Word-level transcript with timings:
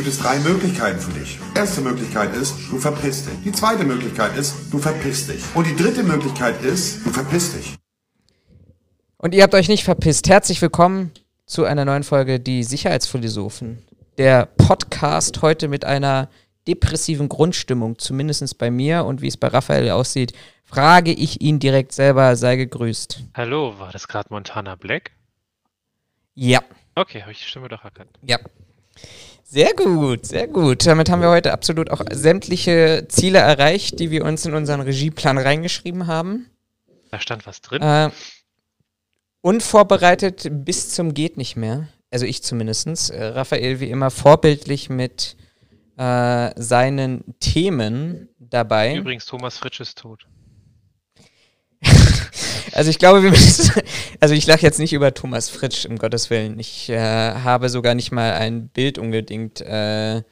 gibt 0.00 0.14
es 0.14 0.18
drei 0.18 0.38
Möglichkeiten 0.38 0.98
für 0.98 1.12
dich. 1.12 1.38
Erste 1.54 1.82
Möglichkeit 1.82 2.34
ist, 2.34 2.54
du 2.70 2.78
verpisst 2.78 3.26
dich. 3.26 3.34
Die 3.44 3.52
zweite 3.52 3.84
Möglichkeit 3.84 4.34
ist, 4.34 4.72
du 4.72 4.78
verpisst 4.78 5.28
dich. 5.28 5.42
Und 5.54 5.66
die 5.66 5.76
dritte 5.76 6.02
Möglichkeit 6.02 6.62
ist, 6.62 7.04
du 7.04 7.10
verpisst 7.10 7.54
dich. 7.54 7.76
Und 9.18 9.34
ihr 9.34 9.42
habt 9.42 9.54
euch 9.54 9.68
nicht 9.68 9.84
verpisst. 9.84 10.26
Herzlich 10.26 10.62
willkommen 10.62 11.10
zu 11.44 11.66
einer 11.66 11.84
neuen 11.84 12.02
Folge 12.02 12.40
Die 12.40 12.64
Sicherheitsphilosophen. 12.64 13.82
Der 14.16 14.46
Podcast 14.46 15.42
heute 15.42 15.68
mit 15.68 15.84
einer 15.84 16.30
depressiven 16.66 17.28
Grundstimmung, 17.28 17.98
zumindest 17.98 18.56
bei 18.56 18.70
mir 18.70 19.04
und 19.04 19.20
wie 19.20 19.28
es 19.28 19.36
bei 19.36 19.48
Raphael 19.48 19.90
aussieht, 19.90 20.32
frage 20.64 21.12
ich 21.12 21.42
ihn 21.42 21.58
direkt 21.58 21.92
selber, 21.92 22.36
sei 22.36 22.56
gegrüßt. 22.56 23.22
Hallo, 23.34 23.78
war 23.78 23.92
das 23.92 24.08
gerade 24.08 24.30
Montana 24.30 24.76
Black? 24.76 25.10
Ja. 26.34 26.60
Okay, 26.94 27.20
habe 27.20 27.32
ich 27.32 27.40
die 27.40 27.44
Stimme 27.44 27.68
doch 27.68 27.84
erkannt. 27.84 28.18
Ja. 28.22 28.38
Sehr 29.52 29.74
gut, 29.74 30.26
sehr 30.26 30.46
gut. 30.46 30.86
Damit 30.86 31.10
haben 31.10 31.22
wir 31.22 31.28
heute 31.28 31.52
absolut 31.52 31.90
auch 31.90 32.02
sämtliche 32.12 33.06
Ziele 33.08 33.40
erreicht, 33.40 33.98
die 33.98 34.12
wir 34.12 34.24
uns 34.24 34.46
in 34.46 34.54
unseren 34.54 34.80
Regieplan 34.80 35.38
reingeschrieben 35.38 36.06
haben. 36.06 36.48
Da 37.10 37.18
stand 37.18 37.48
was 37.48 37.60
drin. 37.60 37.82
Äh, 37.82 38.10
unvorbereitet 39.40 40.46
bis 40.52 40.90
zum 40.90 41.14
geht 41.14 41.36
nicht 41.36 41.56
mehr. 41.56 41.88
Also 42.12 42.26
ich 42.26 42.44
zumindest. 42.44 43.10
Äh, 43.10 43.24
Raphael 43.24 43.80
wie 43.80 43.90
immer 43.90 44.12
vorbildlich 44.12 44.88
mit 44.88 45.36
äh, 45.96 46.52
seinen 46.54 47.24
Themen 47.40 48.28
dabei. 48.38 48.94
Übrigens, 48.94 49.26
Thomas 49.26 49.58
Fritsch 49.58 49.80
ist 49.80 49.98
tot. 49.98 50.28
also 52.72 52.90
ich 52.90 52.98
glaube, 52.98 53.22
wir 53.22 53.30
müssen. 53.30 53.70
Also 54.22 54.34
ich 54.34 54.46
lache 54.46 54.60
jetzt 54.60 54.78
nicht 54.78 54.92
über 54.92 55.14
Thomas 55.14 55.48
Fritsch, 55.48 55.86
um 55.86 55.96
Gottes 55.96 56.28
Willen. 56.28 56.58
Ich 56.58 56.90
äh, 56.90 56.98
habe 56.98 57.70
sogar 57.70 57.94
nicht 57.94 58.12
mal 58.12 58.34
ein 58.34 58.68
Bild 58.68 58.98
unbedingt 58.98 59.62
äh, 59.62 60.22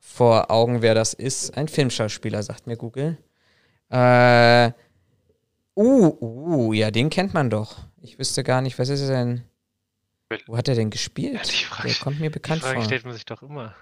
vor 0.00 0.50
Augen, 0.50 0.80
wer 0.80 0.94
das 0.94 1.12
ist. 1.12 1.54
Ein 1.54 1.68
Filmschauspieler, 1.68 2.42
sagt 2.42 2.66
mir 2.66 2.78
Google. 2.78 3.18
Äh, 3.90 4.70
uh, 5.76 6.16
uh, 6.20 6.72
ja, 6.72 6.90
den 6.90 7.10
kennt 7.10 7.34
man 7.34 7.50
doch. 7.50 7.80
Ich 8.00 8.18
wüsste 8.18 8.42
gar 8.44 8.62
nicht, 8.62 8.78
was 8.78 8.88
ist 8.88 9.02
er 9.02 9.24
denn? 9.24 9.42
Wo 10.46 10.56
hat 10.56 10.68
er 10.68 10.74
denn 10.74 10.88
gespielt? 10.88 11.34
Ja, 11.46 11.66
Frage, 11.68 11.88
Der 11.88 11.96
kommt 11.98 12.20
mir 12.20 12.30
bekannt 12.30 12.62
die 12.62 12.66
Frage 12.66 12.76
vor. 12.76 12.84
stellt 12.86 13.04
man 13.04 13.12
sich 13.12 13.26
doch 13.26 13.42
immer. 13.42 13.74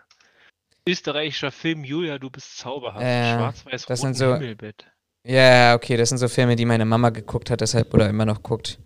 Österreichischer 0.89 1.53
Film 1.53 1.85
Julia, 1.85 2.19
du 2.19 2.31
bist 2.31 2.59
zauberhaft. 2.59 3.05
Äh, 3.05 3.35
Schwarz-weiß 3.37 3.87
das 3.87 4.01
roten 4.01 4.15
sind 4.15 4.27
so- 4.27 4.35
Himmelbett. 4.35 4.87
Ja, 5.25 5.75
okay, 5.75 5.97
das 5.97 6.09
sind 6.09 6.19
so 6.19 6.29
Filme, 6.29 6.57
die 6.57 6.65
meine 6.65 6.85
Mama 6.85 7.11
geguckt 7.11 7.51
hat, 7.51 7.61
deshalb 7.61 7.95
oder 7.95 8.09
immer 8.09 8.25
noch 8.25 8.43
guckt. 8.43 8.79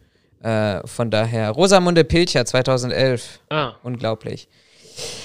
Äh, 0.42 0.86
von 0.86 1.10
daher. 1.10 1.50
Rosamunde 1.50 2.04
Pilcher 2.04 2.44
2011. 2.44 3.40
Ah, 3.50 3.72
Unglaublich. 3.82 4.48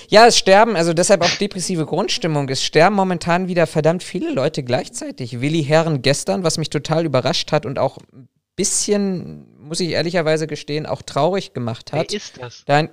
Ja, 0.09 0.25
es 0.27 0.37
sterben, 0.37 0.75
also 0.75 0.93
deshalb 0.93 1.21
auch 1.21 1.37
depressive 1.37 1.85
Grundstimmung. 1.85 2.49
Es 2.49 2.63
sterben 2.63 2.95
momentan 2.95 3.47
wieder 3.47 3.67
verdammt 3.67 4.03
viele 4.03 4.33
Leute 4.33 4.63
gleichzeitig. 4.63 5.39
Willi 5.39 5.63
Herren 5.63 6.01
gestern, 6.01 6.43
was 6.43 6.57
mich 6.57 6.69
total 6.69 7.05
überrascht 7.05 7.51
hat 7.51 7.65
und 7.65 7.79
auch 7.79 7.97
ein 8.13 8.27
bisschen, 8.57 9.47
muss 9.59 9.79
ich 9.79 9.91
ehrlicherweise 9.91 10.47
gestehen, 10.47 10.85
auch 10.85 11.01
traurig 11.01 11.53
gemacht 11.53 11.93
hat. 11.93 12.11
wer 12.11 12.17
ist 12.17 12.41
das? 12.41 12.63
Dein 12.65 12.89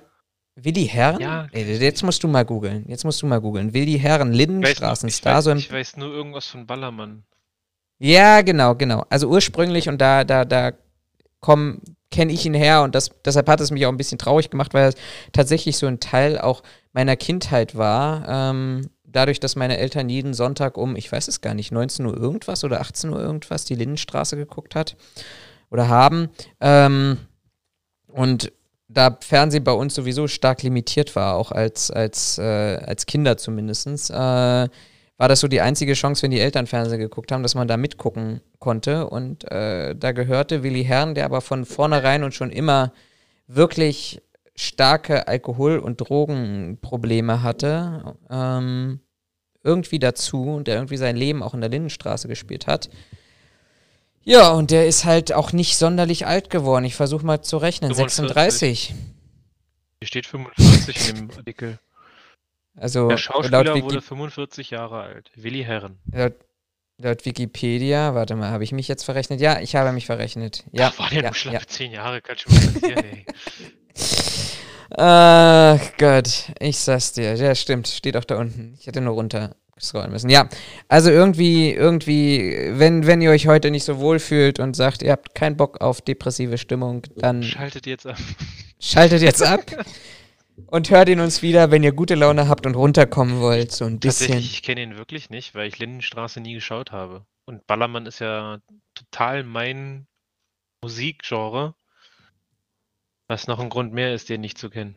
Willi 0.55 0.87
Herren? 0.87 1.21
Ja. 1.21 1.47
Ey, 1.51 1.63
jetzt 1.63 2.03
musst 2.03 2.23
du 2.23 2.27
mal 2.27 2.45
googeln. 2.45 2.85
Jetzt 2.87 3.03
musst 3.03 3.21
du 3.21 3.27
mal 3.27 3.39
googeln. 3.41 3.73
Willi 3.73 3.99
Herren, 3.99 4.33
Ich 4.33 4.39
weiß, 4.39 4.47
nur, 4.47 4.47
ich, 4.47 4.47
Lindenstraßenstar. 4.47 5.41
So 5.41 5.51
weiß, 5.51 5.59
ich 5.59 5.71
weiß 5.71 5.97
nur 5.97 6.13
irgendwas 6.13 6.47
von 6.47 6.65
Ballermann. 6.65 7.23
Ja, 7.99 8.41
genau, 8.41 8.75
genau. 8.75 9.05
Also 9.09 9.27
ursprünglich 9.27 9.89
und 9.89 9.99
da, 9.99 10.23
da, 10.23 10.45
da 10.45 10.71
kenne 12.11 12.31
ich 12.31 12.45
ihn 12.45 12.53
her 12.53 12.83
und 12.83 12.95
das, 12.95 13.11
deshalb 13.23 13.47
hat 13.47 13.61
es 13.61 13.71
mich 13.71 13.85
auch 13.85 13.91
ein 13.91 13.97
bisschen 13.97 14.17
traurig 14.17 14.49
gemacht, 14.49 14.73
weil 14.73 14.89
es 14.89 14.95
tatsächlich 15.31 15.77
so 15.77 15.87
ein 15.87 15.99
Teil 15.99 16.39
auch 16.39 16.63
meiner 16.93 17.15
Kindheit 17.15 17.75
war. 17.75 18.27
Ähm, 18.27 18.89
dadurch, 19.03 19.39
dass 19.39 19.55
meine 19.55 19.77
Eltern 19.77 20.09
jeden 20.09 20.33
Sonntag 20.33 20.77
um, 20.77 20.95
ich 20.95 21.11
weiß 21.11 21.27
es 21.27 21.41
gar 21.41 21.53
nicht, 21.53 21.71
19 21.71 22.05
Uhr 22.05 22.17
irgendwas 22.17 22.63
oder 22.63 22.81
18 22.81 23.11
Uhr 23.11 23.19
irgendwas 23.19 23.65
die 23.65 23.75
Lindenstraße 23.75 24.37
geguckt 24.37 24.75
hat 24.75 24.95
oder 25.69 25.87
haben. 25.87 26.29
Ähm, 26.59 27.17
und 28.07 28.51
da 28.87 29.17
Fernsehen 29.21 29.63
bei 29.63 29.71
uns 29.71 29.93
sowieso 29.93 30.27
stark 30.27 30.63
limitiert 30.63 31.15
war, 31.15 31.35
auch 31.35 31.51
als, 31.51 31.91
als, 31.91 32.39
äh, 32.39 32.77
als 32.83 33.05
Kinder 33.05 33.37
zumindest, 33.37 34.09
äh, 34.09 34.67
war 35.19 35.27
das 35.27 35.41
so 35.41 35.49
die 35.49 35.59
einzige 35.59 35.93
Chance, 35.93 36.23
wenn 36.23 36.31
die 36.31 36.39
Eltern 36.39 36.65
Fernsehen 36.65 36.97
geguckt 36.97 37.33
haben, 37.33 37.43
dass 37.43 37.53
man 37.53 37.67
da 37.67 37.75
mitgucken 37.75 38.39
konnte. 38.57 39.07
Und 39.09 39.43
äh, 39.51 39.93
da 39.93 40.13
gehörte 40.13 40.63
Willi 40.63 40.85
Herrn, 40.85 41.13
der 41.13 41.25
aber 41.25 41.41
von 41.41 41.65
vornherein 41.65 42.23
und 42.23 42.33
schon 42.33 42.51
immer 42.51 42.93
wirklich 43.45 44.21
starke 44.55 45.27
Alkohol- 45.27 45.79
und 45.79 45.97
Drogenprobleme 45.97 47.43
hatte, 47.43 48.15
ähm, 48.29 49.01
irgendwie 49.61 49.99
dazu 49.99 50.43
und 50.43 50.67
der 50.67 50.75
irgendwie 50.75 50.97
sein 50.97 51.17
Leben 51.17 51.43
auch 51.43 51.53
in 51.53 51.59
der 51.59 51.69
Lindenstraße 51.69 52.29
gespielt 52.29 52.65
hat. 52.65 52.89
Ja, 54.23 54.51
und 54.51 54.71
der 54.71 54.87
ist 54.87 55.03
halt 55.03 55.33
auch 55.33 55.51
nicht 55.51 55.75
sonderlich 55.75 56.27
alt 56.27 56.49
geworden. 56.49 56.85
Ich 56.85 56.95
versuche 56.95 57.25
mal 57.25 57.41
zu 57.41 57.57
rechnen. 57.57 57.93
45. 57.93 58.93
36. 58.93 58.93
Hier 59.99 60.07
steht 60.07 60.27
45 60.27 61.09
in 61.09 61.15
dem 61.15 61.31
Artikel. 61.37 61.79
Also 62.79 63.07
Der 63.07 63.17
laut, 63.17 63.19
Schauspieler 63.19 63.75
Wiki 63.75 63.83
wurde 63.83 64.01
45 64.01 64.69
Jahre 64.71 65.01
alt. 65.01 65.31
Willi 65.35 65.63
Herren. 65.63 65.99
laut, 66.11 66.33
laut 66.97 67.25
Wikipedia, 67.25 68.15
warte 68.15 68.35
mal, 68.35 68.49
habe 68.51 68.63
ich 68.63 68.71
mich 68.71 68.87
jetzt 68.87 69.03
verrechnet? 69.03 69.41
Ja, 69.41 69.59
ich 69.59 69.75
habe 69.75 69.91
mich 69.91 70.05
verrechnet. 70.05 70.63
Ja, 70.71 70.91
Ach, 70.93 70.99
war 70.99 71.09
der 71.09 71.23
ja, 71.23 71.33
schlappe 71.33 71.57
ja. 71.57 71.67
10 71.67 71.91
Jahre? 71.91 72.21
Kann 72.21 72.37
schon 72.37 72.53
passieren, 72.53 73.03
ey. 73.03 73.25
Ach 74.91 75.79
Gott, 75.97 76.51
ich 76.59 76.79
sag's 76.79 77.11
dir. 77.13 77.35
Ja, 77.35 77.53
stimmt, 77.53 77.87
steht 77.87 78.17
auch 78.17 78.23
da 78.23 78.37
unten. 78.37 78.75
Ich 78.79 78.87
hätte 78.87 79.01
nur 79.01 79.13
runter 79.13 79.55
scrollen 79.79 80.11
müssen. 80.11 80.29
Ja, 80.29 80.49
also 80.87 81.09
irgendwie, 81.09 81.71
irgendwie, 81.71 82.69
wenn, 82.73 83.05
wenn 83.05 83.21
ihr 83.21 83.31
euch 83.31 83.47
heute 83.47 83.71
nicht 83.71 83.83
so 83.85 83.99
wohl 83.99 84.19
fühlt 84.19 84.59
und 84.59 84.75
sagt, 84.75 85.01
ihr 85.01 85.11
habt 85.11 85.35
keinen 85.35 85.57
Bock 85.57 85.79
auf 85.81 86.01
depressive 86.01 86.57
Stimmung, 86.57 87.03
dann 87.15 87.43
Schaltet 87.43 87.85
jetzt 87.85 88.05
ab. 88.07 88.17
schaltet 88.79 89.21
jetzt 89.21 89.41
ab 89.43 89.61
und 90.67 90.89
hört 90.89 91.09
ihn 91.09 91.19
uns 91.19 91.41
wieder, 91.41 91.71
wenn 91.71 91.83
ihr 91.83 91.91
gute 91.91 92.15
Laune 92.15 92.47
habt 92.47 92.65
und 92.65 92.75
runterkommen 92.75 93.39
wollt. 93.39 93.71
So 93.71 93.85
ein 93.85 93.99
bisschen. 93.99 94.27
Tatsächlich, 94.27 94.53
ich 94.53 94.63
kenne 94.63 94.81
ihn 94.81 94.97
wirklich 94.97 95.29
nicht, 95.29 95.55
weil 95.55 95.67
ich 95.67 95.79
Lindenstraße 95.79 96.41
nie 96.41 96.53
geschaut 96.53 96.91
habe. 96.91 97.25
Und 97.45 97.65
Ballermann 97.67 98.05
ist 98.05 98.19
ja 98.19 98.59
total 98.93 99.43
mein 99.43 100.07
Musikgenre. 100.81 101.75
Was 103.27 103.47
noch 103.47 103.59
ein 103.59 103.69
Grund 103.69 103.93
mehr 103.93 104.13
ist, 104.13 104.29
den 104.29 104.41
nicht 104.41 104.57
zu 104.57 104.69
kennen. 104.69 104.95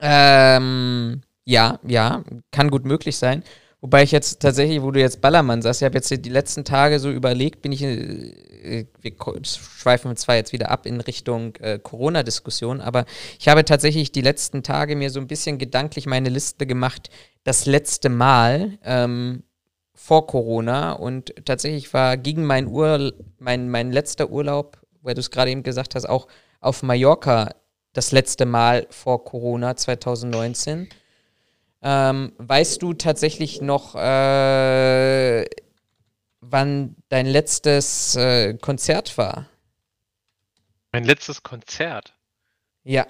Ähm, 0.00 1.22
ja, 1.44 1.78
ja, 1.82 2.22
kann 2.50 2.70
gut 2.70 2.84
möglich 2.84 3.16
sein. 3.16 3.42
Wobei 3.80 4.02
ich 4.02 4.10
jetzt 4.10 4.40
tatsächlich, 4.40 4.82
wo 4.82 4.90
du 4.90 4.98
jetzt 4.98 5.20
Ballermann 5.20 5.62
sagst, 5.62 5.82
ich 5.82 5.86
habe 5.86 5.96
jetzt 5.96 6.10
die 6.10 6.30
letzten 6.30 6.64
Tage 6.64 6.98
so 6.98 7.10
überlegt, 7.10 7.62
bin 7.62 7.70
ich, 7.70 7.82
äh, 7.82 8.86
wir 9.00 9.12
schweifen 9.44 10.16
zwar 10.16 10.34
jetzt 10.34 10.52
wieder 10.52 10.70
ab 10.70 10.84
in 10.84 11.00
Richtung 11.00 11.54
äh, 11.56 11.78
Corona-Diskussion, 11.78 12.80
aber 12.80 13.04
ich 13.38 13.46
habe 13.46 13.64
tatsächlich 13.64 14.10
die 14.10 14.20
letzten 14.20 14.64
Tage 14.64 14.96
mir 14.96 15.10
so 15.10 15.20
ein 15.20 15.28
bisschen 15.28 15.58
gedanklich 15.58 16.06
meine 16.06 16.28
Liste 16.28 16.66
gemacht, 16.66 17.08
das 17.44 17.66
letzte 17.66 18.08
Mal 18.08 18.78
ähm, 18.82 19.44
vor 19.94 20.26
Corona 20.26 20.92
und 20.92 21.34
tatsächlich 21.44 21.92
war 21.94 22.16
gegen 22.16 22.44
mein 22.44 22.66
Ur, 22.66 23.12
mein, 23.38 23.68
mein 23.68 23.92
letzter 23.92 24.30
Urlaub, 24.30 24.78
weil 25.02 25.14
du 25.14 25.20
es 25.20 25.30
gerade 25.30 25.52
eben 25.52 25.62
gesagt 25.62 25.94
hast, 25.94 26.08
auch 26.08 26.26
auf 26.60 26.82
Mallorca 26.82 27.50
das 27.92 28.10
letzte 28.10 28.44
Mal 28.44 28.86
vor 28.90 29.24
Corona 29.24 29.76
2019. 29.76 30.88
Ähm, 31.82 32.32
weißt 32.38 32.82
du 32.82 32.92
tatsächlich 32.94 33.60
noch, 33.60 33.94
äh, 33.94 35.44
wann 36.40 36.96
dein 37.08 37.26
letztes 37.26 38.16
äh, 38.16 38.54
Konzert 38.54 39.16
war? 39.16 39.48
Mein 40.92 41.04
letztes 41.04 41.42
Konzert. 41.42 42.14
Ja. 42.82 43.06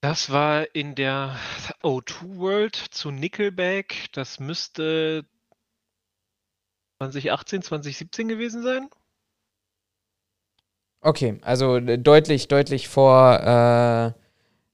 Das 0.00 0.30
war 0.30 0.74
in 0.74 0.94
der 0.94 1.36
O2 1.82 2.38
World 2.38 2.76
zu 2.76 3.10
Nickelback. 3.10 4.06
Das 4.12 4.40
müsste 4.40 5.26
2018, 6.98 7.62
2017 7.62 8.28
gewesen 8.28 8.62
sein. 8.62 8.88
Okay, 11.02 11.38
also 11.42 11.76
äh, 11.76 11.98
deutlich, 11.98 12.48
deutlich 12.48 12.88
vor, 12.88 13.40
äh, 13.40 14.19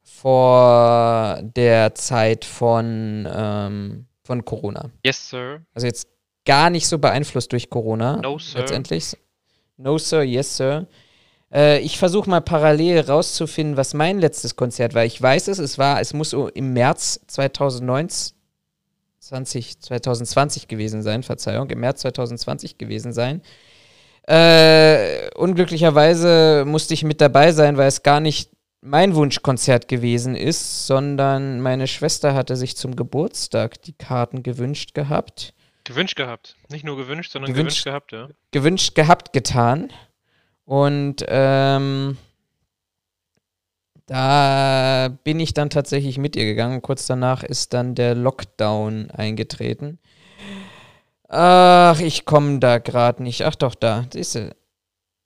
vor 0.07 1.41
der 1.43 1.95
Zeit 1.97 2.45
von, 2.45 3.29
ähm, 3.29 4.07
von 4.23 4.45
Corona. 4.45 4.91
Yes, 5.05 5.31
sir. 5.31 5.63
Also 5.75 5.89
jetzt 5.89 6.07
gar 6.45 6.71
nicht 6.71 6.87
so 6.87 6.99
beeinflusst 6.99 7.51
durch 7.51 7.69
Corona. 7.69 8.19
No, 8.19 8.39
sir. 8.39 8.61
Letztendlich. 8.61 9.17
No, 9.77 9.99
sir, 9.99 10.23
yes, 10.23 10.57
sir. 10.57 10.87
Äh, 11.53 11.81
ich 11.81 11.99
versuche 11.99 12.31
mal 12.31 12.41
parallel 12.41 13.01
rauszufinden, 13.01 13.77
was 13.77 13.95
mein 13.95 14.21
letztes 14.21 14.55
Konzert 14.55 14.95
war. 14.95 15.05
Ich 15.05 15.21
weiß 15.21 15.49
es, 15.49 15.59
es 15.59 15.77
war, 15.77 16.01
es 16.01 16.15
muss 16.15 16.31
so 16.31 16.49
im 16.49 16.73
März 16.73 17.21
2019, 17.27 18.37
20, 19.19 19.81
2020 19.81 20.69
gewesen 20.69 21.03
sein, 21.03 21.25
Verzeihung, 21.25 21.69
im 21.71 21.81
März 21.81 22.03
2020 22.03 22.79
gewesen 22.79 23.13
sein. 23.13 23.43
Äh, 24.29 25.31
unglücklicherweise 25.35 26.65
musste 26.65 26.95
ich 26.95 27.03
mit 27.03 27.21
dabei 27.21 27.53
sein, 27.53 27.77
weil 27.77 27.89
es 27.89 28.03
gar 28.03 28.21
nicht 28.21 28.56
mein 28.87 29.15
Wunschkonzert 29.15 29.89
gewesen 29.89 30.37
ist, 30.37 30.87
sondern 30.87 31.61
meine 31.61 31.87
Schwester 31.89 32.35
hatte 32.35 32.57
sich 32.57 32.77
zum 32.77 32.95
Geburtstag 32.95 33.83
die 33.83 33.93
Karten 33.93 34.43
gewünscht 34.43 34.95
gehabt. 34.95 35.55
Gewünscht 35.85 36.17
gehabt. 36.17 36.57
Nicht 36.71 36.85
nur 36.85 36.97
gewünscht, 36.97 37.33
sondern 37.33 37.53
gewünscht, 37.53 37.85
gewünscht 37.85 37.85
gehabt, 37.85 38.13
ja. 38.13 38.29
Gewünscht 38.53 38.95
gehabt 38.95 39.33
getan. 39.33 39.93
Und 40.65 41.25
ähm, 41.29 42.17
da 44.07 45.17
bin 45.25 45.41
ich 45.41 45.53
dann 45.53 45.71
tatsächlich 45.71 46.19
mit 46.19 46.37
ihr 46.37 46.45
gegangen. 46.45 46.83
Kurz 46.83 47.07
danach 47.07 47.43
ist 47.43 47.73
dann 47.73 47.95
der 47.95 48.15
Lockdown 48.15 49.11
eingetreten. 49.11 49.99
Ach, 51.29 51.99
ich 52.01 52.25
komme 52.25 52.61
da 52.61 52.79
gerade 52.79 53.23
nicht. 53.23 53.43
Ach 53.43 53.57
doch, 53.57 53.75
da. 53.75 54.07
Siehst 54.13 54.37
du. 54.37 54.55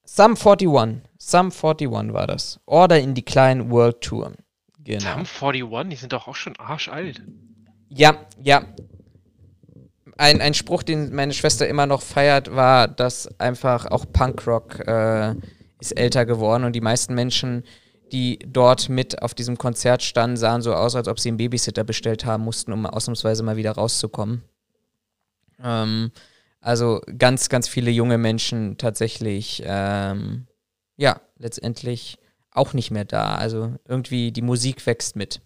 Sum 0.05 0.37
41. 0.37 1.10
Sum 1.23 1.51
41 1.51 2.15
war 2.15 2.27
das. 2.27 2.61
Order 2.65 2.99
in 2.99 3.15
die 3.15 3.23
kleinen 3.23 3.71
World 3.71 4.01
Tour. 4.01 4.33
Genau. 4.79 5.01
Sum 5.01 5.49
41, 5.49 5.91
die 5.91 5.97
sind 5.97 6.13
doch 6.13 6.27
auch 6.27 6.35
schon 6.35 6.57
arschalt. 6.59 7.23
Ja, 7.89 8.27
ja. 8.43 8.65
Ein, 10.17 10.41
ein 10.41 10.55
Spruch, 10.55 10.83
den 10.83 11.15
meine 11.15 11.33
Schwester 11.33 11.69
immer 11.69 11.87
noch 11.87 12.03
feiert, 12.03 12.55
war, 12.55 12.89
dass 12.89 13.29
einfach 13.39 13.87
auch 13.87 14.07
Punkrock 14.11 14.81
äh, 14.87 15.35
ist 15.79 15.93
älter 15.93 16.27
geworden 16.27 16.65
und 16.65 16.73
die 16.73 16.81
meisten 16.81 17.15
Menschen, 17.15 17.65
die 18.13 18.39
dort 18.47 18.89
mit 18.89 19.23
auf 19.23 19.35
diesem 19.35 19.57
Konzert 19.57 20.03
standen, 20.03 20.37
sahen 20.37 20.63
so 20.63 20.75
aus, 20.75 20.95
als 20.95 21.09
ob 21.09 21.21
sie 21.21 21.29
einen 21.29 21.39
Babysitter 21.39 21.85
bestellt 21.85 22.25
haben 22.25 22.45
mussten, 22.45 22.73
um 22.73 22.87
ausnahmsweise 22.87 23.43
mal 23.43 23.57
wieder 23.57 23.73
rauszukommen. 23.73 24.43
Ähm, 25.63 26.13
also 26.61 27.01
ganz, 27.19 27.49
ganz 27.49 27.69
viele 27.69 27.91
junge 27.91 28.19
Menschen 28.19 28.77
tatsächlich, 28.77 29.63
ähm, 29.65 30.47
ja, 31.01 31.21
letztendlich 31.39 32.19
auch 32.53 32.75
nicht 32.75 32.91
mehr 32.91 33.05
da. 33.05 33.37
Also 33.37 33.75
irgendwie 33.89 34.33
die 34.33 34.43
Musik 34.43 34.85
wächst 34.87 35.17
mit. 35.17 35.41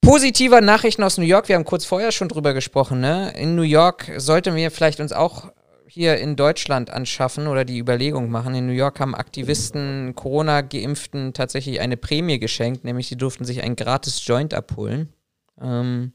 Positiver 0.00 0.60
Nachrichten 0.60 1.02
aus 1.02 1.18
New 1.18 1.24
York, 1.24 1.48
wir 1.48 1.56
haben 1.56 1.64
kurz 1.64 1.84
vorher 1.84 2.12
schon 2.12 2.28
drüber 2.28 2.54
gesprochen, 2.54 3.00
ne? 3.00 3.32
In 3.36 3.54
New 3.54 3.62
York 3.62 4.10
sollten 4.16 4.54
wir 4.56 4.70
vielleicht 4.70 5.00
uns 5.00 5.12
auch 5.12 5.52
hier 5.86 6.16
in 6.18 6.36
Deutschland 6.36 6.90
anschaffen 6.90 7.46
oder 7.46 7.64
die 7.64 7.78
Überlegung 7.78 8.30
machen. 8.30 8.54
In 8.54 8.66
New 8.66 8.72
York 8.72 8.98
haben 8.98 9.14
Aktivisten 9.14 10.14
Corona-Geimpften 10.14 11.34
tatsächlich 11.34 11.80
eine 11.80 11.96
Prämie 11.96 12.38
geschenkt, 12.38 12.84
nämlich 12.84 13.08
sie 13.08 13.16
durften 13.16 13.44
sich 13.44 13.62
ein 13.62 13.76
gratis 13.76 14.26
Joint 14.26 14.54
abholen. 14.54 15.12
Ähm, 15.60 16.12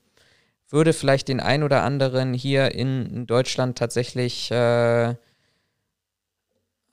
würde 0.70 0.94
vielleicht 0.94 1.28
den 1.28 1.40
ein 1.40 1.64
oder 1.64 1.84
anderen 1.84 2.34
hier 2.34 2.74
in 2.74 3.26
Deutschland 3.26 3.78
tatsächlich 3.78 4.52
äh, 4.52 5.16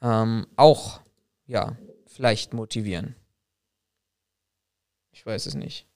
ähm, 0.04 0.46
auch, 0.56 1.00
ja, 1.46 1.76
vielleicht 2.06 2.52
motivieren. 2.52 3.16
Ich 5.12 5.24
weiß 5.24 5.46
es 5.46 5.54
nicht. 5.54 5.88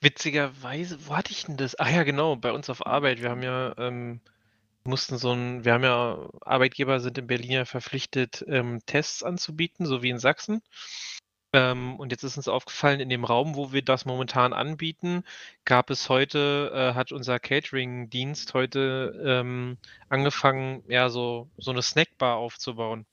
Witzigerweise, 0.00 0.98
wo 1.06 1.16
hatte 1.16 1.32
ich 1.32 1.44
denn 1.46 1.56
das? 1.56 1.74
Ah 1.76 1.88
ja, 1.88 2.02
genau, 2.02 2.36
bei 2.36 2.52
uns 2.52 2.68
auf 2.68 2.86
Arbeit. 2.86 3.22
Wir 3.22 3.30
haben 3.30 3.42
ja, 3.42 3.74
ähm, 3.78 4.20
mussten 4.84 5.16
so 5.16 5.32
ein, 5.32 5.64
wir 5.64 5.72
haben 5.72 5.84
ja, 5.84 6.28
Arbeitgeber 6.42 7.00
sind 7.00 7.18
in 7.18 7.26
Berlin 7.26 7.50
ja 7.52 7.64
verpflichtet, 7.64 8.44
ähm, 8.48 8.80
Tests 8.84 9.22
anzubieten, 9.22 9.86
so 9.86 10.02
wie 10.02 10.10
in 10.10 10.18
Sachsen. 10.18 10.60
Ähm, 11.56 11.96
und 11.96 12.12
jetzt 12.12 12.22
ist 12.22 12.36
uns 12.36 12.48
aufgefallen, 12.48 13.00
in 13.00 13.08
dem 13.08 13.24
Raum, 13.24 13.54
wo 13.56 13.72
wir 13.72 13.80
das 13.80 14.04
momentan 14.04 14.52
anbieten, 14.52 15.24
gab 15.64 15.88
es 15.88 16.10
heute, 16.10 16.70
äh, 16.74 16.94
hat 16.94 17.12
unser 17.12 17.38
Catering-Dienst 17.40 18.52
heute 18.52 19.18
ähm, 19.24 19.78
angefangen, 20.10 20.84
ja, 20.86 21.08
so, 21.08 21.48
so 21.56 21.70
eine 21.70 21.80
Snackbar 21.80 22.36
aufzubauen. 22.36 23.06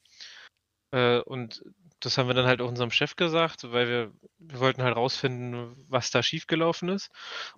Äh, 0.91 1.19
und 1.19 1.63
das 2.01 2.17
haben 2.17 2.27
wir 2.27 2.33
dann 2.33 2.45
halt 2.47 2.61
auch 2.61 2.67
unserem 2.67 2.91
Chef 2.91 3.15
gesagt, 3.15 3.71
weil 3.71 3.87
wir, 3.87 4.11
wir 4.39 4.59
wollten 4.59 4.83
halt 4.83 4.97
rausfinden, 4.97 5.73
was 5.87 6.11
da 6.11 6.21
schiefgelaufen 6.21 6.89
ist. 6.89 7.11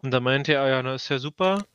Und 0.03 0.11
da 0.11 0.19
meinte 0.19 0.53
er, 0.53 0.67
ja, 0.69 0.83
na, 0.83 0.93
ist 0.93 1.09
ja 1.09 1.17
super 1.17 1.65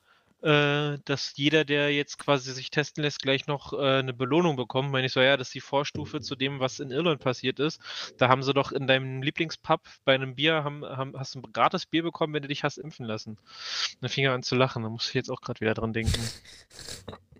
äh, 0.42 0.98
dass 1.04 1.32
jeder, 1.36 1.64
der 1.64 1.92
jetzt 1.92 2.18
quasi 2.18 2.52
sich 2.52 2.70
testen 2.70 3.02
lässt, 3.02 3.20
gleich 3.20 3.46
noch 3.46 3.72
äh, 3.72 3.98
eine 3.98 4.14
Belohnung 4.14 4.56
bekommt. 4.56 4.90
Meine 4.90 5.06
ich 5.06 5.12
so, 5.12 5.20
ja, 5.20 5.36
das 5.36 5.48
ist 5.48 5.54
die 5.54 5.60
Vorstufe 5.60 6.20
zu 6.20 6.34
dem, 6.34 6.60
was 6.60 6.80
in 6.80 6.90
Irland 6.90 7.20
passiert 7.20 7.60
ist. 7.60 7.80
Da 8.16 8.28
haben 8.28 8.42
sie 8.42 8.54
doch 8.54 8.72
in 8.72 8.86
deinem 8.86 9.22
Lieblingspub 9.22 9.80
bei 10.04 10.14
einem 10.14 10.34
Bier, 10.34 10.64
haben, 10.64 10.84
haben, 10.84 11.18
hast 11.18 11.34
du 11.34 11.40
ein 11.40 11.52
gratis 11.52 11.86
Bier 11.86 12.02
bekommen, 12.02 12.32
wenn 12.34 12.42
du 12.42 12.48
dich 12.48 12.64
hast 12.64 12.78
impfen 12.78 13.06
lassen. 13.06 13.38
dann 14.00 14.10
fing 14.10 14.24
er 14.24 14.32
an 14.32 14.42
zu 14.42 14.54
lachen, 14.54 14.82
da 14.82 14.88
muss 14.88 15.08
ich 15.08 15.14
jetzt 15.14 15.30
auch 15.30 15.40
gerade 15.40 15.60
wieder 15.60 15.74
dran 15.74 15.92
denken. 15.92 16.20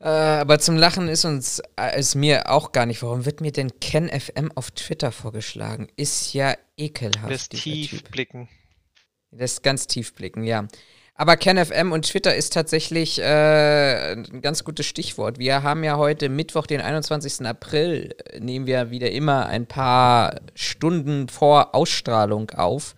Äh, 0.00 0.08
aber 0.08 0.58
zum 0.58 0.76
Lachen 0.76 1.08
ist 1.08 1.24
uns, 1.24 1.62
äh, 1.80 1.98
ist 1.98 2.14
mir 2.14 2.50
auch 2.50 2.72
gar 2.72 2.84
nicht. 2.84 3.02
Warum 3.02 3.24
wird 3.24 3.40
mir 3.40 3.52
denn 3.52 3.80
KenFM 3.80 4.52
auf 4.54 4.70
Twitter 4.72 5.12
vorgeschlagen? 5.12 5.88
Ist 5.96 6.34
ja 6.34 6.54
ekelhaft. 6.76 7.30
Das 7.30 7.48
Tiefblicken. 7.48 8.50
Das 9.30 9.62
ganz 9.62 9.86
tiefblicken, 9.86 10.44
ja. 10.44 10.68
Aber 11.16 11.36
KenFM 11.36 11.92
und 11.92 12.06
Twitter 12.06 12.34
ist 12.34 12.52
tatsächlich 12.52 13.20
äh, 13.20 14.12
ein 14.14 14.42
ganz 14.42 14.64
gutes 14.64 14.86
Stichwort. 14.86 15.38
Wir 15.38 15.62
haben 15.62 15.84
ja 15.84 15.96
heute 15.96 16.28
Mittwoch, 16.28 16.66
den 16.66 16.80
21. 16.80 17.46
April, 17.46 18.16
nehmen 18.40 18.66
wir 18.66 18.90
wieder 18.90 19.12
immer 19.12 19.46
ein 19.46 19.66
paar 19.66 20.40
Stunden 20.56 21.28
vor 21.28 21.74
Ausstrahlung 21.74 22.50
auf. 22.50 22.96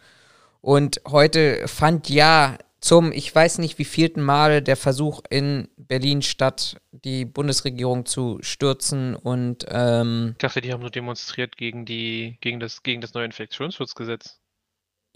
Und 0.62 1.02
heute 1.06 1.68
fand 1.68 2.08
ja 2.08 2.56
zum, 2.80 3.12
ich 3.12 3.34
weiß 3.34 3.58
nicht 3.58 3.78
wie 3.78 3.84
vielten 3.84 4.22
Mal, 4.22 4.62
der 4.62 4.76
Versuch 4.76 5.20
in 5.28 5.69
Berlin 5.76 6.22
statt, 6.22 6.76
die 6.92 7.26
Bundesregierung 7.26 8.06
zu 8.06 8.38
stürzen 8.40 9.14
und 9.14 9.66
ähm, 9.69 10.30
Ich 10.32 10.38
dachte, 10.38 10.60
die 10.62 10.72
haben 10.72 10.80
nur 10.80 10.90
demonstriert 10.90 11.56
gegen 11.56 11.84
die, 11.84 12.38
gegen 12.40 12.60
das, 12.60 12.82
gegen 12.82 13.00
das 13.02 13.12
neue 13.12 13.26
Infektionsschutzgesetz. 13.26 14.40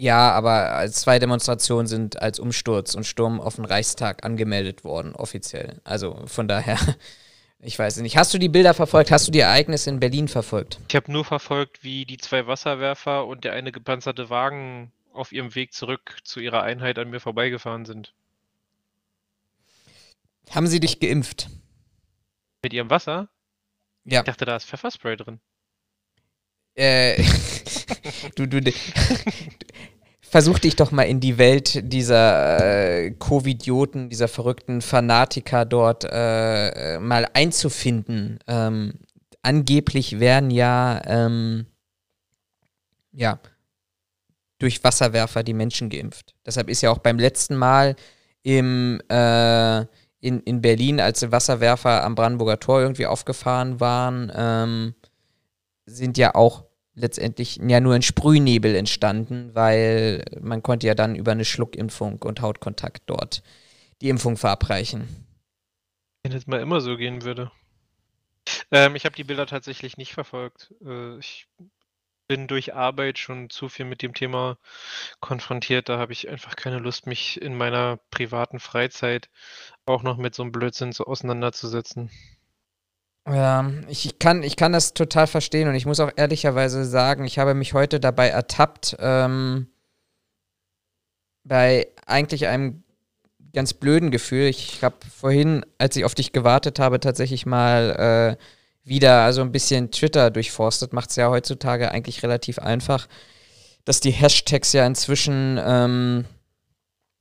Ja, 0.01 0.33
aber 0.33 0.91
zwei 0.91 1.19
Demonstrationen 1.19 1.87
sind 1.87 2.23
als 2.23 2.41
Umsturz 2.41 2.95
und 2.95 3.05
Sturm 3.05 3.39
auf 3.39 3.57
den 3.57 3.67
Reichstag 3.67 4.25
angemeldet 4.25 4.83
worden, 4.83 5.15
offiziell. 5.15 5.83
Also 5.85 6.23
von 6.25 6.49
daher, 6.49 6.79
ich 7.61 7.79
weiß 7.79 7.99
nicht. 7.99 8.17
Hast 8.17 8.33
du 8.33 8.39
die 8.39 8.49
Bilder 8.49 8.73
verfolgt? 8.73 9.11
Hast 9.11 9.29
du 9.29 9.31
die 9.31 9.41
Ereignisse 9.41 9.91
in 9.91 10.01
Berlin 10.01 10.29
verfolgt? 10.29 10.81
Ich 10.89 10.97
habe 10.97 11.13
nur 11.13 11.27
verfolgt, 11.27 11.85
wie 11.85 12.07
die 12.07 12.17
zwei 12.17 12.47
Wasserwerfer 12.47 13.27
und 13.27 13.45
der 13.45 13.53
eine 13.53 13.73
gepanzerte 13.73 14.31
Wagen 14.31 14.91
auf 15.13 15.33
ihrem 15.33 15.55
Weg 15.55 15.75
zurück 15.75 16.17
zu 16.25 16.41
ihrer 16.41 16.63
Einheit 16.63 16.99
an 16.99 17.11
mir 17.11 17.21
vorbeigefahren 17.21 17.85
sind. 17.85 18.15
Haben 20.51 20.67
sie 20.67 20.81
dich 20.81 21.01
geimpft? 21.01 21.51
Mit 22.63 22.73
ihrem 22.73 22.89
Wasser? 22.89 23.29
Ja. 24.07 24.21
Ich 24.21 24.25
dachte, 24.25 24.47
da 24.47 24.57
ist 24.57 24.65
Pfefferspray 24.65 25.17
drin. 25.17 25.41
Äh, 26.75 27.23
du, 28.37 28.47
du, 28.47 28.61
du, 28.61 28.73
versuch 30.31 30.61
dich 30.61 30.77
doch 30.77 30.93
mal 30.93 31.03
in 31.03 31.19
die 31.19 31.39
Welt 31.39 31.93
dieser 31.93 32.61
äh, 32.61 33.11
Covidioten, 33.11 34.09
dieser 34.09 34.29
verrückten 34.29 34.81
Fanatiker 34.81 35.65
dort 35.65 36.07
äh, 36.09 37.01
mal 37.01 37.27
einzufinden. 37.35 38.39
Ähm, 38.47 38.95
angeblich 39.43 40.21
werden 40.21 40.51
ja, 40.51 41.03
ähm, 41.05 41.67
ja, 43.13 43.41
durch 44.61 44.85
Wasserwerfer 44.85 45.43
die 45.43 45.55
Menschen 45.55 45.91
geimpft. 45.91 46.37
Deshalb 46.47 46.69
ist 46.69 46.83
ja 46.83 46.91
auch 46.91 46.99
beim 46.99 47.19
letzten 47.19 47.57
Mal 47.57 47.97
im, 48.43 49.01
äh, 49.09 49.81
in, 50.21 50.41
in 50.45 50.61
Berlin, 50.61 51.01
als 51.01 51.29
Wasserwerfer 51.33 52.05
am 52.05 52.15
Brandenburger 52.15 52.61
Tor 52.61 52.81
irgendwie 52.81 53.07
aufgefahren 53.07 53.81
waren, 53.81 54.31
ähm, 54.35 54.95
sind 55.91 56.19
ja 56.19 56.35
auch 56.35 56.65
letztendlich 56.95 57.57
ja 57.57 57.81
nur 57.81 57.95
ein 57.95 58.03
Sprühnebel 58.03 58.75
entstanden, 58.75 59.55
weil 59.55 60.25
man 60.41 60.63
konnte 60.63 60.87
ja 60.87 60.95
dann 60.95 61.15
über 61.15 61.33
eine 61.33 61.45
Schluckimpfung 61.45 62.21
und 62.23 62.41
Hautkontakt 62.41 63.03
dort 63.07 63.43
die 64.01 64.09
Impfung 64.09 64.37
verabreichen. 64.37 65.27
Wenn 66.23 66.33
es 66.33 66.47
mal 66.47 66.61
immer 66.61 66.81
so 66.81 66.97
gehen 66.97 67.23
würde. 67.23 67.51
Ähm, 68.71 68.97
ich 68.97 69.05
habe 69.05 69.17
die 69.17 69.25
Bilder 69.25 69.47
tatsächlich 69.47 69.97
nicht 69.97 70.13
verfolgt. 70.13 70.73
Äh, 70.85 71.19
ich 71.19 71.47
bin 72.29 72.47
durch 72.47 72.75
Arbeit 72.75 73.19
schon 73.19 73.51
zu 73.51 73.69
viel 73.69 73.85
mit 73.87 74.03
dem 74.03 74.15
Thema 74.15 74.57
konfrontiert. 75.21 75.89
Da 75.89 75.99
habe 75.99 76.13
ich 76.13 76.29
einfach 76.29 76.57
keine 76.57 76.79
Lust, 76.79 77.07
mich 77.07 77.41
in 77.43 77.57
meiner 77.57 77.99
privaten 78.11 78.61
Freizeit 78.61 79.29
auch 79.85 80.03
noch 80.03 80.17
mit 80.17 80.35
so 80.35 80.43
einem 80.43 80.53
Blödsinn 80.53 80.93
so 80.93 81.07
auseinanderzusetzen. 81.07 82.11
Ja, 83.27 83.71
ich 83.89 84.19
kann, 84.19 84.43
ich 84.43 84.57
kann 84.57 84.73
das 84.73 84.95
total 84.95 85.27
verstehen 85.27 85.69
und 85.69 85.75
ich 85.75 85.87
muss 85.87 86.01
auch 86.01 86.11
ehrlicherweise 86.17 86.85
sagen, 86.85 87.25
ich 87.25 87.39
habe 87.39 87.55
mich 87.55 87.75
heute 87.75 88.01
dabei 88.01 88.29
ertappt, 88.29 88.97
ähm, 88.99 89.69
bei 91.45 91.89
eigentlich 92.07 92.47
einem 92.47 92.83
ganz 93.53 93.75
blöden 93.75 94.11
Gefühl. 94.11 94.47
Ich 94.47 94.83
habe 94.83 94.97
vorhin, 95.07 95.65
als 95.79 95.97
ich 95.97 96.05
auf 96.05 96.15
dich 96.15 96.33
gewartet 96.33 96.79
habe, 96.79 97.01
tatsächlich 97.01 97.47
mal 97.47 98.37
äh, 98.39 98.45
wieder 98.89 99.23
also 99.23 99.43
ein 99.43 99.53
bisschen 99.53 99.91
Twitter 99.91 100.31
durchforstet. 100.31 100.93
Macht 100.93 101.11
es 101.11 101.17
ja 101.17 101.29
heutzutage 101.31 101.91
eigentlich 101.91 102.23
relativ 102.23 102.59
einfach, 102.59 103.09
dass 103.85 104.01
die 104.01 104.13
Hashtags 104.13 104.73
ja 104.73 104.87
inzwischen 104.87 105.59
ähm, 105.63 106.25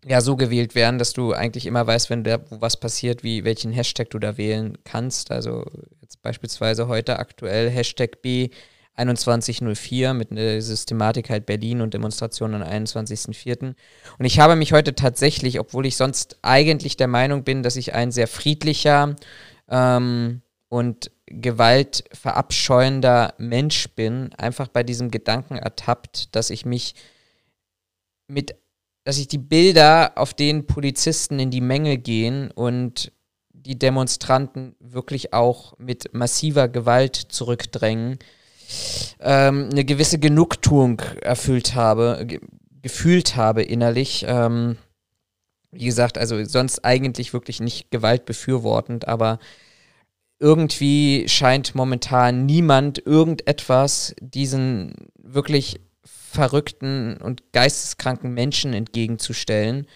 ja 0.06 0.22
so 0.22 0.36
gewählt 0.36 0.76
werden, 0.76 0.98
dass 0.98 1.14
du 1.14 1.34
eigentlich 1.34 1.66
immer 1.66 1.86
weißt, 1.86 2.10
wenn 2.10 2.24
da 2.24 2.40
was 2.50 2.80
passiert, 2.80 3.24
wie 3.24 3.44
welchen 3.44 3.72
Hashtag 3.72 4.10
du 4.10 4.20
da 4.20 4.38
wählen 4.38 4.78
kannst. 4.84 5.32
Also 5.32 5.66
jetzt 6.02 6.22
beispielsweise 6.22 6.88
heute 6.88 7.20
aktuell 7.20 7.70
Hashtag 7.70 8.22
B 8.22 8.50
2104 9.08 10.14
mit 10.14 10.32
der 10.32 10.62
Systematik 10.62 11.30
halt 11.30 11.46
Berlin 11.46 11.82
und 11.82 11.94
Demonstration 11.94 12.54
am 12.54 12.64
21.04. 12.64 13.76
Und 14.18 14.26
ich 14.26 14.40
habe 14.40 14.56
mich 14.56 14.74
heute 14.74 14.96
tatsächlich, 14.96 15.60
obwohl 15.60 15.86
ich 15.86 15.96
sonst 15.96 16.38
eigentlich 16.42 16.98
der 16.98 17.08
Meinung 17.08 17.44
bin, 17.44 17.64
dass 17.64 17.78
ich 17.78 17.94
ein 17.94 18.12
sehr 18.12 18.28
friedlicher 18.28 19.16
ähm, 19.70 20.42
und 20.68 21.12
gewaltverabscheuender 21.28 23.36
Mensch 23.38 23.90
bin, 23.96 24.34
einfach 24.38 24.68
bei 24.68 24.84
diesem 24.84 25.12
Gedanken 25.12 25.56
ertappt, 25.56 26.36
dass 26.36 26.50
ich 26.50 26.66
mich 26.66 26.96
mit, 28.28 28.56
dass 29.10 29.18
ich 29.18 29.28
die 29.28 29.40
Bilder, 29.40 30.12
auf 30.18 30.36
denen 30.36 30.68
Polizisten 30.68 31.40
in 31.40 31.50
die 31.50 31.62
Menge 31.62 31.98
gehen 31.98 32.52
und 32.52 33.12
die 33.52 33.80
Demonstranten 33.80 34.76
wirklich 34.80 35.34
auch 35.34 35.74
mit 35.80 36.14
massiver 36.14 36.68
Gewalt 36.68 37.16
zurückdrängen, 37.16 38.20
ähm, 39.20 39.70
eine 39.72 39.84
gewisse 39.84 40.20
Genugtuung 40.20 41.02
erfüllt 41.24 41.74
habe, 41.74 42.24
ge 42.28 42.40
gefühlt 42.84 43.36
habe 43.36 43.64
innerlich. 43.64 44.26
Ähm, 44.28 44.78
wie 45.72 45.86
gesagt, 45.86 46.20
also 46.20 46.46
sonst 46.46 46.86
eigentlich 46.86 47.34
wirklich 47.34 47.62
nicht 47.62 47.90
gewaltbefürwortend, 47.90 49.08
aber 49.08 49.40
irgendwie 50.38 51.28
scheint 51.28 51.74
momentan 51.74 52.46
niemand 52.46 53.04
irgendetwas 53.08 54.14
diesen 54.22 54.94
wirklich 55.18 55.80
verrückten 56.32 57.18
und 57.18 57.52
geisteskranken 57.54 58.34
Menschen 58.34 58.74
entgegenzustellen. 58.74 59.88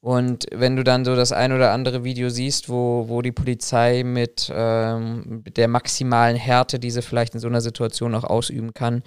Und 0.00 0.46
wenn 0.52 0.76
du 0.76 0.84
dann 0.84 1.04
so 1.04 1.16
das 1.16 1.32
ein 1.32 1.52
oder 1.52 1.72
andere 1.72 2.04
Video 2.04 2.28
siehst, 2.28 2.68
wo, 2.68 3.08
wo 3.08 3.20
die 3.20 3.32
Polizei 3.32 4.04
mit 4.04 4.50
ähm, 4.54 5.42
der 5.56 5.68
maximalen 5.68 6.36
Härte, 6.36 6.78
die 6.78 6.90
sie 6.90 7.02
vielleicht 7.02 7.34
in 7.34 7.40
so 7.40 7.48
einer 7.48 7.60
Situation 7.60 8.14
auch 8.14 8.24
ausüben 8.24 8.74
kann, 8.74 9.02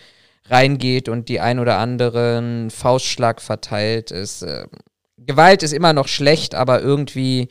reingeht 0.50 1.08
und 1.08 1.30
die 1.30 1.40
ein 1.40 1.60
oder 1.60 1.78
anderen 1.78 2.70
Faustschlag 2.72 3.42
verteilt, 3.42 4.12
ist 4.12 4.42
äh, 4.42 4.66
Gewalt 5.18 5.64
ist 5.64 5.72
immer 5.72 5.94
noch 5.94 6.08
schlecht, 6.08 6.56
aber 6.56 6.82
irgendwie 6.82 7.48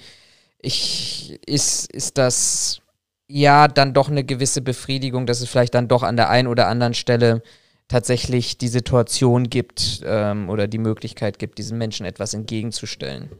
ich, 0.61 1.39
ist, 1.47 1.91
ist 1.93 2.19
das 2.19 2.81
ja 3.29 3.69
dann 3.69 3.95
doch 3.95 4.11
eine 4.11 4.25
gewisse 4.25 4.61
Befriedigung, 4.61 5.27
dass 5.27 5.41
es 5.41 5.49
vielleicht 5.49 5.75
dann 5.75 5.89
doch 5.89 6.03
an 6.03 6.17
der 6.17 6.31
einen 6.31 6.49
oder 6.49 6.67
anderen 6.67 6.95
Stelle 6.95 7.43
tatsächlich 7.91 8.57
die 8.57 8.69
Situation 8.69 9.51
gibt 9.51 10.01
ähm, 10.05 10.49
oder 10.49 10.69
die 10.69 10.79
Möglichkeit 10.79 11.41
gibt, 11.41 11.59
diesen 11.59 11.77
Menschen 11.77 12.07
etwas 12.07 12.35
entgegenzustellen. 12.35 13.31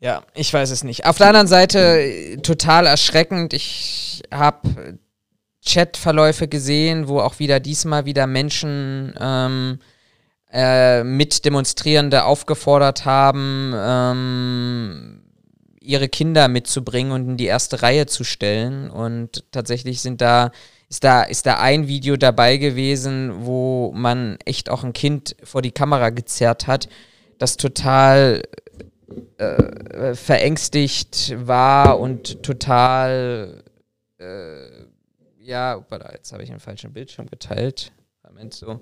Ja, 0.00 0.22
ich 0.34 0.52
weiß 0.52 0.70
es 0.70 0.84
nicht. 0.84 1.04
Auf 1.04 1.18
der 1.18 1.28
anderen 1.28 1.46
Seite 1.46 2.38
total 2.42 2.86
erschreckend. 2.86 3.52
Ich 3.52 4.22
habe 4.32 4.98
Chatverläufe 5.66 6.48
gesehen, 6.48 7.08
wo 7.08 7.20
auch 7.20 7.38
wieder 7.38 7.60
diesmal 7.60 8.06
wieder 8.06 8.26
Menschen 8.26 9.14
ähm, 9.20 9.78
äh, 10.50 11.04
Mitdemonstrierende 11.04 12.24
aufgefordert 12.24 13.04
haben, 13.04 13.72
ähm, 13.76 15.22
ihre 15.80 16.08
Kinder 16.08 16.48
mitzubringen 16.48 17.12
und 17.12 17.28
in 17.28 17.36
die 17.36 17.46
erste 17.46 17.82
Reihe 17.82 18.06
zu 18.06 18.24
stellen. 18.24 18.90
Und 18.90 19.44
tatsächlich 19.50 20.00
sind 20.00 20.20
da 20.20 20.52
ist 20.88 21.04
da, 21.04 21.22
ist 21.22 21.46
da 21.46 21.58
ein 21.58 21.88
Video 21.88 22.16
dabei 22.16 22.56
gewesen, 22.58 23.44
wo 23.46 23.92
man 23.94 24.38
echt 24.44 24.70
auch 24.70 24.84
ein 24.84 24.92
Kind 24.92 25.36
vor 25.42 25.62
die 25.62 25.72
Kamera 25.72 26.10
gezerrt 26.10 26.66
hat, 26.66 26.88
das 27.38 27.56
total 27.56 28.42
äh, 29.38 30.14
verängstigt 30.14 31.34
war 31.46 31.98
und 31.98 32.42
total, 32.42 33.64
äh, 34.18 34.84
ja, 35.40 35.84
jetzt 36.12 36.32
habe 36.32 36.42
ich 36.42 36.50
einen 36.50 36.60
falschen 36.60 36.92
Bildschirm 36.92 37.26
geteilt. 37.26 37.92
Moment, 38.24 38.54
so, 38.54 38.80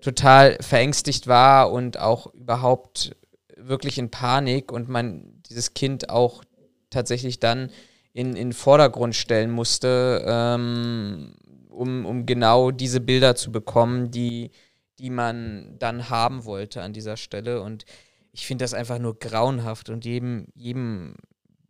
total 0.00 0.58
verängstigt 0.60 1.26
war 1.26 1.70
und 1.72 1.98
auch 1.98 2.32
überhaupt 2.34 3.16
wirklich 3.56 3.98
in 3.98 4.10
Panik 4.10 4.72
und 4.72 4.88
man 4.88 5.42
dieses 5.48 5.74
Kind 5.74 6.10
auch 6.10 6.42
tatsächlich 6.90 7.40
dann 7.40 7.70
in 8.12 8.34
den 8.34 8.52
Vordergrund 8.52 9.14
stellen 9.14 9.50
musste, 9.50 10.22
ähm, 10.26 11.34
um, 11.68 12.04
um 12.04 12.26
genau 12.26 12.70
diese 12.70 13.00
Bilder 13.00 13.34
zu 13.34 13.50
bekommen, 13.50 14.10
die, 14.10 14.50
die 14.98 15.10
man 15.10 15.76
dann 15.78 16.10
haben 16.10 16.44
wollte 16.44 16.82
an 16.82 16.92
dieser 16.92 17.16
Stelle. 17.16 17.62
Und 17.62 17.84
ich 18.32 18.46
finde 18.46 18.64
das 18.64 18.74
einfach 18.74 18.98
nur 18.98 19.18
grauenhaft 19.18 19.88
und 19.88 20.04
jedem, 20.04 20.46
jedem, 20.54 21.14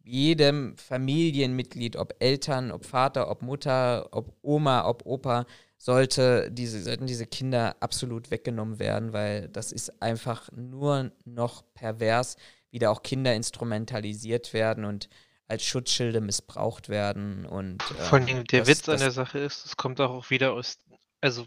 jedem 0.04 0.76
Familienmitglied, 0.76 1.96
ob 1.96 2.14
Eltern, 2.18 2.72
ob 2.72 2.84
Vater, 2.84 3.30
ob 3.30 3.42
Mutter, 3.42 4.08
ob 4.10 4.34
Oma, 4.42 4.86
ob 4.86 5.06
Opa, 5.06 5.46
sollte 5.78 6.50
diese, 6.52 6.80
sollten 6.82 7.06
diese 7.06 7.26
Kinder 7.26 7.76
absolut 7.80 8.30
weggenommen 8.30 8.78
werden, 8.78 9.12
weil 9.12 9.48
das 9.48 9.72
ist 9.72 10.02
einfach 10.02 10.48
nur 10.52 11.10
noch 11.24 11.64
pervers, 11.74 12.36
wie 12.70 12.78
da 12.78 12.90
auch 12.90 13.02
Kinder 13.02 13.34
instrumentalisiert 13.34 14.52
werden 14.52 14.84
und 14.84 15.08
als 15.52 15.66
Schutzschilde 15.66 16.22
missbraucht 16.22 16.88
werden 16.88 17.44
und 17.44 17.82
äh, 17.82 17.94
vor 18.04 18.18
allem 18.18 18.44
der 18.44 18.60
das, 18.60 18.68
Witz 18.68 18.88
an 18.88 18.98
der 18.98 19.10
Sache 19.10 19.38
ist, 19.38 19.66
es 19.66 19.76
kommt 19.76 20.00
auch 20.00 20.30
wieder 20.30 20.54
aus, 20.54 20.78
also 21.20 21.46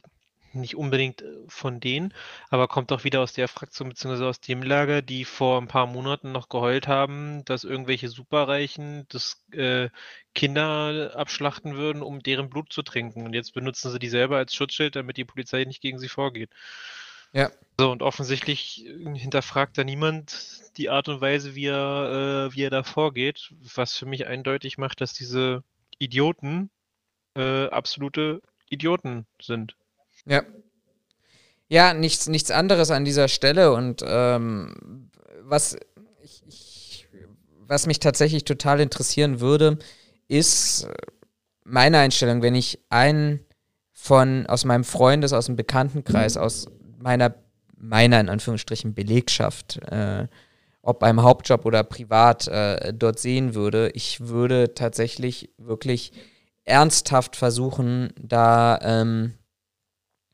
nicht 0.54 0.76
unbedingt 0.76 1.24
äh, 1.24 1.26
von 1.48 1.80
denen, 1.80 2.14
aber 2.52 2.68
kommt 2.68 2.92
auch 2.92 3.04
wieder 3.04 3.22
aus 3.22 3.34
der 3.34 3.48
Fraktion 3.48 3.90
bzw. 3.90 4.26
aus 4.26 4.40
dem 4.40 4.62
Lager, 4.62 5.02
die 5.02 5.26
vor 5.26 5.60
ein 5.60 5.68
paar 5.68 5.88
Monaten 5.88 6.32
noch 6.32 6.50
geheult 6.50 6.88
haben, 6.88 7.44
dass 7.46 7.64
irgendwelche 7.64 8.10
Superreichen 8.10 9.08
das 9.10 9.44
äh, 9.52 9.90
Kinder 10.36 11.14
abschlachten 11.16 11.76
würden, 11.76 12.04
um 12.04 12.22
deren 12.22 12.52
Blut 12.52 12.72
zu 12.72 12.84
trinken. 12.84 13.26
Und 13.26 13.34
jetzt 13.34 13.56
benutzen 13.56 13.92
sie 13.92 13.98
die 13.98 14.10
selber 14.10 14.38
als 14.38 14.54
Schutzschild, 14.54 14.96
damit 14.96 15.18
die 15.18 15.26
Polizei 15.26 15.64
nicht 15.64 15.82
gegen 15.82 15.98
sie 15.98 16.10
vorgeht. 16.10 16.52
Ja. 17.36 17.52
So, 17.78 17.92
und 17.92 18.02
offensichtlich 18.02 18.86
äh, 18.86 19.20
hinterfragt 19.20 19.78
da 19.78 19.84
niemand 19.84 20.62
die 20.78 20.90
Art 20.90 21.10
und 21.10 21.20
Weise, 21.20 21.54
wie 21.54 21.66
er, 21.66 22.48
äh, 22.50 22.56
wie 22.56 22.64
er 22.64 22.70
da 22.70 22.84
vorgeht, 22.84 23.54
was 23.76 23.96
für 23.96 24.06
mich 24.06 24.26
eindeutig 24.26 24.78
macht, 24.78 25.02
dass 25.02 25.14
diese 25.14 25.62
Idioten 26.00 26.70
äh, 27.36 27.68
absolute 27.68 28.42
Idioten 28.70 29.26
sind. 29.42 29.76
Ja. 30.26 30.44
Ja, 31.68 31.94
nichts, 31.94 32.28
nichts 32.28 32.52
anderes 32.52 32.92
an 32.92 33.06
dieser 33.06 33.28
Stelle 33.28 33.74
und 33.74 34.02
ähm, 34.06 35.10
was, 35.42 35.76
ich, 36.22 36.44
ich, 36.48 37.08
was 37.60 37.88
mich 37.88 38.00
tatsächlich 38.00 38.46
total 38.46 38.80
interessieren 38.80 39.40
würde, 39.42 39.80
ist 40.28 40.88
meine 41.64 41.98
Einstellung, 41.98 42.44
wenn 42.44 42.56
ich 42.56 42.80
einen 42.90 43.44
von 43.92 44.46
aus 44.46 44.64
meinem 44.64 44.84
Freundes, 44.84 45.34
aus 45.34 45.48
dem 45.48 45.56
Bekanntenkreis, 45.56 46.38
aus 46.38 46.68
meiner, 46.98 47.36
meiner 47.78 48.20
in 48.20 48.30
Anführungsstrichen 48.30 48.94
Belegschaft 48.94 49.78
äh, 49.92 50.28
ob 50.86 51.00
beim 51.00 51.24
Hauptjob 51.24 51.66
oder 51.66 51.84
privat 51.84 52.48
äh, 52.48 52.94
dort 52.94 53.20
sehen 53.20 53.56
würde. 53.56 53.90
Ich 53.96 54.28
würde 54.28 54.76
tatsächlich 54.76 55.50
wirklich 55.58 56.12
ernsthaft 56.64 57.36
versuchen, 57.36 58.14
da 58.22 58.78
ähm, 58.84 59.34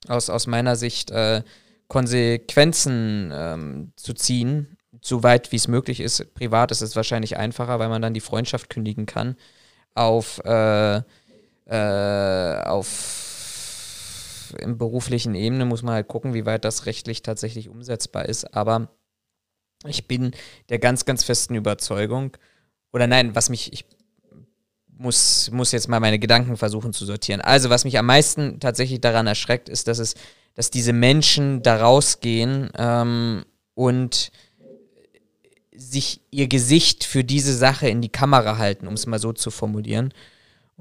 aus, 0.10 0.30
aus 0.30 0.48
meiner 0.48 0.76
Sicht 0.76 1.10
äh, 1.10 1.44
Konsequenzen 1.88 3.32
ähm, 3.34 3.94
zu 3.96 4.14
ziehen, 4.14 4.78
so 5.02 5.24
weit 5.24 5.54
wie 5.54 5.56
es 5.56 5.70
möglich 5.70 6.02
ist. 6.02 6.34
Privat 6.34 6.72
ist 6.72 6.82
es 6.82 6.98
wahrscheinlich 6.98 7.38
einfacher, 7.38 7.80
weil 7.80 7.90
man 7.90 8.02
dann 8.02 8.14
die 8.14 8.20
Freundschaft 8.20 8.70
kündigen 8.70 9.06
kann. 9.06 9.38
Auf, 9.96 10.42
äh, 10.44 11.02
äh 11.66 12.64
auf 12.64 13.31
im 14.60 14.78
beruflichen 14.78 15.36
Ebene 15.36 15.66
muss 15.66 15.84
man 15.84 15.96
halt 15.96 16.08
gucken, 16.08 16.34
wie 16.34 16.46
weit 16.46 16.66
das 16.66 16.86
rechtlich 16.86 17.22
tatsächlich 17.22 17.70
umsetzbar 17.70 18.26
ist. 18.26 18.56
Aber 18.56 18.90
ich 19.86 20.08
bin 20.08 20.32
der 20.70 20.80
ganz, 20.80 21.06
ganz 21.06 21.24
festen 21.24 21.56
Überzeugung, 21.56 22.38
oder 22.94 23.08
nein, 23.08 23.36
was 23.36 23.50
mich, 23.50 23.72
ich 23.74 23.86
muss, 24.88 25.50
muss 25.52 25.72
jetzt 25.72 25.88
mal 25.88 26.00
meine 26.00 26.20
Gedanken 26.20 26.58
versuchen 26.58 26.94
zu 26.94 27.06
sortieren. 27.06 27.42
Also, 27.42 27.70
was 27.70 27.86
mich 27.86 27.98
am 27.98 28.06
meisten 28.06 28.60
tatsächlich 28.60 29.02
daran 29.02 29.28
erschreckt, 29.28 29.70
ist, 29.70 29.88
dass 29.88 30.00
es, 30.00 30.16
dass 30.54 30.70
diese 30.70 30.94
Menschen 30.94 31.64
da 31.64 31.78
rausgehen 31.78 32.70
ähm, 32.78 33.46
und 33.74 34.32
sich 35.74 36.22
ihr 36.30 36.48
Gesicht 36.48 37.04
für 37.04 37.24
diese 37.24 37.56
Sache 37.56 37.90
in 37.90 38.02
die 38.02 38.10
Kamera 38.10 38.58
halten, 38.58 38.88
um 38.88 38.94
es 38.94 39.08
mal 39.08 39.20
so 39.20 39.34
zu 39.34 39.50
formulieren. 39.50 40.14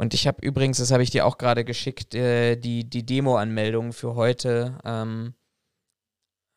Und 0.01 0.15
ich 0.15 0.27
habe 0.27 0.41
übrigens, 0.41 0.79
das 0.79 0.93
habe 0.93 1.03
ich 1.03 1.11
dir 1.11 1.27
auch 1.27 1.37
gerade 1.37 1.63
geschickt, 1.63 2.15
äh, 2.15 2.57
die, 2.57 2.89
die 2.89 3.05
Demo-Anmeldung 3.05 3.93
für 3.93 4.15
heute 4.15 4.79
ähm, 4.83 5.35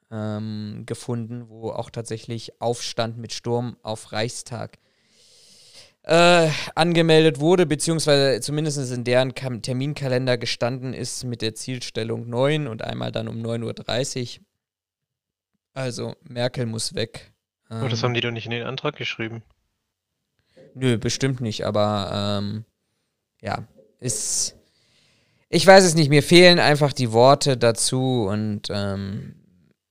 ähm, 0.10 0.84
gefunden, 0.86 1.50
wo 1.50 1.72
auch 1.72 1.90
tatsächlich 1.90 2.62
Aufstand 2.62 3.18
mit 3.18 3.34
Sturm 3.34 3.76
auf 3.84 4.14
Reichstag 4.14 4.78
äh, 6.04 6.50
angemeldet 6.74 7.42
wurde, 7.42 7.66
beziehungsweise 7.66 8.40
zumindest 8.40 8.90
in 8.94 9.04
deren 9.04 9.36
Kam 9.36 9.62
Terminkalender 9.62 10.38
gestanden 10.38 10.94
ist 10.94 11.26
mit 11.26 11.42
der 11.42 11.54
Zielstellung 11.54 12.30
9 12.30 12.68
und 12.68 12.82
einmal 12.82 13.12
dann 13.12 13.28
um 13.28 13.44
9.30 13.46 14.40
Uhr. 14.40 14.46
Also 15.74 16.16
Merkel 16.22 16.66
muss 16.66 16.96
weg. 16.96 17.34
Ähm, 17.70 17.84
oh, 17.84 17.88
das 17.90 18.04
haben 18.04 18.14
die 18.14 18.22
doch 18.22 18.32
nicht 18.32 18.46
in 18.46 18.52
den 18.52 18.64
Antrag 18.64 18.96
geschrieben. 18.96 19.44
Nö, 20.76 20.98
bestimmt 20.98 21.42
nicht, 21.42 21.66
aber 21.66 22.40
ähm, 22.42 22.64
ja, 23.44 23.68
ist 24.00 24.56
ich 25.56 25.68
weiß 25.68 25.84
es 25.84 25.94
nicht, 25.94 26.10
mir 26.10 26.24
fehlen 26.24 26.58
einfach 26.58 26.94
die 26.94 27.12
Worte 27.12 27.58
dazu 27.58 28.26
und 28.28 28.70
ähm, 28.72 29.36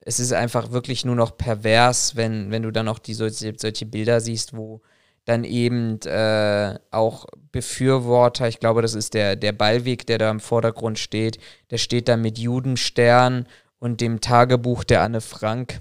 es 0.01 0.19
ist 0.19 0.33
einfach 0.33 0.71
wirklich 0.71 1.05
nur 1.05 1.15
noch 1.15 1.37
pervers, 1.37 2.17
wenn, 2.17 2.51
wenn 2.51 2.63
du 2.63 2.71
dann 2.71 2.89
auch 2.89 2.99
die 2.99 3.13
solche, 3.13 3.53
solche 3.55 3.85
Bilder 3.85 4.19
siehst, 4.19 4.57
wo 4.57 4.81
dann 5.23 5.45
eben 5.45 6.01
äh, 6.01 6.77
auch 6.91 7.27
Befürworter, 7.53 8.49
ich 8.49 8.59
glaube, 8.59 8.81
das 8.81 8.93
ist 8.93 9.13
der, 9.13 9.37
der 9.37 9.53
Ballweg, 9.53 10.05
der 10.05 10.17
da 10.17 10.29
im 10.31 10.41
Vordergrund 10.41 10.99
steht, 10.99 11.37
der 11.71 11.77
steht 11.77 12.09
da 12.09 12.17
mit 12.17 12.37
Judenstern 12.37 13.47
und 13.79 14.01
dem 14.01 14.19
Tagebuch 14.19 14.83
der 14.83 15.01
Anne 15.01 15.21
Frank 15.21 15.79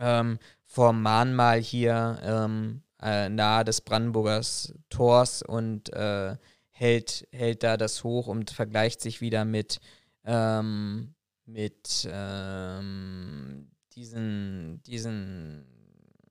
ähm, 0.00 0.40
vor 0.64 0.92
Mahnmal 0.92 1.60
hier 1.60 2.18
ähm, 2.24 2.82
äh, 3.00 3.28
nahe 3.28 3.64
des 3.64 3.82
Brandenburgers 3.82 4.74
Tors 4.90 5.42
und 5.42 5.92
äh, 5.92 6.34
hält, 6.84 7.26
hält 7.32 7.62
da 7.62 7.76
das 7.76 8.04
hoch 8.04 8.26
und 8.26 8.50
vergleicht 8.50 9.00
sich 9.00 9.20
wieder 9.20 9.44
mit, 9.44 9.80
ähm, 10.24 11.14
mit 11.46 12.06
ähm, 12.10 13.70
diesen, 13.94 14.82
diesen 14.86 15.64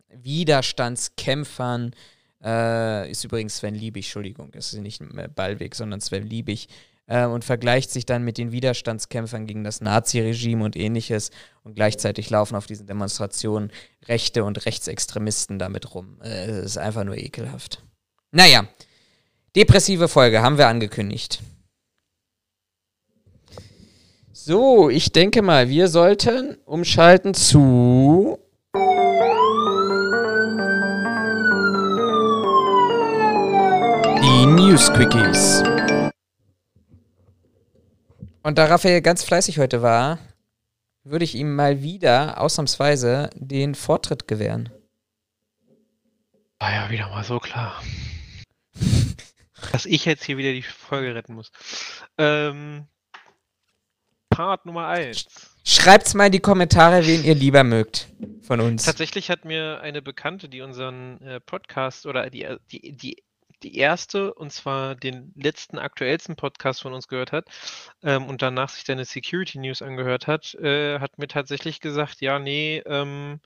Widerstandskämpfern. 0.10 1.96
Äh, 2.44 3.10
ist 3.10 3.24
übrigens 3.24 3.58
Sven 3.58 3.74
Liebig, 3.74 4.06
Entschuldigung, 4.06 4.52
das 4.52 4.74
ist 4.74 4.80
nicht 4.80 5.02
Ballweg, 5.36 5.76
sondern 5.76 6.02
Sven 6.02 6.28
Liebig, 6.28 6.68
äh, 7.08 7.26
und 7.26 7.44
vergleicht 7.44 7.90
sich 7.90 8.06
dann 8.06 8.24
mit 8.24 8.38
den 8.38 8.52
Widerstandskämpfern 8.52 9.48
gegen 9.48 9.64
das 9.64 9.82
Naziregime 9.82 10.64
und 10.64 10.76
ähnliches. 10.76 11.32
Und 11.64 11.74
gleichzeitig 11.74 12.30
laufen 12.30 12.56
auf 12.56 12.68
diesen 12.68 12.86
Demonstrationen 12.86 13.72
Rechte 14.06 14.44
und 14.44 14.66
Rechtsextremisten 14.66 15.58
damit 15.58 15.96
rum. 15.96 16.20
Äh, 16.22 16.46
es 16.46 16.66
ist 16.66 16.78
einfach 16.78 17.06
nur 17.06 17.18
ekelhaft. 17.18 17.82
Naja, 18.32 18.68
depressive 19.56 20.08
Folge 20.08 20.42
haben 20.42 20.58
wir 20.58 20.68
angekündigt. 20.68 21.42
So, 24.32 24.90
ich 24.90 25.12
denke 25.12 25.42
mal, 25.42 25.70
wir 25.70 25.88
sollten 25.88 26.58
umschalten 26.66 27.34
zu 27.34 28.40
die 34.22 34.46
News 34.46 34.92
Quickies. 34.92 35.64
Und 38.42 38.58
da 38.58 38.66
Raphael 38.66 39.02
ganz 39.02 39.24
fleißig 39.24 39.60
heute 39.60 39.82
war, 39.82 40.20
würde 41.06 41.24
ich 41.24 41.36
ihm 41.36 41.56
mal 41.56 41.82
wieder 41.82 42.42
ausnahmsweise 42.42 43.30
den 43.36 43.76
Vortritt 43.76 44.28
gewähren. 44.28 44.70
War 46.60 46.74
ja 46.74 46.90
wieder 46.90 47.08
mal 47.10 47.24
so 47.24 47.40
klar. 47.40 47.82
Dass 49.72 49.86
ich 49.86 50.06
jetzt 50.06 50.24
hier 50.24 50.38
wieder 50.38 50.52
die 50.52 50.62
Folge 50.62 51.16
retten 51.16 51.36
muss. 51.36 51.52
Ähm, 52.18 52.88
Part 54.30 54.66
Nummer 54.66 54.88
1. 54.88 55.26
Schreibt's 55.64 56.14
mal 56.14 56.26
in 56.26 56.32
die 56.32 56.40
Kommentare, 56.40 57.06
wen 57.06 57.24
ihr 57.24 57.36
lieber 57.36 57.64
mögt 57.64 58.08
von 58.42 58.60
uns. 58.60 58.84
Tatsächlich 58.84 59.30
hat 59.30 59.46
mir 59.46 59.80
eine 59.82 60.02
Bekannte, 60.02 60.50
die 60.50 60.62
unseren 60.62 61.22
äh, 61.22 61.40
Podcast 61.40 62.06
oder 62.06 62.30
die, 62.30 62.48
die, 62.72 62.98
die 62.98 63.24
die 63.64 63.78
erste, 63.78 64.34
und 64.34 64.52
zwar 64.52 64.96
den 64.96 65.32
letzten 65.36 65.80
aktuellsten 65.80 66.36
Podcast 66.36 66.82
von 66.82 66.94
uns 66.94 67.08
gehört 67.08 67.32
hat 67.32 67.46
ähm, 68.04 68.26
und 68.26 68.42
danach 68.42 68.70
sich 68.70 68.84
deine 68.84 69.06
Security 69.06 69.58
News 69.58 69.82
angehört 69.82 70.28
hat, 70.28 70.54
äh, 70.56 71.00
hat 71.00 71.18
mir 71.18 71.28
tatsächlich 71.28 71.80
gesagt, 71.80 72.22
ja, 72.22 72.40
nee, 72.40 72.84
ähm, 72.86 73.40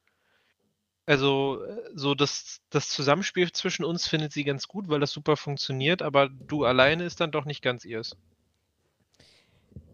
also 1.07 1.63
äh, 1.63 1.89
so 1.95 2.13
das, 2.13 2.59
das 2.69 2.89
Zusammenspiel 2.89 3.51
zwischen 3.51 3.83
uns 3.83 4.07
findet 4.07 4.33
sie 4.33 4.43
ganz 4.43 4.67
gut, 4.67 4.89
weil 4.89 4.99
das 4.99 5.11
super 5.11 5.37
funktioniert, 5.37 6.01
aber 6.01 6.29
du 6.29 6.65
alleine 6.65 7.05
ist 7.05 7.21
dann 7.21 7.31
doch 7.31 7.45
nicht 7.45 7.63
ganz 7.63 7.85
ihrs. 7.85 8.15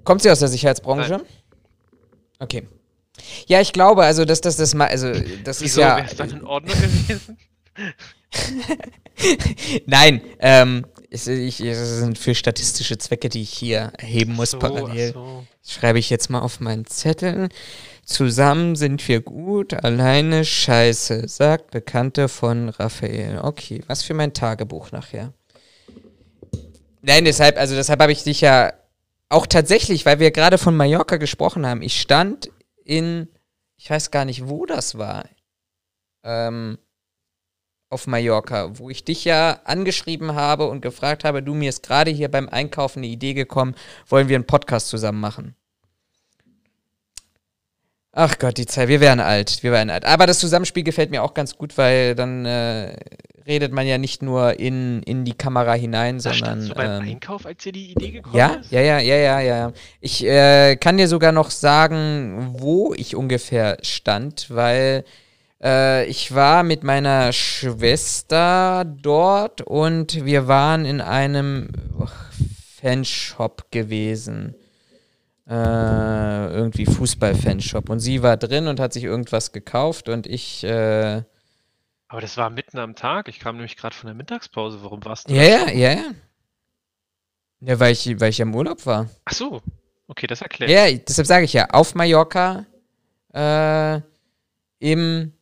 Kommt 0.03 0.23
sie 0.23 0.31
aus 0.31 0.39
der 0.39 0.49
Sicherheitsbranche? 0.49 1.17
Nein. 1.17 1.25
Okay. 2.39 2.67
Ja, 3.45 3.61
ich 3.61 3.73
glaube, 3.73 4.03
also 4.03 4.25
dass 4.25 4.41
das 4.41 4.57
das 4.57 4.73
mal, 4.73 4.87
also 4.87 5.13
das 5.43 5.61
Wieso, 5.61 5.81
ist 5.81 5.85
ja. 5.85 5.97
Wäre 5.97 6.07
es 6.07 6.15
dann 6.15 6.31
in 6.31 6.43
Ordnung 6.43 6.75
gewesen? 6.75 7.37
Nein, 9.85 10.21
ähm, 10.39 10.85
es, 11.11 11.27
ich, 11.27 11.61
es 11.61 11.99
sind 11.99 12.17
für 12.17 12.33
statistische 12.33 12.97
Zwecke, 12.97 13.29
die 13.29 13.43
ich 13.43 13.53
hier 13.53 13.93
erheben 13.97 14.33
muss 14.33 14.51
so, 14.51 14.59
parallel. 14.59 15.13
So. 15.13 15.45
Schreibe 15.63 15.99
ich 15.99 16.09
jetzt 16.09 16.31
mal 16.31 16.39
auf 16.39 16.59
meinen 16.59 16.87
Zettel. 16.87 17.49
Zusammen 18.05 18.75
sind 18.75 19.07
wir 19.07 19.21
gut, 19.21 19.73
alleine 19.73 20.43
scheiße, 20.43 21.27
sagt 21.29 21.71
Bekannte 21.71 22.27
von 22.27 22.69
Raphael. 22.69 23.39
Okay, 23.41 23.81
was 23.87 24.03
für 24.03 24.13
mein 24.13 24.33
Tagebuch 24.33 24.91
nachher. 24.91 25.33
Nein, 27.01 27.25
deshalb, 27.25 27.57
also 27.57 27.75
deshalb 27.75 28.01
habe 28.01 28.11
ich 28.11 28.23
dich 28.23 28.41
ja 28.41 28.73
auch 29.29 29.47
tatsächlich, 29.47 30.05
weil 30.05 30.19
wir 30.19 30.31
gerade 30.31 30.57
von 30.57 30.75
Mallorca 30.75 31.17
gesprochen 31.17 31.65
haben, 31.65 31.81
ich 31.81 31.99
stand 31.99 32.49
in, 32.83 33.29
ich 33.77 33.89
weiß 33.89 34.11
gar 34.11 34.25
nicht, 34.25 34.47
wo 34.47 34.65
das 34.65 34.97
war. 34.97 35.25
Ähm, 36.23 36.77
auf 37.89 38.07
Mallorca, 38.07 38.77
wo 38.77 38.89
ich 38.89 39.05
dich 39.05 39.23
ja 39.23 39.61
angeschrieben 39.63 40.35
habe 40.35 40.67
und 40.67 40.81
gefragt 40.81 41.23
habe, 41.23 41.41
du 41.41 41.53
mir 41.53 41.69
ist 41.69 41.83
gerade 41.83 42.11
hier 42.11 42.29
beim 42.29 42.49
Einkaufen 42.49 42.99
eine 42.99 43.07
Idee 43.07 43.33
gekommen, 43.33 43.75
wollen 44.07 44.29
wir 44.29 44.35
einen 44.35 44.47
Podcast 44.47 44.89
zusammen 44.89 45.19
machen? 45.19 45.55
Ach 48.15 48.37
Gott, 48.37 48.59
die 48.59 48.67
Zeit, 48.67 48.89
wir 48.89 49.01
wären 49.01 49.19
alt, 49.19 49.63
wir 49.63 49.71
wären 49.71 49.89
alt. 49.89 50.05
Aber 50.05 50.27
das 50.27 50.37
Zusammenspiel 50.37 50.83
gefällt 50.83 51.09
mir 51.09 51.23
auch 51.23 51.33
ganz 51.33 51.57
gut, 51.57 51.79
weil 51.79 52.13
dann 52.13 52.45
äh, 52.45 52.95
redet 53.47 53.73
man 53.73 53.87
ja 53.87 53.97
nicht 53.97 54.21
nur 54.21 54.59
in, 54.59 55.01
in 55.01 55.25
die 55.25 55.33
Kamera 55.33 55.73
hinein, 55.73 56.19
da 56.19 56.31
sondern. 56.31 56.67
Du 56.67 56.75
beim 56.75 57.01
ähm, 57.01 57.09
Einkauf, 57.09 57.47
als 57.47 57.63
dir 57.63 57.71
die 57.71 57.91
Idee 57.91 58.11
gekommen 58.11 58.35
ja, 58.35 58.53
ist? 58.53 58.71
Ja, 58.71 58.81
ja, 58.81 58.99
ja, 58.99 59.15
ja, 59.15 59.39
ja. 59.39 59.73
Ich 59.99 60.23
äh, 60.23 60.75
kann 60.75 60.97
dir 60.97 61.07
sogar 61.07 61.31
noch 61.31 61.49
sagen, 61.49 62.53
wo 62.59 62.93
ich 62.95 63.15
ungefähr 63.15 63.77
stand, 63.81 64.45
weil 64.51 65.05
äh, 65.63 66.05
ich 66.05 66.35
war 66.35 66.61
mit 66.61 66.83
meiner 66.83 67.33
Schwester 67.33 68.85
dort 68.85 69.61
und 69.61 70.23
wir 70.23 70.47
waren 70.47 70.85
in 70.85 71.01
einem 71.01 71.69
Fanshop 72.79 73.71
gewesen. 73.71 74.53
Äh, 75.47 76.47
irgendwie 76.53 76.85
Fußball-Fanshop. 76.85 77.89
Und 77.89 77.99
sie 77.99 78.23
war 78.23 78.37
drin 78.37 78.67
und 78.67 78.79
hat 78.79 78.93
sich 78.93 79.03
irgendwas 79.03 79.51
gekauft 79.51 80.07
und 80.07 80.25
ich. 80.25 80.63
Äh, 80.63 81.23
aber 82.07 82.21
das 82.21 82.37
war 82.37 82.49
mitten 82.49 82.77
am 82.77 82.95
Tag. 82.95 83.27
Ich 83.27 83.39
kam 83.39 83.55
nämlich 83.55 83.75
gerade 83.75 83.95
von 83.95 84.07
der 84.07 84.15
Mittagspause. 84.15 84.83
Warum 84.83 85.03
warst 85.03 85.29
du? 85.29 85.33
Ja, 85.33 85.43
ja, 85.43 85.69
ja, 85.69 85.91
ja. 85.93 86.11
Ja, 87.59 87.79
weil 87.79 87.93
ich, 87.93 88.19
weil 88.19 88.29
ich 88.29 88.39
im 88.39 88.53
Urlaub 88.55 88.85
war. 88.85 89.09
Ach 89.25 89.33
so. 89.33 89.61
Okay, 90.07 90.27
das 90.27 90.41
erklärt. 90.41 90.69
Ja, 90.69 90.91
deshalb 90.91 91.27
sage 91.27 91.45
ich 91.45 91.53
ja, 91.53 91.69
auf 91.69 91.95
Mallorca 91.95 92.65
äh, 93.33 94.01
im 94.79 95.33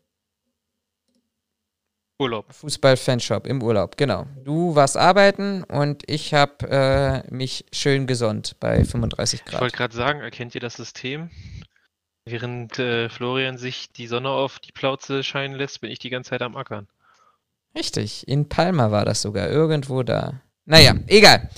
Urlaub. 2.21 2.53
Fußball-Fanshop 2.53 3.47
im 3.47 3.63
Urlaub, 3.63 3.97
genau. 3.97 4.27
Du 4.43 4.75
warst 4.75 4.95
arbeiten 4.95 5.63
und 5.63 6.03
ich 6.05 6.33
habe 6.33 6.69
äh, 6.69 7.33
mich 7.33 7.65
schön 7.73 8.05
gesund 8.05 8.55
bei 8.59 8.85
35 8.85 9.43
Grad. 9.43 9.55
Ich 9.55 9.61
wollte 9.61 9.77
gerade 9.77 9.95
sagen, 9.95 10.21
erkennt 10.21 10.53
ihr 10.53 10.61
das 10.61 10.75
System? 10.75 11.31
Während 12.25 12.77
äh, 12.77 13.09
Florian 13.09 13.57
sich 13.57 13.91
die 13.91 14.05
Sonne 14.05 14.29
auf 14.29 14.59
die 14.59 14.71
Plauze 14.71 15.23
scheinen 15.23 15.55
lässt, 15.55 15.81
bin 15.81 15.89
ich 15.89 15.97
die 15.97 16.11
ganze 16.11 16.29
Zeit 16.29 16.43
am 16.43 16.55
Ackern. 16.55 16.87
Richtig, 17.75 18.27
in 18.27 18.47
Palma 18.47 18.91
war 18.91 19.05
das 19.05 19.23
sogar, 19.23 19.49
irgendwo 19.49 20.03
da. 20.03 20.41
Naja, 20.65 20.93
egal. 21.07 21.49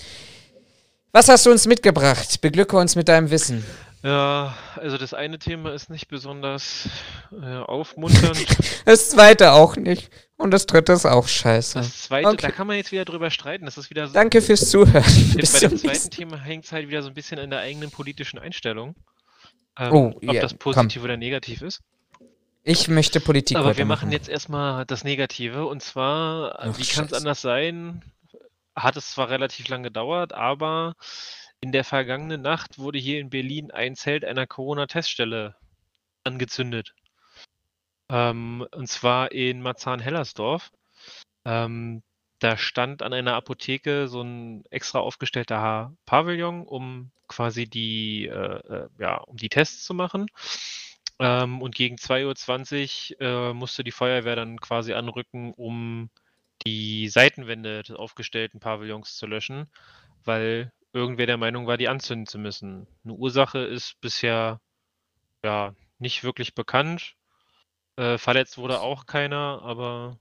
Was 1.12 1.28
hast 1.28 1.46
du 1.46 1.52
uns 1.52 1.68
mitgebracht? 1.68 2.40
Beglücke 2.40 2.78
uns 2.78 2.96
mit 2.96 3.10
deinem 3.10 3.30
Wissen. 3.30 3.66
Ja, 4.04 4.54
also 4.76 4.98
das 4.98 5.14
eine 5.14 5.40
Thema 5.40 5.72
ist 5.74 5.90
nicht 5.90 6.10
besonders 6.10 6.90
äh, 7.32 7.56
aufmunternd. 7.56 8.46
das 8.86 9.10
zweite 9.10 9.54
auch 9.54 9.78
nicht. 9.78 10.12
Und 10.36 10.52
das 10.52 10.66
dritte 10.66 10.92
ist 10.92 11.06
auch 11.06 11.26
scheiße. 11.26 11.80
Das 11.80 12.02
zweite, 12.04 12.28
okay. 12.28 12.38
da 12.42 12.52
kann 12.52 12.68
man 12.68 12.76
jetzt 12.76 12.92
wieder 12.92 13.06
drüber 13.06 13.32
streiten. 13.32 13.64
Das 13.64 13.78
ist 13.78 13.90
wieder 13.90 14.08
so, 14.08 14.14
Danke 14.14 14.42
fürs 14.42 14.70
Zuhören. 14.70 15.06
Bis 15.38 15.54
bei 15.54 15.70
dem 15.70 15.78
zweiten 15.78 16.10
Thema 16.10 16.38
hängt 16.38 16.66
es 16.66 16.74
halt 16.74 16.90
wieder 16.90 17.02
so 17.02 17.08
ein 17.08 17.14
bisschen 17.14 17.38
in 17.38 17.50
der 17.50 17.60
eigenen 17.60 17.92
politischen 17.92 18.40
Einstellung. 18.40 18.94
Ähm, 19.80 19.94
oh, 19.94 20.14
ob 20.16 20.24
yeah, 20.24 20.42
das 20.42 20.54
positiv 20.54 21.02
komm. 21.02 21.06
oder 21.06 21.16
negativ 21.18 21.62
ist. 21.62 21.82
Ich 22.64 22.90
möchte 22.90 23.22
Politik 23.22 23.56
Aber 23.56 23.78
wir 23.78 23.86
machen 23.86 24.12
jetzt 24.12 24.28
erstmal 24.28 24.86
das 24.86 25.06
Negative. 25.06 25.66
Und 25.66 25.82
zwar, 25.82 26.60
Ach, 26.60 26.78
wie 26.78 26.86
kann 26.86 27.06
es 27.06 27.14
anders 27.14 27.42
sein? 27.42 28.04
Hat 28.76 28.98
es 28.98 29.12
zwar 29.12 29.30
relativ 29.30 29.70
lang 29.70 29.84
gedauert, 29.84 30.34
aber 30.34 30.96
in 31.64 31.72
der 31.72 31.86
vergangenen 31.86 32.42
Nacht 32.42 32.78
wurde 32.78 33.00
hier 33.00 33.22
in 33.22 33.30
Berlin 33.30 33.72
ein 33.72 33.96
Zelt 33.96 34.26
einer 34.26 34.46
Corona-Teststelle 34.46 35.56
angezündet. 36.26 36.94
Ähm, 38.10 38.68
und 38.76 38.88
zwar 38.88 39.32
in 39.32 39.62
Marzahn-Hellersdorf. 39.62 40.74
Ähm, 41.46 42.04
da 42.40 42.58
stand 42.58 43.02
an 43.02 43.14
einer 43.14 43.36
Apotheke 43.36 44.10
so 44.10 44.22
ein 44.22 44.66
extra 44.72 45.00
aufgestellter 45.00 45.96
Pavillon, 46.06 46.68
um 46.68 47.14
quasi 47.30 47.66
die, 47.66 48.26
äh, 48.26 48.34
äh, 48.34 48.90
ja, 49.00 49.20
um 49.20 49.38
die 49.38 49.48
Tests 49.48 49.86
zu 49.86 49.94
machen. 49.94 50.26
Ähm, 51.20 51.62
und 51.62 51.76
gegen 51.76 51.96
2.20 51.96 53.22
Uhr 53.22 53.22
äh, 53.22 53.54
musste 53.54 53.86
die 53.86 53.92
Feuerwehr 53.92 54.36
dann 54.36 54.60
quasi 54.60 54.92
anrücken, 54.92 55.54
um 55.54 56.10
die 56.66 57.08
Seitenwände 57.08 57.84
des 57.84 57.96
aufgestellten 57.96 58.60
Pavillons 58.60 59.16
zu 59.16 59.28
löschen, 59.28 59.72
weil 60.26 60.74
irgendwer 60.94 61.26
der 61.26 61.38
Meinung 61.38 61.68
war, 61.68 61.78
die 61.78 61.90
anzünden 61.90 62.28
zu 62.28 62.38
müssen. 62.38 62.88
Eine 63.04 63.14
Ursache 63.14 63.60
ist 63.60 64.00
bisher 64.00 64.62
ja 65.44 65.76
nicht 66.00 66.24
wirklich 66.24 66.56
bekannt. 66.56 67.16
Äh, 67.98 68.18
verletzt 68.18 68.58
wurde 68.58 68.80
auch 68.80 69.06
keiner, 69.06 69.62
aber 69.64 70.18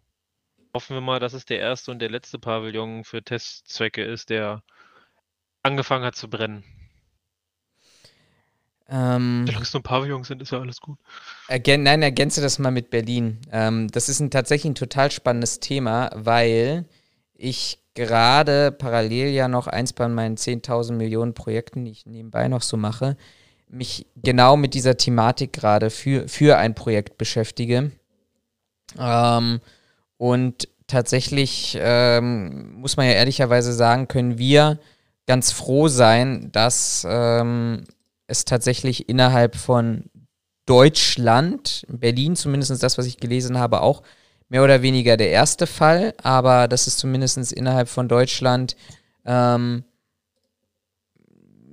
hoffen 0.74 0.96
wir 0.96 1.00
mal, 1.00 1.20
dass 1.20 1.34
es 1.34 1.44
der 1.44 1.58
erste 1.58 1.90
und 1.90 1.98
der 1.98 2.10
letzte 2.10 2.38
Pavillon 2.38 3.04
für 3.04 3.22
Testzwecke 3.22 4.02
ist, 4.02 4.30
der 4.30 4.62
angefangen 5.62 6.04
hat 6.04 6.16
zu 6.16 6.28
brennen. 6.28 6.64
Ähm, 8.88 9.44
Solange 9.46 9.62
es 9.62 9.72
nur 9.72 9.82
Pavillons 9.82 10.28
sind, 10.28 10.42
ist 10.42 10.52
ja 10.52 10.60
alles 10.60 10.80
gut. 10.80 10.98
Ergän 11.48 11.82
nein, 11.82 12.02
ergänze 12.02 12.42
das 12.42 12.58
mal 12.58 12.70
mit 12.70 12.90
Berlin. 12.90 13.40
Ähm, 13.50 13.88
das 13.88 14.08
ist 14.08 14.20
ein, 14.20 14.30
tatsächlich 14.30 14.72
ein 14.72 14.74
total 14.74 15.10
spannendes 15.10 15.60
Thema, 15.60 16.10
weil 16.14 16.86
ich 17.34 17.81
gerade 17.94 18.72
parallel 18.72 19.28
ja 19.28 19.48
noch 19.48 19.66
eins 19.66 19.92
bei 19.92 20.08
meinen 20.08 20.36
10.000 20.36 20.92
Millionen 20.92 21.34
Projekten, 21.34 21.84
die 21.84 21.90
ich 21.92 22.06
nebenbei 22.06 22.48
noch 22.48 22.62
so 22.62 22.76
mache, 22.76 23.16
mich 23.68 24.06
genau 24.16 24.56
mit 24.56 24.74
dieser 24.74 24.96
Thematik 24.96 25.52
gerade 25.52 25.90
für, 25.90 26.28
für 26.28 26.58
ein 26.58 26.74
Projekt 26.74 27.18
beschäftige. 27.18 27.90
Ähm, 28.98 29.60
und 30.18 30.68
tatsächlich 30.86 31.78
ähm, 31.80 32.74
muss 32.74 32.96
man 32.96 33.06
ja 33.06 33.12
ehrlicherweise 33.12 33.72
sagen, 33.72 34.08
können 34.08 34.38
wir 34.38 34.78
ganz 35.26 35.52
froh 35.52 35.88
sein, 35.88 36.50
dass 36.52 37.06
ähm, 37.08 37.84
es 38.26 38.44
tatsächlich 38.44 39.08
innerhalb 39.08 39.56
von 39.56 40.10
Deutschland, 40.66 41.84
Berlin 41.88 42.36
zumindest 42.36 42.82
das, 42.82 42.98
was 42.98 43.06
ich 43.06 43.18
gelesen 43.18 43.58
habe, 43.58 43.80
auch 43.80 44.02
mehr 44.52 44.62
oder 44.62 44.82
weniger 44.82 45.16
der 45.16 45.30
erste 45.30 45.66
Fall, 45.66 46.12
aber 46.22 46.68
das 46.68 46.86
ist 46.86 46.98
zumindest 46.98 47.54
innerhalb 47.54 47.88
von 47.88 48.06
Deutschland 48.06 48.76
ähm, 49.24 49.82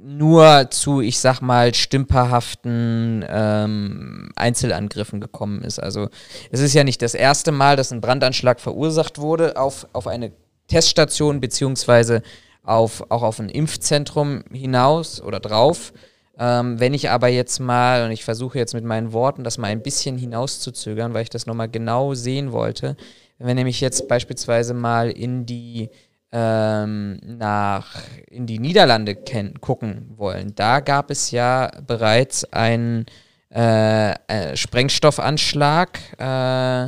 nur 0.01 0.71
zu, 0.71 1.01
ich 1.01 1.19
sag 1.19 1.41
mal, 1.41 1.75
stümperhaften 1.75 3.25
ähm, 3.27 4.31
Einzelangriffen 4.37 5.19
gekommen 5.19 5.61
ist. 5.61 5.79
Also 5.79 6.07
es 6.51 6.61
ist 6.61 6.73
ja 6.73 6.85
nicht 6.85 7.01
das 7.01 7.15
erste 7.15 7.51
Mal, 7.51 7.75
dass 7.75 7.91
ein 7.91 7.99
Brandanschlag 7.99 8.61
verursacht 8.61 9.17
wurde 9.17 9.57
auf, 9.57 9.85
auf 9.91 10.07
eine 10.07 10.31
Teststation 10.69 11.41
beziehungsweise 11.41 12.21
auf, 12.63 13.11
auch 13.11 13.23
auf 13.23 13.41
ein 13.41 13.49
Impfzentrum 13.49 14.45
hinaus 14.53 15.21
oder 15.21 15.41
drauf. 15.41 15.91
Ähm, 16.39 16.79
wenn 16.79 16.93
ich 16.93 17.09
aber 17.09 17.27
jetzt 17.27 17.59
mal, 17.59 18.05
und 18.05 18.11
ich 18.11 18.23
versuche 18.23 18.57
jetzt 18.57 18.73
mit 18.73 18.85
meinen 18.85 19.11
Worten 19.11 19.43
das 19.43 19.57
mal 19.57 19.67
ein 19.67 19.83
bisschen 19.83 20.17
hinauszuzögern, 20.17 21.13
weil 21.13 21.23
ich 21.23 21.29
das 21.29 21.45
nochmal 21.45 21.67
genau 21.69 22.13
sehen 22.13 22.53
wollte, 22.53 22.95
wenn 23.37 23.47
wir 23.47 23.55
nämlich 23.55 23.81
jetzt 23.81 24.07
beispielsweise 24.07 24.73
mal 24.73 25.11
in 25.11 25.45
die 25.45 25.89
ähm, 26.31 27.19
nach 27.25 27.95
in 28.27 28.45
die 28.45 28.59
Niederlande 28.59 29.15
gucken 29.59 30.11
wollen, 30.15 30.53
da 30.55 30.79
gab 30.79 31.11
es 31.11 31.31
ja 31.31 31.71
bereits 31.85 32.45
einen 32.53 33.05
äh, 33.53 34.11
äh, 34.11 34.55
Sprengstoffanschlag 34.55 35.99
äh, 36.19 36.85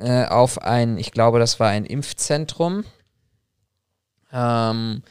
äh, 0.00 0.26
auf 0.28 0.60
ein, 0.60 0.98
ich 0.98 1.12
glaube, 1.12 1.38
das 1.38 1.60
war 1.60 1.68
ein 1.68 1.86
Impfzentrum. 1.86 2.84
Ähm, 4.32 5.02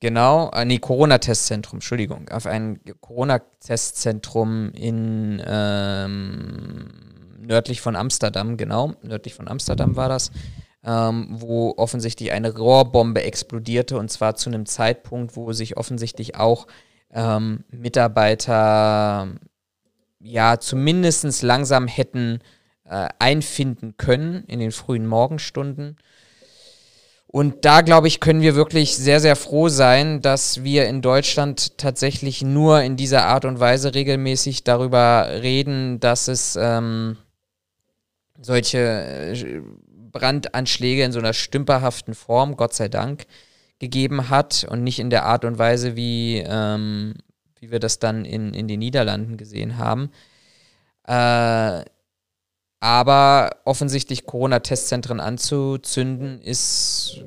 Genau, 0.00 0.50
äh, 0.52 0.64
nee, 0.64 0.78
Corona-Testzentrum, 0.78 1.76
Entschuldigung, 1.76 2.28
auf 2.30 2.46
ein 2.46 2.80
Corona-Testzentrum 3.00 4.72
in 4.72 5.42
ähm, 5.46 6.88
nördlich 7.38 7.82
von 7.82 7.96
Amsterdam, 7.96 8.56
genau, 8.56 8.94
nördlich 9.02 9.34
von 9.34 9.46
Amsterdam 9.46 9.96
war 9.96 10.08
das, 10.08 10.30
ähm, 10.84 11.28
wo 11.30 11.74
offensichtlich 11.76 12.32
eine 12.32 12.56
Rohrbombe 12.56 13.22
explodierte 13.22 13.98
und 13.98 14.10
zwar 14.10 14.36
zu 14.36 14.48
einem 14.48 14.64
Zeitpunkt, 14.64 15.36
wo 15.36 15.52
sich 15.52 15.76
offensichtlich 15.76 16.36
auch 16.36 16.66
ähm, 17.12 17.64
Mitarbeiter 17.70 19.28
ja 20.18 20.58
zumindest 20.60 21.42
langsam 21.42 21.86
hätten 21.88 22.38
äh, 22.84 23.08
einfinden 23.18 23.96
können 23.98 24.44
in 24.46 24.60
den 24.60 24.72
frühen 24.72 25.06
Morgenstunden. 25.06 25.96
Und 27.32 27.64
da, 27.64 27.82
glaube 27.82 28.08
ich, 28.08 28.18
können 28.18 28.40
wir 28.40 28.56
wirklich 28.56 28.96
sehr, 28.96 29.20
sehr 29.20 29.36
froh 29.36 29.68
sein, 29.68 30.20
dass 30.20 30.64
wir 30.64 30.88
in 30.88 31.00
Deutschland 31.00 31.78
tatsächlich 31.78 32.42
nur 32.42 32.82
in 32.82 32.96
dieser 32.96 33.26
Art 33.26 33.44
und 33.44 33.60
Weise 33.60 33.94
regelmäßig 33.94 34.64
darüber 34.64 35.28
reden, 35.40 36.00
dass 36.00 36.26
es 36.26 36.58
ähm, 36.60 37.18
solche 38.40 38.78
äh, 38.78 39.62
Brandanschläge 40.10 41.04
in 41.04 41.12
so 41.12 41.20
einer 41.20 41.32
stümperhaften 41.32 42.14
Form, 42.14 42.56
Gott 42.56 42.74
sei 42.74 42.88
Dank, 42.88 43.26
gegeben 43.78 44.28
hat 44.28 44.66
und 44.68 44.82
nicht 44.82 44.98
in 44.98 45.10
der 45.10 45.24
Art 45.24 45.44
und 45.44 45.56
Weise, 45.56 45.94
wie, 45.94 46.42
ähm, 46.44 47.14
wie 47.60 47.70
wir 47.70 47.78
das 47.78 48.00
dann 48.00 48.24
in, 48.24 48.54
in 48.54 48.66
den 48.66 48.80
Niederlanden 48.80 49.36
gesehen 49.36 49.78
haben. 49.78 50.10
Äh, 51.06 51.84
aber 52.80 53.60
offensichtlich 53.64 54.26
Corona-Testzentren 54.26 55.20
anzuzünden, 55.20 56.40
ist 56.40 57.22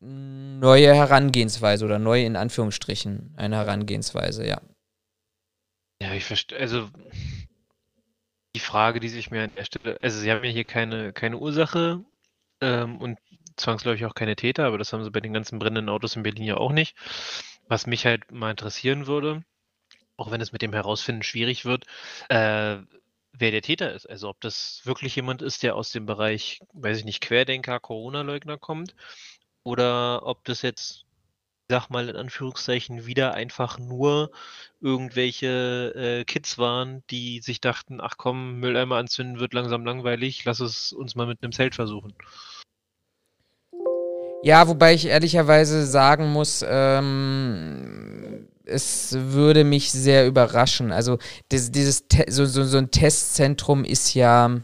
neue 0.00 0.94
Herangehensweise 0.94 1.84
oder 1.84 1.98
neu 1.98 2.24
in 2.24 2.36
Anführungsstrichen 2.36 3.34
eine 3.36 3.56
Herangehensweise, 3.56 4.46
ja. 4.46 4.60
Ja, 6.00 6.14
ich 6.14 6.24
verstehe, 6.24 6.58
also 6.58 6.88
die 8.54 8.60
Frage, 8.60 9.00
die 9.00 9.08
sich 9.08 9.30
mir 9.30 9.44
an 9.44 9.54
der 9.56 9.64
Stelle, 9.64 9.98
also 10.00 10.18
sie 10.18 10.30
haben 10.30 10.44
ja 10.44 10.50
hier 10.50 10.64
keine, 10.64 11.12
keine 11.12 11.38
Ursache 11.38 12.04
ähm, 12.60 12.98
und 12.98 13.18
zwangsläufig 13.56 14.06
auch 14.06 14.14
keine 14.14 14.36
Täter, 14.36 14.66
aber 14.66 14.78
das 14.78 14.92
haben 14.92 15.04
sie 15.04 15.10
bei 15.10 15.20
den 15.20 15.32
ganzen 15.32 15.58
brennenden 15.58 15.88
Autos 15.88 16.16
in 16.16 16.22
Berlin 16.22 16.44
ja 16.44 16.56
auch 16.56 16.72
nicht. 16.72 16.96
Was 17.68 17.86
mich 17.86 18.06
halt 18.06 18.30
mal 18.32 18.50
interessieren 18.50 19.06
würde, 19.06 19.44
auch 20.16 20.30
wenn 20.30 20.40
es 20.40 20.52
mit 20.52 20.62
dem 20.62 20.72
Herausfinden 20.72 21.22
schwierig 21.22 21.64
wird, 21.64 21.84
äh, 22.28 22.78
wer 23.32 23.50
der 23.50 23.62
Täter 23.62 23.92
ist. 23.92 24.08
Also 24.08 24.28
ob 24.28 24.40
das 24.40 24.82
wirklich 24.84 25.16
jemand 25.16 25.42
ist, 25.42 25.62
der 25.62 25.76
aus 25.76 25.90
dem 25.90 26.06
Bereich, 26.06 26.60
weiß 26.72 26.98
ich 26.98 27.04
nicht, 27.04 27.20
Querdenker, 27.20 27.80
Corona-Leugner 27.80 28.58
kommt, 28.58 28.94
oder 29.62 30.26
ob 30.26 30.44
das 30.44 30.62
jetzt, 30.62 31.04
sag 31.68 31.88
mal 31.90 32.08
in 32.08 32.16
Anführungszeichen, 32.16 33.06
wieder 33.06 33.34
einfach 33.34 33.78
nur 33.78 34.30
irgendwelche 34.80 35.92
äh, 35.94 36.24
Kids 36.24 36.58
waren, 36.58 37.02
die 37.10 37.40
sich 37.40 37.60
dachten, 37.60 38.00
ach 38.00 38.16
komm, 38.16 38.60
Mülleimer 38.60 38.96
anzünden 38.96 39.40
wird 39.40 39.54
langsam 39.54 39.84
langweilig, 39.84 40.44
lass 40.44 40.60
es 40.60 40.92
uns 40.92 41.14
mal 41.14 41.26
mit 41.26 41.42
einem 41.42 41.52
Zelt 41.52 41.74
versuchen. 41.74 42.14
Ja, 44.42 44.66
wobei 44.68 44.94
ich 44.94 45.06
ehrlicherweise 45.06 45.84
sagen 45.84 46.32
muss, 46.32 46.64
ähm, 46.66 48.39
es 48.70 49.12
würde 49.12 49.64
mich 49.64 49.90
sehr 49.92 50.26
überraschen. 50.26 50.92
Also 50.92 51.18
das, 51.48 51.70
dieses 51.70 52.04
so, 52.28 52.46
so, 52.46 52.64
so 52.64 52.78
ein 52.78 52.90
Testzentrum 52.90 53.84
ist 53.84 54.14
ja 54.14 54.60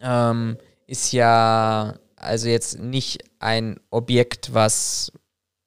ähm, 0.00 0.56
ist 0.86 1.12
ja 1.12 1.98
also 2.16 2.48
jetzt 2.48 2.78
nicht 2.78 3.24
ein 3.38 3.80
Objekt, 3.90 4.54
was 4.54 5.12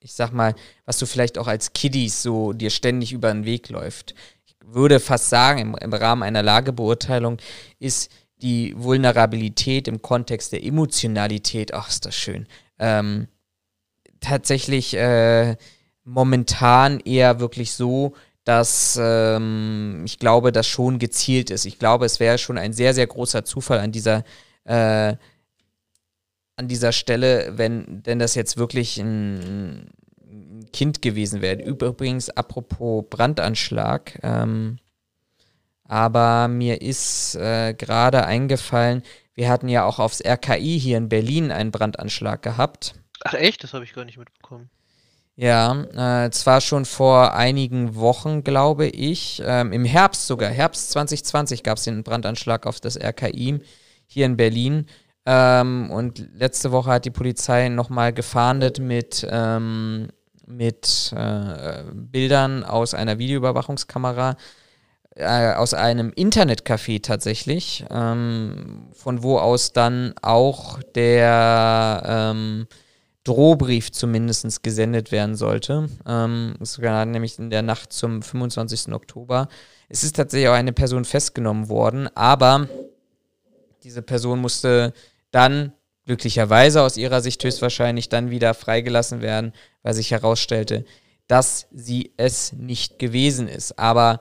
ich 0.03 0.13
sag 0.13 0.31
mal, 0.31 0.53
was 0.85 0.99
du 0.99 1.05
vielleicht 1.05 1.37
auch 1.37 1.47
als 1.47 1.73
Kiddies 1.73 2.21
so 2.21 2.51
dir 2.51 2.69
ständig 2.69 3.13
über 3.13 3.31
den 3.31 3.45
Weg 3.45 3.69
läuft. 3.69 4.13
Ich 4.45 4.55
würde 4.61 4.99
fast 4.99 5.29
sagen, 5.29 5.59
im, 5.59 5.75
im 5.75 5.93
Rahmen 5.93 6.23
einer 6.23 6.43
Lagebeurteilung 6.43 7.37
ist 7.79 8.11
die 8.41 8.73
Vulnerabilität 8.77 9.87
im 9.87 10.01
Kontext 10.01 10.51
der 10.51 10.63
Emotionalität, 10.63 11.73
ach, 11.73 11.87
ist 11.87 12.05
das 12.05 12.15
schön, 12.15 12.47
ähm, 12.79 13.27
tatsächlich 14.19 14.93
äh, 14.95 15.55
momentan 16.03 16.99
eher 16.99 17.39
wirklich 17.39 17.73
so, 17.73 18.13
dass 18.43 18.99
ähm, 19.01 20.03
ich 20.05 20.19
glaube, 20.19 20.51
das 20.51 20.67
schon 20.67 20.99
gezielt 20.99 21.49
ist. 21.49 21.65
Ich 21.65 21.79
glaube, 21.79 22.05
es 22.05 22.19
wäre 22.19 22.37
schon 22.37 22.57
ein 22.57 22.73
sehr, 22.73 22.93
sehr 22.93 23.07
großer 23.07 23.45
Zufall 23.45 23.79
an 23.79 23.91
dieser, 23.91 24.23
äh, 24.65 25.15
an 26.55 26.67
dieser 26.67 26.91
Stelle, 26.91 27.53
wenn 27.57 28.03
denn 28.03 28.19
das 28.19 28.35
jetzt 28.35 28.57
wirklich 28.57 28.97
ein, 28.97 29.89
Kind 30.71 31.01
gewesen 31.01 31.41
wäre. 31.41 31.61
Übrigens, 31.61 32.29
apropos 32.29 33.05
Brandanschlag, 33.09 34.19
ähm, 34.23 34.79
aber 35.83 36.47
mir 36.47 36.81
ist 36.81 37.35
äh, 37.35 37.73
gerade 37.73 38.25
eingefallen, 38.25 39.03
wir 39.35 39.49
hatten 39.49 39.67
ja 39.69 39.85
auch 39.85 39.99
aufs 39.99 40.23
RKI 40.25 40.79
hier 40.79 40.97
in 40.97 41.09
Berlin 41.09 41.51
einen 41.51 41.71
Brandanschlag 41.71 42.41
gehabt. 42.41 42.95
Ach 43.23 43.33
echt? 43.35 43.63
Das 43.63 43.73
habe 43.73 43.83
ich 43.83 43.93
gar 43.93 44.05
nicht 44.05 44.17
mitbekommen. 44.17 44.69
Ja, 45.35 46.25
äh, 46.25 46.29
zwar 46.29 46.61
schon 46.61 46.85
vor 46.85 47.33
einigen 47.33 47.95
Wochen, 47.95 48.43
glaube 48.43 48.87
ich. 48.87 49.41
Ähm, 49.43 49.73
Im 49.73 49.83
Herbst 49.83 50.27
sogar, 50.27 50.51
Herbst 50.51 50.91
2020 50.91 51.63
gab 51.63 51.77
es 51.77 51.85
den 51.85 52.03
Brandanschlag 52.03 52.67
auf 52.67 52.79
das 52.79 52.97
RKI 52.97 53.59
hier 54.05 54.25
in 54.27 54.37
Berlin. 54.37 54.85
Ähm, 55.25 55.89
und 55.89 56.27
letzte 56.35 56.71
Woche 56.71 56.91
hat 56.91 57.05
die 57.05 57.11
Polizei 57.11 57.69
nochmal 57.69 58.13
gefahndet 58.13 58.79
mit, 58.79 59.25
ähm, 59.29 60.09
mit 60.45 61.11
äh, 61.15 61.83
Bildern 61.93 62.63
aus 62.63 62.93
einer 62.93 63.17
Videoüberwachungskamera, 63.17 64.35
äh, 65.15 65.53
aus 65.53 65.73
einem 65.73 66.11
Internetcafé 66.11 67.01
tatsächlich, 67.01 67.85
ähm, 67.89 68.89
von 68.93 69.23
wo 69.23 69.39
aus 69.39 69.73
dann 69.73 70.13
auch 70.21 70.79
der 70.93 72.03
ähm, 72.05 72.67
Drohbrief 73.23 73.91
zumindest 73.91 74.63
gesendet 74.63 75.11
werden 75.11 75.35
sollte. 75.35 75.89
Ähm, 76.05 76.55
sogar 76.59 77.05
nämlich 77.05 77.39
in 77.39 77.49
der 77.49 77.61
Nacht 77.61 77.93
zum 77.93 78.21
25. 78.21 78.93
Oktober. 78.93 79.47
Es 79.89 80.03
ist 80.03 80.15
tatsächlich 80.15 80.49
auch 80.49 80.53
eine 80.53 80.73
Person 80.73 81.05
festgenommen 81.05 81.69
worden, 81.69 82.09
aber 82.15 82.67
diese 83.83 84.01
Person 84.01 84.39
musste 84.39 84.93
dann 85.31 85.73
glücklicherweise 86.05 86.81
aus 86.81 86.97
ihrer 86.97 87.21
Sicht 87.21 87.43
höchstwahrscheinlich 87.43 88.09
dann 88.09 88.29
wieder 88.29 88.53
freigelassen 88.53 89.21
werden, 89.21 89.53
weil 89.83 89.93
sich 89.93 90.11
herausstellte, 90.11 90.85
dass 91.27 91.67
sie 91.71 92.13
es 92.17 92.53
nicht 92.53 92.99
gewesen 92.99 93.47
ist. 93.47 93.79
Aber 93.79 94.19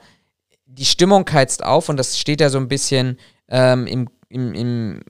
die 0.67 0.85
Stimmung 0.85 1.29
heizt 1.31 1.65
auf 1.65 1.88
und 1.88 1.97
das 1.97 2.19
steht 2.19 2.41
ja 2.41 2.51
so 2.51 2.59
ein 2.59 2.69
bisschen 2.69 3.19
ähm, 3.49 3.87
im, 3.87 4.09
im, 4.29 4.55
im, 4.55 5.01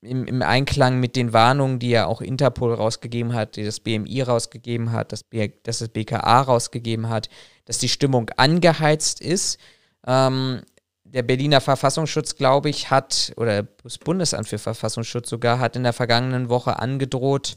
im, 0.00 0.26
im, 0.26 0.42
Einklang 0.42 1.00
mit 1.00 1.16
den 1.16 1.32
Warnungen, 1.32 1.78
die 1.78 1.90
ja 1.90 2.06
auch 2.06 2.20
Interpol 2.20 2.72
rausgegeben 2.72 3.34
hat, 3.34 3.56
die 3.56 3.64
das 3.64 3.80
BMI 3.80 4.22
rausgegeben 4.22 4.92
hat, 4.92 5.12
das, 5.12 5.24
B, 5.24 5.50
das, 5.62 5.78
das 5.78 5.88
BKA 5.88 6.42
rausgegeben 6.42 7.08
hat, 7.08 7.28
dass 7.64 7.78
die 7.78 7.88
Stimmung 7.88 8.30
angeheizt 8.36 9.20
ist. 9.20 9.58
Ähm, 10.06 10.62
der 11.04 11.22
Berliner 11.22 11.60
Verfassungsschutz, 11.60 12.36
glaube 12.36 12.68
ich, 12.68 12.90
hat, 12.90 13.32
oder 13.36 13.62
das 13.62 13.98
Bundesamt 13.98 14.48
für 14.48 14.58
Verfassungsschutz 14.58 15.28
sogar, 15.28 15.58
hat 15.58 15.74
in 15.74 15.82
der 15.82 15.92
vergangenen 15.92 16.48
Woche 16.48 16.78
angedroht, 16.78 17.56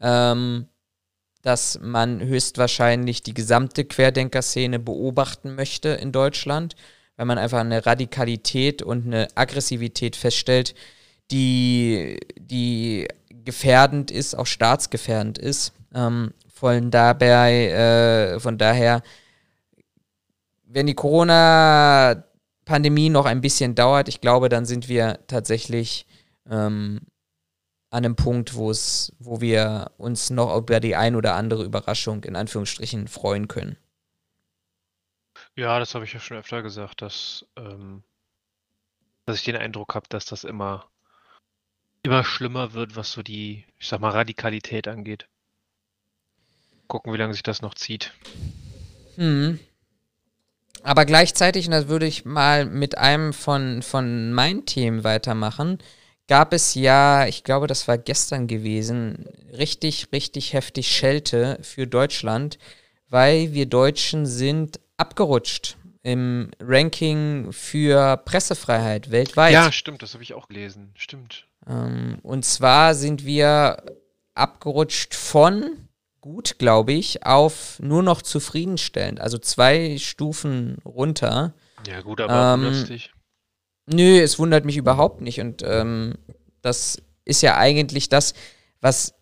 ähm, 0.00 0.66
dass 1.42 1.78
man 1.80 2.20
höchstwahrscheinlich 2.20 3.22
die 3.22 3.34
gesamte 3.34 3.84
Querdenkerszene 3.84 4.78
beobachten 4.78 5.54
möchte 5.54 5.88
in 5.88 6.12
Deutschland, 6.12 6.76
weil 7.16 7.26
man 7.26 7.38
einfach 7.38 7.60
eine 7.60 7.86
Radikalität 7.86 8.82
und 8.82 9.06
eine 9.06 9.28
Aggressivität 9.34 10.16
feststellt, 10.16 10.74
die, 11.30 12.18
die 12.36 13.06
gefährdend 13.44 14.10
ist, 14.10 14.34
auch 14.34 14.46
staatsgefährdend 14.46 15.38
ist. 15.38 15.72
Ähm, 15.94 16.34
von 16.48 16.90
dabei, 16.90 17.68
äh, 17.68 18.40
von 18.40 18.58
daher, 18.58 19.02
wenn 20.64 20.86
die 20.86 20.94
Corona-Pandemie 20.94 23.08
noch 23.08 23.24
ein 23.26 23.40
bisschen 23.40 23.74
dauert, 23.74 24.08
ich 24.08 24.20
glaube, 24.20 24.48
dann 24.48 24.66
sind 24.66 24.88
wir 24.88 25.18
tatsächlich 25.26 26.06
ähm, 26.48 27.00
an 27.90 28.04
einem 28.04 28.14
Punkt, 28.14 28.54
wo 28.54 29.40
wir 29.40 29.90
uns 29.98 30.30
noch 30.30 30.56
über 30.56 30.78
die 30.80 30.94
ein 30.94 31.16
oder 31.16 31.34
andere 31.34 31.64
Überraschung 31.64 32.22
in 32.24 32.36
Anführungsstrichen 32.36 33.08
freuen 33.08 33.48
können. 33.48 33.76
Ja, 35.56 35.80
das 35.80 35.94
habe 35.94 36.04
ich 36.04 36.12
ja 36.12 36.20
schon 36.20 36.36
öfter 36.36 36.62
gesagt, 36.62 37.02
dass, 37.02 37.44
ähm, 37.56 38.04
dass 39.26 39.36
ich 39.36 39.44
den 39.44 39.56
Eindruck 39.56 39.94
habe, 39.94 40.08
dass 40.08 40.24
das 40.24 40.44
immer, 40.44 40.88
immer 42.02 42.24
schlimmer 42.24 42.72
wird, 42.72 42.96
was 42.96 43.12
so 43.12 43.22
die, 43.22 43.64
ich 43.78 43.88
sag 43.88 44.00
mal, 44.00 44.10
Radikalität 44.10 44.88
angeht. 44.88 45.26
Gucken, 46.86 47.12
wie 47.12 47.18
lange 47.18 47.34
sich 47.34 47.42
das 47.42 47.62
noch 47.62 47.74
zieht. 47.74 48.12
Hm. 49.16 49.60
Aber 50.82 51.04
gleichzeitig, 51.04 51.66
und 51.66 51.72
das 51.72 51.88
würde 51.88 52.06
ich 52.06 52.24
mal 52.24 52.64
mit 52.64 52.96
einem 52.96 53.32
von, 53.32 53.82
von 53.82 54.32
meinen 54.32 54.64
Themen 54.64 55.04
weitermachen, 55.04 55.78
gab 56.26 56.52
es 56.52 56.74
ja, 56.74 57.26
ich 57.26 57.44
glaube, 57.44 57.66
das 57.66 57.86
war 57.86 57.98
gestern 57.98 58.46
gewesen, 58.46 59.26
richtig, 59.52 60.08
richtig 60.12 60.52
heftig 60.52 60.88
Schelte 60.88 61.58
für 61.62 61.86
Deutschland, 61.86 62.58
weil 63.08 63.52
wir 63.52 63.66
Deutschen 63.66 64.26
sind 64.26 64.80
abgerutscht 64.96 65.76
im 66.02 66.50
Ranking 66.60 67.52
für 67.52 68.16
Pressefreiheit 68.16 69.10
weltweit. 69.10 69.52
Ja, 69.52 69.70
stimmt, 69.70 70.02
das 70.02 70.14
habe 70.14 70.22
ich 70.22 70.32
auch 70.32 70.48
gelesen. 70.48 70.92
Stimmt. 70.96 71.46
Ähm, 71.70 72.18
und 72.22 72.44
zwar 72.44 72.94
sind 72.94 73.24
wir 73.24 73.82
abgerutscht 74.34 75.14
von 75.14 75.88
gut, 76.20 76.58
glaube 76.58 76.92
ich, 76.92 77.24
auf 77.24 77.78
nur 77.80 78.02
noch 78.02 78.22
zufriedenstellend. 78.22 79.20
Also 79.20 79.38
zwei 79.38 79.96
Stufen 79.98 80.78
runter. 80.84 81.54
Ja, 81.86 82.00
gut, 82.02 82.20
aber 82.20 82.54
ähm, 82.54 82.64
lustig. 82.64 83.12
Nö, 83.86 84.20
es 84.20 84.38
wundert 84.38 84.64
mich 84.64 84.76
überhaupt 84.76 85.20
nicht. 85.20 85.40
Und 85.40 85.62
ähm, 85.64 86.14
das 86.62 87.00
ist 87.24 87.42
ja 87.42 87.56
eigentlich 87.56 88.08
das, 88.08 88.34
was 88.80 89.14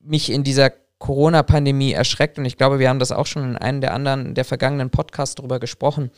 mich 0.00 0.30
in 0.30 0.44
dieser 0.44 0.70
Corona-Pandemie 0.98 1.92
erschreckt. 1.92 2.38
Und 2.38 2.44
ich 2.44 2.56
glaube, 2.56 2.78
wir 2.78 2.88
haben 2.88 2.98
das 2.98 3.12
auch 3.12 3.26
schon 3.26 3.42
in 3.42 3.56
einem 3.56 3.80
der 3.80 3.94
anderen, 3.94 4.34
der 4.34 4.44
vergangenen 4.44 4.90
Podcasts 4.90 5.34
darüber 5.34 5.58
gesprochen. 5.58 6.10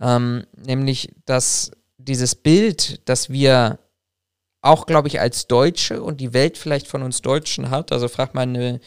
Ähm, 0.00 0.44
nämlich, 0.56 1.12
dass 1.24 1.70
dieses 1.98 2.34
Bild, 2.34 3.08
das 3.08 3.30
wir 3.30 3.78
auch, 4.64 4.86
glaube 4.86 5.08
ich, 5.08 5.20
als 5.20 5.46
Deutsche 5.46 6.02
und 6.02 6.20
die 6.20 6.32
Welt 6.32 6.58
vielleicht 6.58 6.88
von 6.88 7.02
uns 7.02 7.22
Deutschen 7.22 7.70
hat, 7.70 7.92
also 7.92 8.08
fragt 8.08 8.34
man 8.34 8.50
eine 8.50 8.80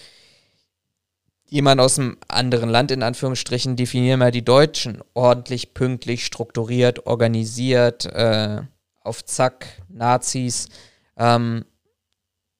jemand 1.49 1.79
aus 1.79 1.97
einem 1.97 2.17
anderen 2.27 2.69
Land, 2.69 2.91
in 2.91 3.03
Anführungsstrichen, 3.03 3.75
definieren 3.75 4.19
wir 4.19 4.31
die 4.31 4.43
Deutschen. 4.43 5.01
Ordentlich, 5.13 5.73
pünktlich, 5.73 6.25
strukturiert, 6.25 7.05
organisiert, 7.05 8.05
äh, 8.05 8.61
auf 9.01 9.23
Zack, 9.23 9.65
Nazis. 9.87 10.67
Ähm, 11.15 11.63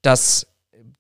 dass 0.02 0.48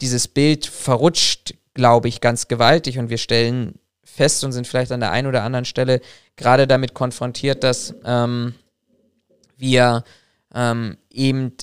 dieses 0.01 0.27
Bild 0.27 0.65
verrutscht, 0.65 1.53
glaube 1.73 2.07
ich, 2.09 2.19
ganz 2.19 2.47
gewaltig 2.47 2.99
und 2.99 3.09
wir 3.09 3.17
stellen 3.17 3.79
fest 4.03 4.43
und 4.43 4.51
sind 4.51 4.67
vielleicht 4.67 4.91
an 4.91 4.99
der 4.99 5.11
einen 5.11 5.27
oder 5.27 5.43
anderen 5.43 5.65
Stelle 5.65 6.01
gerade 6.35 6.67
damit 6.67 6.93
konfrontiert, 6.93 7.63
dass 7.63 7.95
ähm, 8.03 8.53
wir 9.55 10.03
ähm, 10.53 10.97
eben 11.09 11.53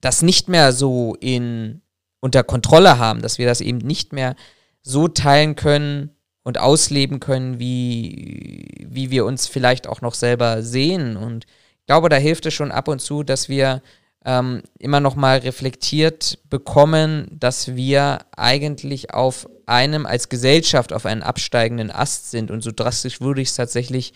das 0.00 0.22
nicht 0.22 0.48
mehr 0.48 0.72
so 0.72 1.16
in 1.20 1.82
unter 2.20 2.42
Kontrolle 2.42 2.98
haben, 2.98 3.22
dass 3.22 3.38
wir 3.38 3.46
das 3.46 3.60
eben 3.60 3.78
nicht 3.78 4.12
mehr 4.12 4.34
so 4.82 5.08
teilen 5.08 5.54
können 5.54 6.10
und 6.42 6.58
ausleben 6.58 7.20
können, 7.20 7.58
wie, 7.58 8.86
wie 8.88 9.10
wir 9.10 9.24
uns 9.24 9.46
vielleicht 9.46 9.86
auch 9.86 10.00
noch 10.00 10.14
selber 10.14 10.62
sehen. 10.62 11.16
Und 11.16 11.44
ich 11.44 11.86
glaube, 11.86 12.08
da 12.08 12.16
hilft 12.16 12.46
es 12.46 12.54
schon 12.54 12.72
ab 12.72 12.88
und 12.88 13.00
zu, 13.00 13.22
dass 13.22 13.48
wir 13.48 13.82
ähm, 14.24 14.62
immer 14.78 15.00
noch 15.00 15.14
mal 15.14 15.38
reflektiert 15.38 16.38
bekommen, 16.50 17.28
dass 17.30 17.76
wir 17.76 18.20
eigentlich 18.36 19.14
auf 19.14 19.48
einem 19.66 20.06
als 20.06 20.28
Gesellschaft 20.28 20.92
auf 20.92 21.06
einen 21.06 21.22
absteigenden 21.22 21.90
Ast 21.90 22.30
sind. 22.30 22.50
Und 22.50 22.62
so 22.62 22.70
drastisch 22.74 23.20
würde 23.20 23.42
ich 23.42 23.48
es 23.48 23.54
tatsächlich 23.54 24.14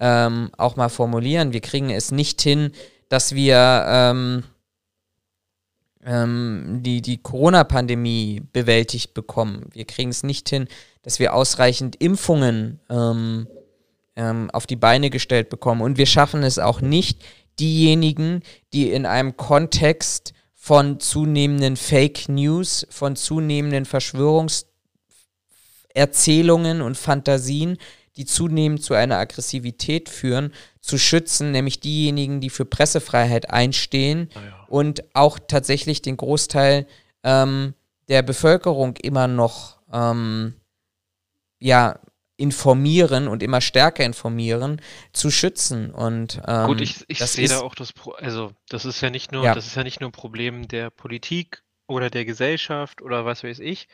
ähm, 0.00 0.50
auch 0.56 0.76
mal 0.76 0.88
formulieren. 0.88 1.52
Wir 1.52 1.60
kriegen 1.60 1.90
es 1.90 2.12
nicht 2.12 2.40
hin, 2.40 2.72
dass 3.08 3.34
wir 3.34 3.84
ähm, 3.88 4.44
ähm, 6.04 6.80
die, 6.82 7.02
die 7.02 7.18
Corona-Pandemie 7.18 8.42
bewältigt 8.52 9.14
bekommen. 9.14 9.66
Wir 9.72 9.84
kriegen 9.84 10.10
es 10.10 10.22
nicht 10.22 10.48
hin, 10.48 10.68
dass 11.02 11.18
wir 11.18 11.34
ausreichend 11.34 11.96
Impfungen 11.96 12.80
ähm, 12.88 13.48
ähm, 14.16 14.50
auf 14.52 14.66
die 14.66 14.76
Beine 14.76 15.10
gestellt 15.10 15.48
bekommen. 15.48 15.80
Und 15.80 15.98
wir 15.98 16.06
schaffen 16.06 16.42
es 16.42 16.58
auch 16.58 16.80
nicht, 16.80 17.22
diejenigen, 17.58 18.42
die 18.72 18.90
in 18.90 19.06
einem 19.06 19.36
Kontext 19.36 20.32
von 20.54 21.00
zunehmenden 21.00 21.76
Fake 21.76 22.28
News, 22.28 22.86
von 22.90 23.16
zunehmenden 23.16 23.84
Verschwörungserzählungen 23.84 26.82
und 26.82 26.96
Fantasien, 26.96 27.78
die 28.16 28.26
zunehmend 28.26 28.82
zu 28.82 28.94
einer 28.94 29.18
Aggressivität 29.18 30.08
führen, 30.08 30.52
zu 30.80 30.98
schützen, 30.98 31.50
nämlich 31.50 31.80
diejenigen, 31.80 32.40
die 32.40 32.50
für 32.50 32.64
Pressefreiheit 32.64 33.50
einstehen 33.50 34.30
ah 34.34 34.40
ja. 34.40 34.61
Und 34.72 35.04
auch 35.14 35.38
tatsächlich 35.38 36.00
den 36.00 36.16
Großteil 36.16 36.86
ähm, 37.24 37.74
der 38.08 38.22
Bevölkerung 38.22 38.96
immer 38.96 39.28
noch 39.28 39.76
ähm, 39.92 40.54
ja, 41.58 42.00
informieren 42.38 43.28
und 43.28 43.42
immer 43.42 43.60
stärker 43.60 44.02
informieren, 44.02 44.80
zu 45.12 45.30
schützen. 45.30 45.90
Und 45.90 46.40
ähm, 46.46 46.66
gut, 46.68 46.80
ich, 46.80 47.04
ich 47.06 47.18
sehe 47.18 47.48
da 47.48 47.60
auch 47.60 47.74
das, 47.74 47.92
Pro 47.92 48.12
also 48.12 48.52
das 48.70 48.86
ist 48.86 49.02
ja 49.02 49.10
nicht 49.10 49.30
nur, 49.30 49.44
ja. 49.44 49.54
das 49.54 49.66
ist 49.66 49.76
ja 49.76 49.84
nicht 49.84 50.00
nur 50.00 50.08
ein 50.08 50.12
Problem 50.12 50.66
der 50.66 50.88
Politik 50.88 51.62
oder 51.86 52.08
der 52.08 52.24
Gesellschaft 52.24 53.02
oder 53.02 53.26
was 53.26 53.44
weiß 53.44 53.58
ich, 53.58 53.88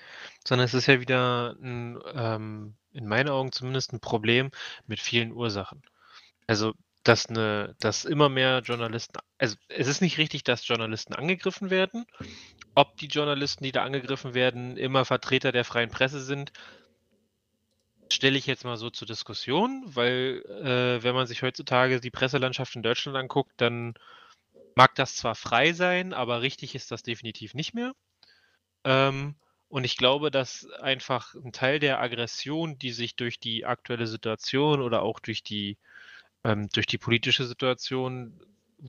sondern 0.47 0.64
es 0.64 0.75
ist 0.75 0.87
ja 0.87 1.01
wieder 1.01 1.57
ein 1.61 1.99
ähm, 2.14 2.77
in 2.93 3.09
meinen 3.09 3.31
Augen 3.31 3.51
zumindest 3.51 3.93
ein 3.93 3.99
Problem 4.01 4.53
mit 4.87 5.01
vielen 5.01 5.33
Ursachen. 5.33 5.83
Also, 6.47 6.75
dass, 7.09 7.27
eine, 7.27 7.75
dass 7.81 8.05
immer 8.05 8.29
mehr 8.29 8.61
Journalisten, 8.61 9.18
also 9.38 9.57
es 9.68 9.87
ist 9.87 10.03
nicht 10.03 10.18
richtig, 10.18 10.44
dass 10.44 10.68
Journalisten 10.68 11.14
angegriffen 11.14 11.71
werden. 11.71 12.05
Ob 12.75 12.97
die 12.99 13.07
Journalisten, 13.07 13.64
die 13.64 13.73
da 13.73 13.83
angegriffen 13.83 14.35
werden, 14.35 14.77
immer 14.77 15.07
Vertreter 15.07 15.51
der 15.51 15.64
freien 15.64 15.90
Presse 15.90 16.21
sind, 16.21 16.53
stelle 18.12 18.37
ich 18.37 18.47
jetzt 18.47 18.64
mal 18.64 18.77
so 18.77 18.90
zur 18.90 19.09
Diskussion, 19.09 19.85
weil 19.87 20.42
äh, 20.49 21.03
wenn 21.03 21.14
man 21.14 21.27
sich 21.27 21.42
heutzutage 21.42 22.01
die 22.01 22.11
Presselandschaft 22.11 22.77
in 22.77 22.83
Deutschland 22.83 23.16
anguckt, 23.16 23.53
dann 23.57 23.94
mag 24.75 24.94
das 24.94 25.16
zwar 25.16 25.35
frei 25.35 25.73
sein, 25.73 26.12
aber 26.12 26.42
richtig 26.42 26.75
ist 26.75 26.90
das 26.90 27.03
definitiv 27.03 27.55
nicht 27.55 27.75
mehr. 27.75 27.94
Ähm, 28.85 29.35
und 29.68 29.85
ich 29.85 29.97
glaube, 29.97 30.31
dass 30.31 30.68
einfach 30.81 31.35
ein 31.35 31.53
Teil 31.53 31.79
der 31.79 32.01
Aggression, 32.01 32.79
die 32.79 32.92
sich 32.92 33.16
durch 33.16 33.40
die 33.40 33.64
aktuelle 33.64 34.07
Situation 34.07 34.83
oder 34.83 35.03
auch 35.03 35.21
durch 35.21 35.42
die, 35.42 35.79
ähm, 36.44 36.68
durch 36.72 36.87
die 36.87 36.98
politische 36.98 37.44
Situation, 37.46 38.40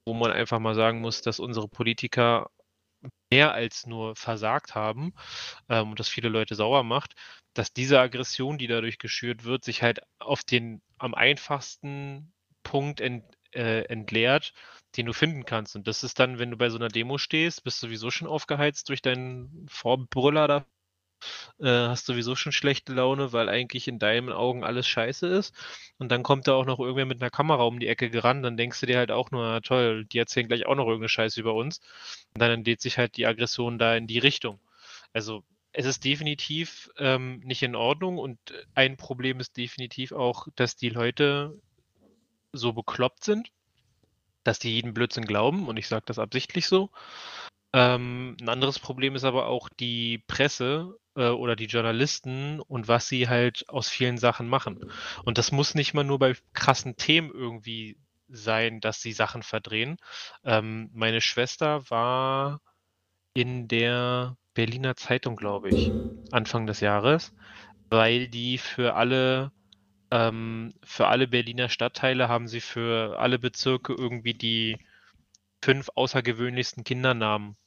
wo 0.06 0.14
man 0.14 0.32
einfach 0.32 0.60
mal 0.60 0.76
sagen 0.76 1.02
muss, 1.02 1.22
dass 1.22 1.40
unsere 1.40 1.68
Politiker 1.68 2.50
mehr 3.32 3.54
als 3.54 3.86
nur 3.86 4.16
versagt 4.16 4.76
haben 4.76 5.14
ähm, 5.70 5.92
und 5.92 6.00
das 6.00 6.10
viele 6.10 6.30
Leute 6.30 6.56
sauer 6.56 6.84
macht, 6.84 7.16
dass 7.54 7.74
diese 7.74 8.00
Aggression, 8.00 8.58
die 8.58 8.68
dadurch 8.68 9.00
geschürt 9.00 9.44
wird, 9.44 9.64
sich 9.64 9.82
halt 9.84 10.02
auf 10.20 10.44
den 10.44 10.82
am 10.98 11.14
einfachsten 11.14 12.34
Punkt 12.64 13.02
ent, 13.02 13.24
äh, 13.54 13.84
entleert, 13.86 14.54
den 14.98 15.06
du 15.06 15.14
finden 15.14 15.46
kannst. 15.46 15.76
Und 15.76 15.88
das 15.88 16.04
ist 16.04 16.20
dann, 16.20 16.40
wenn 16.40 16.52
du 16.52 16.58
bei 16.58 16.70
so 16.70 16.78
einer 16.78 16.90
Demo 16.90 17.18
stehst, 17.18 17.64
bist 17.64 17.82
du 17.82 17.88
sowieso 17.88 18.12
schon 18.12 18.28
aufgeheizt 18.28 18.90
durch 18.90 19.02
deinen 19.02 19.66
Vorbrüller 19.70 20.48
da 20.48 20.66
äh, 21.60 21.66
hast 21.68 22.06
sowieso 22.06 22.36
schon 22.36 22.52
schlechte 22.52 22.94
Laune, 22.94 23.34
weil 23.34 23.50
eigentlich 23.50 23.88
in 23.88 24.00
deinen 24.00 24.32
Augen 24.32 24.64
alles 24.64 24.88
scheiße 24.88 25.28
ist. 25.28 25.54
Und 25.98 26.12
dann 26.12 26.24
kommt 26.24 26.48
da 26.48 26.54
auch 26.54 26.66
noch 26.66 26.80
irgendwer 26.80 27.06
mit 27.06 27.22
einer 27.22 27.32
Kamera 27.32 27.64
um 27.64 27.80
die 27.80 27.88
Ecke 27.88 28.10
gerannt, 28.10 28.46
dann 28.46 28.58
denkst 28.58 28.80
du 28.80 28.86
dir 28.86 28.98
halt 28.98 29.12
auch 29.12 29.32
nur, 29.32 29.44
na 29.44 29.60
toll, 29.62 30.06
die 30.06 30.20
erzählen 30.20 30.48
gleich 30.48 30.66
auch 30.66 30.76
noch 30.76 30.86
irgendeine 30.86 31.10
Scheiße 31.10 31.40
über 31.40 31.54
uns. 31.54 31.80
Und 32.34 32.42
dann 32.42 32.52
entlädt 32.52 32.82
sich 32.82 32.98
halt 32.98 33.18
die 33.18 33.26
Aggression 33.26 33.80
da 33.80 33.96
in 33.96 34.08
die 34.08 34.20
Richtung. 34.20 34.60
Also 35.14 35.44
es 35.72 35.86
ist 35.86 36.04
definitiv 36.04 36.90
ähm, 36.98 37.40
nicht 37.44 37.64
in 37.64 37.76
Ordnung 37.76 38.18
und 38.18 38.40
ein 38.74 38.98
Problem 38.98 39.40
ist 39.40 39.58
definitiv 39.58 40.12
auch, 40.12 40.48
dass 40.56 40.76
die 40.76 40.90
Leute 40.90 41.60
so 42.54 42.74
bekloppt 42.74 43.24
sind, 43.24 43.52
dass 44.44 44.60
die 44.60 44.74
jeden 44.74 44.94
Blödsinn 44.94 45.26
glauben 45.26 45.68
und 45.68 45.78
ich 45.78 45.88
sage 45.88 46.06
das 46.06 46.20
absichtlich 46.20 46.68
so. 46.68 46.90
Ähm, 47.74 48.36
ein 48.42 48.50
anderes 48.50 48.80
Problem 48.80 49.16
ist 49.16 49.24
aber 49.24 49.48
auch 49.48 49.70
die 49.70 50.24
Presse 50.28 50.98
äh, 51.20 51.30
oder 51.30 51.56
die 51.58 51.68
Journalisten 51.68 52.62
und 52.62 52.90
was 52.90 53.10
sie 53.10 53.30
halt 53.30 53.70
aus 53.70 53.90
vielen 53.90 54.20
Sachen 54.20 54.50
machen. 54.50 54.80
Und 55.26 55.40
das 55.40 55.54
muss 55.54 55.76
nicht 55.76 55.94
mal 55.96 56.06
nur 56.06 56.20
bei 56.20 56.36
krassen 56.54 56.98
Themen 56.98 57.32
irgendwie 57.32 58.00
sein, 58.30 58.82
dass 58.82 59.02
sie 59.04 59.14
Sachen 59.14 59.44
verdrehen. 59.44 59.98
Ähm, 60.46 60.90
meine 60.94 61.22
Schwester 61.22 61.90
war 61.92 62.62
in 63.34 63.68
der 63.68 64.38
Berliner 64.54 64.96
Zeitung, 64.96 65.36
glaube 65.36 65.72
ich, 65.72 65.94
Anfang 66.32 66.68
des 66.68 66.80
Jahres, 66.82 67.34
weil 67.90 68.28
die 68.30 68.58
für 68.58 68.96
alle 68.96 69.52
ähm, 70.12 70.74
für 70.84 71.08
alle 71.08 71.28
Berliner 71.28 71.70
Stadtteile 71.70 72.30
haben 72.30 72.48
sie 72.48 72.62
für 72.62 73.20
alle 73.20 73.40
Bezirke 73.40 73.94
irgendwie 73.94 74.34
die 74.36 74.80
fünf 75.64 75.90
außergewöhnlichsten 75.96 76.84
Kindernamen 76.84 77.58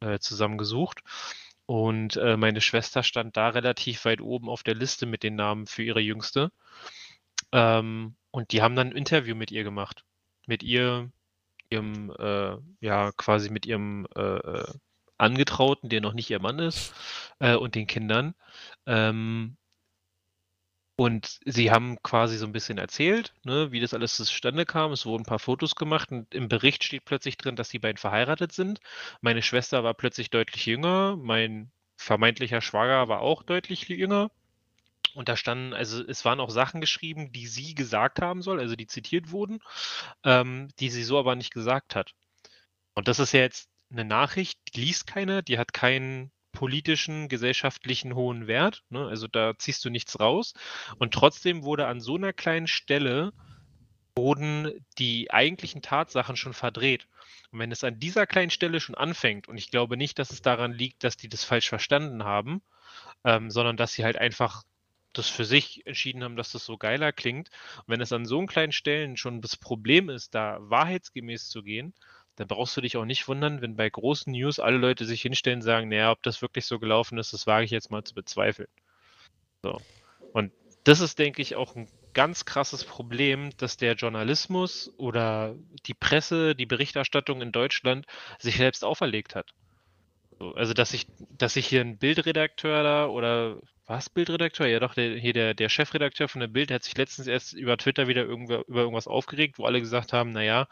äh, 0.00 0.18
zusammengesucht. 0.18 1.02
Und 1.72 2.18
äh, 2.18 2.36
meine 2.36 2.60
Schwester 2.60 3.02
stand 3.02 3.34
da 3.38 3.48
relativ 3.48 4.04
weit 4.04 4.20
oben 4.20 4.50
auf 4.50 4.62
der 4.62 4.74
Liste 4.74 5.06
mit 5.06 5.22
den 5.22 5.36
Namen 5.36 5.66
für 5.66 5.82
ihre 5.82 6.00
Jüngste. 6.00 6.52
Ähm, 7.50 8.14
und 8.30 8.52
die 8.52 8.60
haben 8.60 8.76
dann 8.76 8.88
ein 8.88 8.96
Interview 8.96 9.34
mit 9.34 9.50
ihr 9.50 9.64
gemacht. 9.64 10.04
Mit 10.46 10.62
ihr, 10.62 11.10
ihrem, 11.70 12.10
äh, 12.18 12.56
ja, 12.80 13.12
quasi 13.12 13.48
mit 13.48 13.64
ihrem 13.64 14.06
äh, 14.14 14.20
äh, 14.20 14.66
Angetrauten, 15.16 15.88
der 15.88 16.02
noch 16.02 16.12
nicht 16.12 16.28
ihr 16.28 16.40
Mann 16.40 16.58
ist, 16.58 16.92
äh, 17.38 17.54
und 17.54 17.74
den 17.74 17.86
Kindern. 17.86 18.34
Ähm, 18.84 19.56
und 21.02 21.40
sie 21.44 21.72
haben 21.72 22.00
quasi 22.04 22.36
so 22.36 22.46
ein 22.46 22.52
bisschen 22.52 22.78
erzählt, 22.78 23.34
ne, 23.42 23.72
wie 23.72 23.80
das 23.80 23.92
alles 23.92 24.16
zustande 24.16 24.64
kam. 24.64 24.92
Es 24.92 25.04
wurden 25.04 25.22
ein 25.22 25.26
paar 25.26 25.40
Fotos 25.40 25.74
gemacht 25.74 26.12
und 26.12 26.32
im 26.32 26.48
Bericht 26.48 26.84
steht 26.84 27.04
plötzlich 27.04 27.36
drin, 27.36 27.56
dass 27.56 27.70
die 27.70 27.80
beiden 27.80 27.96
verheiratet 27.96 28.52
sind. 28.52 28.78
Meine 29.20 29.42
Schwester 29.42 29.82
war 29.82 29.94
plötzlich 29.94 30.30
deutlich 30.30 30.64
jünger, 30.64 31.16
mein 31.16 31.72
vermeintlicher 31.96 32.60
Schwager 32.60 33.08
war 33.08 33.20
auch 33.20 33.42
deutlich 33.42 33.88
jünger. 33.88 34.30
Und 35.14 35.28
da 35.28 35.36
standen, 35.36 35.74
also 35.74 36.06
es 36.06 36.24
waren 36.24 36.38
auch 36.38 36.50
Sachen 36.50 36.80
geschrieben, 36.80 37.32
die 37.32 37.48
sie 37.48 37.74
gesagt 37.74 38.22
haben 38.22 38.40
soll, 38.40 38.60
also 38.60 38.76
die 38.76 38.86
zitiert 38.86 39.32
wurden, 39.32 39.58
ähm, 40.22 40.68
die 40.78 40.88
sie 40.88 41.02
so 41.02 41.18
aber 41.18 41.34
nicht 41.34 41.52
gesagt 41.52 41.96
hat. 41.96 42.12
Und 42.94 43.08
das 43.08 43.18
ist 43.18 43.32
ja 43.32 43.40
jetzt 43.40 43.68
eine 43.90 44.04
Nachricht, 44.04 44.60
die 44.72 44.82
liest 44.82 45.08
keiner, 45.08 45.42
die 45.42 45.58
hat 45.58 45.72
keinen 45.72 46.30
politischen, 46.52 47.28
gesellschaftlichen 47.28 48.14
hohen 48.14 48.46
Wert. 48.46 48.84
Ne? 48.90 49.06
Also 49.06 49.26
da 49.26 49.58
ziehst 49.58 49.84
du 49.84 49.90
nichts 49.90 50.20
raus. 50.20 50.54
Und 50.98 51.14
trotzdem 51.14 51.64
wurde 51.64 51.86
an 51.86 52.00
so 52.00 52.16
einer 52.16 52.32
kleinen 52.32 52.66
Stelle 52.66 53.32
wurden 54.16 54.84
die 54.98 55.30
eigentlichen 55.30 55.82
Tatsachen 55.82 56.36
schon 56.36 56.52
verdreht. 56.52 57.08
Und 57.50 57.58
wenn 57.58 57.72
es 57.72 57.84
an 57.84 57.98
dieser 57.98 58.26
kleinen 58.26 58.50
Stelle 58.50 58.80
schon 58.80 58.94
anfängt, 58.94 59.48
und 59.48 59.56
ich 59.56 59.70
glaube 59.70 59.96
nicht, 59.96 60.18
dass 60.18 60.30
es 60.30 60.42
daran 60.42 60.72
liegt, 60.72 61.04
dass 61.04 61.16
die 61.16 61.28
das 61.28 61.44
falsch 61.44 61.68
verstanden 61.68 62.24
haben, 62.24 62.62
ähm, 63.24 63.50
sondern 63.50 63.76
dass 63.76 63.94
sie 63.94 64.04
halt 64.04 64.16
einfach 64.18 64.62
das 65.12 65.28
für 65.28 65.44
sich 65.44 65.86
entschieden 65.86 66.24
haben, 66.24 66.36
dass 66.36 66.52
das 66.52 66.64
so 66.64 66.78
geiler 66.78 67.12
klingt. 67.12 67.50
Und 67.78 67.88
wenn 67.88 68.00
es 68.00 68.12
an 68.12 68.24
so 68.24 68.44
kleinen 68.46 68.72
Stellen 68.72 69.16
schon 69.16 69.40
das 69.40 69.56
Problem 69.56 70.08
ist, 70.08 70.34
da 70.34 70.58
wahrheitsgemäß 70.60 71.48
zu 71.48 71.62
gehen, 71.62 71.94
dann 72.36 72.48
brauchst 72.48 72.76
du 72.76 72.80
dich 72.80 72.96
auch 72.96 73.04
nicht 73.04 73.28
wundern, 73.28 73.60
wenn 73.60 73.76
bei 73.76 73.88
großen 73.88 74.32
News 74.32 74.58
alle 74.58 74.78
Leute 74.78 75.04
sich 75.04 75.22
hinstellen 75.22 75.58
und 75.58 75.64
sagen, 75.64 75.88
naja, 75.88 76.10
ob 76.10 76.22
das 76.22 76.42
wirklich 76.42 76.66
so 76.66 76.78
gelaufen 76.78 77.18
ist, 77.18 77.32
das 77.32 77.46
wage 77.46 77.64
ich 77.64 77.70
jetzt 77.70 77.90
mal 77.90 78.04
zu 78.04 78.14
bezweifeln. 78.14 78.68
So. 79.62 79.80
Und 80.32 80.52
das 80.84 81.00
ist, 81.00 81.18
denke 81.18 81.42
ich, 81.42 81.56
auch 81.56 81.76
ein 81.76 81.88
ganz 82.14 82.44
krasses 82.44 82.84
Problem, 82.84 83.50
dass 83.56 83.76
der 83.76 83.94
Journalismus 83.94 84.92
oder 84.96 85.54
die 85.86 85.94
Presse, 85.94 86.54
die 86.54 86.66
Berichterstattung 86.66 87.40
in 87.40 87.52
Deutschland 87.52 88.06
sich 88.38 88.56
selbst 88.56 88.84
auferlegt 88.84 89.34
hat. 89.34 89.52
So, 90.38 90.54
also, 90.54 90.74
dass 90.74 90.92
ich, 90.92 91.06
dass 91.38 91.56
ich 91.56 91.66
hier 91.66 91.82
ein 91.82 91.98
Bildredakteur 91.98 92.82
da 92.82 93.06
oder 93.06 93.58
was 93.92 94.08
Bildredakteur? 94.08 94.66
Ja, 94.66 94.80
doch, 94.80 94.94
der, 94.94 95.16
hier 95.18 95.34
der, 95.34 95.52
der 95.52 95.68
Chefredakteur 95.68 96.26
von 96.26 96.40
der 96.40 96.48
Bild 96.48 96.70
hat 96.70 96.82
sich 96.82 96.96
letztens 96.96 97.28
erst 97.28 97.52
über 97.52 97.76
Twitter 97.76 98.08
wieder 98.08 98.24
irgendwer, 98.24 98.66
über 98.66 98.80
irgendwas 98.80 99.06
aufgeregt, 99.06 99.58
wo 99.58 99.66
alle 99.66 99.80
gesagt 99.80 100.14
haben, 100.14 100.32
naja, 100.32 100.66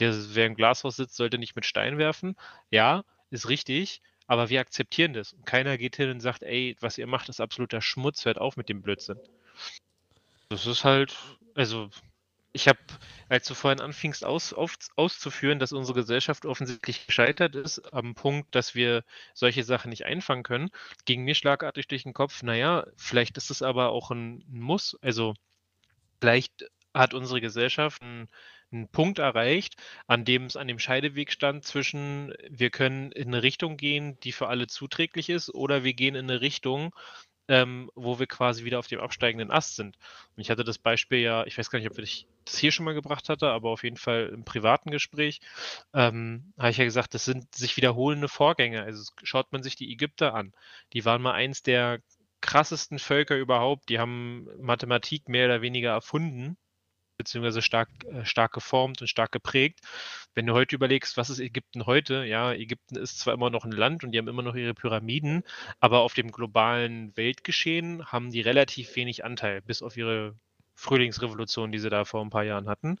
der, 0.00 0.14
wer 0.34 0.46
im 0.46 0.54
Glashaus 0.56 0.96
sitzt, 0.96 1.16
sollte 1.16 1.38
nicht 1.38 1.54
mit 1.54 1.66
Stein 1.66 1.98
werfen. 1.98 2.36
Ja, 2.70 3.04
ist 3.30 3.50
richtig, 3.50 4.00
aber 4.26 4.48
wir 4.48 4.60
akzeptieren 4.60 5.12
das. 5.12 5.34
Und 5.34 5.44
keiner 5.44 5.76
geht 5.76 5.96
hin 5.96 6.10
und 6.10 6.20
sagt, 6.20 6.42
ey, 6.42 6.76
was 6.80 6.96
ihr 6.96 7.06
macht, 7.06 7.28
ist 7.28 7.40
absoluter 7.40 7.82
Schmutz, 7.82 8.24
hört 8.24 8.38
auf 8.38 8.56
mit 8.56 8.70
dem 8.70 8.80
Blödsinn. 8.80 9.18
Das 10.48 10.66
ist 10.66 10.84
halt, 10.84 11.16
also 11.54 11.90
ich 12.54 12.68
habe, 12.68 12.78
als 13.28 13.46
du 13.48 13.54
vorhin 13.54 13.80
anfingst 13.80 14.24
aus, 14.24 14.52
auf, 14.52 14.76
auszuführen, 14.96 15.58
dass 15.58 15.72
unsere 15.72 15.98
Gesellschaft 15.98 16.46
offensichtlich 16.46 17.06
gescheitert 17.06 17.56
ist, 17.56 17.92
am 17.92 18.14
Punkt, 18.14 18.54
dass 18.54 18.76
wir 18.76 19.04
solche 19.34 19.64
Sachen 19.64 19.90
nicht 19.90 20.06
einfangen 20.06 20.44
können, 20.44 20.70
ging 21.04 21.24
mir 21.24 21.34
schlagartig 21.34 21.88
durch 21.88 22.04
den 22.04 22.14
Kopf, 22.14 22.42
naja, 22.44 22.86
vielleicht 22.96 23.36
ist 23.36 23.50
es 23.50 23.60
aber 23.62 23.90
auch 23.90 24.12
ein, 24.12 24.44
ein 24.48 24.60
Muss. 24.60 24.96
Also 25.02 25.34
vielleicht 26.20 26.70
hat 26.94 27.12
unsere 27.12 27.40
Gesellschaft 27.40 28.02
einen, 28.02 28.28
einen 28.70 28.88
Punkt 28.88 29.18
erreicht, 29.18 29.74
an 30.06 30.24
dem 30.24 30.44
es 30.44 30.56
an 30.56 30.68
dem 30.68 30.78
Scheideweg 30.78 31.32
stand 31.32 31.64
zwischen, 31.64 32.34
wir 32.48 32.70
können 32.70 33.10
in 33.10 33.28
eine 33.28 33.42
Richtung 33.42 33.76
gehen, 33.76 34.18
die 34.20 34.32
für 34.32 34.46
alle 34.46 34.68
zuträglich 34.68 35.28
ist, 35.28 35.52
oder 35.52 35.82
wir 35.82 35.94
gehen 35.94 36.14
in 36.14 36.30
eine 36.30 36.40
Richtung, 36.40 36.94
ähm, 37.48 37.90
wo 37.94 38.18
wir 38.18 38.26
quasi 38.26 38.64
wieder 38.64 38.78
auf 38.78 38.86
dem 38.86 39.00
absteigenden 39.00 39.50
Ast 39.50 39.76
sind. 39.76 39.96
Und 40.36 40.40
ich 40.40 40.50
hatte 40.50 40.64
das 40.64 40.78
Beispiel 40.78 41.18
ja, 41.18 41.44
ich 41.46 41.58
weiß 41.58 41.70
gar 41.70 41.78
nicht, 41.78 41.90
ob 41.90 41.98
ich 41.98 42.26
das 42.44 42.58
hier 42.58 42.72
schon 42.72 42.84
mal 42.84 42.94
gebracht 42.94 43.28
hatte, 43.28 43.48
aber 43.48 43.70
auf 43.70 43.84
jeden 43.84 43.96
Fall 43.96 44.30
im 44.32 44.44
privaten 44.44 44.90
Gespräch 44.90 45.40
ähm, 45.94 46.52
habe 46.58 46.70
ich 46.70 46.78
ja 46.78 46.84
gesagt, 46.84 47.14
das 47.14 47.24
sind 47.24 47.54
sich 47.54 47.76
wiederholende 47.76 48.28
Vorgänge. 48.28 48.82
Also 48.82 49.12
schaut 49.22 49.52
man 49.52 49.62
sich 49.62 49.76
die 49.76 49.92
Ägypter 49.92 50.34
an. 50.34 50.52
Die 50.92 51.04
waren 51.04 51.22
mal 51.22 51.32
eins 51.32 51.62
der 51.62 52.00
krassesten 52.40 52.98
Völker 52.98 53.36
überhaupt. 53.36 53.88
Die 53.88 53.98
haben 53.98 54.48
Mathematik 54.60 55.28
mehr 55.28 55.46
oder 55.46 55.62
weniger 55.62 55.90
erfunden 55.90 56.56
beziehungsweise 57.16 57.62
stark, 57.62 57.88
äh, 58.04 58.24
stark 58.24 58.52
geformt 58.52 59.00
und 59.00 59.08
stark 59.08 59.32
geprägt. 59.32 59.80
Wenn 60.34 60.46
du 60.46 60.54
heute 60.54 60.74
überlegst, 60.74 61.16
was 61.16 61.30
ist 61.30 61.38
Ägypten 61.38 61.86
heute? 61.86 62.24
Ja, 62.24 62.52
Ägypten 62.52 62.96
ist 62.96 63.20
zwar 63.20 63.34
immer 63.34 63.50
noch 63.50 63.64
ein 63.64 63.72
Land 63.72 64.04
und 64.04 64.12
die 64.12 64.18
haben 64.18 64.28
immer 64.28 64.42
noch 64.42 64.54
ihre 64.54 64.74
Pyramiden, 64.74 65.42
aber 65.80 66.00
auf 66.00 66.14
dem 66.14 66.32
globalen 66.32 67.16
Weltgeschehen 67.16 68.06
haben 68.06 68.30
die 68.30 68.40
relativ 68.40 68.94
wenig 68.96 69.24
Anteil, 69.24 69.62
bis 69.62 69.82
auf 69.82 69.96
ihre 69.96 70.36
Frühlingsrevolution, 70.74 71.72
die 71.72 71.78
sie 71.78 71.90
da 71.90 72.04
vor 72.04 72.22
ein 72.24 72.30
paar 72.30 72.44
Jahren 72.44 72.68
hatten. 72.68 72.98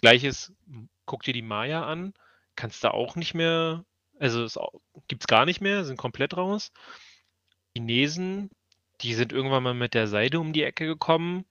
Gleiches, 0.00 0.52
guck 1.06 1.22
dir 1.24 1.34
die 1.34 1.42
Maya 1.42 1.84
an, 1.84 2.14
kannst 2.56 2.84
da 2.84 2.90
auch 2.90 3.16
nicht 3.16 3.34
mehr, 3.34 3.84
also 4.18 4.44
es 4.44 4.58
gibt 5.08 5.22
es 5.22 5.26
gar 5.26 5.44
nicht 5.44 5.60
mehr, 5.60 5.84
sind 5.84 5.96
komplett 5.96 6.36
raus. 6.36 6.72
Chinesen, 7.74 8.50
die 9.00 9.14
sind 9.14 9.32
irgendwann 9.32 9.62
mal 9.62 9.74
mit 9.74 9.94
der 9.94 10.06
Seide 10.06 10.40
um 10.40 10.52
die 10.52 10.62
Ecke 10.62 10.86
gekommen, 10.86 11.44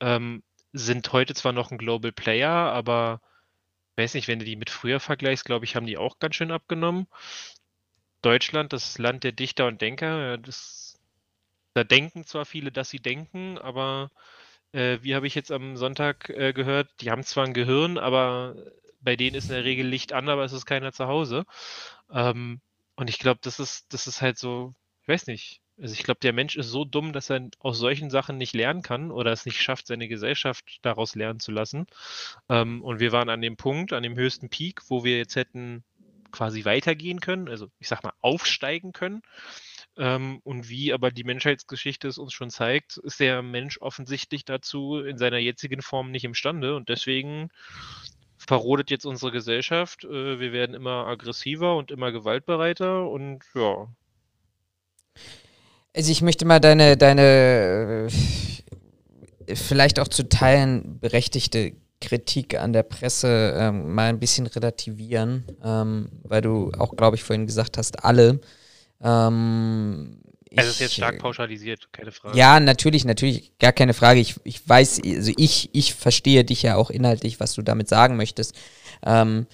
ähm, 0.00 0.42
sind 0.78 1.12
heute 1.12 1.34
zwar 1.34 1.52
noch 1.52 1.70
ein 1.70 1.78
Global 1.78 2.12
Player, 2.12 2.50
aber 2.50 3.20
weiß 3.96 4.14
nicht, 4.14 4.28
wenn 4.28 4.38
du 4.38 4.44
die 4.44 4.56
mit 4.56 4.70
früher 4.70 5.00
vergleichst, 5.00 5.44
glaube 5.44 5.64
ich, 5.64 5.76
haben 5.76 5.86
die 5.86 5.98
auch 5.98 6.18
ganz 6.18 6.36
schön 6.36 6.52
abgenommen. 6.52 7.08
Deutschland, 8.22 8.72
das 8.72 8.98
Land 8.98 9.24
der 9.24 9.32
Dichter 9.32 9.66
und 9.66 9.80
Denker, 9.80 10.38
das, 10.38 10.98
da 11.74 11.84
denken 11.84 12.24
zwar 12.24 12.44
viele, 12.44 12.72
dass 12.72 12.90
sie 12.90 13.00
denken, 13.00 13.58
aber 13.58 14.10
äh, 14.72 14.98
wie 15.02 15.14
habe 15.14 15.26
ich 15.26 15.34
jetzt 15.34 15.52
am 15.52 15.76
Sonntag 15.76 16.28
äh, 16.30 16.52
gehört, 16.52 16.90
die 17.00 17.10
haben 17.10 17.24
zwar 17.24 17.44
ein 17.44 17.54
Gehirn, 17.54 17.98
aber 17.98 18.56
bei 19.00 19.16
denen 19.16 19.36
ist 19.36 19.48
in 19.48 19.54
der 19.54 19.64
Regel 19.64 19.86
Licht 19.86 20.12
an, 20.12 20.28
aber 20.28 20.44
es 20.44 20.52
ist 20.52 20.66
keiner 20.66 20.92
zu 20.92 21.06
Hause. 21.06 21.44
Ähm, 22.12 22.60
und 22.96 23.08
ich 23.10 23.18
glaube, 23.18 23.40
das 23.42 23.60
ist, 23.60 23.92
das 23.92 24.06
ist 24.06 24.22
halt 24.22 24.38
so, 24.38 24.74
ich 25.02 25.08
weiß 25.08 25.26
nicht, 25.28 25.60
also 25.80 25.92
ich 25.92 26.02
glaube, 26.02 26.20
der 26.20 26.32
Mensch 26.32 26.56
ist 26.56 26.68
so 26.68 26.84
dumm, 26.84 27.12
dass 27.12 27.30
er 27.30 27.48
aus 27.60 27.78
solchen 27.78 28.10
Sachen 28.10 28.36
nicht 28.36 28.54
lernen 28.54 28.82
kann 28.82 29.10
oder 29.10 29.32
es 29.32 29.46
nicht 29.46 29.62
schafft, 29.62 29.86
seine 29.86 30.08
Gesellschaft 30.08 30.78
daraus 30.82 31.14
lernen 31.14 31.40
zu 31.40 31.52
lassen. 31.52 31.86
Ähm, 32.48 32.82
und 32.82 33.00
wir 33.00 33.12
waren 33.12 33.28
an 33.28 33.40
dem 33.40 33.56
Punkt, 33.56 33.92
an 33.92 34.02
dem 34.02 34.16
höchsten 34.16 34.48
Peak, 34.48 34.82
wo 34.88 35.04
wir 35.04 35.18
jetzt 35.18 35.36
hätten 35.36 35.84
quasi 36.30 36.64
weitergehen 36.64 37.20
können, 37.20 37.48
also 37.48 37.68
ich 37.78 37.88
sag 37.88 38.02
mal 38.02 38.12
aufsteigen 38.20 38.92
können. 38.92 39.22
Ähm, 39.96 40.40
und 40.44 40.68
wie 40.68 40.92
aber 40.92 41.10
die 41.10 41.24
Menschheitsgeschichte 41.24 42.08
es 42.08 42.18
uns 42.18 42.32
schon 42.32 42.50
zeigt, 42.50 42.98
ist 42.98 43.20
der 43.20 43.42
Mensch 43.42 43.78
offensichtlich 43.80 44.44
dazu 44.44 44.98
in 44.98 45.18
seiner 45.18 45.38
jetzigen 45.38 45.82
Form 45.82 46.10
nicht 46.10 46.24
imstande 46.24 46.76
und 46.76 46.88
deswegen 46.88 47.50
verrodet 48.36 48.90
jetzt 48.90 49.06
unsere 49.06 49.32
Gesellschaft. 49.32 50.04
Äh, 50.04 50.38
wir 50.40 50.52
werden 50.52 50.74
immer 50.74 51.06
aggressiver 51.06 51.76
und 51.76 51.90
immer 51.90 52.12
gewaltbereiter 52.12 53.08
und 53.08 53.44
ja. 53.54 53.88
Also 55.94 56.12
ich 56.12 56.22
möchte 56.22 56.44
mal 56.44 56.60
deine, 56.60 56.96
deine 56.96 58.08
äh, 59.46 59.54
vielleicht 59.54 59.98
auch 59.98 60.08
zu 60.08 60.28
Teilen 60.28 61.00
berechtigte 61.00 61.72
Kritik 62.00 62.58
an 62.58 62.72
der 62.72 62.84
Presse 62.84 63.54
ähm, 63.58 63.92
mal 63.94 64.08
ein 64.08 64.20
bisschen 64.20 64.46
relativieren, 64.46 65.44
ähm, 65.64 66.10
weil 66.22 66.42
du 66.42 66.70
auch, 66.78 66.94
glaube 66.96 67.16
ich, 67.16 67.24
vorhin 67.24 67.46
gesagt 67.46 67.76
hast, 67.76 68.04
alle. 68.04 68.40
Ähm, 69.02 70.20
es 70.50 70.66
ist 70.66 70.80
jetzt 70.80 70.94
stark 70.94 71.18
pauschalisiert, 71.18 71.88
keine 71.92 72.12
Frage. 72.12 72.38
Ja, 72.38 72.60
natürlich, 72.60 73.04
natürlich, 73.04 73.58
gar 73.58 73.72
keine 73.72 73.94
Frage. 73.94 74.20
Ich, 74.20 74.36
ich 74.44 74.66
weiß, 74.66 75.00
also 75.04 75.32
ich, 75.36 75.70
ich 75.74 75.94
verstehe 75.94 76.44
dich 76.44 76.62
ja 76.62 76.76
auch 76.76 76.90
inhaltlich, 76.90 77.40
was 77.40 77.54
du 77.54 77.62
damit 77.62 77.88
sagen 77.88 78.16
möchtest. 78.16 78.54
Ähm, 79.04 79.46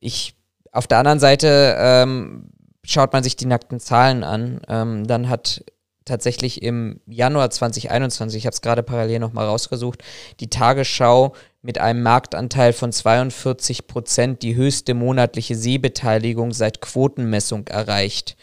ich, 0.00 0.34
auf 0.72 0.86
der 0.86 0.98
anderen 0.98 1.20
Seite 1.20 1.76
ähm, 1.78 2.50
schaut 2.84 3.12
man 3.12 3.22
sich 3.22 3.36
die 3.36 3.46
nackten 3.46 3.80
Zahlen 3.80 4.24
an, 4.24 4.60
ähm, 4.68 5.06
dann 5.06 5.28
hat 5.28 5.64
tatsächlich 6.08 6.62
im 6.62 7.00
Januar 7.06 7.50
2021, 7.50 8.38
ich 8.38 8.46
habe 8.46 8.54
es 8.54 8.60
gerade 8.60 8.82
parallel 8.82 9.20
nochmal 9.20 9.46
rausgesucht, 9.46 10.02
die 10.40 10.50
Tagesschau 10.50 11.34
mit 11.62 11.78
einem 11.78 12.02
Marktanteil 12.02 12.72
von 12.72 12.92
42 12.92 13.86
Prozent 13.86 14.42
die 14.42 14.56
höchste 14.56 14.94
monatliche 14.94 15.54
Sehbeteiligung 15.54 16.52
seit 16.52 16.80
Quotenmessung 16.80 17.66
erreicht 17.68 18.36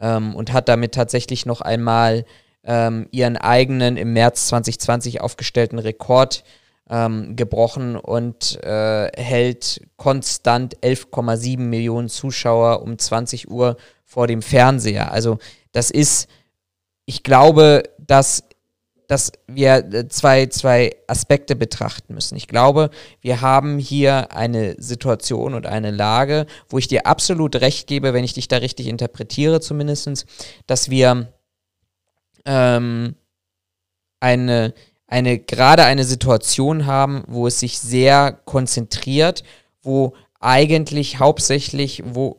ähm, 0.00 0.34
und 0.34 0.52
hat 0.52 0.68
damit 0.68 0.94
tatsächlich 0.94 1.46
noch 1.46 1.60
einmal 1.60 2.24
ähm, 2.64 3.08
ihren 3.10 3.36
eigenen 3.36 3.96
im 3.96 4.12
März 4.12 4.48
2020 4.48 5.20
aufgestellten 5.20 5.78
Rekord 5.78 6.44
ähm, 6.90 7.36
gebrochen 7.36 7.96
und 7.96 8.62
äh, 8.62 9.10
hält 9.16 9.80
konstant 9.96 10.76
11,7 10.78 11.58
Millionen 11.58 12.08
Zuschauer 12.08 12.82
um 12.82 12.98
20 12.98 13.50
Uhr 13.50 13.76
vor 14.04 14.26
dem 14.26 14.42
Fernseher. 14.42 15.12
Also 15.12 15.38
das 15.72 15.90
ist, 15.90 16.28
ich 17.06 17.22
glaube, 17.22 17.82
dass 17.98 18.44
dass 19.10 19.32
wir 19.48 19.92
äh, 19.92 20.08
zwei, 20.08 20.46
zwei 20.46 20.94
Aspekte 21.08 21.56
betrachten 21.56 22.14
müssen. 22.14 22.36
Ich 22.36 22.46
glaube, 22.46 22.90
wir 23.20 23.40
haben 23.40 23.80
hier 23.80 24.30
eine 24.30 24.76
Situation 24.78 25.54
und 25.54 25.66
eine 25.66 25.90
Lage, 25.90 26.46
wo 26.68 26.78
ich 26.78 26.86
dir 26.86 27.06
absolut 27.06 27.56
recht 27.56 27.88
gebe, 27.88 28.14
wenn 28.14 28.22
ich 28.22 28.34
dich 28.34 28.46
da 28.46 28.58
richtig 28.58 28.86
interpretiere 28.86 29.60
zumindest, 29.60 30.26
dass 30.68 30.90
wir 30.90 31.26
ähm, 32.44 33.16
eine, 34.20 34.74
eine, 35.08 35.40
gerade 35.40 35.82
eine 35.82 36.04
Situation 36.04 36.86
haben, 36.86 37.24
wo 37.26 37.48
es 37.48 37.58
sich 37.58 37.80
sehr 37.80 38.38
konzentriert, 38.44 39.42
wo 39.82 40.14
eigentlich 40.38 41.18
hauptsächlich, 41.18 42.04
wo 42.06 42.36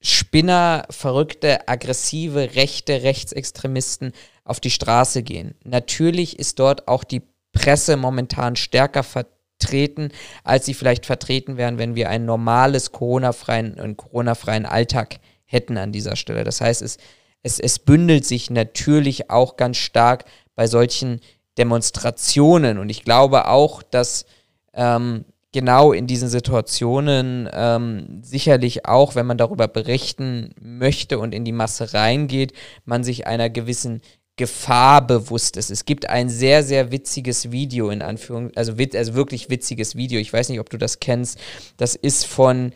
Spinner, 0.00 0.86
verrückte, 0.90 1.68
aggressive, 1.68 2.54
rechte 2.54 3.02
Rechtsextremisten 3.02 4.12
auf 4.44 4.60
die 4.60 4.70
Straße 4.70 5.22
gehen. 5.22 5.54
Natürlich 5.64 6.38
ist 6.38 6.58
dort 6.58 6.86
auch 6.86 7.04
die 7.04 7.22
Presse 7.52 7.96
momentan 7.96 8.56
stärker 8.56 9.02
vertreten, 9.02 10.10
als 10.44 10.66
sie 10.66 10.74
vielleicht 10.74 11.06
vertreten 11.06 11.56
wären, 11.56 11.78
wenn 11.78 11.96
wir 11.96 12.08
einen 12.10 12.26
normales 12.26 12.92
Corona-freien 12.92 13.74
und 13.80 13.96
Corona-freien 13.96 14.66
Alltag 14.66 15.18
hätten 15.44 15.76
an 15.76 15.92
dieser 15.92 16.14
Stelle. 16.14 16.44
Das 16.44 16.60
heißt, 16.60 16.82
es, 16.82 16.98
es, 17.42 17.58
es 17.58 17.78
bündelt 17.78 18.24
sich 18.24 18.50
natürlich 18.50 19.30
auch 19.30 19.56
ganz 19.56 19.78
stark 19.78 20.24
bei 20.54 20.66
solchen 20.66 21.20
Demonstrationen. 21.56 22.78
Und 22.78 22.88
ich 22.88 23.02
glaube 23.02 23.48
auch, 23.48 23.82
dass 23.82 24.26
ähm, 24.74 25.24
genau 25.52 25.92
in 25.92 26.06
diesen 26.06 26.28
Situationen 26.28 27.48
ähm, 27.52 28.20
sicherlich 28.22 28.86
auch, 28.86 29.14
wenn 29.14 29.26
man 29.26 29.38
darüber 29.38 29.68
berichten 29.68 30.50
möchte 30.60 31.18
und 31.18 31.34
in 31.34 31.44
die 31.44 31.52
Masse 31.52 31.94
reingeht, 31.94 32.52
man 32.84 33.04
sich 33.04 33.26
einer 33.26 33.48
gewissen 33.50 34.02
Gefahr 34.36 35.04
bewusst 35.06 35.56
ist. 35.56 35.70
Es 35.70 35.84
gibt 35.84 36.08
ein 36.08 36.28
sehr, 36.28 36.62
sehr 36.62 36.92
witziges 36.92 37.50
Video 37.50 37.90
in 37.90 38.02
Anführung, 38.02 38.52
also, 38.54 38.78
wit 38.78 38.94
also 38.94 39.14
wirklich 39.14 39.50
witziges 39.50 39.96
Video. 39.96 40.20
Ich 40.20 40.32
weiß 40.32 40.48
nicht, 40.48 40.60
ob 40.60 40.70
du 40.70 40.78
das 40.78 41.00
kennst. 41.00 41.38
Das 41.76 41.96
ist 41.96 42.24
von 42.24 42.72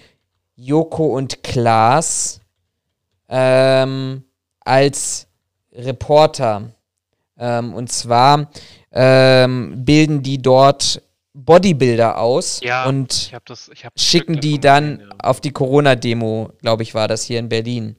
Joko 0.56 1.06
und 1.06 1.42
Klaas 1.42 2.40
ähm, 3.28 4.24
als 4.60 5.28
Reporter. 5.72 6.72
Ähm, 7.38 7.74
und 7.74 7.92
zwar 7.92 8.50
ähm, 8.90 9.84
bilden 9.84 10.22
die 10.22 10.42
dort 10.42 11.00
Bodybuilder 11.34 12.18
aus 12.18 12.60
ja, 12.62 12.86
und 12.86 13.32
das, 13.46 13.70
schicken 13.96 14.40
die 14.40 14.60
dann 14.60 14.98
gesehen, 14.98 15.10
ja. 15.10 15.16
auf 15.28 15.40
die 15.40 15.50
Corona-Demo, 15.50 16.50
glaube 16.60 16.82
ich, 16.82 16.94
war 16.94 17.08
das 17.08 17.24
hier 17.24 17.38
in 17.38 17.48
Berlin 17.48 17.96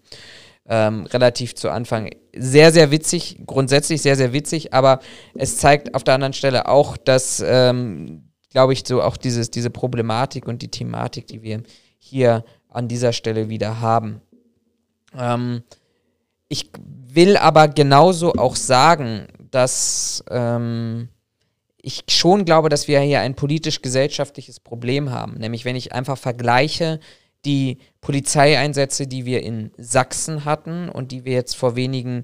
ähm, 0.67 1.05
relativ 1.07 1.55
zu 1.55 1.69
Anfang. 1.69 2.09
Sehr, 2.35 2.71
sehr 2.71 2.91
witzig, 2.91 3.39
grundsätzlich 3.45 4.01
sehr, 4.01 4.15
sehr 4.15 4.33
witzig, 4.33 4.73
aber 4.73 4.99
es 5.35 5.57
zeigt 5.57 5.95
auf 5.95 6.03
der 6.03 6.15
anderen 6.15 6.33
Stelle 6.33 6.67
auch, 6.67 6.95
dass, 6.97 7.43
ähm, 7.45 8.29
glaube 8.51 8.73
ich, 8.73 8.83
so 8.85 9.01
auch 9.01 9.17
dieses, 9.17 9.51
diese 9.51 9.69
Problematik 9.69 10.47
und 10.47 10.61
die 10.61 10.71
Thematik, 10.71 11.27
die 11.27 11.41
wir 11.41 11.63
hier 11.97 12.45
an 12.69 12.87
dieser 12.87 13.13
Stelle 13.13 13.49
wieder 13.49 13.81
haben. 13.81 14.21
Ähm, 15.17 15.63
ich 16.47 16.69
will 16.85 17.37
aber 17.37 17.67
genauso 17.67 18.33
auch 18.33 18.55
sagen, 18.55 19.27
dass 19.51 20.23
ähm, 20.29 21.09
ich 21.83 22.05
schon 22.07 22.45
glaube, 22.45 22.69
dass 22.69 22.87
wir 22.87 23.01
hier 23.01 23.19
ein 23.19 23.35
politisch-gesellschaftliches 23.35 24.61
Problem 24.61 25.11
haben. 25.11 25.35
Nämlich, 25.35 25.65
wenn 25.65 25.75
ich 25.75 25.91
einfach 25.91 26.17
vergleiche, 26.17 27.01
die 27.43 27.77
Polizeieinsätze, 27.99 29.05
die 29.05 29.25
wir 29.25 29.43
in 29.43 29.71
Sachsen 29.77 30.45
hatten 30.45 30.87
und 30.87 31.11
die 31.11 31.25
wir 31.25 31.33
jetzt 31.33 31.57
vor 31.57 31.75
wenigen 31.75 32.23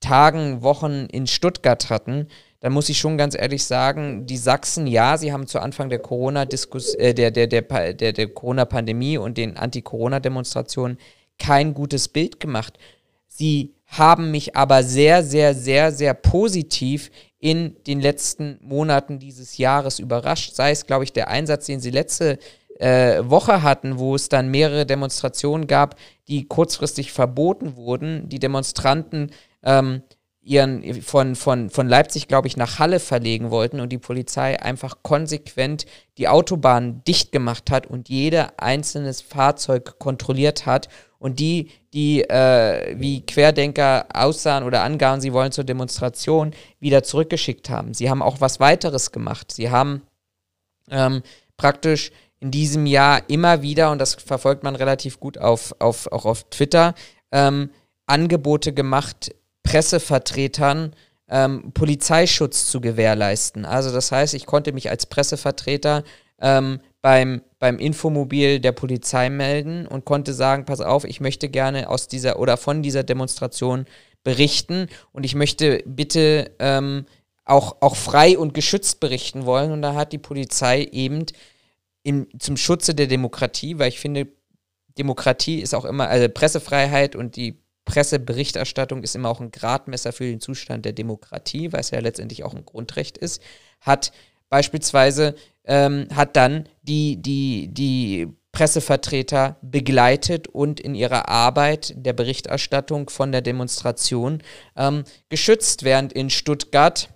Tagen, 0.00 0.62
Wochen 0.62 1.06
in 1.12 1.26
Stuttgart 1.26 1.90
hatten, 1.90 2.28
dann 2.60 2.72
muss 2.72 2.88
ich 2.88 2.98
schon 2.98 3.18
ganz 3.18 3.36
ehrlich 3.36 3.64
sagen, 3.64 4.24
die 4.24 4.38
Sachsen, 4.38 4.86
ja, 4.86 5.18
sie 5.18 5.30
haben 5.30 5.46
zu 5.46 5.60
Anfang 5.60 5.90
der 5.90 5.98
Corona-Diskus, 5.98 6.94
äh, 6.94 7.12
der, 7.12 7.30
der, 7.30 7.48
der, 7.48 7.62
der, 7.92 8.12
der 8.14 8.28
Corona-Pandemie 8.28 9.18
und 9.18 9.36
den 9.36 9.58
Anti-Corona-Demonstrationen 9.58 10.96
kein 11.38 11.74
gutes 11.74 12.08
Bild 12.08 12.40
gemacht. 12.40 12.78
Sie 13.28 13.74
haben 13.90 14.30
mich 14.30 14.56
aber 14.56 14.84
sehr, 14.84 15.24
sehr, 15.24 15.54
sehr, 15.54 15.90
sehr 15.90 16.14
positiv 16.14 17.10
in 17.40 17.76
den 17.86 18.00
letzten 18.00 18.58
Monaten 18.62 19.18
dieses 19.18 19.58
Jahres 19.58 19.98
überrascht. 19.98 20.54
Sei 20.54 20.70
es, 20.70 20.86
glaube 20.86 21.04
ich, 21.04 21.12
der 21.12 21.28
Einsatz, 21.28 21.66
den 21.66 21.80
sie 21.80 21.90
letzte 21.90 22.38
äh, 22.78 23.20
Woche 23.24 23.62
hatten, 23.62 23.98
wo 23.98 24.14
es 24.14 24.28
dann 24.28 24.50
mehrere 24.50 24.86
Demonstrationen 24.86 25.66
gab, 25.66 25.96
die 26.28 26.46
kurzfristig 26.46 27.12
verboten 27.12 27.74
wurden. 27.76 28.28
Die 28.28 28.38
Demonstranten 28.38 29.32
ähm, 29.64 30.02
ihren 30.40 31.02
von, 31.02 31.34
von, 31.34 31.68
von 31.68 31.88
Leipzig, 31.88 32.28
glaube 32.28 32.46
ich, 32.46 32.56
nach 32.56 32.78
Halle 32.78 33.00
verlegen 33.00 33.50
wollten 33.50 33.80
und 33.80 33.90
die 33.90 33.98
Polizei 33.98 34.60
einfach 34.60 34.98
konsequent 35.02 35.84
die 36.16 36.28
Autobahn 36.28 37.02
dicht 37.04 37.32
gemacht 37.32 37.70
hat 37.70 37.86
und 37.86 38.08
jeder 38.08 38.54
einzelnes 38.58 39.20
Fahrzeug 39.20 39.98
kontrolliert 39.98 40.64
hat 40.64 40.88
und 41.20 41.38
die, 41.38 41.70
die 41.92 42.22
äh, 42.22 42.96
wie 42.98 43.20
Querdenker 43.24 44.06
aussahen 44.12 44.64
oder 44.64 44.82
angaben, 44.82 45.20
sie 45.20 45.32
wollen 45.32 45.52
zur 45.52 45.64
Demonstration, 45.64 46.52
wieder 46.80 47.04
zurückgeschickt 47.04 47.70
haben. 47.70 47.94
Sie 47.94 48.10
haben 48.10 48.22
auch 48.22 48.40
was 48.40 48.58
weiteres 48.58 49.12
gemacht. 49.12 49.52
Sie 49.52 49.70
haben 49.70 50.02
ähm, 50.90 51.22
praktisch 51.56 52.10
in 52.40 52.50
diesem 52.50 52.86
Jahr 52.86 53.22
immer 53.28 53.60
wieder, 53.60 53.92
und 53.92 53.98
das 53.98 54.14
verfolgt 54.14 54.64
man 54.64 54.74
relativ 54.74 55.20
gut 55.20 55.36
auf, 55.36 55.74
auf, 55.78 56.10
auch 56.10 56.24
auf 56.24 56.44
Twitter, 56.48 56.94
ähm, 57.30 57.68
Angebote 58.06 58.72
gemacht, 58.72 59.34
Pressevertretern 59.62 60.96
ähm, 61.28 61.70
Polizeischutz 61.74 62.70
zu 62.70 62.80
gewährleisten. 62.80 63.66
Also 63.66 63.92
das 63.92 64.10
heißt, 64.10 64.32
ich 64.32 64.46
konnte 64.46 64.72
mich 64.72 64.88
als 64.88 65.04
Pressevertreter 65.04 66.02
ähm, 66.40 66.80
beim, 67.02 67.42
beim 67.58 67.78
Infomobil 67.78 68.60
der 68.60 68.72
Polizei 68.72 69.30
melden 69.30 69.86
und 69.86 70.04
konnte 70.04 70.34
sagen, 70.34 70.64
pass 70.64 70.80
auf, 70.80 71.04
ich 71.04 71.20
möchte 71.20 71.48
gerne 71.48 71.88
aus 71.88 72.08
dieser 72.08 72.38
oder 72.38 72.56
von 72.56 72.82
dieser 72.82 73.02
Demonstration 73.02 73.86
berichten 74.22 74.88
und 75.12 75.24
ich 75.24 75.34
möchte 75.34 75.82
bitte 75.86 76.50
ähm, 76.58 77.06
auch, 77.44 77.78
auch 77.80 77.96
frei 77.96 78.38
und 78.38 78.54
geschützt 78.54 79.00
berichten 79.00 79.46
wollen. 79.46 79.72
Und 79.72 79.82
da 79.82 79.94
hat 79.94 80.12
die 80.12 80.18
Polizei 80.18 80.84
eben 80.84 81.26
in, 82.02 82.26
zum 82.38 82.56
Schutze 82.56 82.94
der 82.94 83.06
Demokratie, 83.06 83.78
weil 83.78 83.88
ich 83.88 83.98
finde, 83.98 84.28
Demokratie 84.98 85.60
ist 85.60 85.74
auch 85.74 85.84
immer, 85.84 86.08
also 86.08 86.28
Pressefreiheit 86.28 87.16
und 87.16 87.36
die 87.36 87.58
Presseberichterstattung 87.86 89.02
ist 89.02 89.16
immer 89.16 89.30
auch 89.30 89.40
ein 89.40 89.50
Gradmesser 89.50 90.12
für 90.12 90.24
den 90.24 90.40
Zustand 90.40 90.84
der 90.84 90.92
Demokratie, 90.92 91.72
weil 91.72 91.80
es 91.80 91.90
ja 91.90 92.00
letztendlich 92.00 92.44
auch 92.44 92.54
ein 92.54 92.66
Grundrecht 92.66 93.18
ist, 93.18 93.42
hat 93.80 94.12
beispielsweise, 94.50 95.34
ähm, 95.64 96.08
hat 96.14 96.36
dann 96.36 96.68
die, 96.82 97.16
die, 97.22 97.68
die 97.72 98.28
Pressevertreter 98.52 99.56
begleitet 99.62 100.48
und 100.48 100.80
in 100.80 100.94
ihrer 100.94 101.28
Arbeit 101.28 101.94
der 101.96 102.12
Berichterstattung 102.12 103.08
von 103.08 103.32
der 103.32 103.42
Demonstration 103.42 104.42
ähm, 104.76 105.04
geschützt, 105.28 105.84
während 105.84 106.12
in 106.12 106.30
Stuttgart 106.30 107.08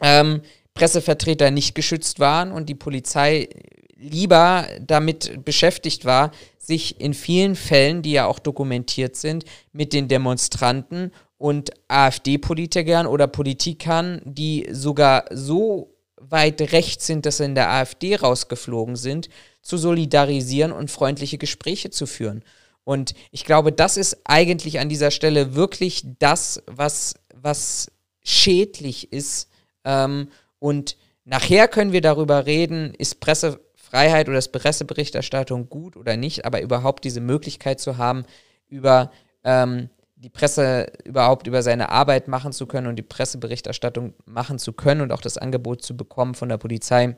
ähm, 0.00 0.40
Pressevertreter 0.74 1.50
nicht 1.50 1.74
geschützt 1.74 2.20
waren 2.20 2.52
und 2.52 2.68
die 2.68 2.74
Polizei 2.74 3.48
lieber 3.96 4.66
damit 4.80 5.44
beschäftigt 5.44 6.06
war, 6.06 6.30
sich 6.58 7.00
in 7.00 7.12
vielen 7.12 7.54
Fällen, 7.54 8.00
die 8.00 8.12
ja 8.12 8.26
auch 8.26 8.38
dokumentiert 8.38 9.16
sind, 9.16 9.44
mit 9.72 9.92
den 9.92 10.08
Demonstranten 10.08 11.12
und 11.36 11.70
AfD-Politikern 11.88 13.06
oder 13.06 13.26
Politikern, 13.26 14.22
die 14.24 14.68
sogar 14.70 15.24
so 15.30 15.89
weit 16.20 16.60
rechts 16.72 17.06
sind, 17.06 17.26
dass 17.26 17.38
sie 17.38 17.44
in 17.44 17.54
der 17.54 17.70
AfD 17.70 18.16
rausgeflogen 18.16 18.96
sind, 18.96 19.28
zu 19.62 19.76
solidarisieren 19.76 20.72
und 20.72 20.90
freundliche 20.90 21.38
Gespräche 21.38 21.90
zu 21.90 22.06
führen. 22.06 22.44
Und 22.84 23.14
ich 23.30 23.44
glaube, 23.44 23.72
das 23.72 23.96
ist 23.96 24.20
eigentlich 24.24 24.80
an 24.80 24.88
dieser 24.88 25.10
Stelle 25.10 25.54
wirklich 25.54 26.02
das, 26.18 26.62
was, 26.66 27.14
was 27.34 27.90
schädlich 28.22 29.12
ist. 29.12 29.48
Ähm, 29.84 30.28
und 30.58 30.96
nachher 31.24 31.68
können 31.68 31.92
wir 31.92 32.00
darüber 32.00 32.46
reden, 32.46 32.94
ist 32.94 33.20
Pressefreiheit 33.20 34.28
oder 34.28 34.38
ist 34.38 34.52
Presseberichterstattung 34.52 35.68
gut 35.68 35.96
oder 35.96 36.16
nicht, 36.16 36.44
aber 36.44 36.62
überhaupt 36.62 37.04
diese 37.04 37.20
Möglichkeit 37.20 37.80
zu 37.80 37.96
haben, 37.98 38.24
über 38.68 39.10
ähm, 39.44 39.90
die 40.20 40.28
Presse 40.28 40.92
überhaupt 41.04 41.46
über 41.46 41.62
seine 41.62 41.88
Arbeit 41.88 42.28
machen 42.28 42.52
zu 42.52 42.66
können 42.66 42.86
und 42.88 42.96
die 42.96 43.02
Presseberichterstattung 43.02 44.14
machen 44.26 44.58
zu 44.58 44.74
können 44.74 45.00
und 45.00 45.12
auch 45.12 45.22
das 45.22 45.38
Angebot 45.38 45.82
zu 45.82 45.96
bekommen 45.96 46.34
von 46.34 46.50
der 46.50 46.58
Polizei, 46.58 47.16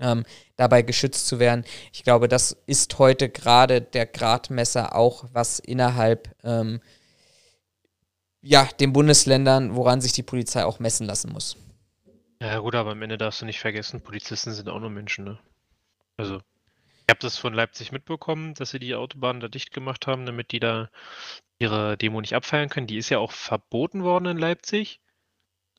ähm, 0.00 0.24
dabei 0.56 0.82
geschützt 0.82 1.28
zu 1.28 1.38
werden. 1.38 1.64
Ich 1.92 2.02
glaube, 2.02 2.26
das 2.26 2.56
ist 2.66 2.98
heute 2.98 3.28
gerade 3.28 3.80
der 3.80 4.06
Gradmesser 4.06 4.96
auch, 4.96 5.26
was 5.32 5.60
innerhalb 5.60 6.34
ähm, 6.42 6.80
ja, 8.42 8.68
den 8.80 8.92
Bundesländern, 8.92 9.76
woran 9.76 10.00
sich 10.00 10.12
die 10.12 10.24
Polizei 10.24 10.64
auch 10.64 10.80
messen 10.80 11.06
lassen 11.06 11.32
muss. 11.32 11.56
Ja 12.40 12.58
gut, 12.58 12.74
aber 12.74 12.90
am 12.90 13.02
Ende 13.02 13.16
darfst 13.16 13.40
du 13.40 13.46
nicht 13.46 13.60
vergessen, 13.60 14.02
Polizisten 14.02 14.52
sind 14.52 14.68
auch 14.68 14.80
nur 14.80 14.90
Menschen, 14.90 15.24
ne? 15.24 15.38
Also, 16.16 16.40
ich 17.06 17.10
habe 17.10 17.20
das 17.20 17.36
von 17.36 17.52
Leipzig 17.52 17.92
mitbekommen, 17.92 18.54
dass 18.54 18.70
sie 18.70 18.78
die 18.78 18.94
Autobahn 18.94 19.40
da 19.40 19.48
dicht 19.48 19.72
gemacht 19.72 20.06
haben, 20.06 20.24
damit 20.24 20.52
die 20.52 20.60
da 20.60 20.88
ihre 21.58 21.98
Demo 21.98 22.20
nicht 22.20 22.34
abfeiern 22.34 22.70
können. 22.70 22.86
Die 22.86 22.96
ist 22.96 23.10
ja 23.10 23.18
auch 23.18 23.32
verboten 23.32 24.02
worden 24.02 24.26
in 24.26 24.38
Leipzig. 24.38 25.00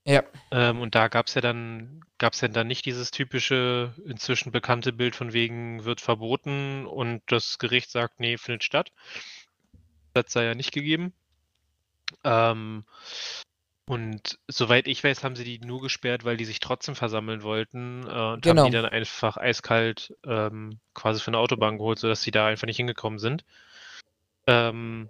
Ja. 0.06 0.24
Ähm, 0.52 0.82
und 0.82 0.94
da 0.94 1.08
gab 1.08 1.26
es 1.26 1.34
ja 1.34 1.42
dann, 1.42 2.02
gab 2.20 2.34
es 2.34 2.42
ja 2.42 2.48
dann 2.48 2.68
nicht 2.68 2.86
dieses 2.86 3.10
typische, 3.10 3.96
inzwischen 4.06 4.52
bekannte 4.52 4.94
Bild 4.94 5.16
von 5.16 5.34
wegen 5.34 5.84
wird 5.84 6.00
verboten 6.00 6.86
und 6.86 7.24
das 7.26 7.58
Gericht 7.58 7.90
sagt, 7.90 8.20
nee, 8.20 8.38
findet 8.38 8.64
statt. 8.64 8.92
Das 10.14 10.32
sei 10.32 10.46
ja 10.46 10.54
nicht 10.54 10.72
gegeben. 10.72 11.12
Ähm, 12.24 12.86
und 13.88 14.40
soweit 14.48 14.88
ich 14.88 15.04
weiß, 15.04 15.24
haben 15.24 15.36
sie 15.36 15.44
die 15.44 15.60
nur 15.60 15.82
gesperrt, 15.82 16.26
weil 16.26 16.38
die 16.38 16.46
sich 16.46 16.60
trotzdem 16.60 16.96
versammeln 16.96 17.44
wollten 17.44 18.08
äh, 18.08 18.34
und 18.34 18.44
Genau. 18.44 18.64
haben 18.64 18.66
die 18.66 18.72
dann 18.72 18.86
einfach 18.86 19.38
eiskalt 19.38 20.16
ähm, 20.26 20.80
quasi 20.94 21.22
von 21.22 21.34
der 21.34 21.42
Autobahn 21.42 21.78
geholt, 21.78 22.00
sodass 22.00 22.24
sie 22.24 22.32
da 22.32 22.48
einfach 22.48 22.66
nicht 22.68 22.78
hingekommen 22.78 23.20
sind. 23.20 23.44
Ähm, 24.48 25.10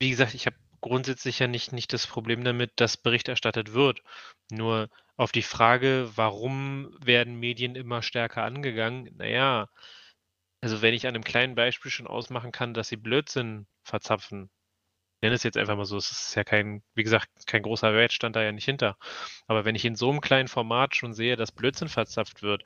wie 0.00 0.10
gesagt, 0.10 0.34
ich 0.34 0.46
habe 0.46 0.56
grundsätzlich 0.80 1.38
ja 1.38 1.46
nicht, 1.46 1.72
nicht 1.72 1.92
das 1.92 2.06
Problem 2.06 2.44
damit, 2.44 2.72
dass 2.76 2.96
Bericht 2.96 3.28
erstattet 3.28 3.72
wird. 3.72 4.02
Nur 4.50 4.88
auf 5.16 5.32
die 5.32 5.42
Frage, 5.42 6.10
warum 6.16 6.94
werden 7.00 7.38
Medien 7.40 7.74
immer 7.74 8.02
stärker 8.02 8.42
angegangen? 8.44 9.10
Naja, 9.16 9.68
also 10.60 10.82
wenn 10.82 10.94
ich 10.94 11.06
an 11.06 11.14
einem 11.14 11.24
kleinen 11.24 11.54
Beispiel 11.54 11.90
schon 11.90 12.06
ausmachen 12.06 12.52
kann, 12.52 12.74
dass 12.74 12.88
sie 12.88 12.96
Blödsinn 12.96 13.66
verzapfen, 13.84 14.50
nenne 15.22 15.34
es 15.34 15.42
jetzt 15.42 15.56
einfach 15.56 15.76
mal 15.76 15.84
so, 15.86 15.96
es 15.96 16.10
ist 16.10 16.34
ja 16.34 16.44
kein, 16.44 16.82
wie 16.94 17.02
gesagt, 17.02 17.28
kein 17.46 17.62
großer 17.62 17.92
Wert 17.94 18.12
stand 18.12 18.36
da 18.36 18.42
ja 18.42 18.52
nicht 18.52 18.64
hinter. 18.64 18.96
Aber 19.46 19.64
wenn 19.64 19.74
ich 19.74 19.84
in 19.84 19.96
so 19.96 20.10
einem 20.10 20.20
kleinen 20.20 20.48
Format 20.48 20.94
schon 20.96 21.14
sehe, 21.14 21.36
dass 21.36 21.52
Blödsinn 21.52 21.88
verzapft 21.88 22.42
wird, 22.42 22.64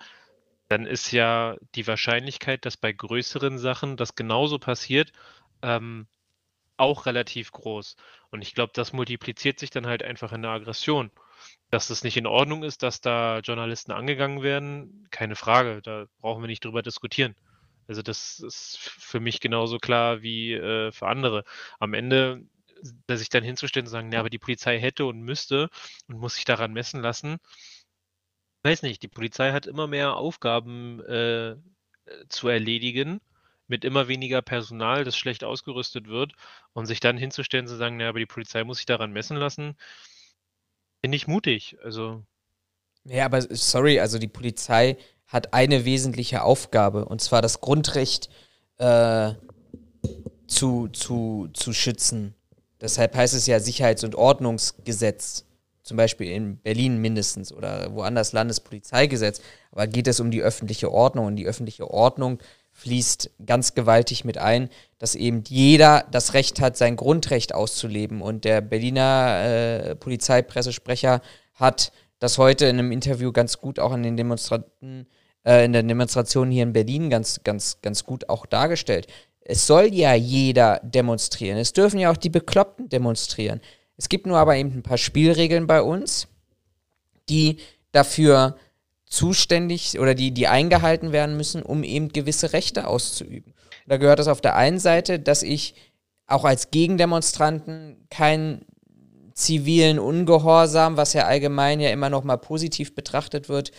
dann 0.68 0.86
ist 0.86 1.11
ja 1.12 1.57
die 1.74 1.86
Wahrscheinlichkeit, 1.86 2.64
dass 2.64 2.76
bei 2.76 2.92
größeren 2.92 3.59
Sachen 3.59 3.96
das 3.96 4.14
genauso 4.14 4.59
passiert, 4.59 5.12
ähm, 5.62 6.07
auch 6.76 7.07
relativ 7.07 7.53
groß. 7.53 7.96
Und 8.30 8.42
ich 8.42 8.55
glaube, 8.55 8.72
das 8.74 8.92
multipliziert 8.92 9.59
sich 9.59 9.70
dann 9.70 9.86
halt 9.86 10.03
einfach 10.03 10.32
in 10.32 10.42
der 10.42 10.53
Aggression. 10.53 11.11
Dass 11.70 11.88
das 11.88 12.05
nicht 12.05 12.16
in 12.16 12.26
Ordnung 12.26 12.62
ist, 12.64 12.82
dass 12.82 13.01
da 13.01 13.40
Journalisten 13.40 13.92
angegangen 13.92 14.42
werden, 14.42 15.07
keine 15.11 15.36
Frage, 15.36 15.82
da 15.82 16.07
brauchen 16.20 16.42
wir 16.42 16.48
nicht 16.48 16.64
drüber 16.64 16.82
diskutieren. 16.82 17.34
Also 17.91 18.03
das 18.03 18.38
ist 18.38 18.78
für 18.78 19.18
mich 19.18 19.41
genauso 19.41 19.78
klar 19.78 20.22
wie 20.22 20.53
äh, 20.53 20.93
für 20.93 21.09
andere. 21.09 21.43
Am 21.80 21.93
Ende, 21.93 22.45
sich 23.11 23.30
dann 23.30 23.43
hinzustellen 23.43 23.86
und 23.86 23.91
sagen, 23.91 24.12
ja, 24.12 24.20
aber 24.20 24.30
die 24.30 24.38
Polizei 24.38 24.78
hätte 24.78 25.07
und 25.07 25.22
müsste 25.22 25.70
und 26.07 26.18
muss 26.18 26.36
sich 26.36 26.45
daran 26.45 26.72
messen 26.72 27.03
lassen. 27.03 27.38
Weiß 28.62 28.82
nicht, 28.82 29.03
die 29.03 29.09
Polizei 29.09 29.51
hat 29.51 29.66
immer 29.66 29.88
mehr 29.88 30.14
Aufgaben 30.14 31.01
äh, 31.01 31.57
zu 32.28 32.47
erledigen 32.47 33.20
mit 33.66 33.84
immer 33.84 34.07
weniger 34.07 34.41
Personal, 34.41 35.03
das 35.03 35.16
schlecht 35.16 35.43
ausgerüstet 35.43 36.07
wird 36.07 36.34
und 36.72 36.86
sich 36.86 37.01
dann 37.01 37.16
hinzustellen 37.16 37.64
und 37.64 37.70
zu 37.70 37.76
sagen, 37.76 37.99
ja, 37.99 38.09
aber 38.09 38.20
die 38.20 38.26
Polizei 38.26 38.62
muss 38.62 38.76
sich 38.76 38.86
daran 38.86 39.12
messen 39.12 39.36
lassen, 39.36 39.76
finde 41.01 41.16
ich 41.16 41.26
mutig. 41.26 41.76
Also 41.82 42.24
Ja, 43.05 43.24
aber 43.24 43.43
sorry, 43.43 43.99
also 43.99 44.20
die 44.20 44.28
Polizei 44.28 44.97
hat 45.31 45.55
eine 45.55 45.85
wesentliche 45.85 46.43
Aufgabe, 46.43 47.05
und 47.05 47.20
zwar 47.20 47.41
das 47.41 47.61
Grundrecht 47.61 48.28
äh, 48.78 49.33
zu, 50.49 50.89
zu, 50.89 51.49
zu 51.55 51.72
schützen. 51.72 52.35
Deshalb 52.81 53.14
heißt 53.14 53.35
es 53.35 53.47
ja 53.47 53.61
Sicherheits- 53.61 54.03
und 54.03 54.16
Ordnungsgesetz, 54.16 55.45
zum 55.85 55.97
Beispiel 55.97 56.31
in 56.31 56.59
Berlin 56.59 56.99
mindestens 56.99 57.53
oder 57.53 57.95
woanders 57.95 58.33
Landespolizeigesetz. 58.33 59.41
Aber 59.70 59.87
geht 59.87 60.09
es 60.09 60.18
um 60.18 60.33
die 60.33 60.43
öffentliche 60.43 60.91
Ordnung 60.91 61.26
und 61.26 61.37
die 61.37 61.47
öffentliche 61.47 61.89
Ordnung 61.89 62.39
fließt 62.72 63.31
ganz 63.47 63.74
gewaltig 63.74 64.24
mit 64.24 64.39
ein, 64.39 64.68
dass 64.99 65.14
eben 65.14 65.45
jeder 65.47 66.07
das 66.11 66.35
Recht 66.35 66.61
hat, 66.61 66.76
sein 66.76 66.97
Grundrecht 66.97 67.55
auszuleben. 67.55 68.20
Und 68.20 68.45
der 68.45 68.61
Berliner 68.61 69.43
äh, 69.45 69.95
Polizeipressesprecher 69.97 71.20
hat 71.55 71.93
das 72.18 72.39
heute 72.39 72.66
in 72.66 72.78
einem 72.78 72.93
Interview 72.93 73.33
ganz 73.33 73.59
gut 73.59 73.78
auch 73.78 73.93
in 73.93 74.03
den 74.03 74.16
Demonstranten, 74.16 75.07
äh, 75.07 75.20
in 75.45 75.72
der 75.72 75.82
Demonstration 75.82 76.51
hier 76.51 76.64
in 76.64 76.72
Berlin 76.72 77.11
ganz, 77.11 77.41
ganz, 77.45 77.78
ganz 77.82 78.05
gut 78.05 78.28
auch 78.28 78.47
dargestellt. 78.47 79.07
Es 79.41 79.66
soll 79.66 79.95
ja 79.95 80.14
jeder 80.14 80.80
demonstrieren. 80.82 81.59
Es 81.59 81.72
dürfen 81.72 81.99
ja 81.99 82.11
auch 82.11 82.16
die 82.16 82.30
Bekloppten 82.30 82.88
demonstrieren. 82.88 83.61
Es 83.97 84.09
gibt 84.09 84.26
nur 84.26 84.38
aber 84.38 84.57
eben 84.57 84.70
ein 84.70 84.82
paar 84.82 84.99
Spielregeln 84.99 85.66
bei 85.66 85.82
uns, 85.82 86.28
die 87.28 87.59
dafür 87.93 88.57
zuständig 89.07 89.99
oder 89.99 90.14
die, 90.14 90.30
die 90.30 90.47
eingehalten 90.47 91.12
werden 91.12 91.36
müssen, 91.36 91.62
um 91.62 91.82
eben 91.82 92.11
gewisse 92.11 92.53
Rechte 92.53 92.86
auszuüben. 92.86 93.55
Da 93.86 93.97
gehört 93.97 94.20
es 94.20 94.28
auf 94.28 94.41
der 94.41 94.57
einen 94.57 94.78
Seite, 94.78 95.18
dass 95.18 95.43
ich 95.43 95.74
auch 96.26 96.45
als 96.45 96.70
Gegendemonstranten 96.70 98.07
keinen 98.09 98.64
zivilen 99.34 99.99
Ungehorsam, 99.99 100.97
was 100.97 101.12
ja 101.12 101.26
allgemein 101.26 101.80
ja 101.80 101.91
immer 101.91 102.11
noch 102.11 102.22
mal 102.22 102.36
positiv 102.36 102.95
betrachtet 102.95 103.49
wird, 103.49 103.72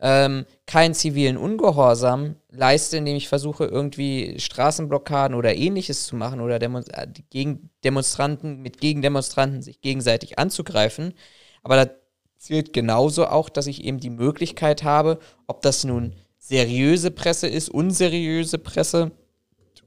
ähm, 0.00 0.44
keinen 0.66 0.94
zivilen 0.94 1.36
Ungehorsam 1.36 2.36
leiste, 2.50 2.98
indem 2.98 3.16
ich 3.16 3.28
versuche, 3.28 3.64
irgendwie 3.64 4.38
Straßenblockaden 4.38 5.36
oder 5.36 5.56
ähnliches 5.56 6.06
zu 6.06 6.14
machen 6.14 6.40
oder 6.40 6.58
Demo 6.58 6.78
äh, 6.78 7.06
gegen 7.30 7.70
Demonstranten 7.84 8.62
mit 8.62 8.80
Gegendemonstranten 8.80 9.62
sich 9.62 9.80
gegenseitig 9.80 10.38
anzugreifen. 10.38 11.14
Aber 11.62 11.76
da 11.76 11.90
zählt 12.36 12.72
genauso 12.72 13.26
auch, 13.26 13.48
dass 13.48 13.66
ich 13.66 13.84
eben 13.84 13.98
die 13.98 14.10
Möglichkeit 14.10 14.84
habe, 14.84 15.18
ob 15.48 15.62
das 15.62 15.82
nun 15.82 16.14
seriöse 16.38 17.10
Presse 17.10 17.48
ist, 17.48 17.68
unseriöse 17.68 18.58
Presse 18.58 19.10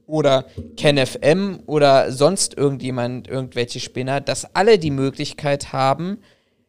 oder 0.06 0.44
KenFM 0.76 1.60
oder 1.66 2.12
sonst 2.12 2.54
irgendjemand, 2.54 3.28
irgendwelche 3.28 3.80
Spinner, 3.80 4.20
dass 4.20 4.54
alle 4.54 4.78
die 4.78 4.90
Möglichkeit 4.90 5.72
haben, 5.72 6.18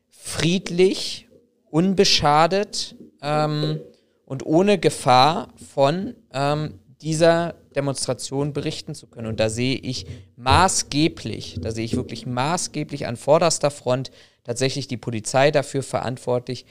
friedlich, 0.09 1.27
unbeschadet 1.69 2.95
ähm, 3.23 3.79
und 4.25 4.45
ohne 4.45 4.77
Gefahr 4.77 5.49
von 5.73 6.15
ähm, 6.31 6.79
dieser 7.01 7.55
Demonstration 7.75 8.53
berichten 8.53 8.95
zu 8.95 9.07
können. 9.07 9.27
Und 9.27 9.39
da 9.39 9.49
sehe 9.49 9.75
ich 9.75 10.05
maßgeblich, 10.35 11.59
da 11.61 11.71
sehe 11.71 11.85
ich 11.85 11.95
wirklich 11.95 12.25
maßgeblich 12.25 13.07
an 13.07 13.17
vorderster 13.17 13.71
Front 13.71 14.11
tatsächlich 14.43 14.87
die 14.87 14.97
Polizei 14.97 15.51
dafür 15.51 15.83
verantwortlich, 15.83 16.65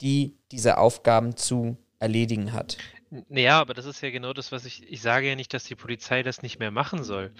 die 0.00 0.36
diese 0.52 0.78
Aufgaben 0.78 1.36
zu 1.36 1.76
erledigen 1.98 2.52
hat. 2.52 2.76
Naja, 3.28 3.60
aber 3.60 3.74
das 3.74 3.84
ist 3.86 4.00
ja 4.00 4.10
genau 4.10 4.32
das, 4.32 4.50
was 4.50 4.64
ich. 4.64 4.82
Ich 4.90 5.00
sage 5.00 5.28
ja 5.28 5.36
nicht, 5.36 5.54
dass 5.54 5.64
die 5.64 5.76
Polizei 5.76 6.22
das 6.22 6.42
nicht 6.42 6.58
mehr 6.58 6.70
machen 6.72 7.04
soll. 7.04 7.30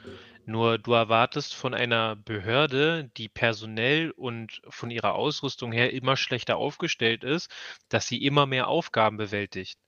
Nur 0.46 0.78
du 0.78 0.92
erwartest 0.94 1.54
von 1.54 1.74
einer 1.74 2.16
Behörde, 2.16 3.10
die 3.16 3.28
personell 3.28 4.10
und 4.12 4.62
von 4.68 4.90
ihrer 4.90 5.14
Ausrüstung 5.14 5.72
her 5.72 5.92
immer 5.92 6.16
schlechter 6.16 6.56
aufgestellt 6.58 7.24
ist, 7.24 7.50
dass 7.88 8.06
sie 8.08 8.24
immer 8.24 8.46
mehr 8.46 8.68
Aufgaben 8.68 9.16
bewältigt. 9.16 9.78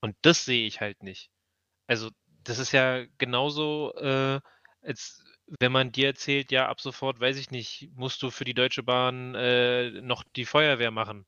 Und 0.00 0.16
das 0.22 0.44
sehe 0.44 0.66
ich 0.66 0.80
halt 0.80 1.02
nicht. 1.02 1.30
Also, 1.88 2.10
das 2.44 2.58
ist 2.58 2.72
ja 2.72 3.04
genauso, 3.18 3.94
äh, 3.96 4.40
als 4.82 5.24
wenn 5.60 5.72
man 5.72 5.92
dir 5.92 6.08
erzählt, 6.08 6.52
ja, 6.52 6.68
ab 6.68 6.80
sofort, 6.80 7.20
weiß 7.20 7.38
ich 7.38 7.50
nicht, 7.50 7.90
musst 7.96 8.22
du 8.22 8.30
für 8.30 8.44
die 8.44 8.54
Deutsche 8.54 8.82
Bahn 8.84 9.34
äh, 9.36 9.90
noch 10.02 10.24
die 10.36 10.46
Feuerwehr 10.46 10.90
machen. 10.92 11.26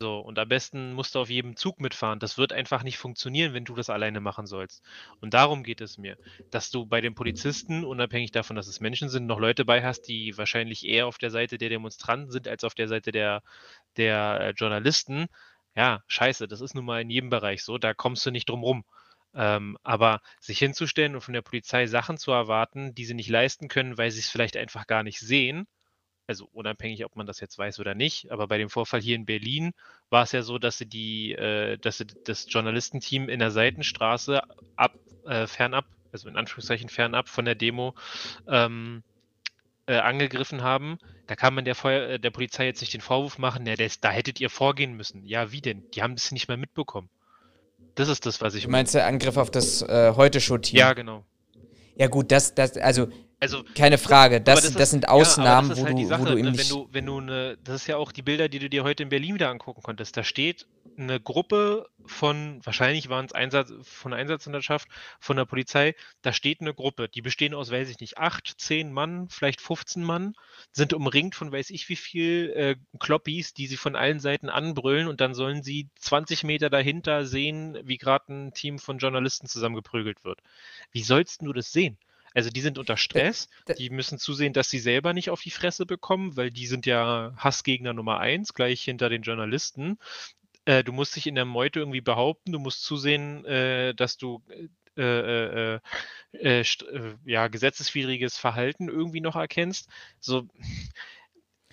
So, 0.00 0.18
und 0.18 0.38
am 0.38 0.48
besten 0.48 0.92
musst 0.92 1.14
du 1.14 1.20
auf 1.20 1.30
jedem 1.30 1.56
Zug 1.56 1.80
mitfahren. 1.80 2.18
Das 2.18 2.36
wird 2.36 2.52
einfach 2.52 2.82
nicht 2.82 2.98
funktionieren, 2.98 3.54
wenn 3.54 3.64
du 3.64 3.74
das 3.74 3.90
alleine 3.90 4.20
machen 4.20 4.46
sollst. 4.46 4.82
Und 5.20 5.34
darum 5.34 5.62
geht 5.62 5.80
es 5.80 5.98
mir, 5.98 6.18
dass 6.50 6.70
du 6.70 6.84
bei 6.84 7.00
den 7.00 7.14
Polizisten, 7.14 7.84
unabhängig 7.84 8.32
davon, 8.32 8.56
dass 8.56 8.66
es 8.66 8.80
Menschen 8.80 9.08
sind, 9.08 9.26
noch 9.26 9.38
Leute 9.38 9.64
bei 9.64 9.82
hast, 9.82 10.02
die 10.02 10.36
wahrscheinlich 10.36 10.84
eher 10.84 11.06
auf 11.06 11.18
der 11.18 11.30
Seite 11.30 11.58
der 11.58 11.68
Demonstranten 11.68 12.30
sind, 12.30 12.48
als 12.48 12.64
auf 12.64 12.74
der 12.74 12.88
Seite 12.88 13.12
der, 13.12 13.42
der 13.96 14.40
äh, 14.40 14.50
Journalisten. 14.50 15.26
Ja, 15.76 16.02
scheiße, 16.08 16.48
das 16.48 16.60
ist 16.60 16.74
nun 16.74 16.84
mal 16.84 17.00
in 17.00 17.10
jedem 17.10 17.30
Bereich 17.30 17.62
so, 17.64 17.78
da 17.78 17.94
kommst 17.94 18.26
du 18.26 18.30
nicht 18.30 18.48
drum 18.48 18.62
rum. 18.62 18.84
Ähm, 19.34 19.78
aber 19.82 20.20
sich 20.40 20.58
hinzustellen 20.58 21.14
und 21.14 21.20
von 21.22 21.34
der 21.34 21.42
Polizei 21.42 21.86
Sachen 21.86 22.18
zu 22.18 22.30
erwarten, 22.32 22.94
die 22.94 23.04
sie 23.04 23.14
nicht 23.14 23.28
leisten 23.30 23.68
können, 23.68 23.98
weil 23.98 24.10
sie 24.10 24.20
es 24.20 24.30
vielleicht 24.30 24.56
einfach 24.56 24.86
gar 24.86 25.02
nicht 25.02 25.18
sehen, 25.20 25.66
also 26.26 26.48
unabhängig, 26.52 27.04
ob 27.04 27.16
man 27.16 27.26
das 27.26 27.40
jetzt 27.40 27.58
weiß 27.58 27.80
oder 27.80 27.94
nicht, 27.94 28.30
aber 28.30 28.46
bei 28.46 28.58
dem 28.58 28.70
Vorfall 28.70 29.00
hier 29.00 29.16
in 29.16 29.26
Berlin 29.26 29.72
war 30.10 30.22
es 30.22 30.32
ja 30.32 30.42
so, 30.42 30.58
dass 30.58 30.78
sie 30.78 30.86
die, 30.86 31.32
äh, 31.32 31.76
dass 31.78 31.98
sie 31.98 32.06
das 32.24 32.46
Journalistenteam 32.48 33.28
in 33.28 33.40
der 33.40 33.50
Seitenstraße 33.50 34.42
ab, 34.76 34.94
äh, 35.26 35.46
fernab, 35.46 35.86
also 36.12 36.28
in 36.28 36.36
Anführungszeichen 36.36 36.88
fernab 36.88 37.28
von 37.28 37.44
der 37.44 37.54
Demo 37.54 37.94
ähm, 38.48 39.02
äh, 39.86 39.96
angegriffen 39.96 40.62
haben. 40.62 40.98
Da 41.26 41.36
kann 41.36 41.54
man 41.54 41.64
der, 41.64 41.74
Feuer, 41.74 42.08
äh, 42.08 42.18
der 42.18 42.30
Polizei 42.30 42.66
jetzt 42.66 42.80
nicht 42.80 42.94
den 42.94 43.00
Vorwurf 43.00 43.38
machen, 43.38 43.66
ja, 43.66 43.76
das, 43.76 44.00
da 44.00 44.10
hättet 44.10 44.40
ihr 44.40 44.50
vorgehen 44.50 44.96
müssen. 44.96 45.26
Ja, 45.26 45.52
wie 45.52 45.60
denn? 45.60 45.82
Die 45.92 46.02
haben 46.02 46.14
das 46.14 46.32
nicht 46.32 46.48
mehr 46.48 46.56
mitbekommen. 46.56 47.08
Das 47.94 48.08
ist 48.08 48.26
das, 48.26 48.40
was 48.40 48.54
ich. 48.54 48.64
Du 48.64 48.70
meinst 48.70 48.94
der 48.94 49.06
Angriff 49.06 49.36
auf 49.36 49.50
das 49.50 49.82
äh, 49.82 50.12
Heute-Show-Team? 50.16 50.78
Ja, 50.78 50.94
genau. 50.94 51.24
Ja, 51.96 52.08
gut, 52.08 52.32
das, 52.32 52.54
das, 52.54 52.76
also 52.76 53.08
also, 53.44 53.62
Keine 53.74 53.98
Frage, 53.98 54.40
das, 54.40 54.60
das, 54.60 54.70
ist, 54.70 54.80
das 54.80 54.90
sind 54.90 55.06
Ausnahmen, 55.06 55.68
ja, 55.68 55.74
das 55.74 55.82
wo, 55.82 55.86
halt 55.86 55.98
du, 55.98 56.06
Sache, 56.06 56.20
wo 56.22 56.24
du 56.24 56.36
eben 56.38 56.52
ne, 56.52 56.58
wenn 56.58 56.68
du, 56.68 56.88
wenn 56.92 57.04
du 57.04 57.18
eine, 57.18 57.58
das 57.62 57.82
ist 57.82 57.86
ja 57.86 57.98
auch 57.98 58.10
die 58.10 58.22
Bilder, 58.22 58.48
die 58.48 58.58
du 58.58 58.70
dir 58.70 58.84
heute 58.84 59.02
in 59.02 59.10
Berlin 59.10 59.34
wieder 59.34 59.50
angucken 59.50 59.82
konntest. 59.82 60.16
Da 60.16 60.24
steht 60.24 60.66
eine 60.96 61.20
Gruppe 61.20 61.86
von, 62.06 62.64
wahrscheinlich 62.64 63.10
waren 63.10 63.26
es 63.26 63.32
Einsatz, 63.32 63.70
von 63.82 64.14
Einsatzhundertschaft, 64.14 64.88
von 65.20 65.36
der 65.36 65.44
Polizei, 65.44 65.94
da 66.22 66.32
steht 66.32 66.62
eine 66.62 66.72
Gruppe, 66.72 67.10
die 67.10 67.20
bestehen 67.20 67.52
aus, 67.52 67.70
weiß 67.70 67.90
ich 67.90 68.00
nicht, 68.00 68.16
acht, 68.16 68.54
zehn 68.56 68.90
Mann, 68.90 69.28
vielleicht 69.28 69.60
15 69.60 70.02
Mann, 70.02 70.32
sind 70.72 70.94
umringt 70.94 71.34
von 71.34 71.52
weiß 71.52 71.68
ich 71.68 71.86
wie 71.90 71.96
viel 71.96 72.50
äh, 72.56 72.76
Kloppis, 72.98 73.52
die 73.52 73.66
sie 73.66 73.76
von 73.76 73.94
allen 73.94 74.20
Seiten 74.20 74.48
anbrüllen 74.48 75.06
und 75.06 75.20
dann 75.20 75.34
sollen 75.34 75.62
sie 75.62 75.90
20 75.96 76.44
Meter 76.44 76.70
dahinter 76.70 77.26
sehen, 77.26 77.78
wie 77.82 77.98
gerade 77.98 78.32
ein 78.32 78.54
Team 78.54 78.78
von 78.78 78.96
Journalisten 78.96 79.48
zusammengeprügelt 79.48 80.24
wird. 80.24 80.40
Wie 80.92 81.02
sollst 81.02 81.42
du 81.42 81.52
das 81.52 81.70
sehen? 81.70 81.98
Also 82.34 82.50
die 82.50 82.60
sind 82.60 82.78
unter 82.78 82.96
Stress, 82.96 83.48
die 83.78 83.90
müssen 83.90 84.18
zusehen, 84.18 84.52
dass 84.52 84.68
sie 84.68 84.80
selber 84.80 85.12
nicht 85.12 85.30
auf 85.30 85.40
die 85.40 85.50
Fresse 85.50 85.86
bekommen, 85.86 86.36
weil 86.36 86.50
die 86.50 86.66
sind 86.66 86.84
ja 86.84 87.32
Hassgegner 87.36 87.92
Nummer 87.92 88.18
eins, 88.18 88.54
gleich 88.54 88.82
hinter 88.82 89.08
den 89.08 89.22
Journalisten. 89.22 89.98
Äh, 90.64 90.82
du 90.82 90.92
musst 90.92 91.14
dich 91.14 91.26
in 91.26 91.36
der 91.36 91.44
Meute 91.44 91.78
irgendwie 91.78 92.00
behaupten, 92.00 92.52
du 92.52 92.58
musst 92.58 92.84
zusehen, 92.84 93.44
äh, 93.44 93.94
dass 93.94 94.16
du 94.16 94.42
äh, 94.96 95.02
äh, 95.02 95.80
äh, 96.32 96.60
äh 96.60 97.14
ja, 97.24 97.48
gesetzeswidriges 97.48 98.36
Verhalten 98.36 98.88
irgendwie 98.88 99.20
noch 99.20 99.36
erkennst. 99.36 99.88
So, 100.20 100.48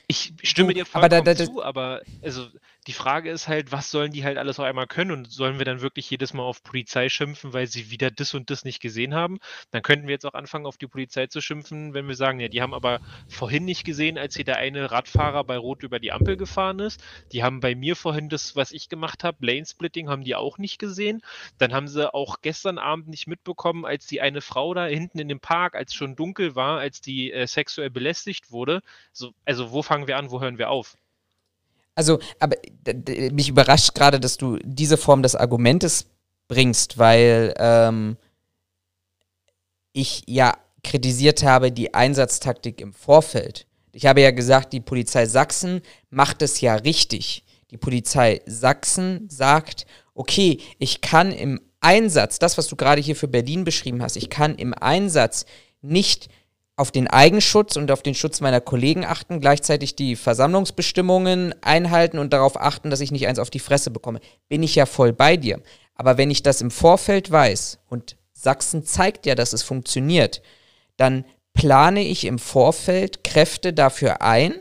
ich 0.07 0.34
stimme 0.43 0.74
dir 0.74 0.86
vollkommen 0.86 1.14
aber 1.14 1.24
da, 1.24 1.34
da, 1.34 1.45
zu, 1.45 1.64
aber 1.64 2.01
also 2.22 2.49
die 2.88 2.93
Frage 2.93 3.29
ist 3.29 3.47
halt, 3.47 3.71
was 3.71 3.91
sollen 3.91 4.11
die 4.11 4.23
halt 4.23 4.39
alles 4.39 4.59
auf 4.59 4.65
einmal 4.65 4.88
können 4.88 5.11
und 5.11 5.32
sollen 5.32 5.59
wir 5.59 5.65
dann 5.65 5.82
wirklich 5.82 6.09
jedes 6.09 6.34
Mal 6.34 6.43
auf 6.43 6.63
Polizei 6.63 7.09
schimpfen, 7.09 7.53
weil 7.53 7.67
sie 7.67 7.91
wieder 7.91 8.09
das 8.09 8.34
und 8.34 8.49
das 8.49 8.65
nicht 8.65 8.79
gesehen 8.82 9.13
haben? 9.13 9.39
Dann 9.69 9.84
könnten 9.84 10.07
wir 10.07 10.13
jetzt 10.13 10.25
auch 10.25 10.34
anfangen, 10.34 10.65
auf 10.65 10.77
die 10.77 10.88
Polizei 10.88 11.27
zu 11.27 11.41
schimpfen, 11.41 11.93
wenn 11.93 12.07
wir 12.07 12.15
sagen, 12.15 12.39
ja, 12.39 12.47
die 12.47 12.61
haben 12.61 12.73
aber 12.73 12.99
vorhin 13.29 13.65
nicht 13.65 13.84
gesehen, 13.84 14.17
als 14.17 14.36
hier 14.36 14.45
der 14.45 14.57
eine 14.57 14.89
Radfahrer 14.89 15.43
bei 15.43 15.57
Rot 15.57 15.84
über 15.84 15.99
die 15.99 16.11
Ampel 16.11 16.38
gefahren 16.38 16.79
ist. 16.79 17.03
Die 17.32 17.43
haben 17.43 17.59
bei 17.59 17.75
mir 17.75 17.95
vorhin 17.95 18.29
das, 18.29 18.55
was 18.55 18.71
ich 18.71 18.89
gemacht 18.89 19.23
habe, 19.23 19.45
Lane 19.45 19.65
Splitting, 19.65 20.09
haben 20.09 20.23
die 20.23 20.36
auch 20.36 20.57
nicht 20.57 20.79
gesehen. 20.79 21.21
Dann 21.59 21.73
haben 21.73 21.88
sie 21.88 22.11
auch 22.11 22.41
gestern 22.41 22.79
Abend 22.79 23.09
nicht 23.09 23.27
mitbekommen, 23.27 23.86
als 23.86 24.07
die 24.07 24.21
eine 24.21 24.41
Frau 24.41 24.73
da 24.73 24.86
hinten 24.86 25.19
in 25.19 25.29
dem 25.29 25.39
Park, 25.39 25.75
als 25.75 25.93
schon 25.93 26.15
dunkel 26.15 26.55
war, 26.55 26.79
als 26.79 26.99
die 26.99 27.32
äh, 27.32 27.45
sexuell 27.45 27.91
belästigt 27.91 28.51
wurde. 28.51 28.82
So, 29.11 29.34
also 29.45 29.71
wo 29.71 29.84
fangen 29.84 30.07
wir 30.07 30.17
an, 30.17 30.32
wo 30.32 30.41
hören 30.41 30.57
wir 30.57 30.71
auf? 30.71 30.97
Also, 31.95 32.19
aber 32.39 32.55
mich 33.31 33.49
überrascht 33.49 33.93
gerade, 33.93 34.19
dass 34.19 34.37
du 34.37 34.57
diese 34.63 34.97
Form 34.97 35.23
des 35.23 35.35
Argumentes 35.35 36.05
bringst, 36.47 36.97
weil 36.97 37.53
ähm, 37.57 38.17
ich 39.93 40.23
ja 40.27 40.53
kritisiert 40.83 41.43
habe 41.43 41.71
die 41.71 41.93
Einsatztaktik 41.93 42.81
im 42.81 42.93
Vorfeld. 42.93 43.67
Ich 43.93 44.05
habe 44.05 44.21
ja 44.21 44.31
gesagt, 44.31 44.73
die 44.73 44.79
Polizei 44.79 45.25
Sachsen 45.25 45.81
macht 46.09 46.41
es 46.41 46.61
ja 46.61 46.75
richtig. 46.75 47.43
Die 47.71 47.77
Polizei 47.77 48.41
Sachsen 48.45 49.27
sagt, 49.29 49.85
okay, 50.13 50.59
ich 50.79 51.01
kann 51.01 51.31
im 51.31 51.59
Einsatz, 51.81 52.39
das, 52.39 52.57
was 52.57 52.67
du 52.67 52.75
gerade 52.75 53.01
hier 53.01 53.15
für 53.15 53.27
Berlin 53.27 53.63
beschrieben 53.63 54.01
hast, 54.01 54.15
ich 54.15 54.29
kann 54.29 54.55
im 54.55 54.73
Einsatz 54.73 55.45
nicht 55.81 56.29
auf 56.76 56.91
den 56.91 57.07
Eigenschutz 57.07 57.76
und 57.76 57.91
auf 57.91 58.01
den 58.01 58.15
Schutz 58.15 58.41
meiner 58.41 58.61
Kollegen 58.61 59.05
achten, 59.05 59.39
gleichzeitig 59.39 59.95
die 59.95 60.15
Versammlungsbestimmungen 60.15 61.53
einhalten 61.61 62.17
und 62.17 62.34
darauf 62.34 62.59
achten, 62.59 62.89
dass 62.89 63.01
ich 63.01 63.11
nicht 63.11 63.28
eins 63.28 63.39
auf 63.39 63.49
die 63.49 63.59
Fresse 63.59 63.91
bekomme. 63.91 64.19
Bin 64.47 64.63
ich 64.63 64.76
ja 64.76 64.86
voll 64.86 65.13
bei 65.13 65.38
dir. 65.38 65.61
Aber 65.95 66.17
wenn 66.17 66.32
ich 66.32 66.41
das 66.41 66.61
im 66.61 66.72
Vorfeld 66.72 67.30
weiß 67.30 67.80
und 67.89 68.15
Sachsen 68.34 68.84
zeigt 68.86 69.26
ja, 69.26 69.36
dass 69.36 69.53
es 69.53 69.61
funktioniert, 69.61 70.41
dann 70.97 71.26
plane 71.53 72.01
ich 72.03 72.26
im 72.26 72.39
Vorfeld 72.39 73.24
Kräfte 73.24 73.74
dafür 73.74 74.22
ein 74.22 74.55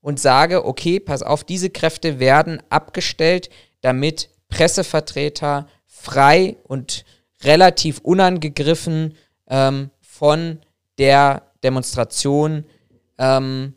und 0.00 0.18
sage, 0.18 0.64
okay, 0.64 0.98
pass 0.98 1.22
auf, 1.22 1.44
diese 1.44 1.70
Kräfte 1.70 2.18
werden 2.18 2.62
abgestellt, 2.70 3.50
damit 3.80 4.30
Pressevertreter 4.48 5.68
frei 5.86 6.56
und 6.64 7.04
relativ 7.44 8.00
unangegriffen 8.00 9.16
ähm, 9.48 9.90
von 10.00 10.58
der 10.98 11.42
Demonstration 11.62 12.64
ähm, 13.18 13.74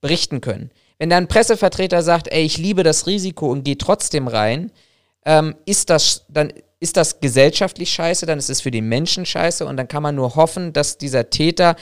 berichten 0.00 0.40
können. 0.40 0.70
Wenn 0.98 1.10
dann 1.10 1.24
ein 1.24 1.28
Pressevertreter 1.28 2.02
sagt, 2.02 2.28
ey, 2.28 2.42
ich 2.42 2.58
liebe 2.58 2.82
das 2.82 3.06
Risiko 3.06 3.50
und 3.50 3.64
gehe 3.64 3.78
trotzdem 3.78 4.28
rein, 4.28 4.72
ähm, 5.24 5.54
ist 5.64 5.90
das 5.90 6.24
dann 6.28 6.52
ist 6.80 6.96
das 6.96 7.20
gesellschaftlich 7.20 7.90
scheiße, 7.90 8.26
dann 8.26 8.38
ist 8.38 8.50
es 8.50 8.60
für 8.60 8.70
den 8.70 8.88
Menschen 8.88 9.26
scheiße 9.26 9.66
und 9.66 9.76
dann 9.76 9.88
kann 9.88 10.02
man 10.02 10.14
nur 10.14 10.36
hoffen, 10.36 10.72
dass 10.72 10.98
dieser 10.98 11.30
Täter, 11.30 11.76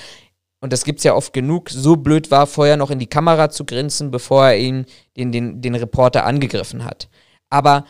und 0.60 0.72
das 0.72 0.84
gibt 0.84 0.98
es 1.00 1.04
ja 1.04 1.14
oft 1.14 1.32
genug, 1.32 1.68
so 1.70 1.96
blöd 1.96 2.30
war, 2.30 2.46
vorher 2.46 2.76
noch 2.76 2.90
in 2.90 2.98
die 2.98 3.06
Kamera 3.06 3.50
zu 3.50 3.64
grinsen, 3.64 4.10
bevor 4.10 4.46
er 4.46 4.56
ihn, 4.56 4.86
den, 5.16 5.32
den, 5.32 5.60
den 5.60 5.74
Reporter 5.74 6.24
angegriffen 6.24 6.84
hat. 6.84 7.08
Aber 7.50 7.84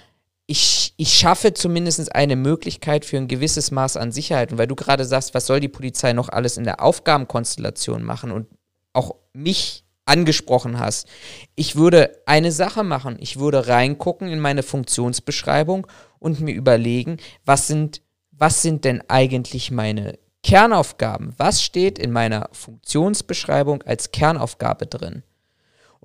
ich, 0.47 0.95
ich 0.97 1.13
schaffe 1.13 1.55
zumindest 1.55 2.15
eine 2.15 2.37
Möglichkeit 2.37 3.05
für 3.05 3.17
ein 3.17 3.29
gewisses 3.29 3.71
Maß 3.71 3.97
an 3.97 4.13
Sicherheit. 4.13 4.53
Und 4.53 4.59
weil 4.59 4.69
du 4.69 4.77
gerade 4.77 5.05
sagst, 5.05 5.35
was 5.35 5.47
soll 5.47 5.61
die 5.61 5.69
Polizei 5.69 6.13
noch 6.13 6.29
alles 6.29 6.57
in 6.57 6.65
der 6.65 6.83
Aufgabenkonstellation 6.83 8.03
machen 8.03 8.31
und 8.31 8.47
auch 8.93 9.17
mich 9.33 9.85
angesprochen 10.07 10.79
hast. 10.79 11.09
Ich 11.57 11.75
würde 11.75 12.23
eine 12.27 12.53
Sache 12.53 12.85
machen. 12.85 13.17
Ich 13.19 13.39
würde 13.39 13.67
reingucken 13.67 14.29
in 14.29 14.39
meine 14.39 14.63
Funktionsbeschreibung 14.63 15.87
und 16.21 16.41
mir 16.41 16.55
überlegen, 16.55 17.19
was 17.45 17.67
sind, 17.67 18.03
was 18.31 18.63
sind 18.63 18.85
denn 18.85 19.03
eigentlich 19.09 19.73
meine 19.73 20.19
Kernaufgaben? 20.45 21.35
Was 21.39 21.63
steht 21.63 21.99
in 21.99 22.13
meiner 22.13 22.49
Funktionsbeschreibung 22.53 23.83
als 23.83 24.13
Kernaufgabe 24.13 24.87
drin? 24.87 25.25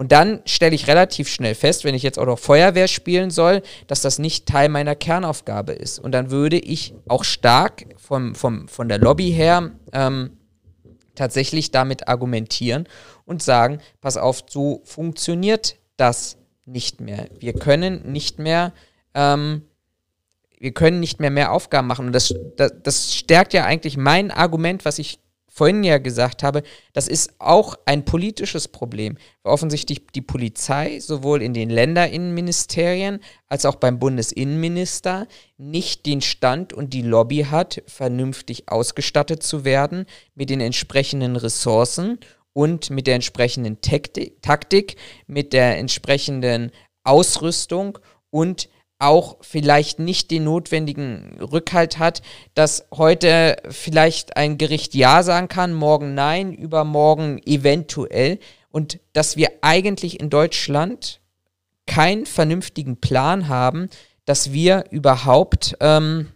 Und 0.01 0.11
dann 0.11 0.41
stelle 0.45 0.73
ich 0.73 0.87
relativ 0.87 1.27
schnell 1.27 1.53
fest, 1.53 1.83
wenn 1.83 1.93
ich 1.93 2.01
jetzt 2.01 2.17
auch 2.17 2.25
noch 2.25 2.39
Feuerwehr 2.39 2.87
spielen 2.87 3.29
soll, 3.29 3.61
dass 3.85 4.01
das 4.01 4.17
nicht 4.17 4.47
Teil 4.47 4.67
meiner 4.67 4.95
Kernaufgabe 4.95 5.73
ist. 5.73 5.99
Und 5.99 6.11
dann 6.13 6.31
würde 6.31 6.57
ich 6.57 6.95
auch 7.07 7.23
stark 7.23 7.85
vom, 7.97 8.33
vom, 8.33 8.67
von 8.67 8.89
der 8.89 8.97
Lobby 8.97 9.31
her 9.31 9.73
ähm, 9.93 10.31
tatsächlich 11.13 11.69
damit 11.69 12.07
argumentieren 12.07 12.87
und 13.25 13.43
sagen, 13.43 13.79
pass 14.01 14.17
auf, 14.17 14.45
so 14.49 14.81
funktioniert 14.85 15.75
das 15.97 16.37
nicht 16.65 16.99
mehr. 16.99 17.27
Wir 17.37 17.53
können 17.53 18.11
nicht 18.11 18.39
mehr, 18.39 18.73
ähm, 19.13 19.67
wir 20.57 20.71
können 20.71 20.99
nicht 20.99 21.19
mehr 21.19 21.29
mehr 21.29 21.51
Aufgaben 21.51 21.87
machen. 21.87 22.07
Und 22.07 22.13
das, 22.13 22.33
das, 22.57 22.71
das 22.81 23.13
stärkt 23.13 23.53
ja 23.53 23.65
eigentlich 23.65 23.97
mein 23.97 24.31
Argument, 24.31 24.83
was 24.83 24.97
ich 24.97 25.19
vorhin 25.53 25.83
ja 25.83 25.97
gesagt 25.97 26.43
habe, 26.43 26.63
das 26.93 27.09
ist 27.09 27.33
auch 27.39 27.75
ein 27.85 28.05
politisches 28.05 28.69
Problem. 28.69 29.17
Offensichtlich 29.43 30.07
die 30.15 30.21
Polizei 30.21 30.99
sowohl 30.99 31.41
in 31.41 31.53
den 31.53 31.69
Länderinnenministerien 31.69 33.19
als 33.47 33.65
auch 33.65 33.75
beim 33.75 33.99
Bundesinnenminister 33.99 35.27
nicht 35.57 36.05
den 36.05 36.21
Stand 36.21 36.71
und 36.71 36.93
die 36.93 37.01
Lobby 37.01 37.47
hat, 37.51 37.83
vernünftig 37.85 38.69
ausgestattet 38.69 39.43
zu 39.43 39.65
werden 39.65 40.05
mit 40.35 40.49
den 40.49 40.61
entsprechenden 40.61 41.35
Ressourcen 41.35 42.19
und 42.53 42.89
mit 42.89 43.05
der 43.05 43.15
entsprechenden 43.15 43.79
Taktik, 43.81 44.95
mit 45.27 45.51
der 45.51 45.77
entsprechenden 45.77 46.71
Ausrüstung 47.03 47.99
und 48.29 48.69
auch 49.01 49.37
vielleicht 49.41 49.99
nicht 49.99 50.31
den 50.31 50.43
notwendigen 50.43 51.37
Rückhalt 51.41 51.99
hat, 51.99 52.21
dass 52.53 52.85
heute 52.93 53.57
vielleicht 53.69 54.37
ein 54.37 54.57
Gericht 54.57 54.93
Ja 54.93 55.23
sagen 55.23 55.47
kann, 55.47 55.73
morgen 55.73 56.13
Nein, 56.13 56.53
übermorgen 56.53 57.41
eventuell 57.45 58.39
und 58.69 58.99
dass 59.13 59.37
wir 59.37 59.49
eigentlich 59.61 60.19
in 60.19 60.29
Deutschland 60.29 61.21
keinen 61.87 62.25
vernünftigen 62.25 62.97
Plan 62.97 63.47
haben, 63.47 63.89
dass 64.25 64.51
wir 64.51 64.83
überhaupt 64.91 65.77
ähm, 65.79 66.27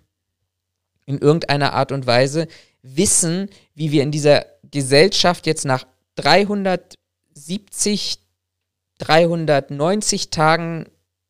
in 1.06 1.20
irgendeiner 1.20 1.74
Art 1.74 1.92
und 1.92 2.08
Weise 2.08 2.48
wissen, 2.82 3.50
wie 3.74 3.92
wir 3.92 4.04
in 4.04 4.12
dieser 4.12 4.46
Gesellschaft 4.72 5.46
jetzt 5.46 5.66
nach 5.66 5.86
370, 6.16 8.20
390 8.98 10.30
Tagen 10.30 10.86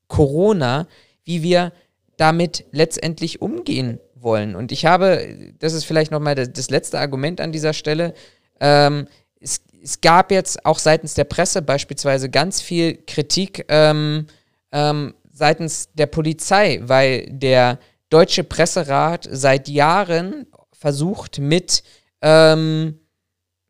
Corona, 0.07 0.88
wie 1.26 1.43
wir 1.43 1.73
damit 2.17 2.65
letztendlich 2.71 3.41
umgehen 3.41 3.99
wollen. 4.15 4.55
Und 4.55 4.71
ich 4.71 4.86
habe, 4.86 5.53
das 5.59 5.73
ist 5.73 5.84
vielleicht 5.84 6.11
nochmal 6.11 6.36
das, 6.36 6.51
das 6.53 6.69
letzte 6.69 6.99
Argument 6.99 7.41
an 7.41 7.51
dieser 7.51 7.73
Stelle, 7.73 8.13
ähm, 8.59 9.07
es, 9.39 9.61
es, 9.84 9.99
gab 10.01 10.32
jetzt 10.32 10.65
auch 10.65 10.80
seitens 10.80 11.13
der 11.13 11.26
Presse 11.26 11.61
beispielsweise 11.61 12.30
ganz 12.30 12.61
viel 12.61 12.97
Kritik 13.05 13.65
ähm, 13.67 14.28
ähm, 14.71 15.13
seitens 15.32 15.89
der 15.93 16.07
Polizei, 16.07 16.80
weil 16.84 17.28
der 17.30 17.80
Deutsche 18.09 18.43
Presserat 18.43 19.28
seit 19.30 19.67
Jahren 19.67 20.47
versucht, 20.71 21.39
mit, 21.39 21.84
ähm, 22.21 22.99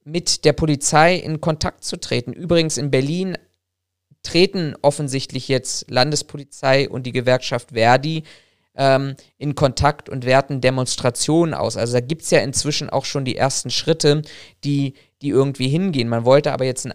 mit 0.04 0.46
der 0.46 0.54
Polizei 0.54 1.16
in 1.16 1.42
Kontakt 1.42 1.84
zu 1.84 1.98
treten. 1.98 2.32
Übrigens 2.32 2.78
in 2.78 2.92
Berlin 2.92 3.38
treten 4.26 4.76
offensichtlich 4.82 5.48
jetzt 5.48 5.90
Landespolizei 5.90 6.90
und 6.90 7.04
die 7.04 7.12
Gewerkschaft 7.12 7.72
Verdi 7.72 8.24
ähm, 8.76 9.16
in 9.38 9.56
Kontakt 9.56 10.10
und 10.10 10.26
werten 10.26 10.62
Demonstrationen 10.62 11.54
aus. 11.54 11.78
Also 11.78 11.94
da 11.94 12.00
gibt 12.02 12.24
es 12.24 12.32
ja 12.32 12.40
inzwischen 12.40 12.90
auch 12.90 13.06
schon 13.06 13.26
die 13.26 13.38
ersten 13.38 13.70
Schritte, 13.70 14.22
die, 14.64 14.96
die 15.22 15.30
irgendwie 15.30 15.70
hingehen. 15.70 16.10
Man 16.10 16.26
wollte 16.26 16.52
aber 16.52 16.66
jetzt 16.66 16.86
einen 16.86 16.94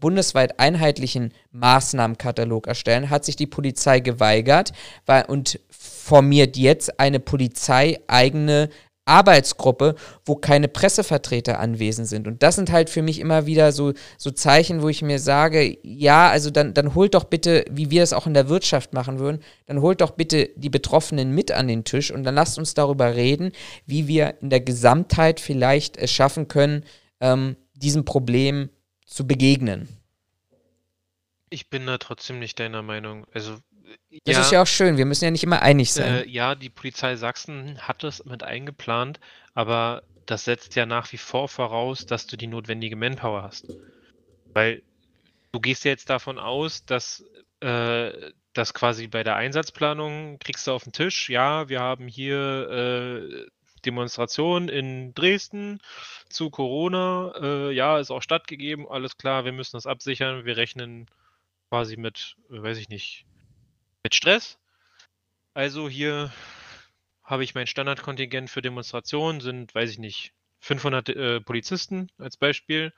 bundesweit 0.00 0.58
einheitlichen 0.58 1.32
Maßnahmenkatalog 1.52 2.66
erstellen, 2.66 3.10
hat 3.10 3.24
sich 3.24 3.36
die 3.36 3.46
Polizei 3.46 4.00
geweigert 4.00 4.72
weil, 5.06 5.24
und 5.26 5.60
formiert 5.70 6.56
jetzt 6.56 6.98
eine 7.00 7.20
polizeieigene 7.20 8.68
Arbeitsgruppe, 9.06 9.96
wo 10.24 10.36
keine 10.36 10.68
Pressevertreter 10.68 11.58
anwesend 11.58 12.08
sind. 12.08 12.26
Und 12.26 12.42
das 12.42 12.56
sind 12.56 12.72
halt 12.72 12.88
für 12.90 13.02
mich 13.02 13.20
immer 13.20 13.46
wieder 13.46 13.72
so, 13.72 13.92
so 14.16 14.30
Zeichen, 14.30 14.82
wo 14.82 14.88
ich 14.88 15.02
mir 15.02 15.18
sage, 15.18 15.78
ja, 15.82 16.30
also 16.30 16.50
dann, 16.50 16.74
dann 16.74 16.94
holt 16.94 17.14
doch 17.14 17.24
bitte, 17.24 17.64
wie 17.70 17.90
wir 17.90 18.02
es 18.02 18.12
auch 18.12 18.26
in 18.26 18.34
der 18.34 18.48
Wirtschaft 18.48 18.92
machen 18.92 19.18
würden, 19.18 19.42
dann 19.66 19.80
holt 19.80 20.00
doch 20.00 20.12
bitte 20.12 20.50
die 20.56 20.70
Betroffenen 20.70 21.34
mit 21.34 21.52
an 21.52 21.68
den 21.68 21.84
Tisch 21.84 22.10
und 22.10 22.24
dann 22.24 22.34
lasst 22.34 22.58
uns 22.58 22.74
darüber 22.74 23.14
reden, 23.14 23.52
wie 23.86 24.08
wir 24.08 24.34
in 24.40 24.50
der 24.50 24.60
Gesamtheit 24.60 25.40
vielleicht 25.40 25.96
es 25.96 26.10
schaffen 26.10 26.48
können, 26.48 26.84
ähm, 27.20 27.56
diesem 27.74 28.04
Problem 28.04 28.70
zu 29.06 29.26
begegnen. 29.26 29.88
Ich 31.50 31.70
bin 31.70 31.86
da 31.86 31.98
trotzdem 31.98 32.38
nicht 32.38 32.58
deiner 32.58 32.82
Meinung. 32.82 33.26
Also 33.32 33.58
das 34.24 34.36
ja, 34.36 34.40
ist 34.40 34.52
ja 34.52 34.62
auch 34.62 34.66
schön, 34.66 34.96
wir 34.96 35.04
müssen 35.04 35.24
ja 35.24 35.30
nicht 35.30 35.44
immer 35.44 35.62
einig 35.62 35.92
sein. 35.92 36.24
Äh, 36.24 36.28
ja, 36.28 36.54
die 36.54 36.70
Polizei 36.70 37.16
Sachsen 37.16 37.78
hat 37.78 38.02
das 38.02 38.24
mit 38.24 38.42
eingeplant, 38.42 39.20
aber 39.54 40.02
das 40.26 40.44
setzt 40.44 40.74
ja 40.74 40.86
nach 40.86 41.12
wie 41.12 41.18
vor 41.18 41.48
voraus, 41.48 42.06
dass 42.06 42.26
du 42.26 42.36
die 42.36 42.46
notwendige 42.46 42.96
Manpower 42.96 43.42
hast. 43.42 43.66
Weil 44.52 44.82
du 45.52 45.60
gehst 45.60 45.84
ja 45.84 45.90
jetzt 45.90 46.08
davon 46.10 46.38
aus, 46.38 46.84
dass 46.86 47.24
äh, 47.60 48.32
das 48.52 48.72
quasi 48.72 49.06
bei 49.08 49.22
der 49.22 49.36
Einsatzplanung 49.36 50.38
kriegst 50.38 50.66
du 50.66 50.72
auf 50.72 50.84
den 50.84 50.92
Tisch, 50.92 51.28
ja, 51.28 51.68
wir 51.68 51.80
haben 51.80 52.08
hier 52.08 52.68
äh, 52.70 53.46
Demonstration 53.84 54.68
in 54.68 55.12
Dresden 55.14 55.80
zu 56.28 56.50
Corona, 56.50 57.32
äh, 57.40 57.72
ja, 57.72 57.98
ist 57.98 58.10
auch 58.10 58.22
stattgegeben, 58.22 58.88
alles 58.88 59.18
klar, 59.18 59.44
wir 59.44 59.52
müssen 59.52 59.76
das 59.76 59.86
absichern, 59.86 60.44
wir 60.44 60.56
rechnen 60.56 61.06
quasi 61.68 61.96
mit, 61.96 62.36
äh, 62.50 62.62
weiß 62.62 62.78
ich 62.78 62.88
nicht, 62.88 63.26
mit 64.04 64.14
Stress. 64.14 64.58
Also 65.54 65.88
hier 65.88 66.32
habe 67.24 67.42
ich 67.42 67.54
mein 67.54 67.66
Standardkontingent 67.66 68.50
für 68.50 68.62
Demonstrationen, 68.62 69.40
sind, 69.40 69.74
weiß 69.74 69.90
ich 69.90 69.98
nicht, 69.98 70.32
500 70.60 71.08
äh, 71.08 71.40
Polizisten 71.40 72.10
als 72.18 72.36
Beispiel. 72.36 72.92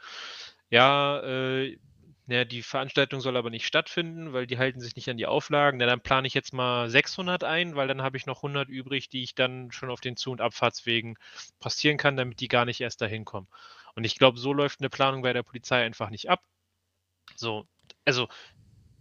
Ja, 0.69 1.21
äh, 1.21 1.79
ja, 2.29 2.45
die 2.45 2.63
Veranstaltung 2.63 3.21
soll 3.21 3.37
aber 3.37 3.51
nicht 3.51 3.67
stattfinden, 3.67 4.33
weil 4.33 4.49
die 4.49 4.59
halten 4.59 4.81
sich 4.81 4.97
nicht 4.97 5.09
an 5.09 5.17
die 5.17 5.27
Auflagen. 5.27 5.79
Ja, 5.79 5.87
dann 5.87 6.01
plane 6.01 6.27
ich 6.27 6.35
jetzt 6.35 6.53
mal 6.53 6.91
600 6.91 7.45
ein, 7.45 7.77
weil 7.77 7.87
dann 7.87 8.03
habe 8.03 8.17
ich 8.17 8.27
noch 8.27 8.43
100 8.43 8.69
übrig, 8.69 9.09
die 9.09 9.23
ich 9.23 9.37
dann 9.37 9.71
schon 9.71 9.91
auf 9.91 10.01
den 10.01 10.17
Zu- 10.17 10.33
und 10.33 10.41
Abfahrtswegen 10.41 11.17
passieren 11.61 11.99
kann, 11.99 12.17
damit 12.17 12.41
die 12.41 12.49
gar 12.49 12.65
nicht 12.65 12.81
erst 12.81 13.01
dahin 13.01 13.25
kommen. 13.25 13.47
Und 13.95 14.05
ich 14.05 14.17
glaube, 14.17 14.39
so 14.39 14.53
läuft 14.53 14.81
eine 14.81 14.91
Planung 14.91 15.23
bei 15.23 15.33
der 15.33 15.45
Polizei 15.45 15.85
einfach 15.85 16.11
nicht 16.11 16.29
ab. 16.29 16.43
So, 17.37 17.67
also 18.05 18.29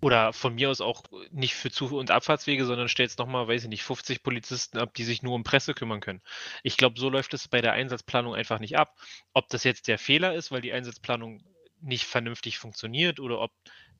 oder 0.01 0.33
von 0.33 0.55
mir 0.55 0.69
aus 0.69 0.81
auch 0.81 1.03
nicht 1.31 1.55
für 1.55 1.71
Zu- 1.71 1.97
und 1.97 2.11
Abfahrtswege, 2.11 2.65
sondern 2.65 2.89
stellst 2.89 3.17
nochmal, 3.19 3.47
weiß 3.47 3.63
ich 3.63 3.69
nicht, 3.69 3.83
50 3.83 4.23
Polizisten 4.23 4.77
ab, 4.77 4.93
die 4.93 5.03
sich 5.03 5.23
nur 5.23 5.33
um 5.33 5.43
Presse 5.43 5.73
kümmern 5.73 6.01
können. 6.01 6.21
Ich 6.63 6.77
glaube, 6.77 6.99
so 6.99 7.09
läuft 7.09 7.33
es 7.33 7.47
bei 7.47 7.61
der 7.61 7.73
Einsatzplanung 7.73 8.35
einfach 8.35 8.59
nicht 8.59 8.77
ab. 8.77 8.95
Ob 9.33 9.47
das 9.49 9.63
jetzt 9.63 9.87
der 9.87 9.97
Fehler 9.97 10.35
ist, 10.35 10.51
weil 10.51 10.61
die 10.61 10.73
Einsatzplanung 10.73 11.41
nicht 11.81 12.05
vernünftig 12.05 12.57
funktioniert 12.57 13.19
oder 13.19 13.39
ob 13.39 13.51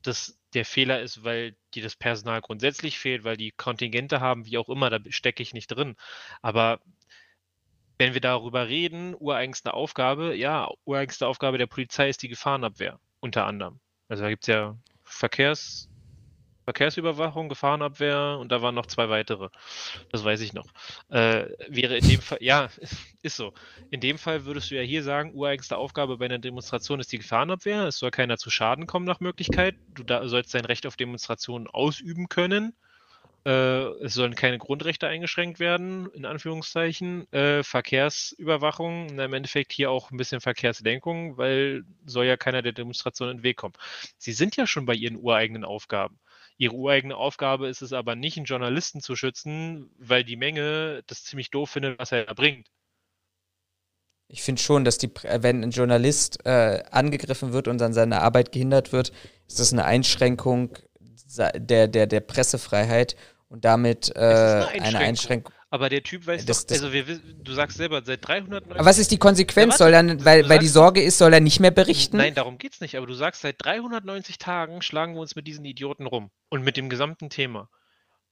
das 0.02 0.38
der 0.54 0.64
Fehler 0.64 1.00
ist, 1.00 1.24
weil 1.24 1.56
dir 1.74 1.82
das 1.82 1.96
Personal 1.96 2.40
grundsätzlich 2.40 2.98
fehlt, 2.98 3.24
weil 3.24 3.36
die 3.36 3.50
Kontingente 3.50 4.20
haben, 4.20 4.46
wie 4.46 4.58
auch 4.58 4.68
immer, 4.68 4.90
da 4.90 4.98
stecke 5.10 5.42
ich 5.42 5.54
nicht 5.54 5.68
drin. 5.68 5.96
Aber 6.42 6.80
wenn 7.98 8.14
wir 8.14 8.20
darüber 8.20 8.68
reden, 8.68 9.14
ureigenste 9.18 9.74
Aufgabe, 9.74 10.34
ja, 10.34 10.68
ureigenste 10.84 11.26
Aufgabe 11.26 11.58
der 11.58 11.66
Polizei 11.66 12.08
ist 12.08 12.22
die 12.22 12.28
Gefahrenabwehr, 12.28 13.00
unter 13.20 13.46
anderem. 13.46 13.80
Also 14.08 14.22
da 14.22 14.28
gibt 14.28 14.44
es 14.44 14.48
ja 14.48 14.76
Verkehrs, 15.06 15.88
Verkehrsüberwachung, 16.64 17.48
Gefahrenabwehr 17.48 18.38
und 18.40 18.50
da 18.50 18.60
waren 18.60 18.74
noch 18.74 18.86
zwei 18.86 19.08
weitere. 19.08 19.50
Das 20.10 20.24
weiß 20.24 20.40
ich 20.40 20.52
noch. 20.52 20.66
Äh, 21.10 21.46
wäre 21.68 21.96
in 21.96 22.08
dem 22.08 22.20
Fall, 22.20 22.38
ja, 22.40 22.68
ist 23.22 23.36
so. 23.36 23.54
In 23.90 24.00
dem 24.00 24.18
Fall 24.18 24.44
würdest 24.44 24.70
du 24.70 24.74
ja 24.74 24.82
hier 24.82 25.04
sagen, 25.04 25.32
ureigenste 25.32 25.76
Aufgabe 25.76 26.18
bei 26.18 26.24
einer 26.24 26.40
Demonstration 26.40 26.98
ist 26.98 27.12
die 27.12 27.18
Gefahrenabwehr. 27.18 27.84
Es 27.84 27.98
soll 27.98 28.10
keiner 28.10 28.36
zu 28.36 28.50
Schaden 28.50 28.88
kommen 28.88 29.06
nach 29.06 29.20
Möglichkeit. 29.20 29.76
Du 29.94 30.02
da, 30.02 30.26
sollst 30.26 30.54
dein 30.54 30.64
Recht 30.64 30.86
auf 30.86 30.96
Demonstrationen 30.96 31.68
ausüben 31.68 32.28
können. 32.28 32.74
Äh, 33.46 34.02
es 34.02 34.14
sollen 34.14 34.34
keine 34.34 34.58
Grundrechte 34.58 35.06
eingeschränkt 35.06 35.60
werden, 35.60 36.10
in 36.14 36.24
Anführungszeichen. 36.24 37.32
Äh, 37.32 37.62
Verkehrsüberwachung, 37.62 39.14
na, 39.14 39.26
im 39.26 39.34
Endeffekt 39.34 39.72
hier 39.72 39.92
auch 39.92 40.10
ein 40.10 40.16
bisschen 40.16 40.40
Verkehrslenkung, 40.40 41.36
weil 41.36 41.84
soll 42.04 42.26
ja 42.26 42.36
keiner 42.36 42.60
der 42.62 42.72
Demonstration 42.72 43.30
in 43.30 43.36
den 43.38 43.42
Weg 43.44 43.58
kommen. 43.58 43.74
Sie 44.18 44.32
sind 44.32 44.56
ja 44.56 44.66
schon 44.66 44.84
bei 44.84 44.94
ihren 44.94 45.16
ureigenen 45.16 45.64
Aufgaben. 45.64 46.18
Ihre 46.58 46.74
ureigene 46.74 47.16
Aufgabe 47.16 47.68
ist 47.68 47.82
es 47.82 47.92
aber 47.92 48.16
nicht, 48.16 48.36
einen 48.36 48.46
Journalisten 48.46 49.00
zu 49.00 49.14
schützen, 49.14 49.90
weil 49.96 50.24
die 50.24 50.36
Menge 50.36 51.04
das 51.06 51.22
ziemlich 51.22 51.52
doof 51.52 51.70
findet, 51.70 52.00
was 52.00 52.10
er 52.10 52.24
da 52.24 52.34
bringt. 52.34 52.66
Ich 54.26 54.42
finde 54.42 54.60
schon, 54.60 54.84
dass 54.84 54.98
die, 54.98 55.10
wenn 55.22 55.62
ein 55.62 55.70
Journalist 55.70 56.44
äh, 56.44 56.82
angegriffen 56.90 57.52
wird 57.52 57.68
und 57.68 57.80
an 57.80 57.92
seiner 57.92 58.22
Arbeit 58.22 58.50
gehindert 58.50 58.90
wird, 58.90 59.12
ist 59.46 59.60
das 59.60 59.72
eine 59.72 59.84
Einschränkung 59.84 60.76
der, 61.36 61.86
der, 61.86 62.06
der 62.08 62.20
Pressefreiheit 62.20 63.14
und 63.48 63.64
damit 63.64 64.12
äh, 64.14 64.18
eine, 64.18 64.66
Einschränkung. 64.66 64.82
eine, 64.82 64.98
Einschränkung. 64.98 65.54
Aber 65.70 65.88
der 65.88 66.02
Typ 66.02 66.26
weiß 66.26 66.44
das, 66.46 66.66
doch, 66.66 66.74
also 66.74 66.92
wir, 66.92 67.04
du 67.04 67.52
sagst 67.52 67.76
selber, 67.76 68.02
seit 68.04 68.26
390 68.26 68.72
Aber 68.72 68.84
was 68.84 68.98
ist 68.98 69.10
die 69.10 69.18
Konsequenz? 69.18 69.74
Ja, 69.74 69.78
soll 69.78 69.94
er, 69.94 70.24
weil, 70.24 70.48
weil 70.48 70.58
die 70.58 70.68
Sorge 70.68 71.02
ist, 71.02 71.18
soll 71.18 71.32
er 71.32 71.40
nicht 71.40 71.60
mehr 71.60 71.70
berichten? 71.70 72.16
Nein, 72.16 72.34
darum 72.34 72.58
geht's 72.58 72.80
nicht. 72.80 72.96
Aber 72.96 73.06
du 73.06 73.14
sagst, 73.14 73.42
seit 73.42 73.56
390 73.64 74.38
Tagen 74.38 74.80
schlagen 74.80 75.14
wir 75.14 75.20
uns 75.20 75.36
mit 75.36 75.46
diesen 75.46 75.64
Idioten 75.64 76.06
rum. 76.06 76.30
Und 76.48 76.62
mit 76.62 76.76
dem 76.76 76.88
gesamten 76.88 77.30
Thema. 77.30 77.68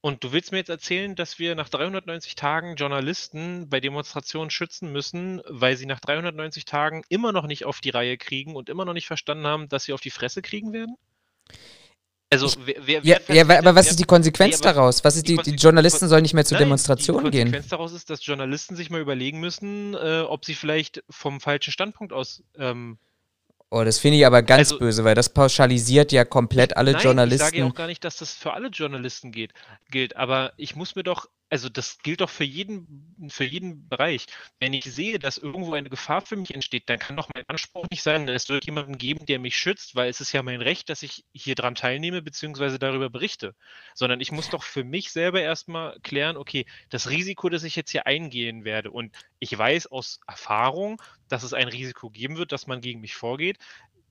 Und 0.01 0.23
du 0.23 0.33
willst 0.33 0.53
mir 0.53 0.59
jetzt 0.59 0.69
erzählen, 0.69 1.17
dass 1.17 1.39
wir 1.39 1.55
nach 1.55 1.71
390 1.71 2.35
Tagen 2.35 2.77
Journalisten 2.77 3.71
bei 3.71 3.81
Demonstrationen 3.81 4.51
schützen 4.51 4.93
müssen, 4.93 5.41
weil 5.49 5.79
sie 5.79 5.87
nach 5.87 5.99
390 5.99 6.67
Tagen 6.67 7.05
immer 7.09 7.33
noch 7.33 7.47
nicht 7.47 7.65
auf 7.65 7.81
die 7.81 7.91
Reihe 7.91 8.19
kriegen 8.19 8.55
und 8.55 8.69
immer 8.69 8.85
noch 8.85 8.93
nicht 8.93 9.07
verstanden 9.07 9.47
haben, 9.47 9.69
dass 9.71 9.85
sie 9.85 9.95
auf 9.95 10.03
die 10.03 10.11
Fresse 10.11 10.43
kriegen 10.43 10.75
werden? 10.75 10.97
Also, 12.43 12.57
wer, 12.65 12.77
wer, 12.85 13.01
ja, 13.05 13.19
ja, 13.29 13.43
aber 13.43 13.75
was 13.75 13.91
ist 13.91 13.99
die 13.99 14.05
Konsequenz 14.05 14.59
nee, 14.59 14.65
daraus? 14.65 15.05
Was 15.05 15.17
ist 15.17 15.29
die, 15.29 15.37
die, 15.37 15.53
die 15.53 15.57
Journalisten 15.57 16.09
sollen 16.09 16.23
nicht 16.23 16.35
mehr 16.35 16.45
zu 16.45 16.57
Demonstrationen 16.57 17.31
gehen? 17.31 17.47
Die 17.47 17.53
Konsequenz 17.53 17.69
daraus 17.69 17.93
ist, 17.93 18.11
dass 18.11 18.25
Journalisten 18.25 18.77
sich 18.77 18.91
mal 18.91 19.01
überlegen 19.01 19.41
müssen, 19.41 19.95
äh, 19.95 20.21
ob 20.29 20.45
sie 20.45 20.55
vielleicht 20.55 21.03
vom 21.11 21.41
falschen 21.41 21.73
Standpunkt 21.73 22.13
aus 22.13 22.43
ähm, 22.59 22.99
Oh, 23.71 23.83
das 23.83 23.99
finde 23.99 24.19
ich 24.19 24.27
aber 24.27 24.43
ganz 24.43 24.71
Also- 24.71 24.79
böse, 24.79 25.03
weil 25.03 25.17
das 25.17 25.31
pauschalisiert 25.31 26.13
ja 26.13 26.25
komplett 26.25 26.77
alle 26.77 26.93
Nein, 26.93 27.03
Journalisten. 27.03 27.43
ich 27.43 27.51
sage 27.51 27.59
ja 27.59 27.67
auch 27.67 27.75
gar 27.75 27.89
nicht, 27.89 28.05
dass 28.05 28.19
das 28.19 28.33
für 28.33 28.53
alle 28.53 28.69
Journalisten 28.69 29.33
geht, 29.33 29.53
gilt, 29.91 30.15
aber 30.17 30.53
ich 30.57 30.77
muss 30.77 30.95
mir 30.95 31.03
doch, 31.03 31.27
also 31.51 31.69
das 31.69 31.99
gilt 31.99 32.21
doch 32.21 32.31
für 32.31 32.45
jeden, 32.45 33.29
für 33.29 33.45
jeden 33.45 33.89
Bereich. 33.89 34.27
Wenn 34.59 34.73
ich 34.73 34.85
sehe, 34.85 35.19
dass 35.19 35.39
irgendwo 35.39 35.75
eine 35.75 35.91
Gefahr 35.91 36.23
für 36.23 36.37
mich 36.37 36.55
entsteht, 36.55 36.89
dann 36.89 36.99
kann 36.99 37.17
doch 37.17 37.29
mein 37.35 37.45
Anspruch 37.49 37.87
nicht 37.91 38.03
sein, 38.03 38.29
es 38.29 38.49
wird 38.49 38.65
jemanden 38.67 38.99
geben, 38.99 39.27
der 39.27 39.39
mich 39.39 39.57
schützt, 39.57 39.95
weil 39.95 40.09
es 40.09 40.21
ist 40.21 40.33
ja 40.33 40.43
mein 40.43 40.61
Recht, 40.63 40.89
dass 40.89 41.03
ich 41.03 41.25
hier 41.33 41.55
dran 41.55 41.75
teilnehme 41.75 42.23
bzw. 42.23 42.79
darüber 42.79 43.11
berichte. 43.11 43.55
Sondern 43.95 44.21
ich 44.21 44.33
muss 44.33 44.51
doch 44.51 44.63
für 44.63 44.85
mich 44.85 45.13
selber 45.13 45.41
erstmal 45.41 45.99
klären, 46.01 46.37
okay, 46.37 46.67
das 46.91 47.11
Risiko, 47.11 47.49
das 47.49 47.63
ich 47.65 47.77
jetzt 47.77 47.91
hier 47.91 48.07
eingehen 48.07 48.65
werde 48.65 48.91
und 48.91 49.15
ich 49.39 49.57
weiß 49.57 49.87
aus 49.89 50.21
Erfahrung, 50.27 51.01
dass 51.29 51.43
es 51.43 51.53
ein 51.53 51.69
Risiko 51.69 52.11
geben 52.11 52.37
wird, 52.37 52.53
dass 52.53 52.67
man 52.67 52.81
gegen 52.81 53.01
mich 53.01 53.15
vorgeht, 53.15 53.59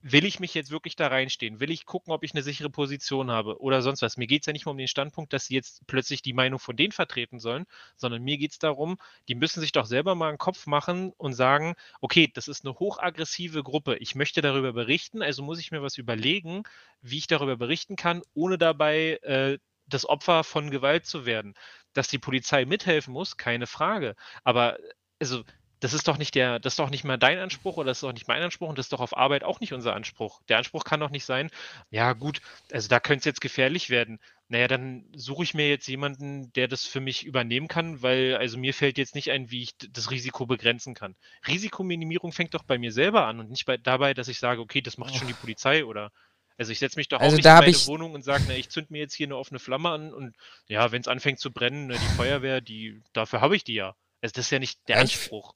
will 0.06 0.26
ich 0.26 0.38
mich 0.38 0.52
jetzt 0.52 0.70
wirklich 0.70 0.96
da 0.96 1.06
reinstehen? 1.06 1.60
Will 1.60 1.70
ich 1.70 1.86
gucken, 1.86 2.12
ob 2.12 2.24
ich 2.24 2.34
eine 2.34 2.42
sichere 2.42 2.68
Position 2.68 3.30
habe 3.30 3.58
oder 3.60 3.80
sonst 3.80 4.02
was? 4.02 4.18
Mir 4.18 4.26
geht 4.26 4.42
es 4.42 4.46
ja 4.46 4.52
nicht 4.52 4.66
mal 4.66 4.72
um 4.72 4.78
den 4.78 4.86
Standpunkt, 4.86 5.32
dass 5.32 5.46
sie 5.46 5.54
jetzt 5.54 5.86
plötzlich 5.86 6.20
die 6.20 6.34
Meinung 6.34 6.58
von 6.58 6.76
denen 6.76 6.92
vertreten 6.92 7.40
sollen, 7.40 7.64
sondern 7.96 8.22
mir 8.22 8.36
geht 8.36 8.52
es 8.52 8.58
darum, 8.58 8.98
die 9.28 9.34
müssen 9.34 9.62
sich 9.62 9.72
doch 9.72 9.86
selber 9.86 10.14
mal 10.14 10.28
einen 10.28 10.36
Kopf 10.36 10.66
machen 10.66 11.14
und 11.16 11.32
sagen, 11.32 11.74
okay, 12.02 12.30
das 12.32 12.48
ist 12.48 12.66
eine 12.66 12.78
hochaggressive 12.78 13.62
Gruppe. 13.62 13.96
Ich 13.96 14.14
möchte 14.14 14.42
darüber 14.42 14.74
berichten, 14.74 15.22
also 15.22 15.42
muss 15.42 15.58
ich 15.58 15.70
mir 15.70 15.80
was 15.80 15.96
überlegen, 15.96 16.64
wie 17.00 17.16
ich 17.16 17.26
darüber 17.26 17.56
berichten 17.56 17.96
kann, 17.96 18.20
ohne 18.34 18.58
dabei 18.58 19.18
äh, 19.22 19.58
das 19.86 20.06
Opfer 20.06 20.44
von 20.44 20.70
Gewalt 20.70 21.06
zu 21.06 21.24
werden. 21.24 21.54
Dass 21.94 22.08
die 22.08 22.18
Polizei 22.18 22.66
mithelfen 22.66 23.14
muss, 23.14 23.38
keine 23.38 23.66
Frage. 23.66 24.16
Aber 24.42 24.76
also 25.18 25.44
das 25.84 25.92
ist 25.92 26.08
doch 26.08 26.16
nicht 26.18 26.34
der, 26.34 26.58
das 26.58 26.72
ist 26.72 26.78
doch 26.78 26.90
nicht 26.90 27.04
mal 27.04 27.18
dein 27.18 27.38
Anspruch 27.38 27.76
oder 27.76 27.88
das 27.88 27.98
ist 27.98 28.02
doch 28.02 28.12
nicht 28.12 28.26
mein 28.26 28.42
Anspruch 28.42 28.68
und 28.70 28.78
das 28.78 28.86
ist 28.86 28.92
doch 28.92 29.00
auf 29.00 29.16
Arbeit 29.16 29.44
auch 29.44 29.60
nicht 29.60 29.72
unser 29.74 29.94
Anspruch. 29.94 30.40
Der 30.48 30.56
Anspruch 30.58 30.84
kann 30.84 30.98
doch 31.00 31.10
nicht 31.10 31.24
sein, 31.26 31.50
ja 31.90 32.14
gut, 32.14 32.40
also 32.72 32.88
da 32.88 33.00
könnte 33.00 33.18
es 33.20 33.24
jetzt 33.26 33.40
gefährlich 33.42 33.90
werden. 33.90 34.18
Naja, 34.48 34.66
dann 34.68 35.04
suche 35.14 35.42
ich 35.44 35.54
mir 35.54 35.68
jetzt 35.68 35.86
jemanden, 35.86 36.52
der 36.54 36.68
das 36.68 36.84
für 36.84 37.00
mich 37.00 37.24
übernehmen 37.24 37.68
kann, 37.68 38.02
weil 38.02 38.36
also 38.36 38.58
mir 38.58 38.74
fällt 38.74 38.98
jetzt 38.98 39.14
nicht 39.14 39.30
ein, 39.30 39.50
wie 39.50 39.62
ich 39.62 39.74
das 39.90 40.10
Risiko 40.10 40.46
begrenzen 40.46 40.94
kann. 40.94 41.16
Risikominimierung 41.46 42.32
fängt 42.32 42.54
doch 42.54 42.62
bei 42.64 42.78
mir 42.78 42.92
selber 42.92 43.26
an 43.26 43.40
und 43.40 43.50
nicht 43.50 43.64
bei, 43.66 43.76
dabei, 43.76 44.14
dass 44.14 44.28
ich 44.28 44.38
sage, 44.38 44.60
okay, 44.60 44.80
das 44.80 44.98
macht 44.98 45.14
schon 45.16 45.28
die 45.28 45.32
Polizei 45.34 45.84
oder 45.84 46.12
also 46.56 46.72
ich 46.72 46.78
setze 46.78 46.98
mich 46.98 47.08
doch 47.08 47.20
Also 47.20 47.34
auch 47.34 47.36
nicht 47.36 47.46
in 47.46 47.52
meine 47.54 47.68
ich- 47.70 47.86
Wohnung 47.86 48.14
und 48.14 48.22
sage, 48.22 48.44
na, 48.48 48.54
ich 48.54 48.68
zünd 48.70 48.90
mir 48.90 48.98
jetzt 48.98 49.14
hier 49.14 49.26
eine 49.26 49.36
offene 49.36 49.58
Flamme 49.58 49.90
an 49.90 50.12
und 50.14 50.34
ja, 50.68 50.92
wenn 50.92 51.00
es 51.00 51.08
anfängt 51.08 51.40
zu 51.40 51.50
brennen, 51.50 51.88
na, 51.88 51.94
die 51.96 52.16
Feuerwehr, 52.16 52.60
die, 52.60 53.02
dafür 53.12 53.40
habe 53.40 53.56
ich 53.56 53.64
die 53.64 53.74
ja. 53.74 53.96
Also 54.22 54.32
das 54.34 54.46
ist 54.46 54.50
ja 54.52 54.58
nicht 54.58 54.78
der 54.88 54.96
ich- 54.96 55.02
Anspruch. 55.02 55.54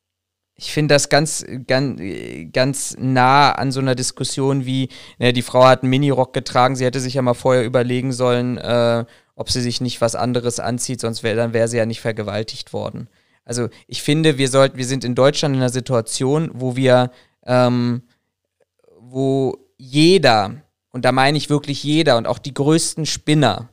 Ich 0.61 0.73
finde 0.73 0.97
das 0.97 1.09
ganz, 1.09 1.47
ganz, 1.69 2.03
ganz 2.53 2.97
nah 2.99 3.53
an 3.53 3.71
so 3.71 3.79
einer 3.79 3.95
Diskussion 3.95 4.67
wie, 4.67 4.89
ne, 5.21 5.33
die 5.33 5.43
Frau 5.43 5.65
hat 5.65 5.83
einen 5.83 5.91
Minirock 5.91 6.33
getragen, 6.33 6.75
sie 6.75 6.85
hätte 6.85 6.99
sich 6.99 7.15
ja 7.15 7.23
mal 7.23 7.35
vorher 7.35 7.65
überlegen 7.65 8.13
sollen, 8.13 8.59
äh, 8.59 9.05
ob 9.37 9.53
sie 9.53 9.61
sich 9.61 9.81
nicht 9.81 10.01
was 10.01 10.17
anderes 10.17 10.59
anzieht, 10.59 11.01
sonst 11.01 11.23
wäre 11.23 11.37
dann 11.37 11.69
sie 11.69 11.77
ja 11.77 11.87
nicht 11.87 12.01
vergewaltigt 12.01 12.73
worden. 12.73 13.09
Also 13.45 13.69
ich 13.87 14.03
finde, 14.03 14.37
wir 14.37 14.49
sollten, 14.49 14.77
wir 14.79 14.85
sind 14.85 15.05
in 15.05 15.15
Deutschland 15.15 15.55
in 15.55 15.61
einer 15.61 15.71
Situation, 15.71 16.51
wo 16.55 16.75
wir, 16.75 17.13
ähm, 17.47 18.03
wo 18.99 19.57
jeder, 19.77 20.63
und 20.91 21.05
da 21.05 21.13
meine 21.13 21.39
ich 21.39 21.51
wirklich 21.51 21.85
jeder 21.85 22.17
und 22.17 22.27
auch 22.27 22.39
die 22.39 22.53
größten 22.53 23.07
Spinner, 23.07 23.69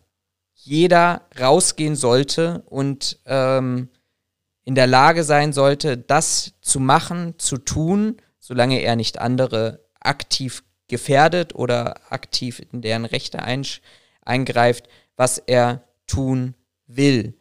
jeder 0.53 1.23
rausgehen 1.39 1.95
sollte 1.95 2.61
und 2.67 3.19
ähm, 3.25 3.89
in 4.65 4.75
der 4.75 4.87
Lage 4.87 5.23
sein 5.23 5.53
sollte, 5.53 5.97
das 5.97 6.53
zu 6.61 6.79
machen, 6.79 7.35
zu 7.37 7.57
tun, 7.57 8.17
solange 8.39 8.79
er 8.79 8.95
nicht 8.95 9.19
andere 9.19 9.85
aktiv 9.99 10.63
gefährdet 10.87 11.55
oder 11.55 11.95
aktiv 12.09 12.61
in 12.71 12.81
deren 12.81 13.05
Rechte 13.05 13.39
eingreift, 14.23 14.87
was 15.15 15.37
er 15.37 15.83
tun 16.07 16.55
will. 16.87 17.35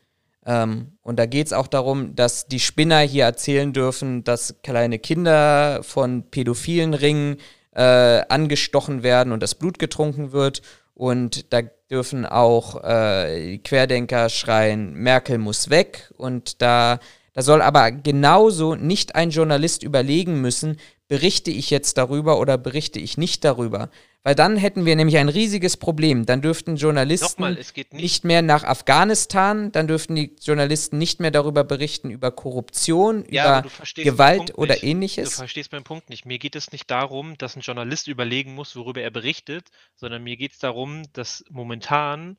Ähm, 0.46 0.98
und 1.02 1.18
da 1.18 1.26
geht 1.26 1.46
es 1.46 1.52
auch 1.52 1.66
darum, 1.66 2.14
dass 2.14 2.46
die 2.46 2.60
Spinner 2.60 3.00
hier 3.00 3.24
erzählen 3.24 3.72
dürfen, 3.72 4.24
dass 4.24 4.56
kleine 4.62 4.98
Kinder 4.98 5.82
von 5.82 6.30
pädophilen 6.30 6.94
Ringen 6.94 7.38
äh, 7.72 8.22
angestochen 8.28 9.02
werden 9.02 9.32
und 9.32 9.42
das 9.42 9.54
Blut 9.54 9.78
getrunken 9.78 10.32
wird. 10.32 10.62
Und 10.94 11.52
da 11.52 11.60
dürfen 11.94 12.26
auch 12.26 12.82
äh, 12.82 13.58
Querdenker 13.58 14.28
schreien, 14.28 14.94
Merkel 14.94 15.38
muss 15.38 15.70
weg. 15.70 16.12
Und 16.16 16.60
da, 16.60 16.98
da 17.34 17.42
soll 17.42 17.62
aber 17.62 17.92
genauso 17.92 18.74
nicht 18.74 19.14
ein 19.14 19.30
Journalist 19.30 19.84
überlegen 19.84 20.40
müssen, 20.40 20.78
berichte 21.08 21.50
ich 21.50 21.70
jetzt 21.70 21.98
darüber 21.98 22.38
oder 22.38 22.58
berichte 22.58 22.98
ich 22.98 23.18
nicht 23.18 23.44
darüber. 23.44 23.90
Weil 24.26 24.34
dann 24.34 24.56
hätten 24.56 24.86
wir 24.86 24.96
nämlich 24.96 25.18
ein 25.18 25.28
riesiges 25.28 25.76
Problem. 25.76 26.24
Dann 26.24 26.40
dürften 26.40 26.76
Journalisten 26.76 27.42
Nochmal, 27.42 27.58
es 27.58 27.74
geht 27.74 27.92
nicht, 27.92 28.02
nicht 28.02 28.24
mehr 28.24 28.40
nach 28.40 28.64
Afghanistan, 28.64 29.70
dann 29.70 29.86
dürften 29.86 30.16
die 30.16 30.34
Journalisten 30.40 30.96
nicht 30.96 31.20
mehr 31.20 31.30
darüber 31.30 31.62
berichten 31.62 32.08
über 32.08 32.30
Korruption, 32.30 33.26
Ja, 33.28 33.60
über 33.60 33.70
du 33.94 34.02
Gewalt 34.02 34.56
oder 34.56 34.72
nicht. 34.72 34.82
Du 34.82 34.86
ähnliches. 34.86 35.34
verstehst 35.34 35.72
meinen 35.72 35.84
Punkt 35.84 36.08
nicht. 36.08 36.24
Mir 36.24 36.38
geht 36.38 36.56
es 36.56 36.72
nicht 36.72 36.90
darum, 36.90 37.36
dass 37.36 37.54
ein 37.54 37.60
Journalist 37.60 38.08
überlegen 38.08 38.54
muss, 38.54 38.74
worüber 38.76 39.02
er 39.02 39.10
berichtet, 39.10 39.68
sondern 39.94 40.24
mir 40.24 40.38
geht 40.38 40.52
es 40.52 40.58
darum, 40.58 41.02
dass 41.12 41.44
momentan 41.50 42.38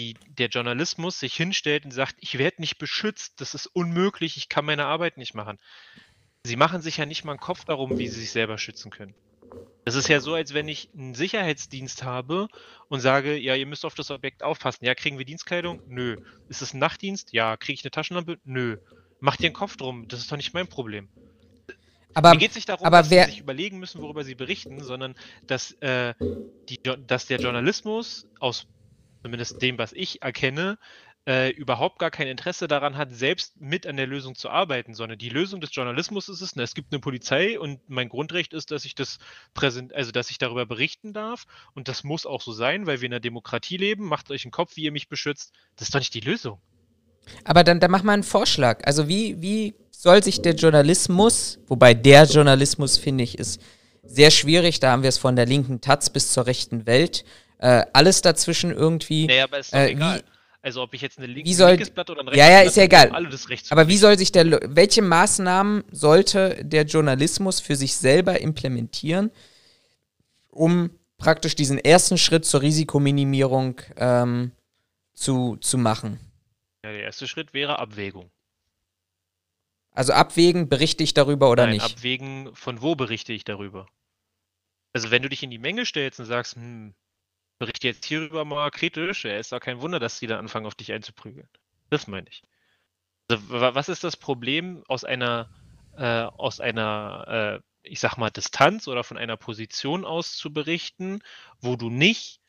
die, 0.00 0.14
der 0.38 0.48
Journalismus 0.48 1.20
sich 1.20 1.34
hinstellt 1.34 1.84
und 1.84 1.90
sagt, 1.90 2.16
ich 2.20 2.38
werde 2.38 2.62
nicht 2.62 2.78
beschützt, 2.78 3.40
das 3.42 3.52
ist 3.54 3.66
unmöglich, 3.66 4.38
ich 4.38 4.48
kann 4.48 4.64
meine 4.64 4.86
Arbeit 4.86 5.18
nicht 5.18 5.34
machen. 5.34 5.58
Sie 6.44 6.56
machen 6.56 6.82
sich 6.82 6.96
ja 6.96 7.06
nicht 7.06 7.24
mal 7.24 7.32
einen 7.32 7.40
Kopf 7.40 7.64
darum, 7.64 7.98
wie 7.98 8.08
sie 8.08 8.20
sich 8.20 8.32
selber 8.32 8.58
schützen 8.58 8.90
können. 8.90 9.14
Das 9.84 9.94
ist 9.94 10.08
ja 10.08 10.18
so, 10.20 10.34
als 10.34 10.54
wenn 10.54 10.66
ich 10.66 10.88
einen 10.96 11.14
Sicherheitsdienst 11.14 12.02
habe 12.02 12.48
und 12.88 13.00
sage, 13.00 13.36
ja, 13.36 13.54
ihr 13.54 13.66
müsst 13.66 13.84
auf 13.84 13.94
das 13.94 14.10
Objekt 14.10 14.42
aufpassen. 14.42 14.84
Ja, 14.84 14.94
kriegen 14.94 15.18
wir 15.18 15.24
Dienstkleidung? 15.24 15.80
Nö. 15.86 16.16
Ist 16.48 16.62
es 16.62 16.74
ein 16.74 16.78
Nachtdienst? 16.78 17.32
Ja. 17.32 17.56
Kriege 17.56 17.74
ich 17.78 17.84
eine 17.84 17.90
Taschenlampe? 17.92 18.38
Nö. 18.44 18.78
Mach 19.20 19.36
dir 19.36 19.46
einen 19.46 19.54
Kopf 19.54 19.76
drum, 19.76 20.08
das 20.08 20.18
ist 20.20 20.32
doch 20.32 20.36
nicht 20.36 20.52
mein 20.52 20.66
Problem. 20.66 21.08
Aber 22.14 22.30
Mir 22.32 22.38
geht 22.38 22.50
es 22.50 22.56
nicht 22.56 22.68
darum, 22.68 22.90
dass 22.90 23.08
wer- 23.10 23.24
sie 23.26 23.30
sich 23.32 23.40
überlegen 23.40 23.78
müssen, 23.78 24.02
worüber 24.02 24.24
sie 24.24 24.34
berichten, 24.34 24.82
sondern 24.82 25.14
dass, 25.46 25.72
äh, 25.80 26.14
die, 26.68 26.80
dass 27.06 27.26
der 27.26 27.38
Journalismus 27.40 28.26
aus 28.40 28.66
zumindest 29.22 29.62
dem, 29.62 29.78
was 29.78 29.92
ich 29.92 30.22
erkenne, 30.22 30.76
äh, 31.26 31.50
überhaupt 31.50 31.98
gar 32.00 32.10
kein 32.10 32.26
Interesse 32.26 32.66
daran 32.66 32.96
hat, 32.96 33.12
selbst 33.12 33.60
mit 33.60 33.86
an 33.86 33.96
der 33.96 34.08
Lösung 34.08 34.34
zu 34.34 34.50
arbeiten, 34.50 34.94
sondern 34.94 35.18
die 35.18 35.28
Lösung 35.28 35.60
des 35.60 35.72
Journalismus 35.74 36.28
ist 36.28 36.40
es, 36.40 36.56
na, 36.56 36.64
es 36.64 36.74
gibt 36.74 36.92
eine 36.92 36.98
Polizei 37.00 37.60
und 37.60 37.78
mein 37.88 38.08
Grundrecht 38.08 38.52
ist, 38.52 38.72
dass 38.72 38.84
ich 38.84 38.94
das 38.96 39.18
präsent, 39.54 39.94
also 39.94 40.10
dass 40.10 40.30
ich 40.30 40.38
darüber 40.38 40.66
berichten 40.66 41.12
darf 41.12 41.44
und 41.74 41.86
das 41.86 42.02
muss 42.02 42.26
auch 42.26 42.42
so 42.42 42.52
sein, 42.52 42.86
weil 42.86 43.00
wir 43.00 43.06
in 43.06 43.12
einer 43.12 43.20
Demokratie 43.20 43.76
leben. 43.76 44.04
Macht 44.06 44.30
euch 44.32 44.44
einen 44.44 44.50
Kopf, 44.50 44.74
wie 44.76 44.82
ihr 44.82 44.92
mich 44.92 45.08
beschützt. 45.08 45.52
Das 45.76 45.88
ist 45.88 45.94
doch 45.94 46.00
nicht 46.00 46.14
die 46.14 46.20
Lösung. 46.20 46.58
Aber 47.44 47.62
dann, 47.62 47.78
dann 47.78 47.92
mach 47.92 48.02
mal 48.02 48.14
einen 48.14 48.24
Vorschlag. 48.24 48.80
Also 48.84 49.06
wie, 49.06 49.40
wie 49.40 49.74
soll 49.92 50.24
sich 50.24 50.42
der 50.42 50.54
Journalismus, 50.56 51.60
wobei 51.68 51.94
der 51.94 52.24
Journalismus, 52.24 52.98
finde 52.98 53.22
ich, 53.22 53.38
ist 53.38 53.60
sehr 54.02 54.32
schwierig, 54.32 54.80
da 54.80 54.90
haben 54.90 55.02
wir 55.02 55.08
es 55.08 55.18
von 55.18 55.36
der 55.36 55.46
linken 55.46 55.80
Taz 55.80 56.10
bis 56.10 56.32
zur 56.32 56.46
rechten 56.46 56.84
Welt, 56.86 57.24
äh, 57.58 57.84
alles 57.92 58.22
dazwischen 58.22 58.72
irgendwie. 58.72 59.26
Naja, 59.28 59.44
aber 59.44 59.60
ist 59.60 59.72
doch 59.72 59.78
Äh, 59.78 59.92
egal. 59.92 60.18
wie- 60.18 60.31
Also 60.64 60.80
ob 60.82 60.94
ich 60.94 61.00
jetzt 61.00 61.18
eine 61.18 61.26
link 61.26 61.44
wie 61.46 61.54
soll- 61.54 61.70
linkes 61.70 61.90
Blatt 61.90 62.08
oder 62.10 62.20
ein 62.20 62.28
rechtes 62.28 62.38
Ja, 62.46 62.50
ja, 62.52 62.58
Blatt 62.60 62.66
ist 62.70 62.76
ja 62.76 62.82
egal. 62.84 63.10
Alle 63.10 63.28
das 63.28 63.48
Recht 63.48 63.72
Aber 63.72 63.88
wie 63.88 63.96
soll 63.96 64.16
sich 64.16 64.30
der, 64.30 64.60
welche 64.76 65.02
Maßnahmen 65.02 65.82
sollte 65.90 66.64
der 66.64 66.84
Journalismus 66.84 67.58
für 67.60 67.74
sich 67.74 67.96
selber 67.96 68.40
implementieren, 68.40 69.30
um 70.50 70.90
praktisch 71.18 71.56
diesen 71.56 71.78
ersten 71.78 72.16
Schritt 72.16 72.44
zur 72.44 72.62
Risikominimierung 72.62 73.80
ähm, 73.96 74.52
zu, 75.14 75.56
zu 75.56 75.78
machen? 75.78 76.20
Ja, 76.84 76.92
der 76.92 77.02
erste 77.02 77.26
Schritt 77.26 77.52
wäre 77.54 77.78
Abwägung. 77.80 78.30
Also 79.94 80.12
abwägen, 80.12 80.68
berichte 80.68 81.02
ich 81.04 81.12
darüber 81.12 81.50
oder 81.50 81.64
Nein, 81.66 81.74
nicht? 81.74 81.84
abwägen, 81.84 82.54
von 82.54 82.80
wo 82.82 82.94
berichte 82.94 83.32
ich 83.32 83.44
darüber. 83.44 83.86
Also 84.94 85.10
wenn 85.10 85.22
du 85.22 85.28
dich 85.28 85.42
in 85.42 85.50
die 85.50 85.58
Menge 85.58 85.84
stellst 85.86 86.18
und 86.20 86.26
sagst, 86.26 86.54
hm, 86.54 86.94
berichte 87.62 87.86
jetzt 87.86 88.04
hierüber 88.04 88.44
mal 88.44 88.70
kritisch, 88.72 89.24
ja, 89.24 89.38
ist 89.38 89.52
doch 89.52 89.60
kein 89.60 89.80
Wunder, 89.80 90.00
dass 90.00 90.18
die 90.18 90.26
da 90.26 90.38
anfangen, 90.38 90.66
auf 90.66 90.74
dich 90.74 90.92
einzuprügeln. 90.92 91.48
Das 91.90 92.08
meine 92.08 92.28
ich. 92.28 92.42
Also, 93.28 93.50
wa- 93.50 93.74
was 93.74 93.88
ist 93.88 94.02
das 94.02 94.16
Problem 94.16 94.82
aus 94.88 95.04
einer, 95.04 95.48
äh, 95.96 96.24
aus 96.24 96.58
einer, 96.58 97.60
äh, 97.62 97.88
ich 97.88 98.00
sag 98.00 98.16
mal, 98.16 98.30
Distanz 98.30 98.88
oder 98.88 99.04
von 99.04 99.16
einer 99.16 99.36
Position 99.36 100.04
aus 100.04 100.36
zu 100.36 100.52
berichten, 100.52 101.20
wo 101.60 101.76
du 101.76 101.88
nicht 101.88 102.40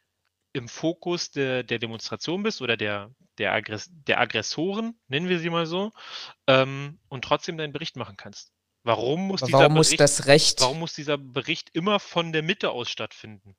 im 0.53 0.67
Fokus 0.67 1.29
der, 1.29 1.61
der 1.63 1.77
Demonstration 1.77 2.41
bist 2.41 2.61
oder 2.63 2.75
der, 2.75 3.11
der, 3.37 3.53
Aggress 3.53 3.89
der 3.91 4.19
Aggressoren, 4.19 4.99
nennen 5.09 5.29
wir 5.29 5.39
sie 5.39 5.51
mal 5.51 5.67
so, 5.67 5.91
ähm, 6.47 6.99
und 7.07 7.23
trotzdem 7.23 7.57
deinen 7.57 7.73
Bericht 7.73 7.97
machen 7.97 8.17
kannst. 8.17 8.51
Warum 8.83 9.27
muss 9.27 9.43
Aber 9.43 9.47
dieser 9.47 9.59
warum 9.59 9.73
muss 9.75 9.87
Bericht, 9.87 9.99
warum 10.61 10.79
muss 10.79 10.93
dieser 10.93 11.17
Bericht 11.19 11.69
immer 11.73 11.99
von 11.99 12.33
der 12.33 12.41
Mitte 12.43 12.71
aus 12.71 12.89
stattfinden? 12.89 13.55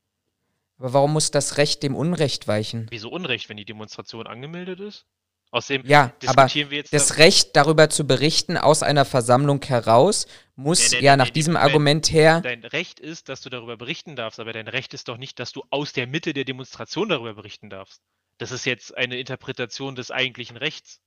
Aber 0.79 0.93
warum 0.93 1.13
muss 1.13 1.31
das 1.31 1.57
Recht 1.57 1.83
dem 1.83 1.95
Unrecht 1.95 2.47
weichen? 2.49 2.87
Wieso 2.91 3.11
Unrecht, 3.11 3.49
wenn 3.49 3.57
die 3.57 3.65
Demonstration 3.65 4.27
angemeldet 4.27 4.81
ist? 4.81 5.07
Außerdem 5.51 5.87
Ja, 5.87 6.13
aber 6.27 6.43
diskutieren 6.45 6.71
wir 6.71 6.79
jetzt 6.79 6.93
das 6.93 7.09
darüber- 7.09 7.25
Recht, 7.25 7.57
darüber 7.57 7.89
zu 7.91 8.05
berichten 8.07 8.57
aus 8.57 8.83
einer 8.83 9.05
Versammlung 9.05 9.63
heraus, 9.63 10.27
muss 10.57 10.91
Nee, 10.91 10.99
nee, 10.99 11.05
ja 11.05 11.17
nee, 11.17 11.23
nach 11.23 11.31
diesem. 11.31 11.57
Argument 11.57 12.11
her. 12.11 12.41
Dein 12.41 12.65
Recht 12.65 12.99
ist, 12.99 13.29
dass 13.29 13.41
du 13.41 13.51
darüber 13.51 13.77
berichten 13.77 14.17
darfst, 14.17 14.41
aber 14.41 14.53
dein 14.53 14.67
Recht 14.67 14.95
ist 14.95 15.07
doch 15.07 15.17
nicht, 15.17 15.39
dass 15.39 15.53
du 15.53 15.63
aus 15.71 15.93
der 15.93 16.09
Mitte 16.09 16.33
der 16.33 16.45
Demonstration 16.45 17.09
darüber 17.09 17.35
berichten 17.35 17.71
darfst. 17.71 18.03
Das 18.39 18.51
ist 18.51 18.67
jetzt 18.67 18.97
eine 18.97 19.17
Interpretation 19.17 19.95
des 19.95 20.11
eigentlichen 20.11 20.57
Rechts. 20.57 21.01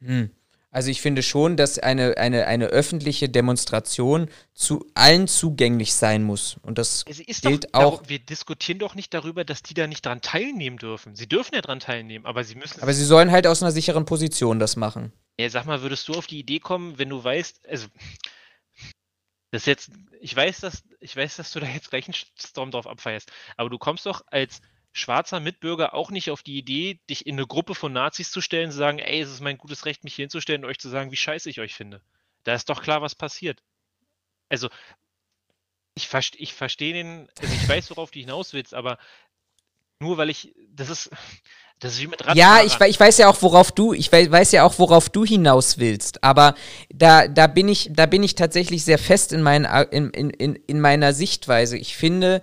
Hm. 0.00 0.30
Also 0.76 0.90
ich 0.90 1.00
finde 1.00 1.22
schon, 1.22 1.56
dass 1.56 1.78
eine, 1.78 2.18
eine, 2.18 2.46
eine 2.46 2.66
öffentliche 2.66 3.30
Demonstration 3.30 4.28
zu 4.52 4.84
allen 4.92 5.26
zugänglich 5.26 5.94
sein 5.94 6.22
muss. 6.22 6.58
Und 6.62 6.76
das 6.76 7.06
gilt 7.06 7.64
doch, 7.64 7.68
auch. 7.72 7.80
darum- 7.94 8.08
wir 8.10 8.18
diskutieren 8.18 8.78
doch 8.78 8.94
nicht 8.94 9.14
darüber, 9.14 9.44
dass 9.46 9.62
die 9.62 9.72
da 9.72 9.86
nicht 9.86 10.04
dran 10.04 10.20
teilnehmen 10.20 10.76
dürfen. 10.76 11.16
Sie 11.16 11.26
dürfen 11.26 11.54
ja 11.54 11.62
dran 11.62 11.80
teilnehmen, 11.80 12.26
aber 12.26 12.44
sie 12.44 12.56
müssen. 12.56 12.82
Aber 12.82 12.92
sie 12.92 13.06
sollen 13.06 13.30
halt 13.30 13.46
aus 13.46 13.62
einer 13.62 13.72
sicheren 13.72 14.04
Position 14.04 14.58
das 14.58 14.76
machen. 14.76 15.12
ja, 15.40 15.48
sag 15.48 15.64
mal, 15.64 15.80
würdest 15.80 16.06
du 16.08 16.12
auf 16.12 16.26
die 16.26 16.40
Idee 16.40 16.58
kommen, 16.60 16.98
wenn 16.98 17.08
du 17.08 17.24
weißt, 17.24 17.66
also 17.68 17.86
das 19.52 19.64
jetzt, 19.64 19.90
ich 20.20 20.36
weiß, 20.36 20.60
dass 20.60 20.82
ich 21.00 21.16
weiß, 21.16 21.36
dass 21.36 21.52
du 21.52 21.60
da 21.60 21.66
jetzt 21.68 21.88
gleich 21.88 22.06
einen 22.06 22.14
Storm 22.38 22.70
drauf 22.70 22.86
abfeierst, 22.86 23.30
aber 23.56 23.70
du 23.70 23.78
kommst 23.78 24.04
doch 24.04 24.22
als 24.26 24.60
schwarzer 24.96 25.40
Mitbürger 25.40 25.94
auch 25.94 26.10
nicht 26.10 26.30
auf 26.30 26.42
die 26.42 26.56
Idee, 26.58 27.00
dich 27.10 27.26
in 27.26 27.36
eine 27.36 27.46
Gruppe 27.46 27.74
von 27.74 27.92
Nazis 27.92 28.30
zu 28.30 28.40
stellen, 28.40 28.70
zu 28.70 28.78
sagen, 28.78 28.98
ey, 28.98 29.20
es 29.20 29.30
ist 29.30 29.40
mein 29.40 29.58
gutes 29.58 29.84
Recht, 29.84 30.04
mich 30.04 30.14
hier 30.14 30.24
hinzustellen 30.24 30.64
und 30.64 30.70
euch 30.70 30.78
zu 30.78 30.88
sagen, 30.88 31.10
wie 31.10 31.16
scheiße 31.16 31.50
ich 31.50 31.60
euch 31.60 31.74
finde. 31.74 32.00
Da 32.44 32.54
ist 32.54 32.68
doch 32.68 32.82
klar, 32.82 33.02
was 33.02 33.14
passiert. 33.14 33.62
Also, 34.48 34.68
ich, 35.94 36.08
verste, 36.08 36.38
ich 36.38 36.54
verstehe 36.54 36.92
den, 36.92 37.28
also 37.40 37.54
ich 37.54 37.68
weiß, 37.68 37.90
worauf 37.90 38.10
du 38.10 38.20
hinaus 38.20 38.52
willst, 38.52 38.74
aber 38.74 38.98
nur 40.00 40.16
weil 40.18 40.30
ich, 40.30 40.54
das 40.74 40.88
ist, 40.90 41.10
das 41.80 41.94
ist 41.94 42.00
wie 42.00 42.06
mit 42.06 42.20
Radfahrern. 42.26 42.36
Ja, 42.38 42.64
ich, 42.64 42.80
ich 42.80 43.00
weiß 43.00 43.18
ja 43.18 43.28
auch, 43.28 43.40
worauf 43.42 43.72
du, 43.72 43.92
ich 43.92 44.12
wei- 44.12 44.30
weiß 44.30 44.52
ja 44.52 44.64
auch, 44.64 44.78
worauf 44.78 45.10
du 45.10 45.24
hinaus 45.24 45.78
willst. 45.78 46.24
Aber 46.24 46.54
da, 46.88 47.28
da 47.28 47.46
bin 47.46 47.68
ich, 47.68 47.90
da 47.92 48.06
bin 48.06 48.22
ich 48.22 48.34
tatsächlich 48.34 48.84
sehr 48.84 48.98
fest 48.98 49.32
in, 49.32 49.42
meinen, 49.42 49.66
Ar- 49.66 49.92
in, 49.92 50.10
in, 50.10 50.30
in, 50.30 50.54
in 50.54 50.80
meiner 50.80 51.12
Sichtweise. 51.12 51.76
Ich 51.76 51.96
finde, 51.96 52.42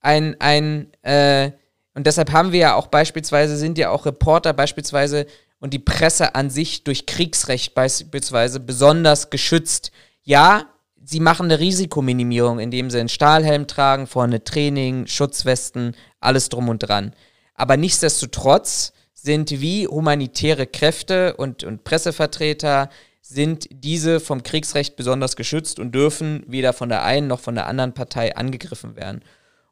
ein, 0.00 0.40
ein, 0.40 0.92
äh, 1.02 1.52
und 1.94 2.06
deshalb 2.06 2.32
haben 2.32 2.52
wir 2.52 2.60
ja 2.60 2.74
auch 2.74 2.86
beispielsweise, 2.86 3.56
sind 3.56 3.78
ja 3.78 3.90
auch 3.90 4.06
Reporter 4.06 4.52
beispielsweise 4.52 5.26
und 5.60 5.74
die 5.74 5.78
Presse 5.78 6.34
an 6.34 6.50
sich 6.50 6.84
durch 6.84 7.06
Kriegsrecht 7.06 7.74
beispielsweise 7.74 8.60
besonders 8.60 9.30
geschützt. 9.30 9.92
Ja, 10.22 10.66
sie 11.04 11.20
machen 11.20 11.44
eine 11.46 11.60
Risikominimierung, 11.60 12.58
indem 12.58 12.90
sie 12.90 12.98
einen 12.98 13.08
Stahlhelm 13.08 13.66
tragen, 13.66 14.06
vorne 14.06 14.42
Training, 14.42 15.06
Schutzwesten, 15.06 15.94
alles 16.20 16.48
drum 16.48 16.68
und 16.68 16.78
dran. 16.78 17.14
Aber 17.54 17.76
nichtsdestotrotz 17.76 18.92
sind 19.12 19.50
wie 19.50 19.86
humanitäre 19.86 20.66
Kräfte 20.66 21.36
und, 21.36 21.62
und 21.62 21.84
Pressevertreter 21.84 22.88
sind 23.20 23.68
diese 23.70 24.18
vom 24.18 24.42
Kriegsrecht 24.42 24.96
besonders 24.96 25.36
geschützt 25.36 25.78
und 25.78 25.94
dürfen 25.94 26.42
weder 26.48 26.72
von 26.72 26.88
der 26.88 27.04
einen 27.04 27.28
noch 27.28 27.38
von 27.38 27.54
der 27.54 27.66
anderen 27.66 27.94
Partei 27.94 28.34
angegriffen 28.34 28.96
werden. 28.96 29.22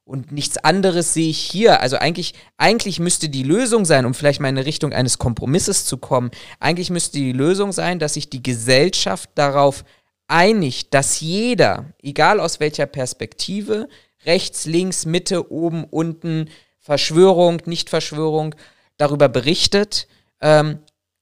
Und 0.04 0.32
nichts 0.32 0.58
anderes 0.58 1.14
sehe 1.14 1.30
ich 1.30 1.38
hier. 1.38 1.80
Also 1.80 1.96
eigentlich, 1.96 2.34
eigentlich 2.56 2.98
müsste 2.98 3.28
die 3.28 3.44
Lösung 3.44 3.84
sein, 3.84 4.06
um 4.06 4.14
vielleicht 4.14 4.40
mal 4.40 4.48
in 4.48 4.58
Richtung 4.58 4.92
eines 4.92 5.18
Kompromisses 5.18 5.84
zu 5.84 5.98
kommen, 5.98 6.30
eigentlich 6.58 6.90
müsste 6.90 7.18
die 7.18 7.32
Lösung 7.32 7.72
sein, 7.72 7.98
dass 7.98 8.14
sich 8.14 8.28
die 8.28 8.42
Gesellschaft 8.42 9.30
darauf 9.36 9.84
einigt, 10.26 10.94
dass 10.94 11.20
jeder, 11.20 11.92
egal 12.02 12.40
aus 12.40 12.60
welcher 12.60 12.86
Perspektive, 12.86 13.88
rechts, 14.24 14.64
links, 14.64 15.06
Mitte, 15.06 15.50
oben, 15.52 15.84
unten, 15.84 16.48
Verschwörung, 16.78 17.62
Nichtverschwörung, 17.66 18.54
darüber 18.96 19.28
berichtet, 19.28 20.08
ähm, 20.40 20.78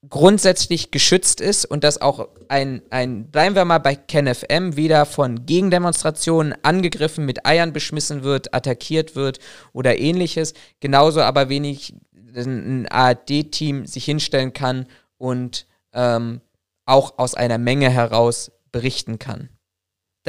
grundsätzlich 0.07 0.91
geschützt 0.91 1.41
ist 1.41 1.65
und 1.65 1.83
dass 1.83 1.99
auch 2.01 2.29
ein, 2.47 2.81
ein, 2.89 3.29
bleiben 3.29 3.55
wir 3.55 3.65
mal 3.65 3.79
bei 3.79 3.95
KenFM, 3.95 4.75
weder 4.77 5.05
von 5.05 5.45
Gegendemonstrationen 5.45 6.55
angegriffen, 6.63 7.25
mit 7.25 7.45
Eiern 7.45 7.73
beschmissen 7.73 8.23
wird, 8.23 8.53
attackiert 8.53 9.15
wird 9.15 9.39
oder 9.73 9.99
ähnliches, 9.99 10.53
genauso 10.79 11.21
aber 11.21 11.49
wenig 11.49 11.93
ein 12.33 12.87
ARD-Team 12.87 13.85
sich 13.85 14.05
hinstellen 14.05 14.53
kann 14.53 14.87
und 15.17 15.65
ähm, 15.93 16.41
auch 16.85 17.17
aus 17.17 17.35
einer 17.35 17.57
Menge 17.57 17.89
heraus 17.89 18.51
berichten 18.71 19.19
kann. 19.19 19.49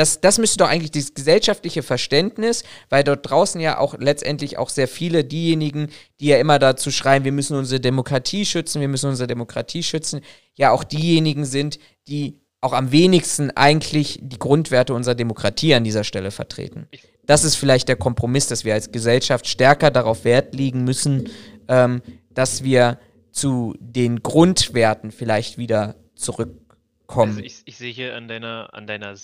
Das, 0.00 0.18
das 0.18 0.38
müsste 0.38 0.56
doch 0.56 0.68
eigentlich 0.70 0.92
das 0.92 1.12
gesellschaftliche 1.12 1.82
Verständnis, 1.82 2.64
weil 2.88 3.04
dort 3.04 3.28
draußen 3.28 3.60
ja 3.60 3.76
auch 3.76 3.98
letztendlich 3.98 4.56
auch 4.56 4.70
sehr 4.70 4.88
viele 4.88 5.24
diejenigen, 5.24 5.90
die 6.20 6.28
ja 6.28 6.38
immer 6.38 6.58
dazu 6.58 6.90
schreien, 6.90 7.24
wir 7.24 7.32
müssen 7.32 7.54
unsere 7.54 7.82
Demokratie 7.82 8.46
schützen, 8.46 8.80
wir 8.80 8.88
müssen 8.88 9.10
unsere 9.10 9.26
Demokratie 9.26 9.82
schützen, 9.82 10.22
ja 10.54 10.70
auch 10.70 10.84
diejenigen 10.84 11.44
sind, 11.44 11.78
die 12.08 12.40
auch 12.62 12.72
am 12.72 12.92
wenigsten 12.92 13.50
eigentlich 13.50 14.20
die 14.22 14.38
Grundwerte 14.38 14.94
unserer 14.94 15.14
Demokratie 15.14 15.74
an 15.74 15.84
dieser 15.84 16.04
Stelle 16.04 16.30
vertreten. 16.30 16.88
Das 17.26 17.44
ist 17.44 17.56
vielleicht 17.56 17.88
der 17.88 17.96
Kompromiss, 17.96 18.46
dass 18.46 18.64
wir 18.64 18.72
als 18.72 18.92
Gesellschaft 18.92 19.46
stärker 19.46 19.90
darauf 19.90 20.24
Wert 20.24 20.54
legen 20.54 20.82
müssen, 20.82 21.28
ähm, 21.68 22.00
dass 22.30 22.64
wir 22.64 22.98
zu 23.32 23.74
den 23.78 24.22
Grundwerten 24.22 25.10
vielleicht 25.10 25.58
wieder 25.58 25.96
zurückkommen. 26.14 27.32
Also 27.32 27.40
ich, 27.40 27.60
ich 27.66 27.76
sehe 27.76 27.92
hier 27.92 28.16
an 28.16 28.28
deiner, 28.28 28.72
an 28.72 28.86
deiner, 28.86 29.14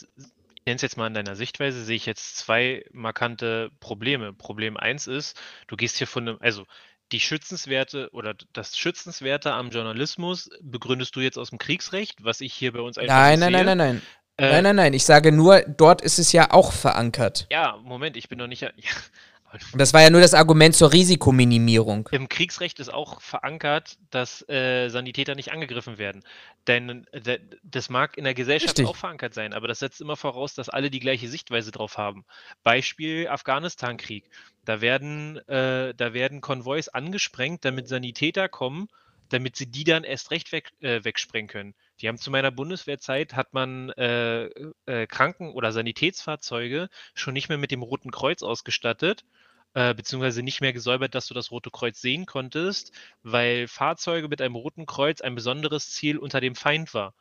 nenne 0.66 0.76
es 0.76 0.82
jetzt 0.82 0.96
mal 0.96 1.06
an 1.06 1.14
deiner 1.14 1.36
Sichtweise, 1.36 1.84
sehe 1.84 1.96
ich 1.96 2.06
jetzt 2.06 2.36
zwei 2.36 2.84
markante 2.92 3.70
Probleme. 3.80 4.32
Problem 4.32 4.76
eins 4.76 5.06
ist, 5.06 5.38
du 5.68 5.76
gehst 5.76 5.96
hier 5.98 6.06
von 6.06 6.28
einem, 6.28 6.38
also 6.40 6.64
die 7.12 7.20
Schützenswerte 7.20 8.10
oder 8.12 8.34
das 8.52 8.76
Schützenswerte 8.76 9.52
am 9.52 9.70
Journalismus 9.70 10.50
begründest 10.60 11.14
du 11.16 11.20
jetzt 11.20 11.38
aus 11.38 11.50
dem 11.50 11.58
Kriegsrecht, 11.58 12.24
was 12.24 12.40
ich 12.40 12.52
hier 12.52 12.72
bei 12.72 12.80
uns 12.80 12.98
einfach 12.98 13.14
Nein, 13.14 13.38
nein, 13.38 13.52
nein, 13.52 13.66
sehe. 13.66 13.76
nein, 13.76 13.78
nein. 13.78 14.02
Äh, 14.38 14.50
Nein, 14.50 14.64
nein, 14.64 14.76
nein. 14.76 14.92
Ich 14.92 15.06
sage 15.06 15.32
nur, 15.32 15.60
dort 15.62 16.02
ist 16.02 16.18
es 16.18 16.30
ja 16.32 16.50
auch 16.50 16.72
verankert. 16.72 17.46
Ja, 17.50 17.78
Moment, 17.82 18.18
ich 18.18 18.28
bin 18.28 18.38
noch 18.38 18.48
nicht. 18.48 18.60
Ja, 18.60 18.70
Und 19.72 19.80
das 19.80 19.94
war 19.94 20.02
ja 20.02 20.10
nur 20.10 20.20
das 20.20 20.34
Argument 20.34 20.74
zur 20.74 20.92
Risikominimierung. 20.92 22.08
Im 22.12 22.28
Kriegsrecht 22.28 22.80
ist 22.80 22.92
auch 22.92 23.20
verankert, 23.20 23.98
dass 24.10 24.46
äh, 24.48 24.88
Sanitäter 24.88 25.34
nicht 25.34 25.52
angegriffen 25.52 25.98
werden. 25.98 26.22
Denn 26.66 27.06
äh, 27.12 27.38
das 27.62 27.88
mag 27.88 28.16
in 28.16 28.24
der 28.24 28.34
Gesellschaft 28.34 28.78
Richtig. 28.78 28.86
auch 28.86 28.96
verankert 28.96 29.34
sein, 29.34 29.52
aber 29.52 29.68
das 29.68 29.78
setzt 29.78 30.00
immer 30.00 30.16
voraus, 30.16 30.54
dass 30.54 30.68
alle 30.68 30.90
die 30.90 31.00
gleiche 31.00 31.28
Sichtweise 31.28 31.70
drauf 31.70 31.98
haben. 31.98 32.24
Beispiel 32.62 33.28
Afghanistan-Krieg. 33.28 34.28
Da 34.64 34.80
werden, 34.80 35.36
äh, 35.48 35.94
da 35.94 36.12
werden 36.12 36.40
Konvois 36.40 36.88
angesprengt, 36.92 37.64
damit 37.64 37.88
Sanitäter 37.88 38.48
kommen, 38.48 38.88
damit 39.28 39.56
sie 39.56 39.66
die 39.66 39.84
dann 39.84 40.04
erst 40.04 40.30
recht 40.30 40.52
weg, 40.52 40.70
äh, 40.80 41.04
wegsprengen 41.04 41.48
können. 41.48 41.74
Die 42.00 42.08
haben 42.08 42.18
zu 42.18 42.30
meiner 42.30 42.50
Bundeswehrzeit 42.50 43.34
hat 43.34 43.54
man 43.54 43.90
äh, 43.90 44.44
äh, 44.86 45.06
Kranken- 45.06 45.52
oder 45.52 45.72
Sanitätsfahrzeuge 45.72 46.88
schon 47.14 47.34
nicht 47.34 47.48
mehr 47.48 47.58
mit 47.58 47.70
dem 47.70 47.82
Roten 47.82 48.10
Kreuz 48.10 48.42
ausgestattet, 48.42 49.24
äh, 49.76 49.92
beziehungsweise 49.94 50.42
nicht 50.42 50.62
mehr 50.62 50.72
gesäubert, 50.72 51.14
dass 51.14 51.26
du 51.26 51.34
das 51.34 51.50
Rote 51.50 51.70
Kreuz 51.70 52.00
sehen 52.00 52.24
konntest, 52.24 52.92
weil 53.22 53.68
Fahrzeuge 53.68 54.26
mit 54.26 54.40
einem 54.40 54.54
Roten 54.54 54.86
Kreuz 54.86 55.20
ein 55.20 55.34
besonderes 55.34 55.90
Ziel 55.90 56.16
unter 56.16 56.40
dem 56.40 56.54
Feind 56.54 56.94
war. 56.94 57.12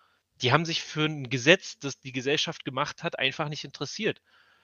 Die 0.42 0.54
haben 0.54 0.64
sich 0.64 0.82
für 0.82 1.04
ein 1.04 1.30
Gesetz, 1.30 1.80
das 1.80 2.00
die 2.00 2.14
Gesellschaft 2.14 2.64
gemacht 2.64 3.04
hat, 3.04 3.20
einfach 3.20 3.50
nicht 3.50 3.66
interessiert. 3.66 4.22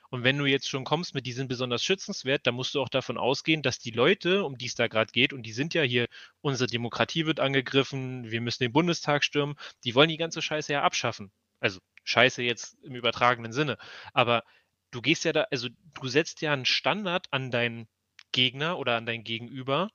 Und 0.09 0.23
wenn 0.23 0.37
du 0.37 0.45
jetzt 0.45 0.69
schon 0.69 0.85
kommst 0.85 1.13
mit, 1.15 1.25
die 1.25 1.33
sind 1.33 1.49
besonders 1.49 1.83
schützenswert, 1.83 2.47
dann 2.47 2.55
musst 2.55 2.75
du 2.75 2.81
auch 2.81 2.87
davon 2.87 3.17
ausgehen, 3.17 3.61
dass 3.61 3.77
die 3.77 3.91
Leute, 3.91 4.45
um 4.45 4.57
die 4.57 4.67
es 4.67 4.75
da 4.75 4.87
gerade 4.87 5.11
geht, 5.11 5.33
und 5.33 5.43
die 5.43 5.51
sind 5.51 5.73
ja 5.73 5.81
hier, 5.81 6.07
unsere 6.39 6.67
Demokratie 6.67 7.25
wird 7.25 7.41
angegriffen, 7.41 8.31
wir 8.31 8.39
müssen 8.39 8.63
den 8.63 8.71
Bundestag 8.71 9.25
stürmen, 9.25 9.55
die 9.83 9.95
wollen 9.95 10.09
die 10.09 10.17
ganze 10.17 10.41
Scheiße 10.41 10.71
ja 10.71 10.83
abschaffen. 10.83 11.29
Also 11.59 11.81
Scheiße 12.05 12.41
jetzt 12.41 12.77
im 12.83 12.95
übertragenen 12.95 13.51
Sinne. 13.51 13.77
Aber 14.13 14.43
du 14.91 15.01
gehst 15.01 15.25
ja 15.25 15.33
da, 15.33 15.47
also 15.51 15.69
du 15.69 16.07
setzt 16.07 16.41
ja 16.41 16.53
einen 16.53 16.65
Standard 16.65 17.27
an 17.31 17.51
deinen 17.51 17.87
Gegner 18.31 18.77
oder 18.77 18.97
an 18.97 19.05
dein 19.05 19.23
Gegenüber, 19.23 19.89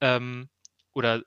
ähm, 0.00 0.48
oder 0.92 1.22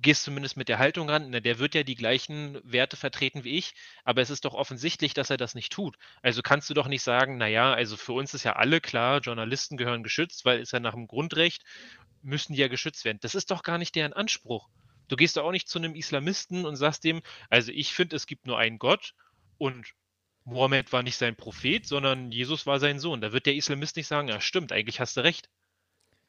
gehst 0.00 0.22
zumindest 0.22 0.56
mit 0.56 0.68
der 0.68 0.78
Haltung 0.78 1.10
ran, 1.10 1.28
na, 1.30 1.40
der 1.40 1.58
wird 1.58 1.74
ja 1.74 1.82
die 1.82 1.96
gleichen 1.96 2.58
Werte 2.64 2.96
vertreten 2.96 3.44
wie 3.44 3.58
ich, 3.58 3.74
aber 4.04 4.22
es 4.22 4.30
ist 4.30 4.44
doch 4.44 4.54
offensichtlich, 4.54 5.12
dass 5.12 5.28
er 5.28 5.36
das 5.36 5.54
nicht 5.54 5.72
tut. 5.72 5.96
Also 6.22 6.40
kannst 6.40 6.70
du 6.70 6.74
doch 6.74 6.88
nicht 6.88 7.02
sagen, 7.02 7.36
naja, 7.36 7.74
also 7.74 7.96
für 7.96 8.12
uns 8.12 8.32
ist 8.32 8.44
ja 8.44 8.54
alle 8.54 8.80
klar, 8.80 9.20
Journalisten 9.20 9.76
gehören 9.76 10.02
geschützt, 10.02 10.44
weil 10.44 10.60
ist 10.60 10.72
ja 10.72 10.80
nach 10.80 10.94
dem 10.94 11.08
Grundrecht, 11.08 11.62
müssen 12.22 12.54
die 12.54 12.60
ja 12.60 12.68
geschützt 12.68 13.04
werden. 13.04 13.18
Das 13.20 13.34
ist 13.34 13.50
doch 13.50 13.62
gar 13.62 13.76
nicht 13.76 13.94
deren 13.96 14.12
Anspruch. 14.12 14.68
Du 15.08 15.16
gehst 15.16 15.36
doch 15.36 15.44
auch 15.44 15.52
nicht 15.52 15.68
zu 15.68 15.78
einem 15.78 15.94
Islamisten 15.94 16.64
und 16.64 16.76
sagst 16.76 17.04
dem, 17.04 17.20
also 17.50 17.72
ich 17.72 17.92
finde, 17.92 18.16
es 18.16 18.26
gibt 18.26 18.46
nur 18.46 18.58
einen 18.58 18.78
Gott 18.78 19.14
und 19.58 19.92
Mohammed 20.44 20.92
war 20.92 21.02
nicht 21.02 21.16
sein 21.16 21.36
Prophet, 21.36 21.86
sondern 21.86 22.32
Jesus 22.32 22.66
war 22.66 22.80
sein 22.80 22.98
Sohn. 22.98 23.20
Da 23.20 23.32
wird 23.32 23.46
der 23.46 23.54
Islamist 23.54 23.96
nicht 23.96 24.08
sagen, 24.08 24.28
ja 24.28 24.40
stimmt, 24.40 24.72
eigentlich 24.72 25.00
hast 25.00 25.16
du 25.16 25.20
recht. 25.22 25.48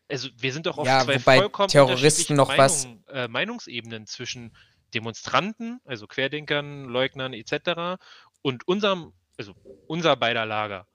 Also 0.09 0.30
wir 0.38 0.53
sind 0.53 0.66
doch 0.66 0.78
auf 0.78 0.86
Ja, 0.86 1.03
zwei 1.03 1.20
vollkommen 1.20 1.70
Terroristen 1.70 2.36
noch 2.36 2.55
was- 2.55 2.84
Meinungen, 2.86 3.03
äh, 3.07 3.28
Meinungsebenen 3.28 4.05
zwischen 4.05 4.55
Demonstranten, 4.93 5.80
also 5.86 6.05
Querdenkern, 6.05 6.86
Leugnern 6.86 7.34
etc. 7.34 7.97
und 8.43 8.68
unserem, 8.68 9.14
also 9.38 9.53
unser 9.88 10.16
beider 10.16 10.45
Lager. 10.45 10.88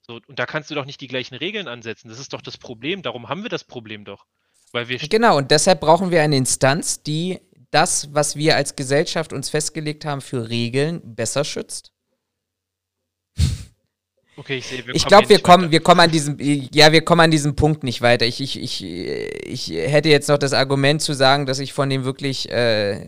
So, 0.00 0.20
und 0.26 0.38
da 0.38 0.44
kannst 0.46 0.70
du 0.70 0.74
doch 0.74 0.84
nicht 0.84 1.00
die 1.00 1.06
gleichen 1.06 1.34
Regeln 1.36 1.68
ansetzen. 1.68 2.08
Das 2.08 2.18
ist 2.18 2.32
doch 2.32 2.42
das 2.42 2.58
Problem. 2.58 3.02
Darum 3.02 3.28
haben 3.28 3.42
wir 3.42 3.50
das 3.50 3.64
Problem 3.64 4.04
doch. 4.04 4.26
Weil 4.72 4.88
wir 4.88 4.98
Genau, 4.98 5.38
und 5.38 5.50
deshalb 5.50 5.80
brauchen 5.80 6.10
wir 6.10 6.20
eine 6.22 6.36
Instanz, 6.36 7.02
die 7.02 7.40
das, 7.70 8.12
was 8.12 8.34
wir 8.36 8.56
als 8.56 8.76
Gesellschaft 8.76 9.32
uns 9.32 9.48
festgelegt 9.50 10.04
haben 10.04 10.20
für 10.20 10.48
Regeln, 10.48 11.00
besser 11.14 11.44
schützt? 11.44 11.92
Okay, 14.36 14.56
ich 14.58 14.66
sehe, 14.66 14.82
ich 14.92 15.06
glaube, 15.06 15.28
wir 15.28 15.38
kommen, 15.38 15.70
wir 15.70 15.80
kommen 15.80 16.00
an 16.00 16.10
diesem, 16.10 16.36
ja, 16.40 16.90
wir 16.90 17.02
kommen 17.02 17.20
an 17.20 17.30
diesem 17.30 17.54
Punkt 17.54 17.84
nicht 17.84 18.02
weiter. 18.02 18.26
Ich, 18.26 18.40
ich, 18.40 18.60
ich, 18.60 18.84
ich 18.84 19.70
hätte 19.70 20.08
jetzt 20.08 20.28
noch 20.28 20.38
das 20.38 20.52
Argument 20.52 21.02
zu 21.02 21.12
sagen, 21.12 21.46
dass 21.46 21.60
ich 21.60 21.72
von 21.72 21.88
dem 21.88 22.04
wirklich 22.04 22.50
äh, 22.50 23.06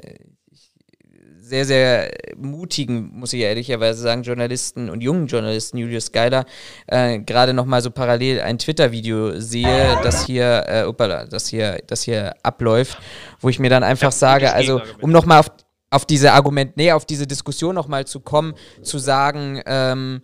sehr, 1.46 1.64
sehr 1.64 2.10
mutigen, 2.36 3.10
muss 3.12 3.32
ich 3.32 3.40
ehrlicherweise 3.40 4.02
sagen, 4.02 4.22
Journalisten 4.22 4.90
und 4.90 5.00
jungen 5.00 5.28
Journalisten, 5.28 5.78
Julius 5.78 6.10
Geiler, 6.10 6.44
äh, 6.88 7.20
gerade 7.20 7.54
noch 7.54 7.66
mal 7.66 7.80
so 7.80 7.90
parallel 7.90 8.40
ein 8.40 8.58
Twitter-Video 8.58 9.40
sehe, 9.40 9.98
das 10.02 10.26
hier, 10.26 10.64
äh, 10.66 10.84
upala, 10.84 11.26
das 11.26 11.48
hier, 11.48 11.82
das 11.86 12.02
hier 12.02 12.34
abläuft, 12.42 12.98
wo 13.40 13.48
ich 13.48 13.60
mir 13.60 13.70
dann 13.70 13.84
einfach 13.84 14.10
sage, 14.10 14.52
also 14.52 14.80
um 15.00 15.12
noch 15.12 15.24
mal 15.24 15.38
auf, 15.38 15.52
auf 15.90 16.04
diese 16.04 16.32
Argument, 16.32 16.76
nee, 16.76 16.90
auf 16.90 17.04
diese 17.04 17.28
Diskussion 17.28 17.76
noch 17.76 17.86
mal 17.86 18.06
zu 18.06 18.18
kommen, 18.20 18.54
zu 18.82 18.98
sagen, 18.98 19.62
ähm, 19.66 20.22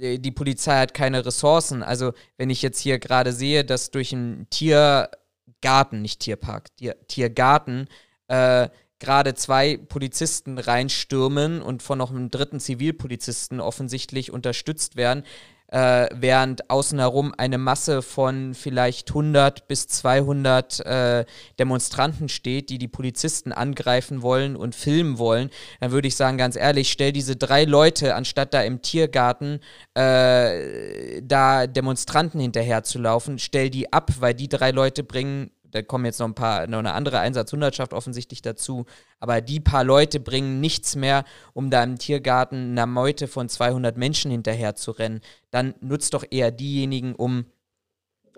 die 0.00 0.30
Polizei 0.30 0.78
hat 0.80 0.94
keine 0.94 1.24
Ressourcen. 1.24 1.82
Also 1.82 2.12
wenn 2.36 2.50
ich 2.50 2.62
jetzt 2.62 2.80
hier 2.80 2.98
gerade 2.98 3.32
sehe, 3.32 3.64
dass 3.64 3.90
durch 3.90 4.12
einen 4.12 4.48
Tiergarten, 4.50 6.02
nicht 6.02 6.20
Tierpark, 6.20 6.74
Tier, 6.76 6.96
Tiergarten, 7.06 7.88
äh, 8.28 8.68
gerade 8.98 9.34
zwei 9.34 9.76
Polizisten 9.76 10.58
reinstürmen 10.58 11.60
und 11.60 11.82
von 11.82 11.98
noch 11.98 12.10
einem 12.10 12.30
dritten 12.30 12.60
Zivilpolizisten 12.60 13.60
offensichtlich 13.60 14.32
unterstützt 14.32 14.96
werden, 14.96 15.24
äh, 15.68 16.08
während 16.12 16.70
außen 16.70 16.98
herum 16.98 17.34
eine 17.36 17.58
Masse 17.58 18.02
von 18.02 18.54
vielleicht 18.54 19.10
100 19.10 19.66
bis 19.66 19.88
200 19.88 20.80
äh, 20.80 21.24
Demonstranten 21.58 22.28
steht, 22.28 22.70
die 22.70 22.78
die 22.78 22.88
Polizisten 22.88 23.52
angreifen 23.52 24.22
wollen 24.22 24.56
und 24.56 24.74
filmen 24.74 25.18
wollen, 25.18 25.50
dann 25.80 25.90
würde 25.90 26.08
ich 26.08 26.16
sagen, 26.16 26.38
ganz 26.38 26.56
ehrlich, 26.56 26.90
stell 26.90 27.12
diese 27.12 27.36
drei 27.36 27.64
Leute, 27.64 28.14
anstatt 28.14 28.54
da 28.54 28.62
im 28.62 28.82
Tiergarten 28.82 29.60
äh, 29.94 31.22
da 31.22 31.66
Demonstranten 31.66 32.40
hinterher 32.40 32.84
zu 32.84 32.98
laufen, 32.98 33.38
stell 33.38 33.70
die 33.70 33.92
ab, 33.92 34.10
weil 34.20 34.34
die 34.34 34.48
drei 34.48 34.70
Leute 34.70 35.02
bringen 35.02 35.50
da 35.74 35.82
kommen 35.82 36.04
jetzt 36.04 36.20
noch 36.20 36.28
ein 36.28 36.36
paar, 36.36 36.68
noch 36.68 36.78
eine 36.78 36.92
andere 36.92 37.18
Einsatzhundertschaft 37.18 37.92
offensichtlich 37.92 38.42
dazu. 38.42 38.86
Aber 39.18 39.40
die 39.40 39.58
paar 39.58 39.82
Leute 39.82 40.20
bringen 40.20 40.60
nichts 40.60 40.94
mehr, 40.94 41.24
um 41.52 41.68
da 41.68 41.82
im 41.82 41.98
Tiergarten 41.98 42.70
einer 42.70 42.86
Meute 42.86 43.26
von 43.26 43.48
200 43.48 43.96
Menschen 43.96 44.30
hinterher 44.30 44.76
zu 44.76 44.92
rennen. 44.92 45.20
Dann 45.50 45.74
nutzt 45.80 46.14
doch 46.14 46.24
eher 46.30 46.52
diejenigen, 46.52 47.16
um 47.16 47.46